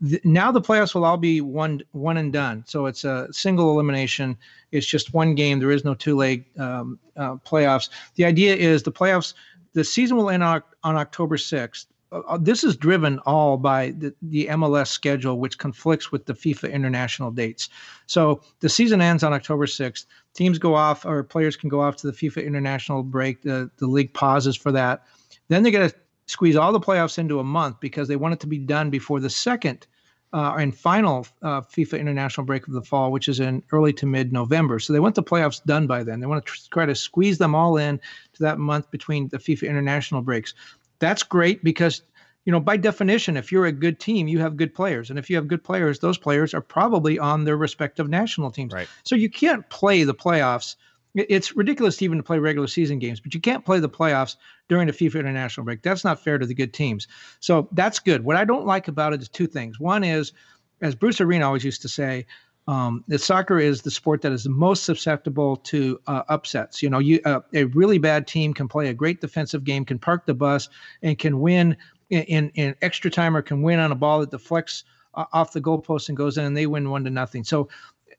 The, 0.00 0.20
now 0.24 0.52
the 0.52 0.60
playoffs 0.60 0.94
will 0.94 1.04
all 1.04 1.16
be 1.16 1.40
one 1.40 1.80
one 1.92 2.16
and 2.16 2.32
done. 2.32 2.64
So 2.66 2.86
it's 2.86 3.04
a 3.04 3.28
single 3.32 3.70
elimination. 3.70 4.36
It's 4.70 4.86
just 4.86 5.14
one 5.14 5.34
game. 5.34 5.60
There 5.60 5.70
is 5.70 5.84
no 5.84 5.94
two-leg 5.94 6.44
um, 6.58 6.98
uh, 7.16 7.36
playoffs. 7.36 7.88
The 8.16 8.24
idea 8.24 8.54
is 8.54 8.82
the 8.82 8.92
playoffs. 8.92 9.34
The 9.72 9.84
season 9.84 10.16
will 10.16 10.30
end 10.30 10.42
on, 10.42 10.62
on 10.82 10.96
October 10.96 11.36
6th 11.36 11.86
uh, 12.28 12.38
this 12.38 12.62
is 12.62 12.76
driven 12.76 13.18
all 13.20 13.56
by 13.56 13.90
the, 13.90 14.14
the, 14.22 14.46
MLS 14.46 14.88
schedule, 14.88 15.38
which 15.38 15.58
conflicts 15.58 16.12
with 16.12 16.26
the 16.26 16.34
FIFA 16.34 16.72
international 16.72 17.30
dates. 17.30 17.68
So 18.06 18.42
the 18.60 18.68
season 18.68 19.00
ends 19.00 19.22
on 19.22 19.32
October 19.32 19.66
6th. 19.66 20.06
Teams 20.34 20.58
go 20.58 20.74
off, 20.74 21.04
or 21.04 21.22
players 21.24 21.56
can 21.56 21.68
go 21.68 21.80
off 21.80 21.96
to 21.96 22.06
the 22.06 22.12
FIFA 22.12 22.46
international 22.46 23.02
break. 23.02 23.42
The, 23.42 23.70
the 23.78 23.86
league 23.86 24.12
pauses 24.14 24.56
for 24.56 24.72
that. 24.72 25.04
Then 25.48 25.62
they 25.62 25.70
get 25.70 25.90
to 25.90 25.96
squeeze 26.26 26.56
all 26.56 26.72
the 26.72 26.80
playoffs 26.80 27.18
into 27.18 27.40
a 27.40 27.44
month 27.44 27.80
because 27.80 28.08
they 28.08 28.16
want 28.16 28.34
it 28.34 28.40
to 28.40 28.46
be 28.46 28.58
done 28.58 28.90
before 28.90 29.20
the 29.20 29.30
second 29.30 29.86
uh, 30.34 30.56
and 30.58 30.76
final 30.76 31.26
uh, 31.42 31.60
FIFA 31.60 32.00
international 32.00 32.44
break 32.44 32.66
of 32.66 32.74
the 32.74 32.82
fall, 32.82 33.12
which 33.12 33.28
is 33.28 33.38
in 33.38 33.62
early 33.70 33.92
to 33.92 34.04
mid 34.04 34.32
November. 34.32 34.80
So 34.80 34.92
they 34.92 34.98
want 34.98 35.14
the 35.14 35.22
playoffs 35.22 35.62
done 35.64 35.86
by 35.86 36.02
then. 36.02 36.18
They 36.18 36.26
want 36.26 36.44
to 36.44 36.70
try 36.70 36.86
to 36.86 36.94
squeeze 36.94 37.38
them 37.38 37.54
all 37.54 37.76
in 37.76 38.00
to 38.32 38.42
that 38.42 38.58
month 38.58 38.90
between 38.90 39.28
the 39.28 39.38
FIFA 39.38 39.68
international 39.68 40.22
breaks 40.22 40.52
that's 40.98 41.22
great 41.22 41.62
because 41.64 42.02
you 42.44 42.52
know 42.52 42.60
by 42.60 42.76
definition 42.76 43.36
if 43.36 43.50
you're 43.50 43.66
a 43.66 43.72
good 43.72 43.98
team 43.98 44.28
you 44.28 44.38
have 44.40 44.56
good 44.56 44.74
players. 44.74 45.10
And 45.10 45.18
if 45.18 45.30
you 45.30 45.36
have 45.36 45.48
good 45.48 45.64
players 45.64 45.98
those 45.98 46.18
players 46.18 46.54
are 46.54 46.60
probably 46.60 47.18
on 47.18 47.44
their 47.44 47.56
respective 47.56 48.08
national 48.08 48.50
teams. 48.50 48.72
Right. 48.72 48.88
so 49.04 49.14
you 49.16 49.30
can't 49.30 49.68
play 49.68 50.04
the 50.04 50.14
playoffs. 50.14 50.76
It's 51.14 51.54
ridiculous 51.54 52.02
even 52.02 52.18
to 52.18 52.24
play 52.24 52.38
regular 52.38 52.66
season 52.66 52.98
games 52.98 53.20
but 53.20 53.34
you 53.34 53.40
can't 53.40 53.64
play 53.64 53.78
the 53.78 53.88
playoffs 53.88 54.36
during 54.68 54.86
the 54.86 54.92
fifa 54.92 55.20
international 55.20 55.64
break. 55.64 55.82
That's 55.82 56.04
not 56.04 56.22
fair 56.22 56.38
to 56.38 56.46
the 56.46 56.54
good 56.54 56.72
teams. 56.72 57.06
So 57.40 57.68
that's 57.72 57.98
good. 57.98 58.24
What 58.24 58.36
i 58.36 58.44
don't 58.44 58.66
like 58.66 58.88
about 58.88 59.12
it 59.12 59.22
is 59.22 59.28
two 59.28 59.46
things. 59.46 59.78
One 59.78 60.04
is 60.04 60.32
as 60.80 60.94
bruce 60.94 61.20
arena 61.20 61.46
always 61.46 61.64
used 61.64 61.82
to 61.82 61.88
say 61.88 62.26
um, 62.66 63.04
that 63.08 63.20
soccer 63.20 63.58
is 63.58 63.82
the 63.82 63.90
sport 63.90 64.22
that 64.22 64.32
is 64.32 64.44
the 64.44 64.50
most 64.50 64.84
susceptible 64.84 65.56
to 65.56 66.00
uh, 66.06 66.22
upsets. 66.28 66.82
You 66.82 66.90
know, 66.90 66.98
you 66.98 67.20
uh, 67.24 67.40
a 67.52 67.64
really 67.64 67.98
bad 67.98 68.26
team 68.26 68.54
can 68.54 68.68
play 68.68 68.88
a 68.88 68.94
great 68.94 69.20
defensive 69.20 69.64
game, 69.64 69.84
can 69.84 69.98
park 69.98 70.24
the 70.26 70.34
bus, 70.34 70.68
and 71.02 71.18
can 71.18 71.40
win 71.40 71.76
in, 72.10 72.22
in, 72.22 72.50
in 72.54 72.74
extra 72.80 73.10
time, 73.10 73.36
or 73.36 73.42
can 73.42 73.62
win 73.62 73.78
on 73.78 73.92
a 73.92 73.94
ball 73.94 74.20
that 74.20 74.30
deflects 74.30 74.84
uh, 75.14 75.24
off 75.32 75.52
the 75.52 75.60
goalpost 75.60 76.08
and 76.08 76.16
goes 76.16 76.38
in, 76.38 76.44
and 76.44 76.56
they 76.56 76.66
win 76.66 76.88
one 76.90 77.04
to 77.04 77.10
nothing. 77.10 77.44
So 77.44 77.68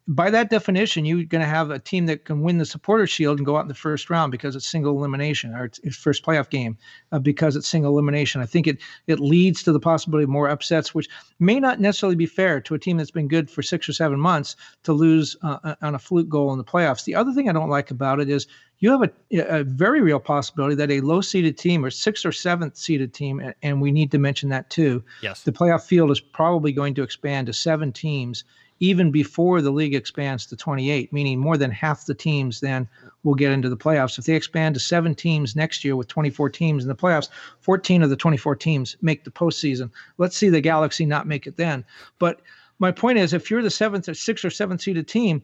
by 0.08 0.30
that 0.30 0.52
definition, 0.52 1.04
you're 1.04 1.24
going 1.24 1.42
to 1.42 1.48
have 1.48 1.72
a 1.72 1.80
team 1.80 2.06
that 2.06 2.26
can 2.26 2.42
win 2.42 2.60
the 2.60 2.66
supporter 2.66 3.08
shield 3.08 3.40
and 3.40 3.46
go 3.46 3.58
out 3.58 3.62
in 3.62 3.68
the 3.68 3.74
first 3.74 4.10
round 4.10 4.32
because 4.32 4.56
it's 4.56 4.68
single 4.68 4.96
elimination 4.96 5.54
or 5.56 5.66
it's, 5.66 5.80
it's 5.80 5.96
first 5.96 6.24
playoff 6.24 6.50
game 6.50 6.78
uh, 7.12 7.18
because 7.18 7.56
it's 7.56 7.68
single 7.68 7.92
elimination. 7.92 8.40
I 8.40 8.46
think 8.46 8.68
it 8.68 8.80
it 9.08 9.20
leads 9.20 9.64
to 9.64 9.72
the 9.72 9.80
possibility 9.80 10.26
of 10.26 10.30
more 10.30 10.48
upsets, 10.48 10.94
which 10.94 11.10
may 11.40 11.60
not 11.60 11.80
necessarily 11.80 12.16
be 12.16 12.28
fair 12.28 12.62
to 12.62 12.76
a 12.76 12.80
team 12.80 12.98
that's 12.98 13.10
been 13.10 13.28
good 13.28 13.50
for 13.50 13.64
six 13.64 13.90
or 13.90 13.94
seven 13.94 14.20
months 14.20 14.56
to 14.84 14.94
lose 14.94 15.36
uh, 15.42 15.76
on 15.82 15.96
a 15.96 16.00
fluke 16.00 16.30
goal 16.30 16.52
in 16.52 16.60
the 16.60 16.64
playoffs. 16.64 17.06
The 17.06 17.16
other 17.16 17.34
thing 17.34 17.50
I 17.50 17.54
don't 17.54 17.70
like 17.70 17.90
about 17.90 18.20
it 18.20 18.30
is 18.30 18.46
you 18.80 18.92
have 18.92 19.02
a, 19.02 19.40
a 19.60 19.64
very 19.64 20.02
real 20.02 20.20
possibility 20.20 20.76
that 20.76 20.92
a 20.92 21.02
low 21.02 21.22
seeded 21.22 21.58
team 21.58 21.84
or 21.84 21.90
sixth 21.90 22.26
or 22.26 22.32
seventh 22.32 22.78
seeded 22.78 23.14
team, 23.14 23.40
and, 23.40 23.56
and 23.64 23.82
we 23.82 23.92
need 23.92 24.12
to 24.12 24.20
mention 24.20 24.50
that 24.50 24.70
too. 24.70 25.04
Yes. 25.24 25.44
The 25.44 25.52
playoff 25.52 25.84
field 25.84 26.12
is 26.12 26.20
probably 26.20 26.72
going 26.72 26.94
to 26.96 27.04
expand 27.04 27.48
to 27.48 27.54
seven 27.54 27.92
teams 27.92 28.44
even 28.80 29.12
before 29.12 29.62
the 29.62 29.72
league 29.72 29.96
expands 29.96 30.46
to 30.46 30.56
28, 30.56 31.14
meaning 31.14 31.40
more 31.40 31.58
than 31.58 31.72
half 31.72 32.06
the 32.06 32.14
teams 32.14 32.60
then 32.60 32.88
will 33.24 33.34
get 33.34 33.52
into 33.52 33.70
the 33.70 33.78
playoffs. 33.78 34.20
If 34.20 34.26
they 34.26 34.36
expand 34.36 34.76
to 34.76 34.82
seven 34.82 35.16
teams 35.16 35.56
next 35.56 35.84
year 35.84 35.96
with 35.96 36.08
24 36.08 36.50
teams 36.50 36.84
in 36.84 36.90
the 36.90 36.96
playoffs, 36.96 37.30
14 37.62 38.04
of 38.04 38.10
the 38.10 38.16
24 38.16 38.56
teams 38.56 38.98
make 39.02 39.24
the 39.24 39.32
postseason. 39.32 39.90
Let's 40.18 40.38
see 40.38 40.50
the 40.50 40.62
Galaxy 40.62 41.06
not 41.06 41.28
make 41.28 41.48
it 41.48 41.58
then. 41.58 41.86
But 42.20 42.42
my 42.80 42.92
point 42.92 43.18
is, 43.18 43.34
if 43.34 43.50
you're 43.50 43.64
the 43.64 43.70
seventh 43.70 44.10
or 44.10 44.14
sixth 44.14 44.44
or 44.44 44.50
seventh 44.50 44.82
seeded 44.82 45.08
team, 45.08 45.42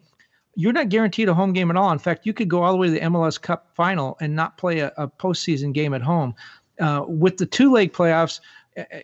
you're 0.55 0.73
not 0.73 0.89
guaranteed 0.89 1.29
a 1.29 1.33
home 1.33 1.53
game 1.53 1.71
at 1.71 1.77
all. 1.77 1.91
In 1.91 1.99
fact, 1.99 2.25
you 2.25 2.33
could 2.33 2.49
go 2.49 2.61
all 2.61 2.73
the 2.73 2.77
way 2.77 2.87
to 2.87 2.93
the 2.93 2.99
MLS 2.99 3.41
Cup 3.41 3.69
final 3.73 4.17
and 4.19 4.35
not 4.35 4.57
play 4.57 4.79
a, 4.79 4.91
a 4.97 5.07
postseason 5.07 5.73
game 5.73 5.93
at 5.93 6.01
home. 6.01 6.35
Uh, 6.79 7.05
with 7.07 7.37
the 7.37 7.45
two 7.45 7.71
leg 7.71 7.93
playoffs, 7.93 8.41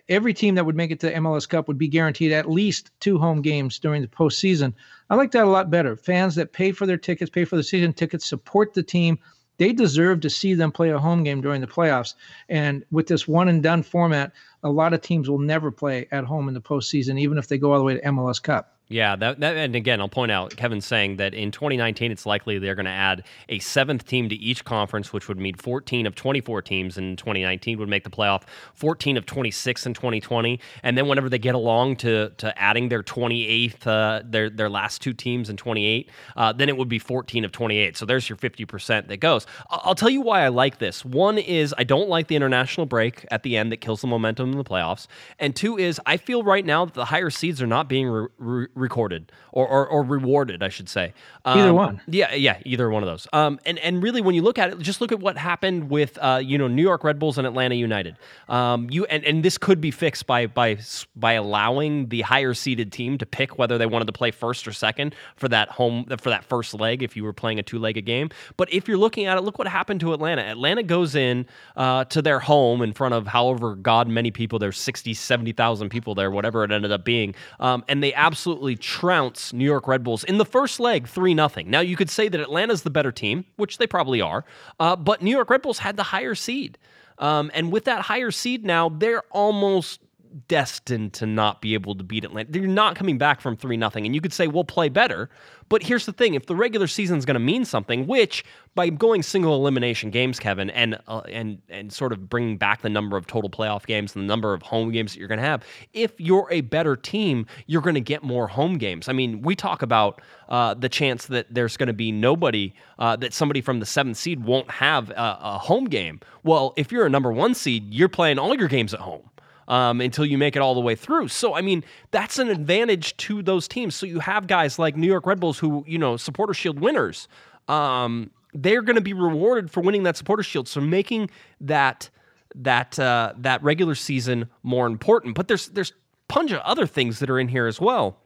every 0.08 0.32
team 0.32 0.54
that 0.54 0.64
would 0.64 0.76
make 0.76 0.90
it 0.90 1.00
to 1.00 1.06
the 1.06 1.12
MLS 1.14 1.48
Cup 1.48 1.68
would 1.68 1.78
be 1.78 1.88
guaranteed 1.88 2.32
at 2.32 2.50
least 2.50 2.90
two 3.00 3.18
home 3.18 3.42
games 3.42 3.78
during 3.78 4.02
the 4.02 4.08
postseason. 4.08 4.72
I 5.10 5.14
like 5.14 5.30
that 5.32 5.44
a 5.44 5.50
lot 5.50 5.70
better. 5.70 5.96
Fans 5.96 6.34
that 6.36 6.52
pay 6.52 6.72
for 6.72 6.86
their 6.86 6.96
tickets, 6.96 7.30
pay 7.30 7.44
for 7.44 7.56
the 7.56 7.62
season 7.62 7.92
tickets, 7.92 8.26
support 8.26 8.74
the 8.74 8.82
team. 8.82 9.18
They 9.58 9.72
deserve 9.72 10.20
to 10.20 10.30
see 10.30 10.54
them 10.54 10.72
play 10.72 10.90
a 10.90 10.98
home 10.98 11.24
game 11.24 11.40
during 11.40 11.60
the 11.60 11.66
playoffs. 11.66 12.14
And 12.48 12.84
with 12.90 13.08
this 13.08 13.26
one 13.26 13.48
and 13.48 13.62
done 13.62 13.82
format, 13.82 14.32
a 14.62 14.70
lot 14.70 14.94
of 14.94 15.00
teams 15.00 15.28
will 15.28 15.38
never 15.38 15.70
play 15.70 16.06
at 16.12 16.24
home 16.24 16.48
in 16.48 16.54
the 16.54 16.60
postseason, 16.60 17.18
even 17.18 17.38
if 17.38 17.48
they 17.48 17.58
go 17.58 17.72
all 17.72 17.78
the 17.78 17.84
way 17.84 17.94
to 17.94 18.02
MLS 18.02 18.42
Cup. 18.42 18.77
Yeah, 18.90 19.16
that, 19.16 19.40
that, 19.40 19.56
and 19.56 19.76
again, 19.76 20.00
I'll 20.00 20.08
point 20.08 20.32
out 20.32 20.56
Kevin's 20.56 20.86
saying 20.86 21.16
that 21.16 21.34
in 21.34 21.50
2019, 21.50 22.10
it's 22.10 22.24
likely 22.24 22.58
they're 22.58 22.74
going 22.74 22.86
to 22.86 22.90
add 22.90 23.24
a 23.50 23.58
seventh 23.58 24.06
team 24.06 24.30
to 24.30 24.34
each 24.34 24.64
conference, 24.64 25.12
which 25.12 25.28
would 25.28 25.38
mean 25.38 25.56
14 25.56 26.06
of 26.06 26.14
24 26.14 26.62
teams 26.62 26.96
in 26.96 27.14
2019 27.16 27.78
would 27.78 27.88
make 27.90 28.04
the 28.04 28.10
playoff, 28.10 28.44
14 28.74 29.18
of 29.18 29.26
26 29.26 29.84
in 29.84 29.92
2020, 29.92 30.58
and 30.82 30.96
then 30.96 31.06
whenever 31.06 31.28
they 31.28 31.38
get 31.38 31.54
along 31.54 31.96
to 31.96 32.30
to 32.38 32.58
adding 32.58 32.88
their 32.88 33.02
28th, 33.02 33.86
uh, 33.86 34.22
their 34.24 34.48
their 34.48 34.70
last 34.70 35.02
two 35.02 35.12
teams 35.12 35.50
in 35.50 35.58
28, 35.58 36.10
uh, 36.36 36.52
then 36.54 36.70
it 36.70 36.76
would 36.76 36.88
be 36.88 36.98
14 36.98 37.44
of 37.44 37.52
28. 37.52 37.96
So 37.96 38.06
there's 38.06 38.26
your 38.28 38.36
50 38.36 38.64
percent 38.64 39.08
that 39.08 39.18
goes. 39.18 39.46
I'll 39.68 39.94
tell 39.94 40.10
you 40.10 40.22
why 40.22 40.44
I 40.44 40.48
like 40.48 40.78
this. 40.78 41.04
One 41.04 41.36
is 41.36 41.74
I 41.76 41.84
don't 41.84 42.08
like 42.08 42.28
the 42.28 42.36
international 42.36 42.86
break 42.86 43.26
at 43.30 43.42
the 43.42 43.58
end 43.58 43.70
that 43.72 43.82
kills 43.82 44.00
the 44.00 44.06
momentum 44.06 44.52
in 44.52 44.56
the 44.56 44.64
playoffs, 44.64 45.08
and 45.38 45.54
two 45.54 45.76
is 45.76 46.00
I 46.06 46.16
feel 46.16 46.42
right 46.42 46.64
now 46.64 46.86
that 46.86 46.94
the 46.94 47.04
higher 47.04 47.28
seeds 47.28 47.60
are 47.60 47.66
not 47.66 47.86
being 47.86 48.08
re- 48.08 48.28
re- 48.38 48.66
recorded 48.78 49.32
or, 49.52 49.66
or, 49.66 49.86
or 49.86 50.02
rewarded, 50.02 50.62
I 50.62 50.68
should 50.68 50.88
say. 50.88 51.12
Um, 51.44 51.58
either 51.58 51.74
one. 51.74 52.00
Yeah, 52.06 52.34
yeah, 52.34 52.58
either 52.64 52.90
one 52.90 53.02
of 53.02 53.08
those. 53.08 53.26
Um, 53.32 53.58
and 53.66 53.78
and 53.78 54.02
really, 54.02 54.20
when 54.20 54.34
you 54.34 54.42
look 54.42 54.58
at 54.58 54.70
it, 54.70 54.78
just 54.78 55.00
look 55.00 55.12
at 55.12 55.20
what 55.20 55.36
happened 55.36 55.90
with 55.90 56.18
uh, 56.20 56.40
you 56.42 56.58
know 56.58 56.68
New 56.68 56.82
York 56.82 57.04
Red 57.04 57.18
Bulls 57.18 57.38
and 57.38 57.46
Atlanta 57.46 57.74
United. 57.74 58.16
Um, 58.48 58.88
you 58.90 59.04
and, 59.06 59.24
and 59.24 59.44
this 59.44 59.58
could 59.58 59.80
be 59.80 59.90
fixed 59.90 60.26
by 60.26 60.46
by 60.46 60.78
by 61.16 61.32
allowing 61.32 62.08
the 62.08 62.22
higher 62.22 62.54
seeded 62.54 62.92
team 62.92 63.18
to 63.18 63.26
pick 63.26 63.58
whether 63.58 63.78
they 63.78 63.86
wanted 63.86 64.06
to 64.06 64.12
play 64.12 64.30
first 64.30 64.66
or 64.66 64.72
second 64.72 65.14
for 65.36 65.48
that 65.48 65.68
home 65.70 66.06
for 66.20 66.30
that 66.30 66.44
first 66.44 66.74
leg 66.74 67.02
if 67.02 67.16
you 67.16 67.24
were 67.24 67.32
playing 67.32 67.58
a 67.58 67.62
two 67.62 67.78
legged 67.78 68.04
game. 68.04 68.30
But 68.56 68.72
if 68.72 68.88
you're 68.88 68.98
looking 68.98 69.26
at 69.26 69.36
it, 69.36 69.42
look 69.42 69.58
what 69.58 69.68
happened 69.68 70.00
to 70.00 70.12
Atlanta. 70.12 70.42
Atlanta 70.42 70.82
goes 70.82 71.14
in 71.14 71.46
uh, 71.76 72.04
to 72.04 72.22
their 72.22 72.40
home 72.40 72.82
in 72.82 72.92
front 72.92 73.14
of 73.14 73.26
however 73.26 73.74
god 73.74 74.08
many 74.08 74.30
people. 74.30 74.58
There's 74.58 74.78
60, 74.78 75.14
70,000 75.14 75.88
people 75.88 76.14
there, 76.14 76.30
whatever 76.30 76.64
it 76.64 76.72
ended 76.72 76.92
up 76.92 77.04
being, 77.04 77.34
um, 77.60 77.84
and 77.88 78.02
they 78.02 78.14
absolutely 78.14 78.67
absolutely 78.68 78.82
trounce 78.82 79.52
New 79.52 79.64
York 79.64 79.88
Red 79.88 80.04
Bulls 80.04 80.24
in 80.24 80.38
the 80.38 80.44
first 80.44 80.80
leg 80.80 81.06
3 81.06 81.34
0. 81.34 81.48
Now, 81.66 81.80
you 81.80 81.96
could 81.96 82.10
say 82.10 82.28
that 82.28 82.40
Atlanta's 82.40 82.82
the 82.82 82.90
better 82.90 83.12
team, 83.12 83.44
which 83.56 83.78
they 83.78 83.86
probably 83.86 84.20
are, 84.20 84.44
uh, 84.78 84.96
but 84.96 85.22
New 85.22 85.30
York 85.30 85.50
Red 85.50 85.62
Bulls 85.62 85.78
had 85.78 85.96
the 85.96 86.02
higher 86.02 86.34
seed. 86.34 86.76
Um, 87.18 87.50
and 87.54 87.72
with 87.72 87.84
that 87.84 88.02
higher 88.02 88.30
seed 88.30 88.64
now, 88.64 88.88
they're 88.88 89.22
almost 89.30 90.00
destined 90.46 91.14
to 91.14 91.26
not 91.26 91.60
be 91.62 91.74
able 91.74 91.94
to 91.94 92.04
beat 92.04 92.24
Atlanta. 92.24 92.50
They're 92.50 92.66
not 92.66 92.94
coming 92.94 93.18
back 93.18 93.40
from 93.40 93.56
3 93.56 93.76
nothing. 93.76 94.04
And 94.04 94.14
you 94.14 94.20
could 94.20 94.32
say, 94.32 94.46
we'll 94.46 94.64
play 94.64 94.88
better. 94.88 95.30
But 95.68 95.82
here's 95.82 96.06
the 96.06 96.12
thing 96.12 96.34
if 96.34 96.46
the 96.46 96.56
regular 96.56 96.86
season 96.86 97.18
is 97.18 97.24
going 97.24 97.34
to 97.34 97.40
mean 97.40 97.64
something, 97.64 98.06
which 98.06 98.44
by 98.74 98.88
going 98.88 99.22
single 99.22 99.54
elimination 99.54 100.10
games, 100.10 100.38
Kevin, 100.38 100.70
and, 100.70 100.98
uh, 101.08 101.20
and, 101.28 101.60
and 101.68 101.92
sort 101.92 102.12
of 102.12 102.28
bringing 102.28 102.56
back 102.56 102.82
the 102.82 102.88
number 102.88 103.16
of 103.16 103.26
total 103.26 103.50
playoff 103.50 103.86
games 103.86 104.14
and 104.14 104.22
the 104.24 104.26
number 104.26 104.54
of 104.54 104.62
home 104.62 104.92
games 104.92 105.12
that 105.12 105.18
you're 105.18 105.28
going 105.28 105.40
to 105.40 105.44
have, 105.44 105.64
if 105.92 106.12
you're 106.18 106.48
a 106.50 106.60
better 106.62 106.96
team, 106.96 107.46
you're 107.66 107.82
going 107.82 107.94
to 107.94 108.00
get 108.00 108.22
more 108.22 108.46
home 108.46 108.78
games. 108.78 109.08
I 109.08 109.12
mean, 109.12 109.42
we 109.42 109.56
talk 109.56 109.82
about 109.82 110.22
uh, 110.48 110.74
the 110.74 110.88
chance 110.88 111.26
that 111.26 111.52
there's 111.52 111.76
going 111.76 111.88
to 111.88 111.92
be 111.92 112.12
nobody, 112.12 112.72
uh, 112.98 113.16
that 113.16 113.34
somebody 113.34 113.60
from 113.60 113.80
the 113.80 113.86
seventh 113.86 114.16
seed 114.16 114.44
won't 114.44 114.70
have 114.70 115.10
a, 115.10 115.38
a 115.40 115.58
home 115.58 115.84
game. 115.86 116.20
Well, 116.44 116.72
if 116.76 116.92
you're 116.92 117.06
a 117.06 117.10
number 117.10 117.32
one 117.32 117.54
seed, 117.54 117.92
you're 117.92 118.08
playing 118.08 118.38
all 118.38 118.54
your 118.54 118.68
games 118.68 118.94
at 118.94 119.00
home 119.00 119.28
um, 119.68 120.00
until 120.00 120.24
you 120.24 120.36
make 120.36 120.56
it 120.56 120.60
all 120.60 120.74
the 120.74 120.80
way 120.80 120.94
through. 120.94 121.28
So, 121.28 121.54
I 121.54 121.60
mean, 121.60 121.84
that's 122.10 122.38
an 122.38 122.48
advantage 122.48 123.16
to 123.18 123.42
those 123.42 123.68
teams. 123.68 123.94
So 123.94 124.06
you 124.06 124.18
have 124.18 124.46
guys 124.46 124.78
like 124.78 124.96
New 124.96 125.06
York 125.06 125.26
Red 125.26 125.38
Bulls 125.38 125.58
who, 125.58 125.84
you 125.86 125.98
know, 125.98 126.16
supporter 126.16 126.54
shield 126.54 126.80
winners. 126.80 127.28
Um, 127.68 128.30
they're 128.54 128.82
going 128.82 128.96
to 128.96 129.02
be 129.02 129.12
rewarded 129.12 129.70
for 129.70 129.80
winning 129.80 130.02
that 130.04 130.16
supporter 130.16 130.42
shield. 130.42 130.66
So 130.66 130.80
making 130.80 131.30
that 131.60 132.10
that 132.54 132.98
uh, 132.98 133.34
that 133.36 133.62
regular 133.62 133.94
season 133.94 134.48
more 134.62 134.86
important. 134.86 135.34
But 135.34 135.48
there's 135.48 135.68
there's 135.68 135.92
bunch 136.28 136.50
of 136.52 136.60
other 136.60 136.86
things 136.86 137.18
that 137.18 137.30
are 137.30 137.38
in 137.38 137.48
here 137.48 137.66
as 137.66 137.80
well. 137.80 138.18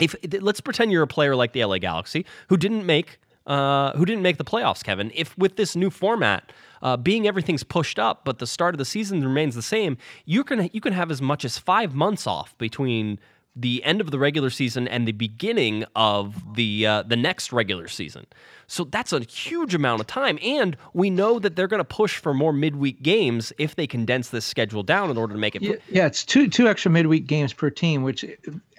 If 0.00 0.16
let's 0.40 0.60
pretend 0.60 0.90
you're 0.90 1.02
a 1.02 1.08
player 1.08 1.36
like 1.36 1.52
the 1.52 1.64
LA 1.64 1.78
Galaxy 1.78 2.26
who 2.48 2.56
didn't 2.56 2.86
make 2.86 3.20
uh, 3.46 3.92
who 3.92 4.04
didn't 4.04 4.22
make 4.22 4.38
the 4.38 4.44
playoffs, 4.44 4.84
Kevin. 4.84 5.10
If 5.14 5.36
with 5.36 5.56
this 5.56 5.76
new 5.76 5.90
format, 5.90 6.52
uh, 6.82 6.96
being 6.96 7.26
everything's 7.26 7.62
pushed 7.62 7.98
up, 7.98 8.24
but 8.24 8.38
the 8.38 8.46
start 8.46 8.74
of 8.74 8.78
the 8.78 8.84
season 8.84 9.24
remains 9.24 9.54
the 9.54 9.62
same, 9.62 9.96
you 10.24 10.44
can 10.44 10.70
you 10.72 10.80
can 10.80 10.92
have 10.92 11.10
as 11.10 11.22
much 11.22 11.44
as 11.44 11.58
five 11.58 11.94
months 11.94 12.26
off 12.26 12.56
between 12.58 13.18
the 13.54 13.84
end 13.84 14.00
of 14.00 14.10
the 14.10 14.18
regular 14.18 14.48
season 14.48 14.88
and 14.88 15.06
the 15.06 15.12
beginning 15.12 15.84
of 15.94 16.54
the 16.56 16.86
uh, 16.86 17.02
the 17.02 17.16
next 17.16 17.52
regular 17.52 17.88
season. 17.88 18.26
So 18.66 18.84
that's 18.84 19.12
a 19.12 19.20
huge 19.20 19.74
amount 19.74 20.00
of 20.00 20.06
time, 20.06 20.38
and 20.42 20.76
we 20.94 21.10
know 21.10 21.38
that 21.38 21.56
they're 21.56 21.66
going 21.66 21.80
to 21.80 21.84
push 21.84 22.16
for 22.16 22.32
more 22.32 22.52
midweek 22.52 23.02
games 23.02 23.52
if 23.58 23.76
they 23.76 23.86
condense 23.86 24.30
this 24.30 24.46
schedule 24.46 24.82
down 24.82 25.10
in 25.10 25.18
order 25.18 25.34
to 25.34 25.38
make 25.38 25.54
it. 25.54 25.62
Yeah, 25.62 25.74
yeah, 25.90 26.06
it's 26.06 26.24
two 26.24 26.48
two 26.48 26.68
extra 26.68 26.90
midweek 26.90 27.26
games 27.26 27.52
per 27.52 27.68
team, 27.68 28.02
which 28.02 28.24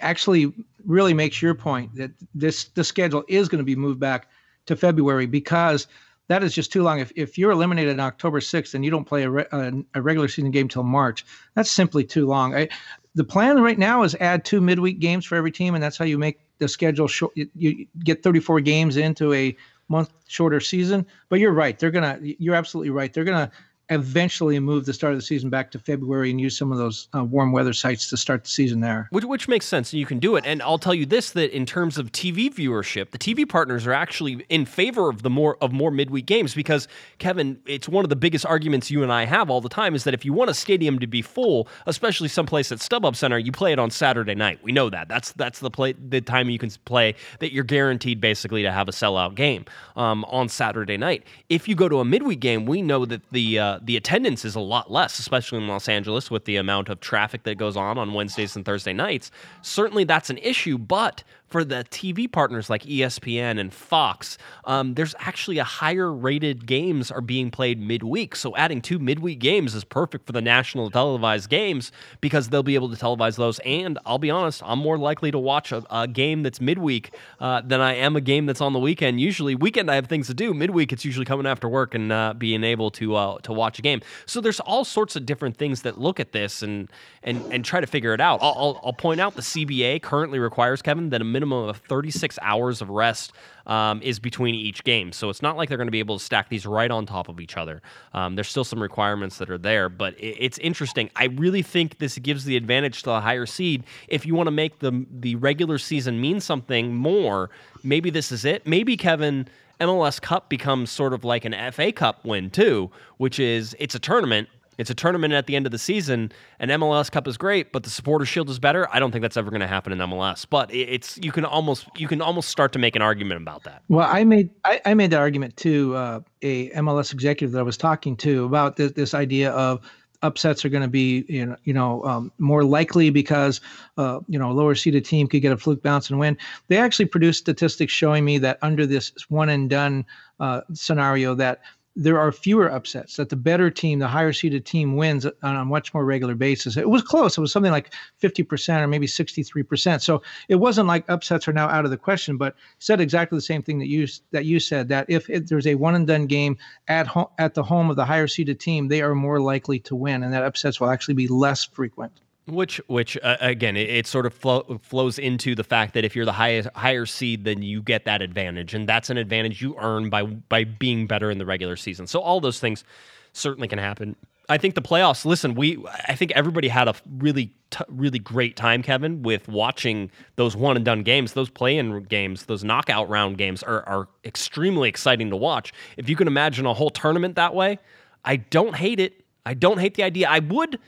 actually 0.00 0.52
really 0.84 1.14
makes 1.14 1.40
your 1.40 1.54
point 1.54 1.94
that 1.94 2.10
this 2.34 2.64
the 2.64 2.82
schedule 2.82 3.24
is 3.28 3.48
going 3.48 3.60
to 3.60 3.64
be 3.64 3.76
moved 3.76 4.00
back 4.00 4.28
to 4.66 4.76
February 4.76 5.26
because 5.26 5.86
that 6.28 6.42
is 6.42 6.54
just 6.54 6.72
too 6.72 6.82
long. 6.82 7.00
If, 7.00 7.12
if 7.16 7.36
you're 7.36 7.50
eliminated 7.50 8.00
on 8.00 8.06
October 8.06 8.40
6th 8.40 8.74
and 8.74 8.84
you 8.84 8.90
don't 8.90 9.04
play 9.04 9.24
a, 9.24 9.30
re, 9.30 9.44
a, 9.52 9.72
a 9.94 10.02
regular 10.02 10.28
season 10.28 10.50
game 10.50 10.68
till 10.68 10.82
March, 10.82 11.24
that's 11.54 11.70
simply 11.70 12.04
too 12.04 12.26
long. 12.26 12.54
I, 12.54 12.68
the 13.14 13.24
plan 13.24 13.62
right 13.62 13.78
now 13.78 14.02
is 14.02 14.14
add 14.16 14.44
two 14.44 14.60
midweek 14.60 14.98
games 14.98 15.24
for 15.26 15.36
every 15.36 15.52
team, 15.52 15.74
and 15.74 15.82
that's 15.82 15.96
how 15.96 16.04
you 16.04 16.18
make 16.18 16.40
the 16.58 16.68
schedule 16.68 17.06
short. 17.06 17.32
You, 17.36 17.48
you 17.54 17.86
get 18.04 18.22
34 18.22 18.60
games 18.60 18.96
into 18.96 19.32
a 19.32 19.56
month 19.88 20.10
shorter 20.26 20.60
season. 20.60 21.06
But 21.28 21.40
you're 21.40 21.52
right. 21.52 21.78
They're 21.78 21.90
gonna. 21.90 22.18
You're 22.22 22.54
absolutely 22.54 22.90
right. 22.90 23.12
They're 23.12 23.24
gonna 23.24 23.50
eventually 23.90 24.58
move 24.58 24.86
the 24.86 24.92
start 24.92 25.12
of 25.12 25.18
the 25.18 25.24
season 25.24 25.50
back 25.50 25.70
to 25.72 25.78
February 25.78 26.30
and 26.30 26.40
use 26.40 26.56
some 26.56 26.72
of 26.72 26.78
those 26.78 27.08
uh, 27.14 27.22
warm 27.22 27.52
weather 27.52 27.72
sites 27.72 28.08
to 28.08 28.16
start 28.16 28.44
the 28.44 28.50
season 28.50 28.80
there. 28.80 29.08
Which, 29.10 29.24
which 29.24 29.48
makes 29.48 29.66
sense. 29.66 29.92
You 29.92 30.06
can 30.06 30.18
do 30.18 30.36
it. 30.36 30.44
And 30.46 30.62
I'll 30.62 30.78
tell 30.78 30.94
you 30.94 31.06
this: 31.06 31.30
that 31.32 31.54
in 31.54 31.66
terms 31.66 31.98
of 31.98 32.10
TV 32.12 32.52
viewership, 32.52 33.10
the 33.10 33.18
TV 33.18 33.48
partners 33.48 33.86
are 33.86 33.92
actually 33.92 34.44
in 34.48 34.64
favor 34.64 35.08
of 35.08 35.22
the 35.22 35.30
more 35.30 35.56
of 35.60 35.72
more 35.72 35.90
midweek 35.90 36.26
games 36.26 36.54
because 36.54 36.88
Kevin, 37.18 37.58
it's 37.66 37.88
one 37.88 38.04
of 38.04 38.08
the 38.08 38.16
biggest 38.16 38.46
arguments 38.46 38.90
you 38.90 39.02
and 39.02 39.12
I 39.12 39.26
have 39.26 39.50
all 39.50 39.60
the 39.60 39.68
time 39.68 39.94
is 39.94 40.04
that 40.04 40.14
if 40.14 40.24
you 40.24 40.32
want 40.32 40.50
a 40.50 40.54
stadium 40.54 40.98
to 40.98 41.06
be 41.06 41.22
full, 41.22 41.68
especially 41.86 42.28
someplace 42.28 42.72
at 42.72 42.78
StubHub 42.78 43.16
Center, 43.16 43.38
you 43.38 43.52
play 43.52 43.72
it 43.72 43.78
on 43.78 43.90
Saturday 43.90 44.34
night. 44.34 44.60
We 44.62 44.72
know 44.72 44.90
that. 44.90 45.08
That's 45.08 45.32
that's 45.32 45.60
the 45.60 45.70
play 45.70 45.92
the 45.92 46.20
time 46.20 46.48
you 46.48 46.58
can 46.58 46.70
play 46.84 47.14
that 47.40 47.52
you're 47.52 47.64
guaranteed 47.64 48.20
basically 48.20 48.62
to 48.62 48.72
have 48.72 48.88
a 48.88 48.92
sellout 48.92 49.34
game 49.34 49.66
um, 49.96 50.24
on 50.24 50.48
Saturday 50.48 50.96
night. 50.96 51.24
If 51.48 51.68
you 51.68 51.74
go 51.74 51.88
to 51.88 52.00
a 52.00 52.04
midweek 52.04 52.40
game, 52.40 52.66
we 52.66 52.82
know 52.82 53.04
that 53.04 53.22
the 53.30 53.58
uh, 53.58 53.73
the 53.82 53.96
attendance 53.96 54.44
is 54.44 54.54
a 54.54 54.60
lot 54.60 54.90
less, 54.90 55.18
especially 55.18 55.58
in 55.58 55.68
Los 55.68 55.88
Angeles 55.88 56.30
with 56.30 56.44
the 56.44 56.56
amount 56.56 56.88
of 56.88 57.00
traffic 57.00 57.44
that 57.44 57.56
goes 57.56 57.76
on 57.76 57.98
on 57.98 58.14
Wednesdays 58.14 58.56
and 58.56 58.64
Thursday 58.64 58.92
nights. 58.92 59.30
Certainly, 59.62 60.04
that's 60.04 60.30
an 60.30 60.38
issue, 60.38 60.78
but 60.78 61.22
for 61.54 61.64
the 61.64 61.84
TV 61.84 62.30
partners 62.30 62.68
like 62.68 62.82
ESPN 62.82 63.60
and 63.60 63.72
Fox, 63.72 64.38
um, 64.64 64.94
there's 64.94 65.14
actually 65.20 65.58
a 65.58 65.62
higher 65.62 66.12
rated 66.12 66.66
games 66.66 67.12
are 67.12 67.20
being 67.20 67.48
played 67.48 67.78
midweek. 67.80 68.34
So 68.34 68.56
adding 68.56 68.82
two 68.82 68.98
midweek 68.98 69.38
games 69.38 69.72
is 69.76 69.84
perfect 69.84 70.26
for 70.26 70.32
the 70.32 70.40
national 70.40 70.90
televised 70.90 71.48
games 71.48 71.92
because 72.20 72.48
they'll 72.48 72.64
be 72.64 72.74
able 72.74 72.90
to 72.90 72.96
televise 72.96 73.36
those. 73.36 73.60
And 73.60 74.00
I'll 74.04 74.18
be 74.18 74.32
honest, 74.32 74.64
I'm 74.66 74.80
more 74.80 74.98
likely 74.98 75.30
to 75.30 75.38
watch 75.38 75.70
a, 75.70 75.84
a 75.96 76.08
game 76.08 76.42
that's 76.42 76.60
midweek 76.60 77.14
uh, 77.38 77.60
than 77.60 77.80
I 77.80 77.94
am 77.94 78.16
a 78.16 78.20
game 78.20 78.46
that's 78.46 78.60
on 78.60 78.72
the 78.72 78.80
weekend. 78.80 79.20
Usually, 79.20 79.54
weekend 79.54 79.92
I 79.92 79.94
have 79.94 80.08
things 80.08 80.26
to 80.26 80.34
do. 80.34 80.54
Midweek, 80.54 80.92
it's 80.92 81.04
usually 81.04 81.24
coming 81.24 81.46
after 81.46 81.68
work 81.68 81.94
and 81.94 82.10
uh, 82.10 82.34
being 82.36 82.64
able 82.64 82.90
to 82.90 83.14
uh, 83.14 83.38
to 83.42 83.52
watch 83.52 83.78
a 83.78 83.82
game. 83.82 84.00
So 84.26 84.40
there's 84.40 84.58
all 84.58 84.84
sorts 84.84 85.14
of 85.14 85.24
different 85.24 85.56
things 85.56 85.82
that 85.82 86.00
look 86.00 86.18
at 86.18 86.32
this 86.32 86.64
and 86.64 86.90
and 87.22 87.40
and 87.52 87.64
try 87.64 87.80
to 87.80 87.86
figure 87.86 88.12
it 88.12 88.20
out. 88.20 88.40
I'll, 88.42 88.54
I'll, 88.56 88.80
I'll 88.86 88.92
point 88.92 89.20
out 89.20 89.36
the 89.36 89.42
CBA 89.42 90.02
currently 90.02 90.40
requires 90.40 90.82
Kevin 90.82 91.10
that 91.10 91.20
a 91.20 91.24
minimum 91.24 91.43
minimum 91.44 91.68
of 91.68 91.76
36 91.88 92.38
hours 92.42 92.80
of 92.80 92.90
rest 92.90 93.32
um, 93.66 94.00
is 94.02 94.18
between 94.18 94.54
each 94.54 94.84
game. 94.84 95.12
So 95.12 95.30
it's 95.30 95.42
not 95.42 95.56
like 95.56 95.68
they're 95.68 95.78
going 95.78 95.88
to 95.88 95.92
be 95.92 95.98
able 95.98 96.18
to 96.18 96.24
stack 96.24 96.48
these 96.48 96.66
right 96.66 96.90
on 96.90 97.06
top 97.06 97.28
of 97.28 97.40
each 97.40 97.56
other. 97.56 97.82
Um, 98.12 98.34
there's 98.34 98.48
still 98.48 98.64
some 98.64 98.80
requirements 98.80 99.38
that 99.38 99.50
are 99.50 99.58
there, 99.58 99.88
but 99.88 100.18
it, 100.18 100.36
it's 100.38 100.58
interesting. 100.58 101.10
I 101.16 101.26
really 101.26 101.62
think 101.62 101.98
this 101.98 102.18
gives 102.18 102.44
the 102.44 102.56
advantage 102.56 103.02
to 103.02 103.10
the 103.10 103.20
higher 103.20 103.46
seed. 103.46 103.84
If 104.08 104.26
you 104.26 104.34
want 104.34 104.46
to 104.46 104.52
make 104.52 104.78
the 104.80 105.04
the 105.10 105.36
regular 105.36 105.78
season 105.78 106.20
mean 106.20 106.40
something 106.40 106.94
more, 106.94 107.50
maybe 107.82 108.10
this 108.10 108.32
is 108.32 108.44
it. 108.44 108.66
Maybe 108.66 108.96
Kevin. 108.96 109.48
MLS 109.80 110.22
Cup 110.22 110.48
becomes 110.48 110.88
sort 110.88 111.12
of 111.12 111.24
like 111.24 111.44
an 111.44 111.72
FA 111.72 111.90
Cup 111.90 112.24
win 112.24 112.48
too, 112.48 112.92
which 113.16 113.40
is 113.40 113.74
it's 113.80 113.96
a 113.96 113.98
tournament 113.98 114.48
it's 114.78 114.90
a 114.90 114.94
tournament 114.94 115.32
at 115.34 115.46
the 115.46 115.56
end 115.56 115.66
of 115.66 115.72
the 115.72 115.78
season, 115.78 116.32
and 116.58 116.70
MLS 116.70 117.10
Cup 117.10 117.26
is 117.28 117.36
great, 117.36 117.72
but 117.72 117.82
the 117.82 117.90
Supporter 117.90 118.24
Shield 118.24 118.50
is 118.50 118.58
better. 118.58 118.88
I 118.92 118.98
don't 118.98 119.10
think 119.10 119.22
that's 119.22 119.36
ever 119.36 119.50
going 119.50 119.60
to 119.60 119.66
happen 119.66 119.92
in 119.92 119.98
MLS. 119.98 120.46
But 120.48 120.72
it's 120.74 121.18
you 121.18 121.32
can 121.32 121.44
almost 121.44 121.86
you 121.96 122.08
can 122.08 122.20
almost 122.20 122.48
start 122.48 122.72
to 122.72 122.78
make 122.78 122.96
an 122.96 123.02
argument 123.02 123.40
about 123.40 123.64
that. 123.64 123.82
Well, 123.88 124.08
I 124.10 124.24
made 124.24 124.50
I, 124.64 124.80
I 124.84 124.94
made 124.94 125.10
that 125.10 125.20
argument 125.20 125.56
to 125.58 125.96
uh, 125.96 126.20
a 126.42 126.70
MLS 126.70 127.12
executive 127.12 127.52
that 127.52 127.60
I 127.60 127.62
was 127.62 127.76
talking 127.76 128.16
to 128.18 128.44
about 128.44 128.76
this, 128.76 128.92
this 128.92 129.14
idea 129.14 129.50
of 129.52 129.80
upsets 130.22 130.64
are 130.64 130.70
going 130.70 130.82
to 130.82 130.88
be 130.88 131.24
you 131.28 131.46
know, 131.46 131.56
you 131.64 131.72
know 131.72 132.02
um, 132.04 132.32
more 132.38 132.64
likely 132.64 133.10
because 133.10 133.60
uh, 133.98 134.20
you 134.26 134.38
know 134.38 134.50
a 134.50 134.54
lower 134.54 134.74
seeded 134.74 135.04
team 135.04 135.26
could 135.26 135.42
get 135.42 135.52
a 135.52 135.56
fluke 135.56 135.82
bounce 135.82 136.10
and 136.10 136.18
win. 136.18 136.36
They 136.68 136.78
actually 136.78 137.06
produced 137.06 137.40
statistics 137.40 137.92
showing 137.92 138.24
me 138.24 138.38
that 138.38 138.58
under 138.62 138.86
this 138.86 139.12
one 139.28 139.48
and 139.48 139.70
done 139.70 140.04
uh, 140.40 140.62
scenario 140.72 141.34
that 141.36 141.60
there 141.96 142.18
are 142.18 142.32
fewer 142.32 142.68
upsets 142.70 143.16
that 143.16 143.28
the 143.28 143.36
better 143.36 143.70
team 143.70 143.98
the 143.98 144.08
higher 144.08 144.32
seeded 144.32 144.66
team 144.66 144.96
wins 144.96 145.26
on 145.42 145.56
a 145.56 145.64
much 145.64 145.94
more 145.94 146.04
regular 146.04 146.34
basis. 146.34 146.76
It 146.76 146.88
was 146.88 147.02
close. 147.02 147.38
It 147.38 147.40
was 147.40 147.52
something 147.52 147.70
like 147.70 147.92
50% 148.20 148.80
or 148.80 148.88
maybe 148.88 149.06
63% 149.06 150.02
so 150.02 150.22
it 150.48 150.56
wasn't 150.56 150.88
like 150.88 151.08
upsets 151.08 151.46
are 151.46 151.52
now 151.52 151.68
out 151.68 151.84
of 151.84 151.90
the 151.90 151.96
question 151.96 152.36
but 152.36 152.56
said 152.78 153.00
exactly 153.00 153.36
the 153.36 153.42
same 153.42 153.62
thing 153.62 153.78
that 153.78 153.88
you 153.88 154.06
that 154.32 154.44
you 154.44 154.58
said 154.58 154.88
that 154.88 155.06
if 155.08 155.30
it, 155.30 155.48
there's 155.48 155.66
a 155.66 155.74
one 155.76 155.94
and 155.94 156.06
done 156.06 156.26
game 156.26 156.56
at 156.88 157.06
home 157.06 157.28
at 157.38 157.54
the 157.54 157.62
home 157.62 157.90
of 157.90 157.96
the 157.96 158.04
higher 158.04 158.26
seeded 158.26 158.58
team 158.58 158.88
they 158.88 159.02
are 159.02 159.14
more 159.14 159.40
likely 159.40 159.78
to 159.78 159.94
win 159.94 160.22
and 160.22 160.32
that 160.32 160.42
upsets 160.42 160.80
will 160.80 160.90
actually 160.90 161.14
be 161.14 161.28
less 161.28 161.64
frequent 161.64 162.20
which, 162.46 162.80
which 162.86 163.16
uh, 163.22 163.36
again, 163.40 163.76
it, 163.76 163.88
it 163.88 164.06
sort 164.06 164.26
of 164.26 164.34
flow, 164.34 164.78
flows 164.82 165.18
into 165.18 165.54
the 165.54 165.64
fact 165.64 165.94
that 165.94 166.04
if 166.04 166.14
you're 166.14 166.24
the 166.24 166.32
highest 166.32 166.68
higher 166.74 167.06
seed, 167.06 167.44
then 167.44 167.62
you 167.62 167.82
get 167.82 168.04
that 168.04 168.20
advantage, 168.22 168.74
and 168.74 168.88
that's 168.88 169.10
an 169.10 169.16
advantage 169.16 169.62
you 169.62 169.76
earn 169.78 170.10
by 170.10 170.24
by 170.24 170.64
being 170.64 171.06
better 171.06 171.30
in 171.30 171.38
the 171.38 171.46
regular 171.46 171.76
season. 171.76 172.06
So 172.06 172.20
all 172.20 172.40
those 172.40 172.60
things 172.60 172.84
certainly 173.32 173.68
can 173.68 173.78
happen. 173.78 174.16
I 174.48 174.58
think 174.58 174.74
the 174.74 174.82
playoffs. 174.82 175.24
Listen, 175.24 175.54
we 175.54 175.82
I 176.06 176.14
think 176.14 176.32
everybody 176.32 176.68
had 176.68 176.86
a 176.86 176.94
really 177.18 177.46
t- 177.70 177.84
really 177.88 178.18
great 178.18 178.56
time, 178.56 178.82
Kevin, 178.82 179.22
with 179.22 179.48
watching 179.48 180.10
those 180.36 180.54
one 180.54 180.76
and 180.76 180.84
done 180.84 181.02
games. 181.02 181.32
Those 181.32 181.48
play-in 181.48 182.02
games, 182.02 182.44
those 182.44 182.62
knockout 182.62 183.08
round 183.08 183.38
games 183.38 183.62
are 183.62 183.88
are 183.88 184.08
extremely 184.24 184.88
exciting 184.88 185.30
to 185.30 185.36
watch. 185.36 185.72
If 185.96 186.10
you 186.10 186.16
can 186.16 186.26
imagine 186.26 186.66
a 186.66 186.74
whole 186.74 186.90
tournament 186.90 187.36
that 187.36 187.54
way, 187.54 187.78
I 188.24 188.36
don't 188.36 188.76
hate 188.76 189.00
it. 189.00 189.24
I 189.46 189.54
don't 189.54 189.78
hate 189.78 189.94
the 189.94 190.02
idea. 190.02 190.28
I 190.28 190.40
would 190.40 190.78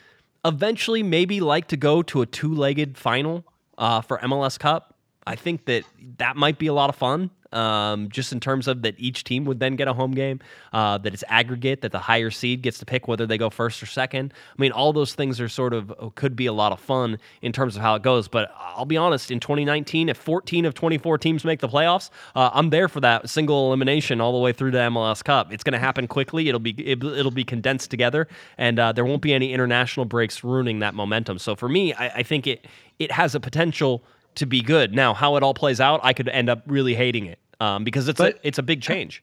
eventually 0.47 1.03
maybe 1.03 1.41
like 1.41 1.69
to 1.69 1.77
go 1.77 2.03
to 2.03 2.23
a 2.23 2.27
two-legged 2.27 2.97
final 2.97 3.45
uh, 3.79 4.01
for 4.01 4.19
MLS 4.19 4.59
Cup. 4.59 4.95
I 5.27 5.35
think 5.35 5.67
that 5.67 5.85
that 6.19 6.37
might 6.37 6.59
be 6.59 6.69
a 6.69 6.73
lot 6.73 6.89
of 6.89 6.97
fun 6.97 7.31
um, 7.53 8.09
just 8.09 8.33
in 8.33 8.41
terms 8.41 8.69
of 8.69 8.83
that 8.83 8.95
each 8.99 9.25
team 9.25 9.45
would 9.45 9.61
then 9.61 9.77
get 9.77 9.89
a 9.89 9.93
home 9.93 10.13
game, 10.13 10.41
uh, 10.73 10.99
that 10.99 11.13
it's 11.13 11.25
aggregate, 11.29 11.81
that 11.83 11.93
the 11.93 11.99
higher 11.99 12.31
seed 12.31 12.63
gets 12.63 12.79
to 12.79 12.87
pick 12.87 13.09
whether 13.09 13.27
they 13.27 13.39
go 13.39 13.51
first 13.51 13.83
or 13.83 13.87
second. 13.87 14.33
I 14.57 14.61
mean, 14.61 14.73
all 14.73 14.93
those 14.93 15.15
things 15.15 15.41
are 15.41 15.49
sort 15.49 15.73
of 15.75 15.91
uh, 15.91 16.11
could 16.15 16.37
be 16.37 16.47
a 16.47 16.53
lot 16.53 16.73
of 16.73 16.81
fun 16.81 17.19
in 17.43 17.53
terms 17.53 17.77
of 17.77 17.83
how 17.83 17.95
it 17.95 18.03
goes. 18.03 18.29
But 18.29 18.53
I'll 18.59 18.85
be 18.85 18.97
honest, 18.97 19.31
in 19.31 19.41
2019, 19.41 20.09
if 20.09 20.17
14 20.17 20.65
of 20.65 20.75
24 20.75 21.19
teams 21.19 21.45
make 21.45 21.61
the 21.61 21.69
playoffs, 21.69 22.11
uh, 22.35 22.51
I'm 22.53 22.71
there 22.71 22.89
for 22.89 23.01
that 23.01 23.29
single 23.29 23.69
elimination 23.69 24.21
all 24.21 24.33
the 24.33 24.39
way 24.39 24.53
through 24.53 24.73
to 24.73 24.79
MLS 24.79 25.23
Cup. 25.23 25.53
It's 25.53 25.65
going 25.65 25.73
to 25.73 25.79
happen 25.79 26.07
quickly. 26.07 26.49
It'll 26.49 26.61
be 26.61 26.75
it, 26.87 27.03
will 27.03 27.31
be 27.31 27.45
condensed 27.45 27.91
together, 27.91 28.29
and 28.59 28.79
uh, 28.79 28.93
there 28.93 29.05
won't 29.05 29.23
be 29.23 29.33
any 29.33 29.53
international 29.53 30.07
breaks 30.07 30.43
ruining 30.45 30.81
that 30.81 30.95
momentum. 30.95 31.39
So 31.39 31.57
for 31.57 31.69
me, 31.69 31.93
I, 31.95 32.09
I 32.09 32.23
think 32.23 32.47
it 32.47 32.67
it 32.99 33.13
has 33.13 33.35
a 33.35 33.41
potential 33.41 34.03
to 34.37 34.47
be 34.47 34.61
good. 34.61 34.95
Now, 34.95 35.15
how 35.15 35.37
it 35.37 35.43
all 35.43 35.55
plays 35.55 35.81
out, 35.81 36.01
I 36.03 36.13
could 36.13 36.29
end 36.29 36.49
up 36.49 36.63
really 36.67 36.95
hating 36.95 37.27
it 37.27 37.39
um, 37.61 37.85
because 37.85 38.09
it's 38.09 38.19
but, 38.19 38.37
a, 38.37 38.47
it's 38.47 38.59
a 38.59 38.63
big 38.63 38.83
change. 38.83 39.23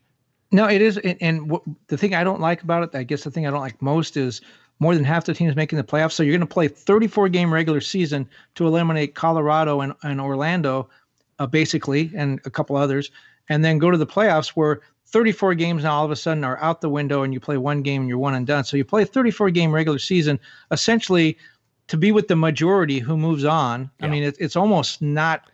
No, 0.52 0.68
it 0.68 0.82
is, 0.82 0.98
and, 0.98 1.18
and 1.22 1.50
what, 1.50 1.64
the 1.88 1.98
thing 1.98 2.14
I 2.14 2.24
don't 2.24 2.42
like 2.42 2.62
about 2.62 2.84
it, 2.84 2.96
I 2.96 3.04
guess 3.04 3.24
the 3.24 3.32
thing 3.32 3.48
I 3.48 3.52
don't 3.52 3.62
like 3.62 3.82
most 3.82 4.18
is 4.18 4.42
more 4.80 4.96
than 4.96 5.04
half 5.04 5.26
the 5.26 5.34
teams 5.34 5.56
making 5.56 5.78
the 5.78 5.84
playoffs. 5.84 6.12
So 6.12 6.24
you're 6.24 6.34
going 6.34 6.48
to 6.48 6.54
play 6.54 6.68
34 6.68 7.30
game 7.30 7.54
regular 7.54 7.82
season 7.82 8.30
to 8.56 8.68
eliminate 8.68 9.16
Colorado 9.16 9.82
and, 9.82 9.94
and 10.04 10.20
Orlando, 10.20 10.90
uh, 11.40 11.48
basically, 11.48 12.12
and 12.16 12.40
a 12.46 12.50
couple 12.50 12.76
others, 12.76 13.10
and 13.50 13.64
then 13.64 13.78
go 13.78 13.90
to 13.90 13.98
the 13.98 14.06
playoffs 14.06 14.50
where 14.50 14.82
34 15.08 15.54
games 15.54 15.84
now 15.84 15.94
all 15.94 16.06
of 16.06 16.12
a 16.12 16.16
sudden 16.16 16.44
are 16.44 16.58
out 16.58 16.82
the 16.82 16.90
window 16.90 17.22
and 17.22 17.34
you 17.34 17.40
play 17.40 17.58
one 17.58 17.84
game 17.84 18.02
and 18.02 18.10
you're 18.10 18.18
one 18.18 18.34
and 18.34 18.48
done. 18.48 18.64
So 18.64 18.78
you 18.78 18.84
play 18.84 19.04
a 19.04 19.06
34 19.06 19.52
game 19.52 19.72
regular 19.72 20.00
season 20.00 20.40
essentially 20.72 21.38
to 21.88 21.98
be 21.98 22.12
with 22.12 22.28
the 22.28 22.36
majority 22.36 23.00
who 23.00 23.18
moves 23.18 23.46
on. 23.46 23.90
Yeah. 24.00 24.06
I 24.06 24.10
mean, 24.10 24.24
it, 24.24 24.38
it's 24.40 24.56
almost 24.56 25.02
not 25.02 25.50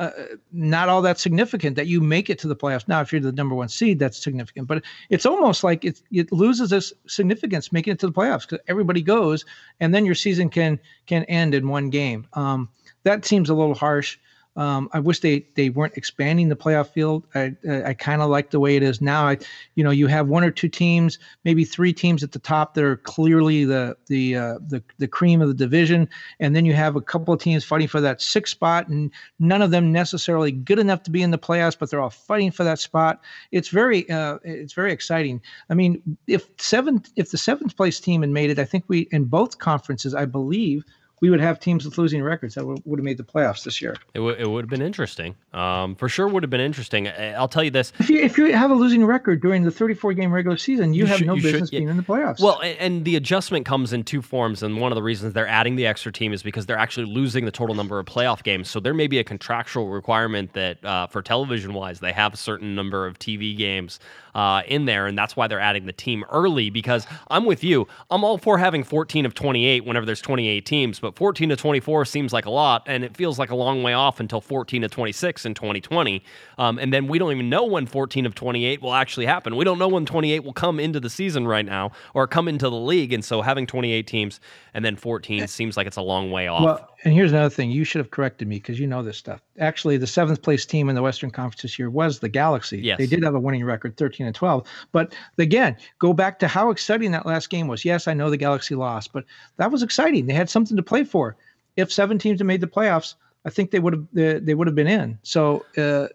uh, 0.00 0.10
not 0.50 0.88
all 0.88 1.02
that 1.02 1.18
significant 1.18 1.76
that 1.76 1.86
you 1.86 2.00
make 2.00 2.30
it 2.30 2.38
to 2.38 2.48
the 2.48 2.56
playoffs. 2.56 2.88
Now, 2.88 3.02
if 3.02 3.12
you're 3.12 3.20
the 3.20 3.32
number 3.32 3.54
one 3.54 3.68
seed, 3.68 3.98
that's 3.98 4.16
significant, 4.16 4.66
but 4.66 4.82
it's 5.10 5.26
almost 5.26 5.62
like 5.62 5.84
it, 5.84 6.00
it 6.10 6.32
loses 6.32 6.72
its 6.72 6.94
significance 7.06 7.70
making 7.70 7.92
it 7.92 7.98
to 7.98 8.06
the 8.06 8.12
playoffs 8.12 8.48
because 8.48 8.64
everybody 8.66 9.02
goes, 9.02 9.44
and 9.78 9.94
then 9.94 10.06
your 10.06 10.14
season 10.14 10.48
can 10.48 10.80
can 11.06 11.24
end 11.24 11.54
in 11.54 11.68
one 11.68 11.90
game. 11.90 12.26
Um, 12.32 12.70
that 13.02 13.26
seems 13.26 13.50
a 13.50 13.54
little 13.54 13.74
harsh. 13.74 14.18
Um, 14.56 14.88
I 14.92 14.98
wish 14.98 15.20
they 15.20 15.46
they 15.54 15.70
weren't 15.70 15.96
expanding 15.96 16.48
the 16.48 16.56
playoff 16.56 16.88
field. 16.88 17.24
I 17.34 17.54
I, 17.68 17.94
kind 17.94 18.20
of 18.20 18.30
like 18.30 18.50
the 18.50 18.58
way 18.58 18.76
it 18.76 18.82
is 18.82 19.00
now. 19.00 19.28
I, 19.28 19.38
you 19.76 19.84
know, 19.84 19.90
you 19.90 20.08
have 20.08 20.26
one 20.26 20.42
or 20.42 20.50
two 20.50 20.68
teams, 20.68 21.18
maybe 21.44 21.64
three 21.64 21.92
teams 21.92 22.24
at 22.24 22.32
the 22.32 22.40
top 22.40 22.74
that 22.74 22.82
are 22.84 22.96
clearly 22.96 23.64
the 23.64 23.96
the 24.08 24.36
uh, 24.36 24.54
the 24.66 24.82
the 24.98 25.06
cream 25.06 25.40
of 25.40 25.48
the 25.48 25.54
division, 25.54 26.08
and 26.40 26.56
then 26.56 26.64
you 26.64 26.74
have 26.74 26.96
a 26.96 27.00
couple 27.00 27.32
of 27.32 27.40
teams 27.40 27.64
fighting 27.64 27.86
for 27.86 28.00
that 28.00 28.20
sixth 28.20 28.50
spot, 28.50 28.88
and 28.88 29.12
none 29.38 29.62
of 29.62 29.70
them 29.70 29.92
necessarily 29.92 30.50
good 30.50 30.80
enough 30.80 31.04
to 31.04 31.10
be 31.10 31.22
in 31.22 31.30
the 31.30 31.38
playoffs, 31.38 31.78
but 31.78 31.88
they're 31.88 32.00
all 32.00 32.10
fighting 32.10 32.50
for 32.50 32.64
that 32.64 32.80
spot. 32.80 33.20
It's 33.52 33.68
very 33.68 34.10
uh, 34.10 34.38
it's 34.42 34.72
very 34.72 34.92
exciting. 34.92 35.40
I 35.68 35.74
mean, 35.74 36.18
if 36.26 36.48
seven 36.58 37.04
if 37.14 37.30
the 37.30 37.38
seventh 37.38 37.76
place 37.76 38.00
team 38.00 38.22
had 38.22 38.30
made 38.30 38.50
it, 38.50 38.58
I 38.58 38.64
think 38.64 38.84
we 38.88 39.08
in 39.12 39.26
both 39.26 39.58
conferences, 39.58 40.12
I 40.12 40.24
believe 40.24 40.84
we 41.20 41.30
would 41.30 41.40
have 41.40 41.60
teams 41.60 41.84
with 41.84 41.98
losing 41.98 42.22
records 42.22 42.54
that 42.54 42.66
would, 42.66 42.82
would 42.84 42.98
have 42.98 43.04
made 43.04 43.18
the 43.18 43.24
playoffs 43.24 43.64
this 43.64 43.80
year. 43.80 43.92
It, 44.14 44.18
w- 44.18 44.36
it 44.36 44.48
would 44.48 44.64
have 44.64 44.70
been 44.70 44.82
interesting. 44.82 45.36
Um, 45.52 45.94
for 45.94 46.08
sure, 46.08 46.26
would 46.28 46.42
have 46.42 46.50
been 46.50 46.60
interesting. 46.60 47.08
I'll 47.08 47.48
tell 47.48 47.62
you 47.62 47.70
this: 47.70 47.92
if 47.98 48.08
you, 48.08 48.18
if 48.18 48.38
you 48.38 48.52
have 48.54 48.70
a 48.70 48.74
losing 48.74 49.04
record 49.04 49.42
during 49.42 49.62
the 49.62 49.70
34 49.70 50.14
game 50.14 50.32
regular 50.32 50.56
season, 50.56 50.94
you, 50.94 51.00
you 51.00 51.06
have 51.06 51.18
should, 51.18 51.26
no 51.26 51.34
business 51.34 51.68
should, 51.68 51.72
yeah. 51.72 51.78
being 51.80 51.88
in 51.88 51.96
the 51.96 52.02
playoffs. 52.02 52.40
Well, 52.40 52.60
and 52.62 53.04
the 53.04 53.16
adjustment 53.16 53.66
comes 53.66 53.92
in 53.92 54.04
two 54.04 54.22
forms, 54.22 54.62
and 54.62 54.80
one 54.80 54.92
of 54.92 54.96
the 54.96 55.02
reasons 55.02 55.34
they're 55.34 55.46
adding 55.46 55.76
the 55.76 55.86
extra 55.86 56.12
team 56.12 56.32
is 56.32 56.42
because 56.42 56.66
they're 56.66 56.78
actually 56.78 57.06
losing 57.06 57.44
the 57.44 57.50
total 57.50 57.74
number 57.74 57.98
of 57.98 58.06
playoff 58.06 58.42
games. 58.42 58.70
So 58.70 58.80
there 58.80 58.94
may 58.94 59.06
be 59.06 59.18
a 59.18 59.24
contractual 59.24 59.88
requirement 59.88 60.52
that, 60.54 60.84
uh, 60.84 61.06
for 61.06 61.22
television 61.22 61.74
wise, 61.74 62.00
they 62.00 62.12
have 62.12 62.34
a 62.34 62.38
certain 62.38 62.74
number 62.74 63.06
of 63.06 63.18
TV 63.18 63.56
games 63.56 64.00
uh, 64.34 64.62
in 64.66 64.86
there, 64.86 65.06
and 65.06 65.18
that's 65.18 65.36
why 65.36 65.46
they're 65.46 65.60
adding 65.60 65.86
the 65.86 65.92
team 65.92 66.24
early. 66.30 66.70
Because 66.70 67.06
I'm 67.28 67.44
with 67.44 67.62
you, 67.62 67.88
I'm 68.10 68.24
all 68.24 68.38
for 68.38 68.58
having 68.58 68.84
14 68.84 69.26
of 69.26 69.34
28 69.34 69.84
whenever 69.84 70.06
there's 70.06 70.20
28 70.20 70.64
teams, 70.64 71.00
but 71.00 71.09
14 71.12 71.48
to 71.50 71.56
24 71.56 72.04
seems 72.04 72.32
like 72.32 72.46
a 72.46 72.50
lot, 72.50 72.82
and 72.86 73.04
it 73.04 73.16
feels 73.16 73.38
like 73.38 73.50
a 73.50 73.54
long 73.54 73.82
way 73.82 73.92
off 73.92 74.20
until 74.20 74.40
14 74.40 74.82
to 74.82 74.88
26 74.88 75.46
in 75.46 75.54
2020. 75.54 76.22
Um, 76.58 76.78
and 76.78 76.92
then 76.92 77.06
we 77.06 77.18
don't 77.18 77.32
even 77.32 77.48
know 77.48 77.64
when 77.64 77.86
14 77.86 78.26
of 78.26 78.34
28 78.34 78.82
will 78.82 78.94
actually 78.94 79.26
happen. 79.26 79.56
We 79.56 79.64
don't 79.64 79.78
know 79.78 79.88
when 79.88 80.06
28 80.06 80.44
will 80.44 80.52
come 80.52 80.80
into 80.80 81.00
the 81.00 81.10
season 81.10 81.46
right 81.46 81.64
now 81.64 81.92
or 82.14 82.26
come 82.26 82.48
into 82.48 82.68
the 82.68 82.76
league, 82.76 83.12
and 83.12 83.24
so 83.24 83.42
having 83.42 83.66
28 83.66 84.06
teams 84.06 84.40
and 84.74 84.84
then 84.84 84.96
14 84.96 85.46
seems 85.46 85.76
like 85.76 85.86
it's 85.86 85.96
a 85.96 86.02
long 86.02 86.30
way 86.30 86.46
off. 86.48 86.64
Well, 86.64 86.89
and 87.04 87.14
here's 87.14 87.32
another 87.32 87.50
thing: 87.50 87.70
you 87.70 87.84
should 87.84 88.00
have 88.00 88.10
corrected 88.10 88.46
me 88.48 88.56
because 88.56 88.78
you 88.78 88.86
know 88.86 89.02
this 89.02 89.16
stuff. 89.16 89.40
Actually, 89.58 89.96
the 89.96 90.06
seventh 90.06 90.42
place 90.42 90.66
team 90.66 90.88
in 90.88 90.94
the 90.94 91.02
Western 91.02 91.30
Conference 91.30 91.62
this 91.62 91.78
year 91.78 91.90
was 91.90 92.18
the 92.18 92.28
Galaxy. 92.28 92.80
Yes. 92.80 92.98
they 92.98 93.06
did 93.06 93.22
have 93.22 93.34
a 93.34 93.40
winning 93.40 93.64
record, 93.64 93.96
13 93.96 94.26
and 94.26 94.34
12. 94.34 94.66
But 94.92 95.14
again, 95.38 95.76
go 95.98 96.12
back 96.12 96.38
to 96.40 96.48
how 96.48 96.70
exciting 96.70 97.12
that 97.12 97.26
last 97.26 97.50
game 97.50 97.68
was. 97.68 97.84
Yes, 97.84 98.06
I 98.06 98.14
know 98.14 98.30
the 98.30 98.36
Galaxy 98.36 98.74
lost, 98.74 99.12
but 99.12 99.24
that 99.56 99.70
was 99.70 99.82
exciting. 99.82 100.26
They 100.26 100.34
had 100.34 100.50
something 100.50 100.76
to 100.76 100.82
play 100.82 101.04
for. 101.04 101.36
If 101.76 101.92
seven 101.92 102.18
teams 102.18 102.40
had 102.40 102.46
made 102.46 102.60
the 102.60 102.66
playoffs, 102.66 103.14
I 103.44 103.50
think 103.50 103.70
they 103.70 103.80
would 103.80 103.94
have 103.94 104.44
they 104.44 104.54
would 104.54 104.66
have 104.66 104.76
been 104.76 104.86
in. 104.86 105.18
So 105.22 105.64
uh, 105.76 106.08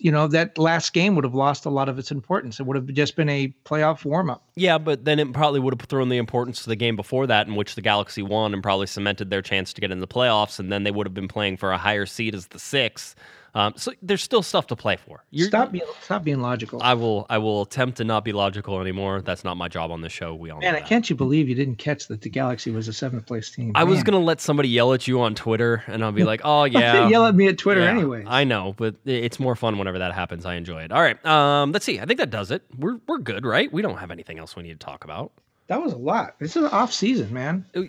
you 0.00 0.10
know 0.10 0.26
that 0.28 0.56
last 0.56 0.92
game 0.92 1.14
would 1.14 1.24
have 1.24 1.34
lost 1.34 1.66
a 1.66 1.70
lot 1.70 1.88
of 1.88 1.98
its 1.98 2.10
importance. 2.10 2.58
It 2.58 2.64
would 2.64 2.76
have 2.76 2.86
just 2.86 3.16
been 3.16 3.28
a 3.28 3.54
playoff 3.64 4.04
warm 4.04 4.30
up. 4.30 4.42
Yeah, 4.56 4.78
but 4.78 5.04
then 5.04 5.18
it 5.18 5.32
probably 5.32 5.60
would 5.60 5.78
have 5.78 5.88
thrown 5.88 6.08
the 6.08 6.16
importance 6.16 6.62
to 6.62 6.68
the 6.68 6.76
game 6.76 6.96
before 6.96 7.26
that, 7.26 7.46
in 7.46 7.54
which 7.54 7.74
the 7.74 7.82
Galaxy 7.82 8.22
won 8.22 8.54
and 8.54 8.62
probably 8.62 8.86
cemented 8.86 9.30
their 9.30 9.42
chance 9.42 9.72
to 9.74 9.80
get 9.80 9.90
in 9.90 10.00
the 10.00 10.08
playoffs, 10.08 10.58
and 10.58 10.72
then 10.72 10.84
they 10.84 10.90
would 10.90 11.06
have 11.06 11.14
been 11.14 11.28
playing 11.28 11.58
for 11.58 11.70
a 11.70 11.78
higher 11.78 12.06
seed 12.06 12.34
as 12.34 12.48
the 12.48 12.58
sixth. 12.58 13.14
Um, 13.54 13.74
so 13.76 13.92
there's 14.02 14.22
still 14.22 14.42
stuff 14.42 14.66
to 14.68 14.76
play 14.76 14.96
for. 14.96 15.24
You're, 15.30 15.48
stop 15.48 15.72
being 15.72 15.84
stop 16.02 16.24
being 16.24 16.40
logical. 16.40 16.80
I 16.82 16.94
will 16.94 17.26
I 17.28 17.38
will 17.38 17.62
attempt 17.62 17.96
to 17.98 18.04
not 18.04 18.24
be 18.24 18.32
logical 18.32 18.80
anymore. 18.80 19.22
That's 19.22 19.44
not 19.44 19.56
my 19.56 19.68
job 19.68 19.90
on 19.90 20.00
this 20.00 20.12
show. 20.12 20.34
We 20.34 20.50
all 20.50 20.60
man. 20.60 20.82
can't 20.84 21.08
you 21.08 21.16
believe 21.16 21.48
you 21.48 21.54
didn't 21.54 21.76
catch 21.76 22.08
that 22.08 22.20
the 22.20 22.30
Galaxy 22.30 22.70
was 22.70 22.88
a 22.88 22.92
seventh 22.92 23.26
place 23.26 23.50
team? 23.50 23.72
I 23.74 23.80
man. 23.80 23.90
was 23.90 24.02
gonna 24.02 24.20
let 24.20 24.40
somebody 24.40 24.68
yell 24.68 24.92
at 24.92 25.08
you 25.08 25.20
on 25.20 25.34
Twitter, 25.34 25.82
and 25.86 26.04
I'll 26.04 26.12
be 26.12 26.24
like, 26.24 26.42
oh 26.44 26.64
yeah, 26.64 27.08
yell 27.08 27.26
at 27.26 27.34
me 27.34 27.48
at 27.48 27.58
Twitter 27.58 27.80
yeah, 27.80 27.90
anyway. 27.90 28.24
I 28.26 28.44
know, 28.44 28.74
but 28.76 28.96
it's 29.04 29.40
more 29.40 29.56
fun 29.56 29.78
whenever 29.78 29.98
that 29.98 30.14
happens. 30.14 30.46
I 30.46 30.54
enjoy 30.54 30.82
it. 30.82 30.92
All 30.92 31.02
right, 31.02 31.24
um, 31.26 31.72
let's 31.72 31.84
see. 31.84 32.00
I 32.00 32.04
think 32.04 32.18
that 32.18 32.30
does 32.30 32.50
it. 32.50 32.62
We're 32.78 33.00
we're 33.06 33.18
good, 33.18 33.44
right? 33.44 33.72
We 33.72 33.82
don't 33.82 33.98
have 33.98 34.10
anything 34.10 34.38
else 34.38 34.56
we 34.56 34.62
need 34.62 34.78
to 34.78 34.84
talk 34.84 35.04
about 35.04 35.32
that 35.70 35.80
was 35.80 35.92
a 35.92 35.96
lot. 35.96 36.34
This 36.40 36.56
is 36.56 36.64
an 36.64 36.70
off 36.70 36.92
season, 36.92 37.32
man. 37.32 37.64
Uh, 37.76 37.82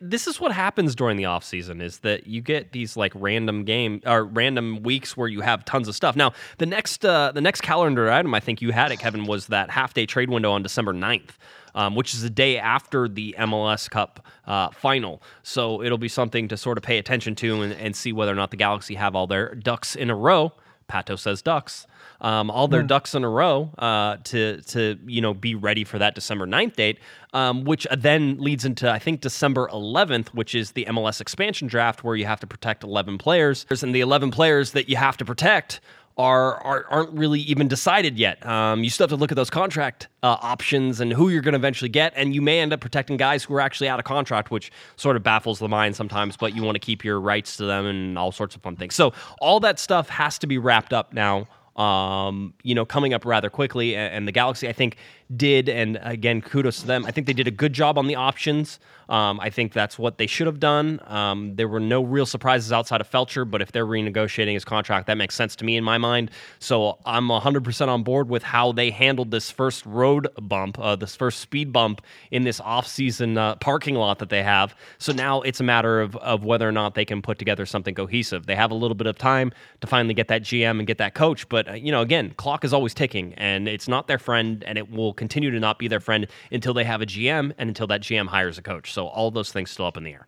this 0.00 0.26
is 0.26 0.40
what 0.40 0.50
happens 0.50 0.96
during 0.96 1.16
the 1.16 1.26
off 1.26 1.44
season 1.44 1.80
is 1.80 2.00
that 2.00 2.26
you 2.26 2.40
get 2.40 2.72
these 2.72 2.96
like 2.96 3.12
random 3.14 3.64
game 3.64 4.02
or 4.04 4.24
random 4.24 4.82
weeks 4.82 5.16
where 5.16 5.28
you 5.28 5.40
have 5.40 5.64
tons 5.64 5.86
of 5.86 5.94
stuff. 5.94 6.16
Now, 6.16 6.32
the 6.58 6.66
next 6.66 7.04
uh, 7.04 7.30
the 7.30 7.40
next 7.40 7.60
calendar 7.60 8.10
item 8.10 8.34
I 8.34 8.40
think 8.40 8.60
you 8.60 8.72
had 8.72 8.90
it, 8.90 8.96
Kevin, 8.98 9.24
was 9.24 9.46
that 9.46 9.70
half 9.70 9.94
day 9.94 10.04
trade 10.04 10.30
window 10.30 10.50
on 10.50 10.64
December 10.64 10.92
9th. 10.92 11.30
Um, 11.74 11.94
which 11.94 12.12
is 12.12 12.22
the 12.22 12.30
day 12.30 12.58
after 12.58 13.06
the 13.06 13.36
MLS 13.38 13.88
Cup 13.88 14.26
uh, 14.46 14.70
final. 14.70 15.22
So 15.44 15.80
it'll 15.80 15.98
be 15.98 16.08
something 16.08 16.48
to 16.48 16.56
sort 16.56 16.76
of 16.76 16.82
pay 16.82 16.98
attention 16.98 17.36
to 17.36 17.62
and, 17.62 17.72
and 17.74 17.94
see 17.94 18.12
whether 18.12 18.32
or 18.32 18.34
not 18.34 18.50
the 18.50 18.56
Galaxy 18.56 18.94
have 18.96 19.14
all 19.14 19.28
their 19.28 19.54
ducks 19.54 19.94
in 19.94 20.10
a 20.10 20.16
row 20.16 20.54
Pato 20.88 21.18
says 21.18 21.42
Ducks. 21.42 21.86
Um, 22.20 22.50
all 22.50 22.66
their 22.66 22.82
ducks 22.82 23.14
in 23.14 23.22
a 23.22 23.28
row 23.28 23.70
uh, 23.78 24.16
to 24.24 24.60
to 24.62 24.98
you 25.06 25.20
know 25.20 25.34
be 25.34 25.54
ready 25.54 25.84
for 25.84 25.98
that 25.98 26.14
December 26.16 26.46
9th 26.46 26.74
date, 26.74 26.98
um, 27.32 27.64
which 27.64 27.86
then 27.96 28.38
leads 28.38 28.64
into 28.64 28.90
I 28.90 28.98
think 28.98 29.20
December 29.20 29.68
11th, 29.72 30.28
which 30.28 30.54
is 30.54 30.72
the 30.72 30.84
MLS 30.86 31.20
expansion 31.20 31.68
draft 31.68 32.02
where 32.02 32.16
you 32.16 32.26
have 32.26 32.40
to 32.40 32.46
protect 32.46 32.82
11 32.82 33.18
players, 33.18 33.66
and 33.82 33.94
the 33.94 34.00
11 34.00 34.32
players 34.32 34.72
that 34.72 34.88
you 34.88 34.96
have 34.96 35.16
to 35.18 35.24
protect 35.24 35.80
are, 36.18 36.56
are 36.64 36.84
aren't 36.90 37.12
really 37.12 37.40
even 37.40 37.68
decided 37.68 38.18
yet. 38.18 38.44
Um, 38.44 38.82
you 38.82 38.90
still 38.90 39.04
have 39.04 39.10
to 39.10 39.16
look 39.16 39.30
at 39.30 39.36
those 39.36 39.50
contract 39.50 40.08
uh, 40.22 40.36
options 40.42 41.00
and 41.00 41.12
who 41.12 41.28
you're 41.28 41.42
going 41.42 41.52
to 41.52 41.58
eventually 41.58 41.88
get, 41.88 42.12
and 42.16 42.34
you 42.34 42.42
may 42.42 42.58
end 42.58 42.72
up 42.72 42.80
protecting 42.80 43.16
guys 43.16 43.44
who 43.44 43.54
are 43.54 43.60
actually 43.60 43.88
out 43.88 44.00
of 44.00 44.04
contract, 44.04 44.50
which 44.50 44.72
sort 44.96 45.16
of 45.16 45.22
baffles 45.22 45.60
the 45.60 45.68
mind 45.68 45.94
sometimes. 45.94 46.36
But 46.36 46.56
you 46.56 46.62
want 46.64 46.74
to 46.74 46.80
keep 46.80 47.04
your 47.04 47.20
rights 47.20 47.56
to 47.58 47.64
them 47.64 47.86
and 47.86 48.18
all 48.18 48.32
sorts 48.32 48.56
of 48.56 48.62
fun 48.62 48.76
things. 48.76 48.94
So 48.94 49.12
all 49.40 49.60
that 49.60 49.78
stuff 49.78 50.08
has 50.08 50.38
to 50.40 50.46
be 50.46 50.58
wrapped 50.58 50.92
up 50.92 51.12
now. 51.12 51.46
Um, 51.76 52.54
you 52.64 52.74
know, 52.74 52.84
coming 52.84 53.14
up 53.14 53.24
rather 53.24 53.50
quickly, 53.50 53.94
and 53.94 54.26
the 54.26 54.32
Galaxy, 54.32 54.68
I 54.68 54.72
think, 54.72 54.96
did, 55.36 55.68
and 55.68 55.98
again, 56.02 56.40
kudos 56.40 56.80
to 56.80 56.86
them. 56.86 57.04
I 57.04 57.10
think 57.10 57.26
they 57.26 57.32
did 57.32 57.46
a 57.46 57.52
good 57.52 57.72
job 57.72 57.98
on 57.98 58.06
the 58.06 58.14
options. 58.14 58.78
Um, 59.08 59.40
I 59.40 59.48
think 59.48 59.72
that's 59.72 59.98
what 59.98 60.18
they 60.18 60.26
should 60.26 60.46
have 60.46 60.60
done. 60.60 61.00
Um, 61.06 61.56
there 61.56 61.68
were 61.68 61.80
no 61.80 62.02
real 62.02 62.26
surprises 62.26 62.72
outside 62.72 63.00
of 63.00 63.10
Feltscher, 63.10 63.50
but 63.50 63.62
if 63.62 63.72
they're 63.72 63.86
renegotiating 63.86 64.52
his 64.52 64.64
contract, 64.64 65.06
that 65.06 65.16
makes 65.16 65.34
sense 65.34 65.56
to 65.56 65.64
me 65.64 65.76
in 65.76 65.84
my 65.84 65.96
mind. 65.96 66.30
So 66.58 66.98
I'm 67.06 67.28
100% 67.28 67.88
on 67.88 68.02
board 68.02 68.28
with 68.28 68.42
how 68.42 68.72
they 68.72 68.90
handled 68.90 69.30
this 69.30 69.50
first 69.50 69.86
road 69.86 70.28
bump, 70.42 70.78
uh, 70.78 70.96
this 70.96 71.16
first 71.16 71.40
speed 71.40 71.72
bump 71.72 72.02
in 72.30 72.44
this 72.44 72.60
off-season 72.60 73.38
uh, 73.38 73.56
parking 73.56 73.94
lot 73.94 74.18
that 74.18 74.28
they 74.28 74.42
have. 74.42 74.74
So 74.98 75.12
now 75.12 75.40
it's 75.40 75.60
a 75.60 75.64
matter 75.64 76.00
of, 76.00 76.16
of 76.16 76.44
whether 76.44 76.68
or 76.68 76.72
not 76.72 76.94
they 76.94 77.06
can 77.06 77.22
put 77.22 77.38
together 77.38 77.64
something 77.64 77.94
cohesive. 77.94 78.44
They 78.44 78.56
have 78.56 78.70
a 78.70 78.74
little 78.74 78.94
bit 78.94 79.06
of 79.06 79.16
time 79.16 79.52
to 79.80 79.86
finally 79.86 80.14
get 80.14 80.28
that 80.28 80.42
GM 80.42 80.78
and 80.78 80.86
get 80.86 80.98
that 80.98 81.14
coach, 81.14 81.48
but 81.48 81.68
uh, 81.68 81.72
you 81.72 81.92
know, 81.92 82.02
again, 82.02 82.34
clock 82.36 82.64
is 82.64 82.74
always 82.74 82.92
ticking, 82.92 83.32
and 83.34 83.68
it's 83.68 83.88
not 83.88 84.06
their 84.06 84.18
friend, 84.18 84.64
and 84.64 84.76
it 84.76 84.90
will 84.90 85.14
continue 85.18 85.50
to 85.50 85.60
not 85.60 85.78
be 85.78 85.88
their 85.88 86.00
friend 86.00 86.26
until 86.50 86.72
they 86.72 86.84
have 86.84 87.02
a 87.02 87.06
GM 87.06 87.52
and 87.58 87.68
until 87.68 87.86
that 87.88 88.00
GM 88.00 88.28
hires 88.28 88.56
a 88.56 88.62
coach. 88.62 88.92
So 88.92 89.06
all 89.08 89.30
those 89.30 89.52
things 89.52 89.70
still 89.70 89.84
up 89.84 89.96
in 89.98 90.04
the 90.04 90.12
air. 90.12 90.26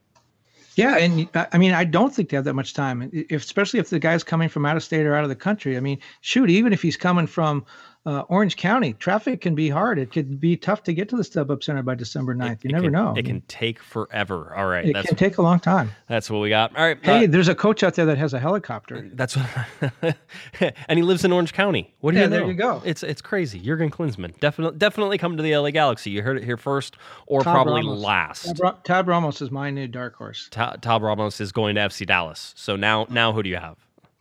Yeah, 0.76 0.96
and 0.98 1.28
I 1.52 1.58
mean, 1.58 1.72
I 1.72 1.84
don't 1.84 2.14
think 2.14 2.30
they 2.30 2.36
have 2.36 2.44
that 2.44 2.54
much 2.54 2.74
time, 2.74 3.10
if, 3.12 3.42
especially 3.42 3.80
if 3.80 3.90
the 3.90 3.98
guy's 3.98 4.22
coming 4.22 4.48
from 4.48 4.64
out 4.64 4.76
of 4.76 4.84
state 4.84 5.04
or 5.04 5.14
out 5.14 5.24
of 5.24 5.28
the 5.28 5.36
country. 5.36 5.76
I 5.76 5.80
mean, 5.80 5.98
shoot, 6.20 6.48
even 6.48 6.72
if 6.72 6.80
he's 6.80 6.96
coming 6.96 7.26
from 7.26 7.64
uh, 8.06 8.20
Orange 8.28 8.56
County, 8.56 8.94
traffic 8.94 9.42
can 9.42 9.54
be 9.54 9.68
hard. 9.68 9.98
It 9.98 10.10
could 10.10 10.40
be 10.40 10.56
tough 10.56 10.82
to 10.84 10.94
get 10.94 11.08
to 11.10 11.16
the 11.16 11.22
StubHub 11.22 11.62
Center 11.62 11.82
by 11.82 11.94
December 11.94 12.34
9th. 12.34 12.52
It, 12.52 12.64
you 12.64 12.70
it 12.70 12.72
never 12.72 12.84
can, 12.84 12.92
know. 12.92 13.14
It 13.16 13.26
can 13.26 13.42
take 13.42 13.78
forever. 13.78 14.54
All 14.56 14.66
right. 14.66 14.86
It 14.86 14.94
that's, 14.94 15.08
can 15.08 15.16
take 15.16 15.36
a 15.36 15.42
long 15.42 15.60
time. 15.60 15.90
That's 16.08 16.30
what 16.30 16.38
we 16.38 16.48
got. 16.48 16.74
All 16.76 16.82
right. 16.82 16.98
Hey, 17.02 17.24
uh, 17.24 17.28
there's 17.28 17.48
a 17.48 17.54
coach 17.54 17.82
out 17.82 17.94
there 17.94 18.06
that 18.06 18.16
has 18.16 18.32
a 18.32 18.38
helicopter. 18.38 19.10
That's 19.14 19.36
what, 19.36 20.16
and 20.88 20.98
he 20.98 21.02
lives 21.02 21.24
in 21.26 21.32
Orange 21.32 21.52
County. 21.52 21.94
What 22.00 22.12
do 22.12 22.16
Yeah, 22.18 22.24
you 22.24 22.30
know? 22.30 22.36
there 22.38 22.46
you 22.46 22.54
go. 22.54 22.82
It's 22.86 23.02
it's 23.02 23.20
crazy. 23.20 23.58
Jurgen 23.60 23.90
Klinsmann 23.90 24.38
definitely 24.40 24.78
definitely 24.78 25.18
come 25.18 25.36
to 25.36 25.42
the 25.42 25.54
LA 25.56 25.70
Galaxy. 25.70 26.10
You 26.10 26.22
heard 26.22 26.38
it 26.38 26.44
here 26.44 26.56
first, 26.56 26.96
or 27.26 27.42
Tab 27.42 27.52
probably 27.52 27.82
Ramos. 27.82 28.00
last. 28.00 28.56
Tab 28.56 28.82
Tab 28.84 29.08
Ramos 29.08 29.42
is 29.42 29.50
my 29.50 29.70
new 29.70 29.86
dark 29.86 30.14
horse. 30.16 30.48
Ta- 30.50 30.76
Tab 30.76 31.02
Ramos 31.02 31.40
is 31.40 31.52
going 31.52 31.74
to 31.74 31.82
FC 31.82 32.06
Dallas. 32.06 32.54
So 32.56 32.76
now 32.76 33.06
now 33.10 33.32
who 33.32 33.42
do 33.42 33.50
you 33.50 33.56
have? 33.56 33.76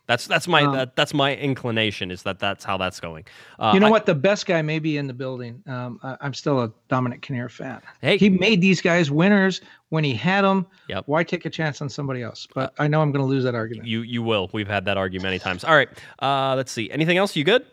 That's 0.09 0.25
that's 0.25 0.47
my 0.47 0.63
Um, 0.63 0.73
that, 0.73 0.95
that's 0.95 1.13
my 1.13 1.35
inclination 1.35 2.09
is 2.09 2.23
that 2.23 2.39
that's 2.39 2.65
how 2.65 2.77
that's 2.77 2.99
going. 2.99 3.25
Uh, 3.59 3.73
you 3.75 3.79
know 3.79 3.85
I- 3.85 3.91
what? 3.91 4.07
The 4.07 4.15
best 4.15 4.47
guy 4.47 4.59
may 4.63 4.79
be 4.79 4.97
in 4.97 5.05
the 5.05 5.13
building. 5.13 5.61
Um, 5.67 5.99
I, 6.01 6.17
I'm 6.19 6.33
still 6.33 6.61
a 6.61 6.71
Dominic 6.87 7.21
Kinnear 7.21 7.47
fan. 7.47 7.79
Hey. 8.01 8.17
he 8.17 8.27
made 8.27 8.59
these 8.59 8.81
guys 8.81 9.11
winners 9.11 9.61
when 9.89 10.03
he 10.03 10.15
had 10.15 10.43
them. 10.43 10.65
Yep. 10.87 11.03
Why 11.05 11.23
take 11.23 11.45
a 11.45 11.49
chance 11.51 11.79
on 11.79 11.89
somebody 11.89 12.23
else? 12.23 12.47
But 12.55 12.73
I 12.79 12.87
know 12.87 13.03
I'm 13.03 13.11
going 13.11 13.21
to 13.23 13.29
lose 13.29 13.43
that 13.43 13.53
argument. 13.53 13.87
You 13.87 14.01
you 14.01 14.23
will. 14.23 14.49
We've 14.51 14.67
had 14.67 14.83
that 14.85 14.97
argument 14.97 15.25
many 15.25 15.37
times. 15.37 15.63
All 15.63 15.75
right. 15.75 15.89
Uh, 16.19 16.55
let's 16.55 16.71
see. 16.71 16.89
Anything 16.89 17.17
else? 17.17 17.35
You 17.35 17.43
good? 17.43 17.67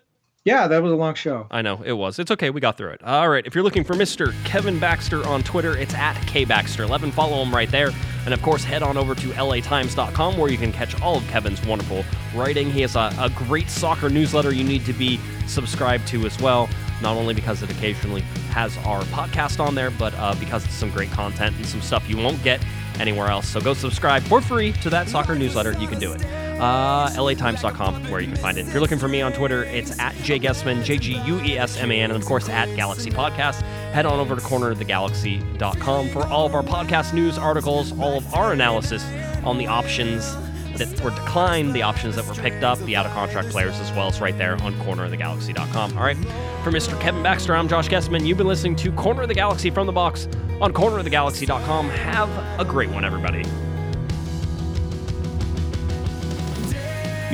yeah, 0.44 0.68
that 0.68 0.82
was 0.82 0.92
a 0.92 0.96
long 0.96 1.14
show. 1.14 1.46
I 1.50 1.62
know 1.62 1.82
it 1.86 1.94
was. 1.94 2.18
It's 2.18 2.30
okay. 2.32 2.50
We 2.50 2.60
got 2.60 2.76
through 2.76 2.90
it. 2.90 3.02
All 3.02 3.30
right. 3.30 3.46
If 3.46 3.54
you're 3.54 3.64
looking 3.64 3.82
for 3.82 3.94
Mr. 3.94 4.34
Kevin 4.44 4.78
Baxter 4.78 5.26
on 5.26 5.42
Twitter, 5.42 5.74
it's 5.76 5.94
at 5.94 6.16
kbaxter11. 6.26 7.14
Follow 7.14 7.42
him 7.42 7.52
right 7.54 7.70
there. 7.70 7.90
And 8.26 8.34
of 8.34 8.42
course, 8.42 8.64
head 8.64 8.82
on 8.82 8.96
over 8.96 9.14
to 9.14 9.28
latimes.com 9.28 10.36
where 10.36 10.50
you 10.50 10.58
can 10.58 10.72
catch 10.72 11.00
all 11.00 11.18
of 11.18 11.28
Kevin's 11.28 11.64
wonderful 11.64 12.04
writing. 12.34 12.70
He 12.70 12.82
has 12.82 12.96
a, 12.96 13.12
a 13.18 13.30
great 13.30 13.70
soccer 13.70 14.10
newsletter 14.10 14.52
you 14.52 14.64
need 14.64 14.84
to 14.86 14.92
be 14.92 15.18
subscribed 15.46 16.06
to 16.08 16.26
as 16.26 16.38
well. 16.40 16.68
Not 17.00 17.16
only 17.16 17.34
because 17.34 17.62
it 17.62 17.70
occasionally 17.70 18.22
has 18.50 18.76
our 18.78 19.02
podcast 19.04 19.60
on 19.60 19.74
there, 19.74 19.90
but 19.90 20.12
uh, 20.14 20.34
because 20.40 20.64
it's 20.64 20.74
some 20.74 20.90
great 20.90 21.10
content 21.10 21.54
and 21.56 21.66
some 21.66 21.80
stuff 21.80 22.08
you 22.08 22.16
won't 22.16 22.42
get 22.42 22.60
anywhere 22.98 23.28
else. 23.28 23.46
So 23.46 23.60
go 23.60 23.74
subscribe 23.74 24.22
for 24.22 24.40
free 24.40 24.72
to 24.72 24.90
that 24.90 25.08
soccer 25.08 25.34
newsletter. 25.34 25.72
You 25.78 25.86
can 25.86 25.98
do 26.00 26.12
it. 26.12 26.24
Uh, 26.58 27.10
LATimes.com, 27.10 28.10
where 28.10 28.20
you 28.20 28.28
can 28.28 28.36
find 28.36 28.56
it. 28.56 28.66
If 28.66 28.72
you're 28.72 28.80
looking 28.80 28.98
for 28.98 29.08
me 29.08 29.20
on 29.20 29.34
Twitter, 29.34 29.64
it's 29.64 29.98
at 29.98 30.14
Jay 30.22 30.38
Guesman, 30.38 30.82
J 30.82 30.96
G 30.96 31.20
U 31.26 31.38
E 31.42 31.58
S 31.58 31.76
M 31.76 31.92
A 31.92 32.00
N, 32.00 32.10
and 32.10 32.20
of 32.20 32.26
course 32.26 32.48
at 32.48 32.74
Galaxy 32.76 33.10
Podcast. 33.10 33.62
Head 33.96 34.04
on 34.04 34.20
over 34.20 34.36
to 34.36 34.42
cornerofthegalaxy.com 34.42 36.10
for 36.10 36.26
all 36.26 36.44
of 36.44 36.54
our 36.54 36.62
podcast 36.62 37.14
news, 37.14 37.38
articles, 37.38 37.98
all 37.98 38.18
of 38.18 38.34
our 38.34 38.52
analysis 38.52 39.02
on 39.42 39.56
the 39.56 39.66
options 39.68 40.36
that 40.76 41.00
were 41.00 41.08
declined, 41.08 41.72
the 41.72 41.80
options 41.80 42.14
that 42.16 42.26
were 42.26 42.34
picked 42.34 42.62
up, 42.62 42.78
the 42.80 42.94
out 42.94 43.06
of 43.06 43.12
contract 43.12 43.48
players 43.48 43.80
as 43.80 43.90
well. 43.92 44.08
It's 44.08 44.20
right 44.20 44.36
there 44.36 44.52
on 44.62 44.74
cornerofthegalaxy.com. 44.80 45.96
All 45.96 46.04
right. 46.04 46.18
For 46.62 46.70
Mr. 46.70 47.00
Kevin 47.00 47.22
Baxter, 47.22 47.56
I'm 47.56 47.68
Josh 47.68 47.88
Guesman. 47.88 48.26
You've 48.26 48.36
been 48.36 48.46
listening 48.46 48.76
to 48.76 48.92
Corner 48.92 49.22
of 49.22 49.28
the 49.28 49.34
Galaxy 49.34 49.70
from 49.70 49.86
the 49.86 49.94
box 49.94 50.28
on 50.60 50.74
cornerofthegalaxy.com. 50.74 51.88
Have 51.88 52.60
a 52.60 52.66
great 52.66 52.90
one, 52.90 53.02
everybody. 53.02 53.44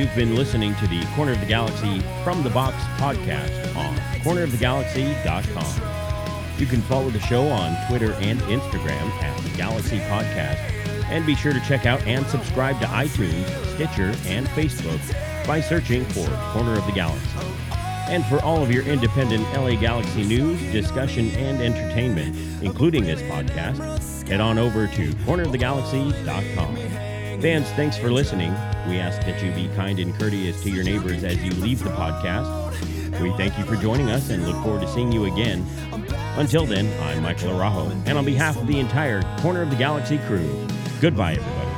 You've 0.01 0.15
been 0.15 0.37
listening 0.37 0.77
to 0.77 0.87
the 0.87 1.05
Corner 1.17 1.33
of 1.33 1.41
the 1.41 1.47
Galaxy 1.47 2.03
from 2.23 2.45
the 2.45 2.51
Box 2.51 2.77
podcast 3.01 3.75
on 3.75 3.97
cornerofthegalaxy.com. 4.23 5.92
You 6.63 6.69
can 6.69 6.83
follow 6.83 7.11
the 7.11 7.19
show 7.19 7.49
on 7.49 7.77
Twitter 7.89 8.13
and 8.21 8.39
Instagram 8.43 9.11
at 9.21 9.57
Galaxy 9.57 9.99
Podcast, 9.99 10.59
and 11.07 11.27
be 11.27 11.35
sure 11.35 11.53
to 11.53 11.59
check 11.63 11.87
out 11.87 12.01
and 12.03 12.25
subscribe 12.29 12.79
to 12.79 12.87
iTunes, 12.87 13.49
Stitcher, 13.75 14.15
and 14.29 14.47
Facebook 14.51 15.01
by 15.45 15.61
searching 15.61 16.05
for 16.05 16.29
Corner 16.53 16.79
of 16.79 16.87
the 16.87 16.93
Galaxy. 16.93 17.29
And 18.07 18.25
for 18.27 18.41
all 18.45 18.63
of 18.63 18.71
your 18.71 18.85
independent 18.85 19.43
LA 19.53 19.75
Galaxy 19.75 20.23
news, 20.23 20.63
discussion, 20.71 21.31
and 21.33 21.61
entertainment, 21.61 22.37
including 22.63 23.07
this 23.07 23.23
podcast, 23.23 24.29
head 24.29 24.41
on 24.41 24.57
over 24.57 24.87
to 24.87 25.11
cornerofthegalaxy.com. 25.27 26.77
Fans, 27.41 27.69
thanks 27.71 27.97
for 27.97 28.13
listening. 28.13 28.53
We 28.89 29.01
ask 29.01 29.21
that 29.23 29.43
you 29.43 29.51
be 29.51 29.67
kind 29.75 29.99
and 29.99 30.17
courteous 30.17 30.63
to 30.63 30.71
your 30.71 30.85
neighbors 30.85 31.25
as 31.25 31.43
you 31.43 31.51
leave 31.55 31.83
the 31.83 31.91
podcast. 31.91 32.63
We 33.21 33.31
thank 33.33 33.57
you 33.59 33.65
for 33.65 33.77
joining 33.77 34.11
us 34.11 34.31
and 34.31 34.47
look 34.47 34.61
forward 34.65 34.81
to 34.81 34.89
seeing 34.89 35.13
you 35.13 35.27
again. 35.27 35.65
Until 36.37 36.65
then, 36.65 36.91
I'm 37.03 37.23
Michael 37.23 37.51
Araujo, 37.51 37.91
and 38.07 38.17
on 38.17 38.25
behalf 38.25 38.57
of 38.57 38.67
the 38.67 38.81
entire 38.81 39.21
Corner 39.41 39.61
of 39.61 39.69
the 39.69 39.77
Galaxy 39.77 40.17
crew, 40.27 40.67
goodbye, 40.99 41.35
everybody. 41.35 41.72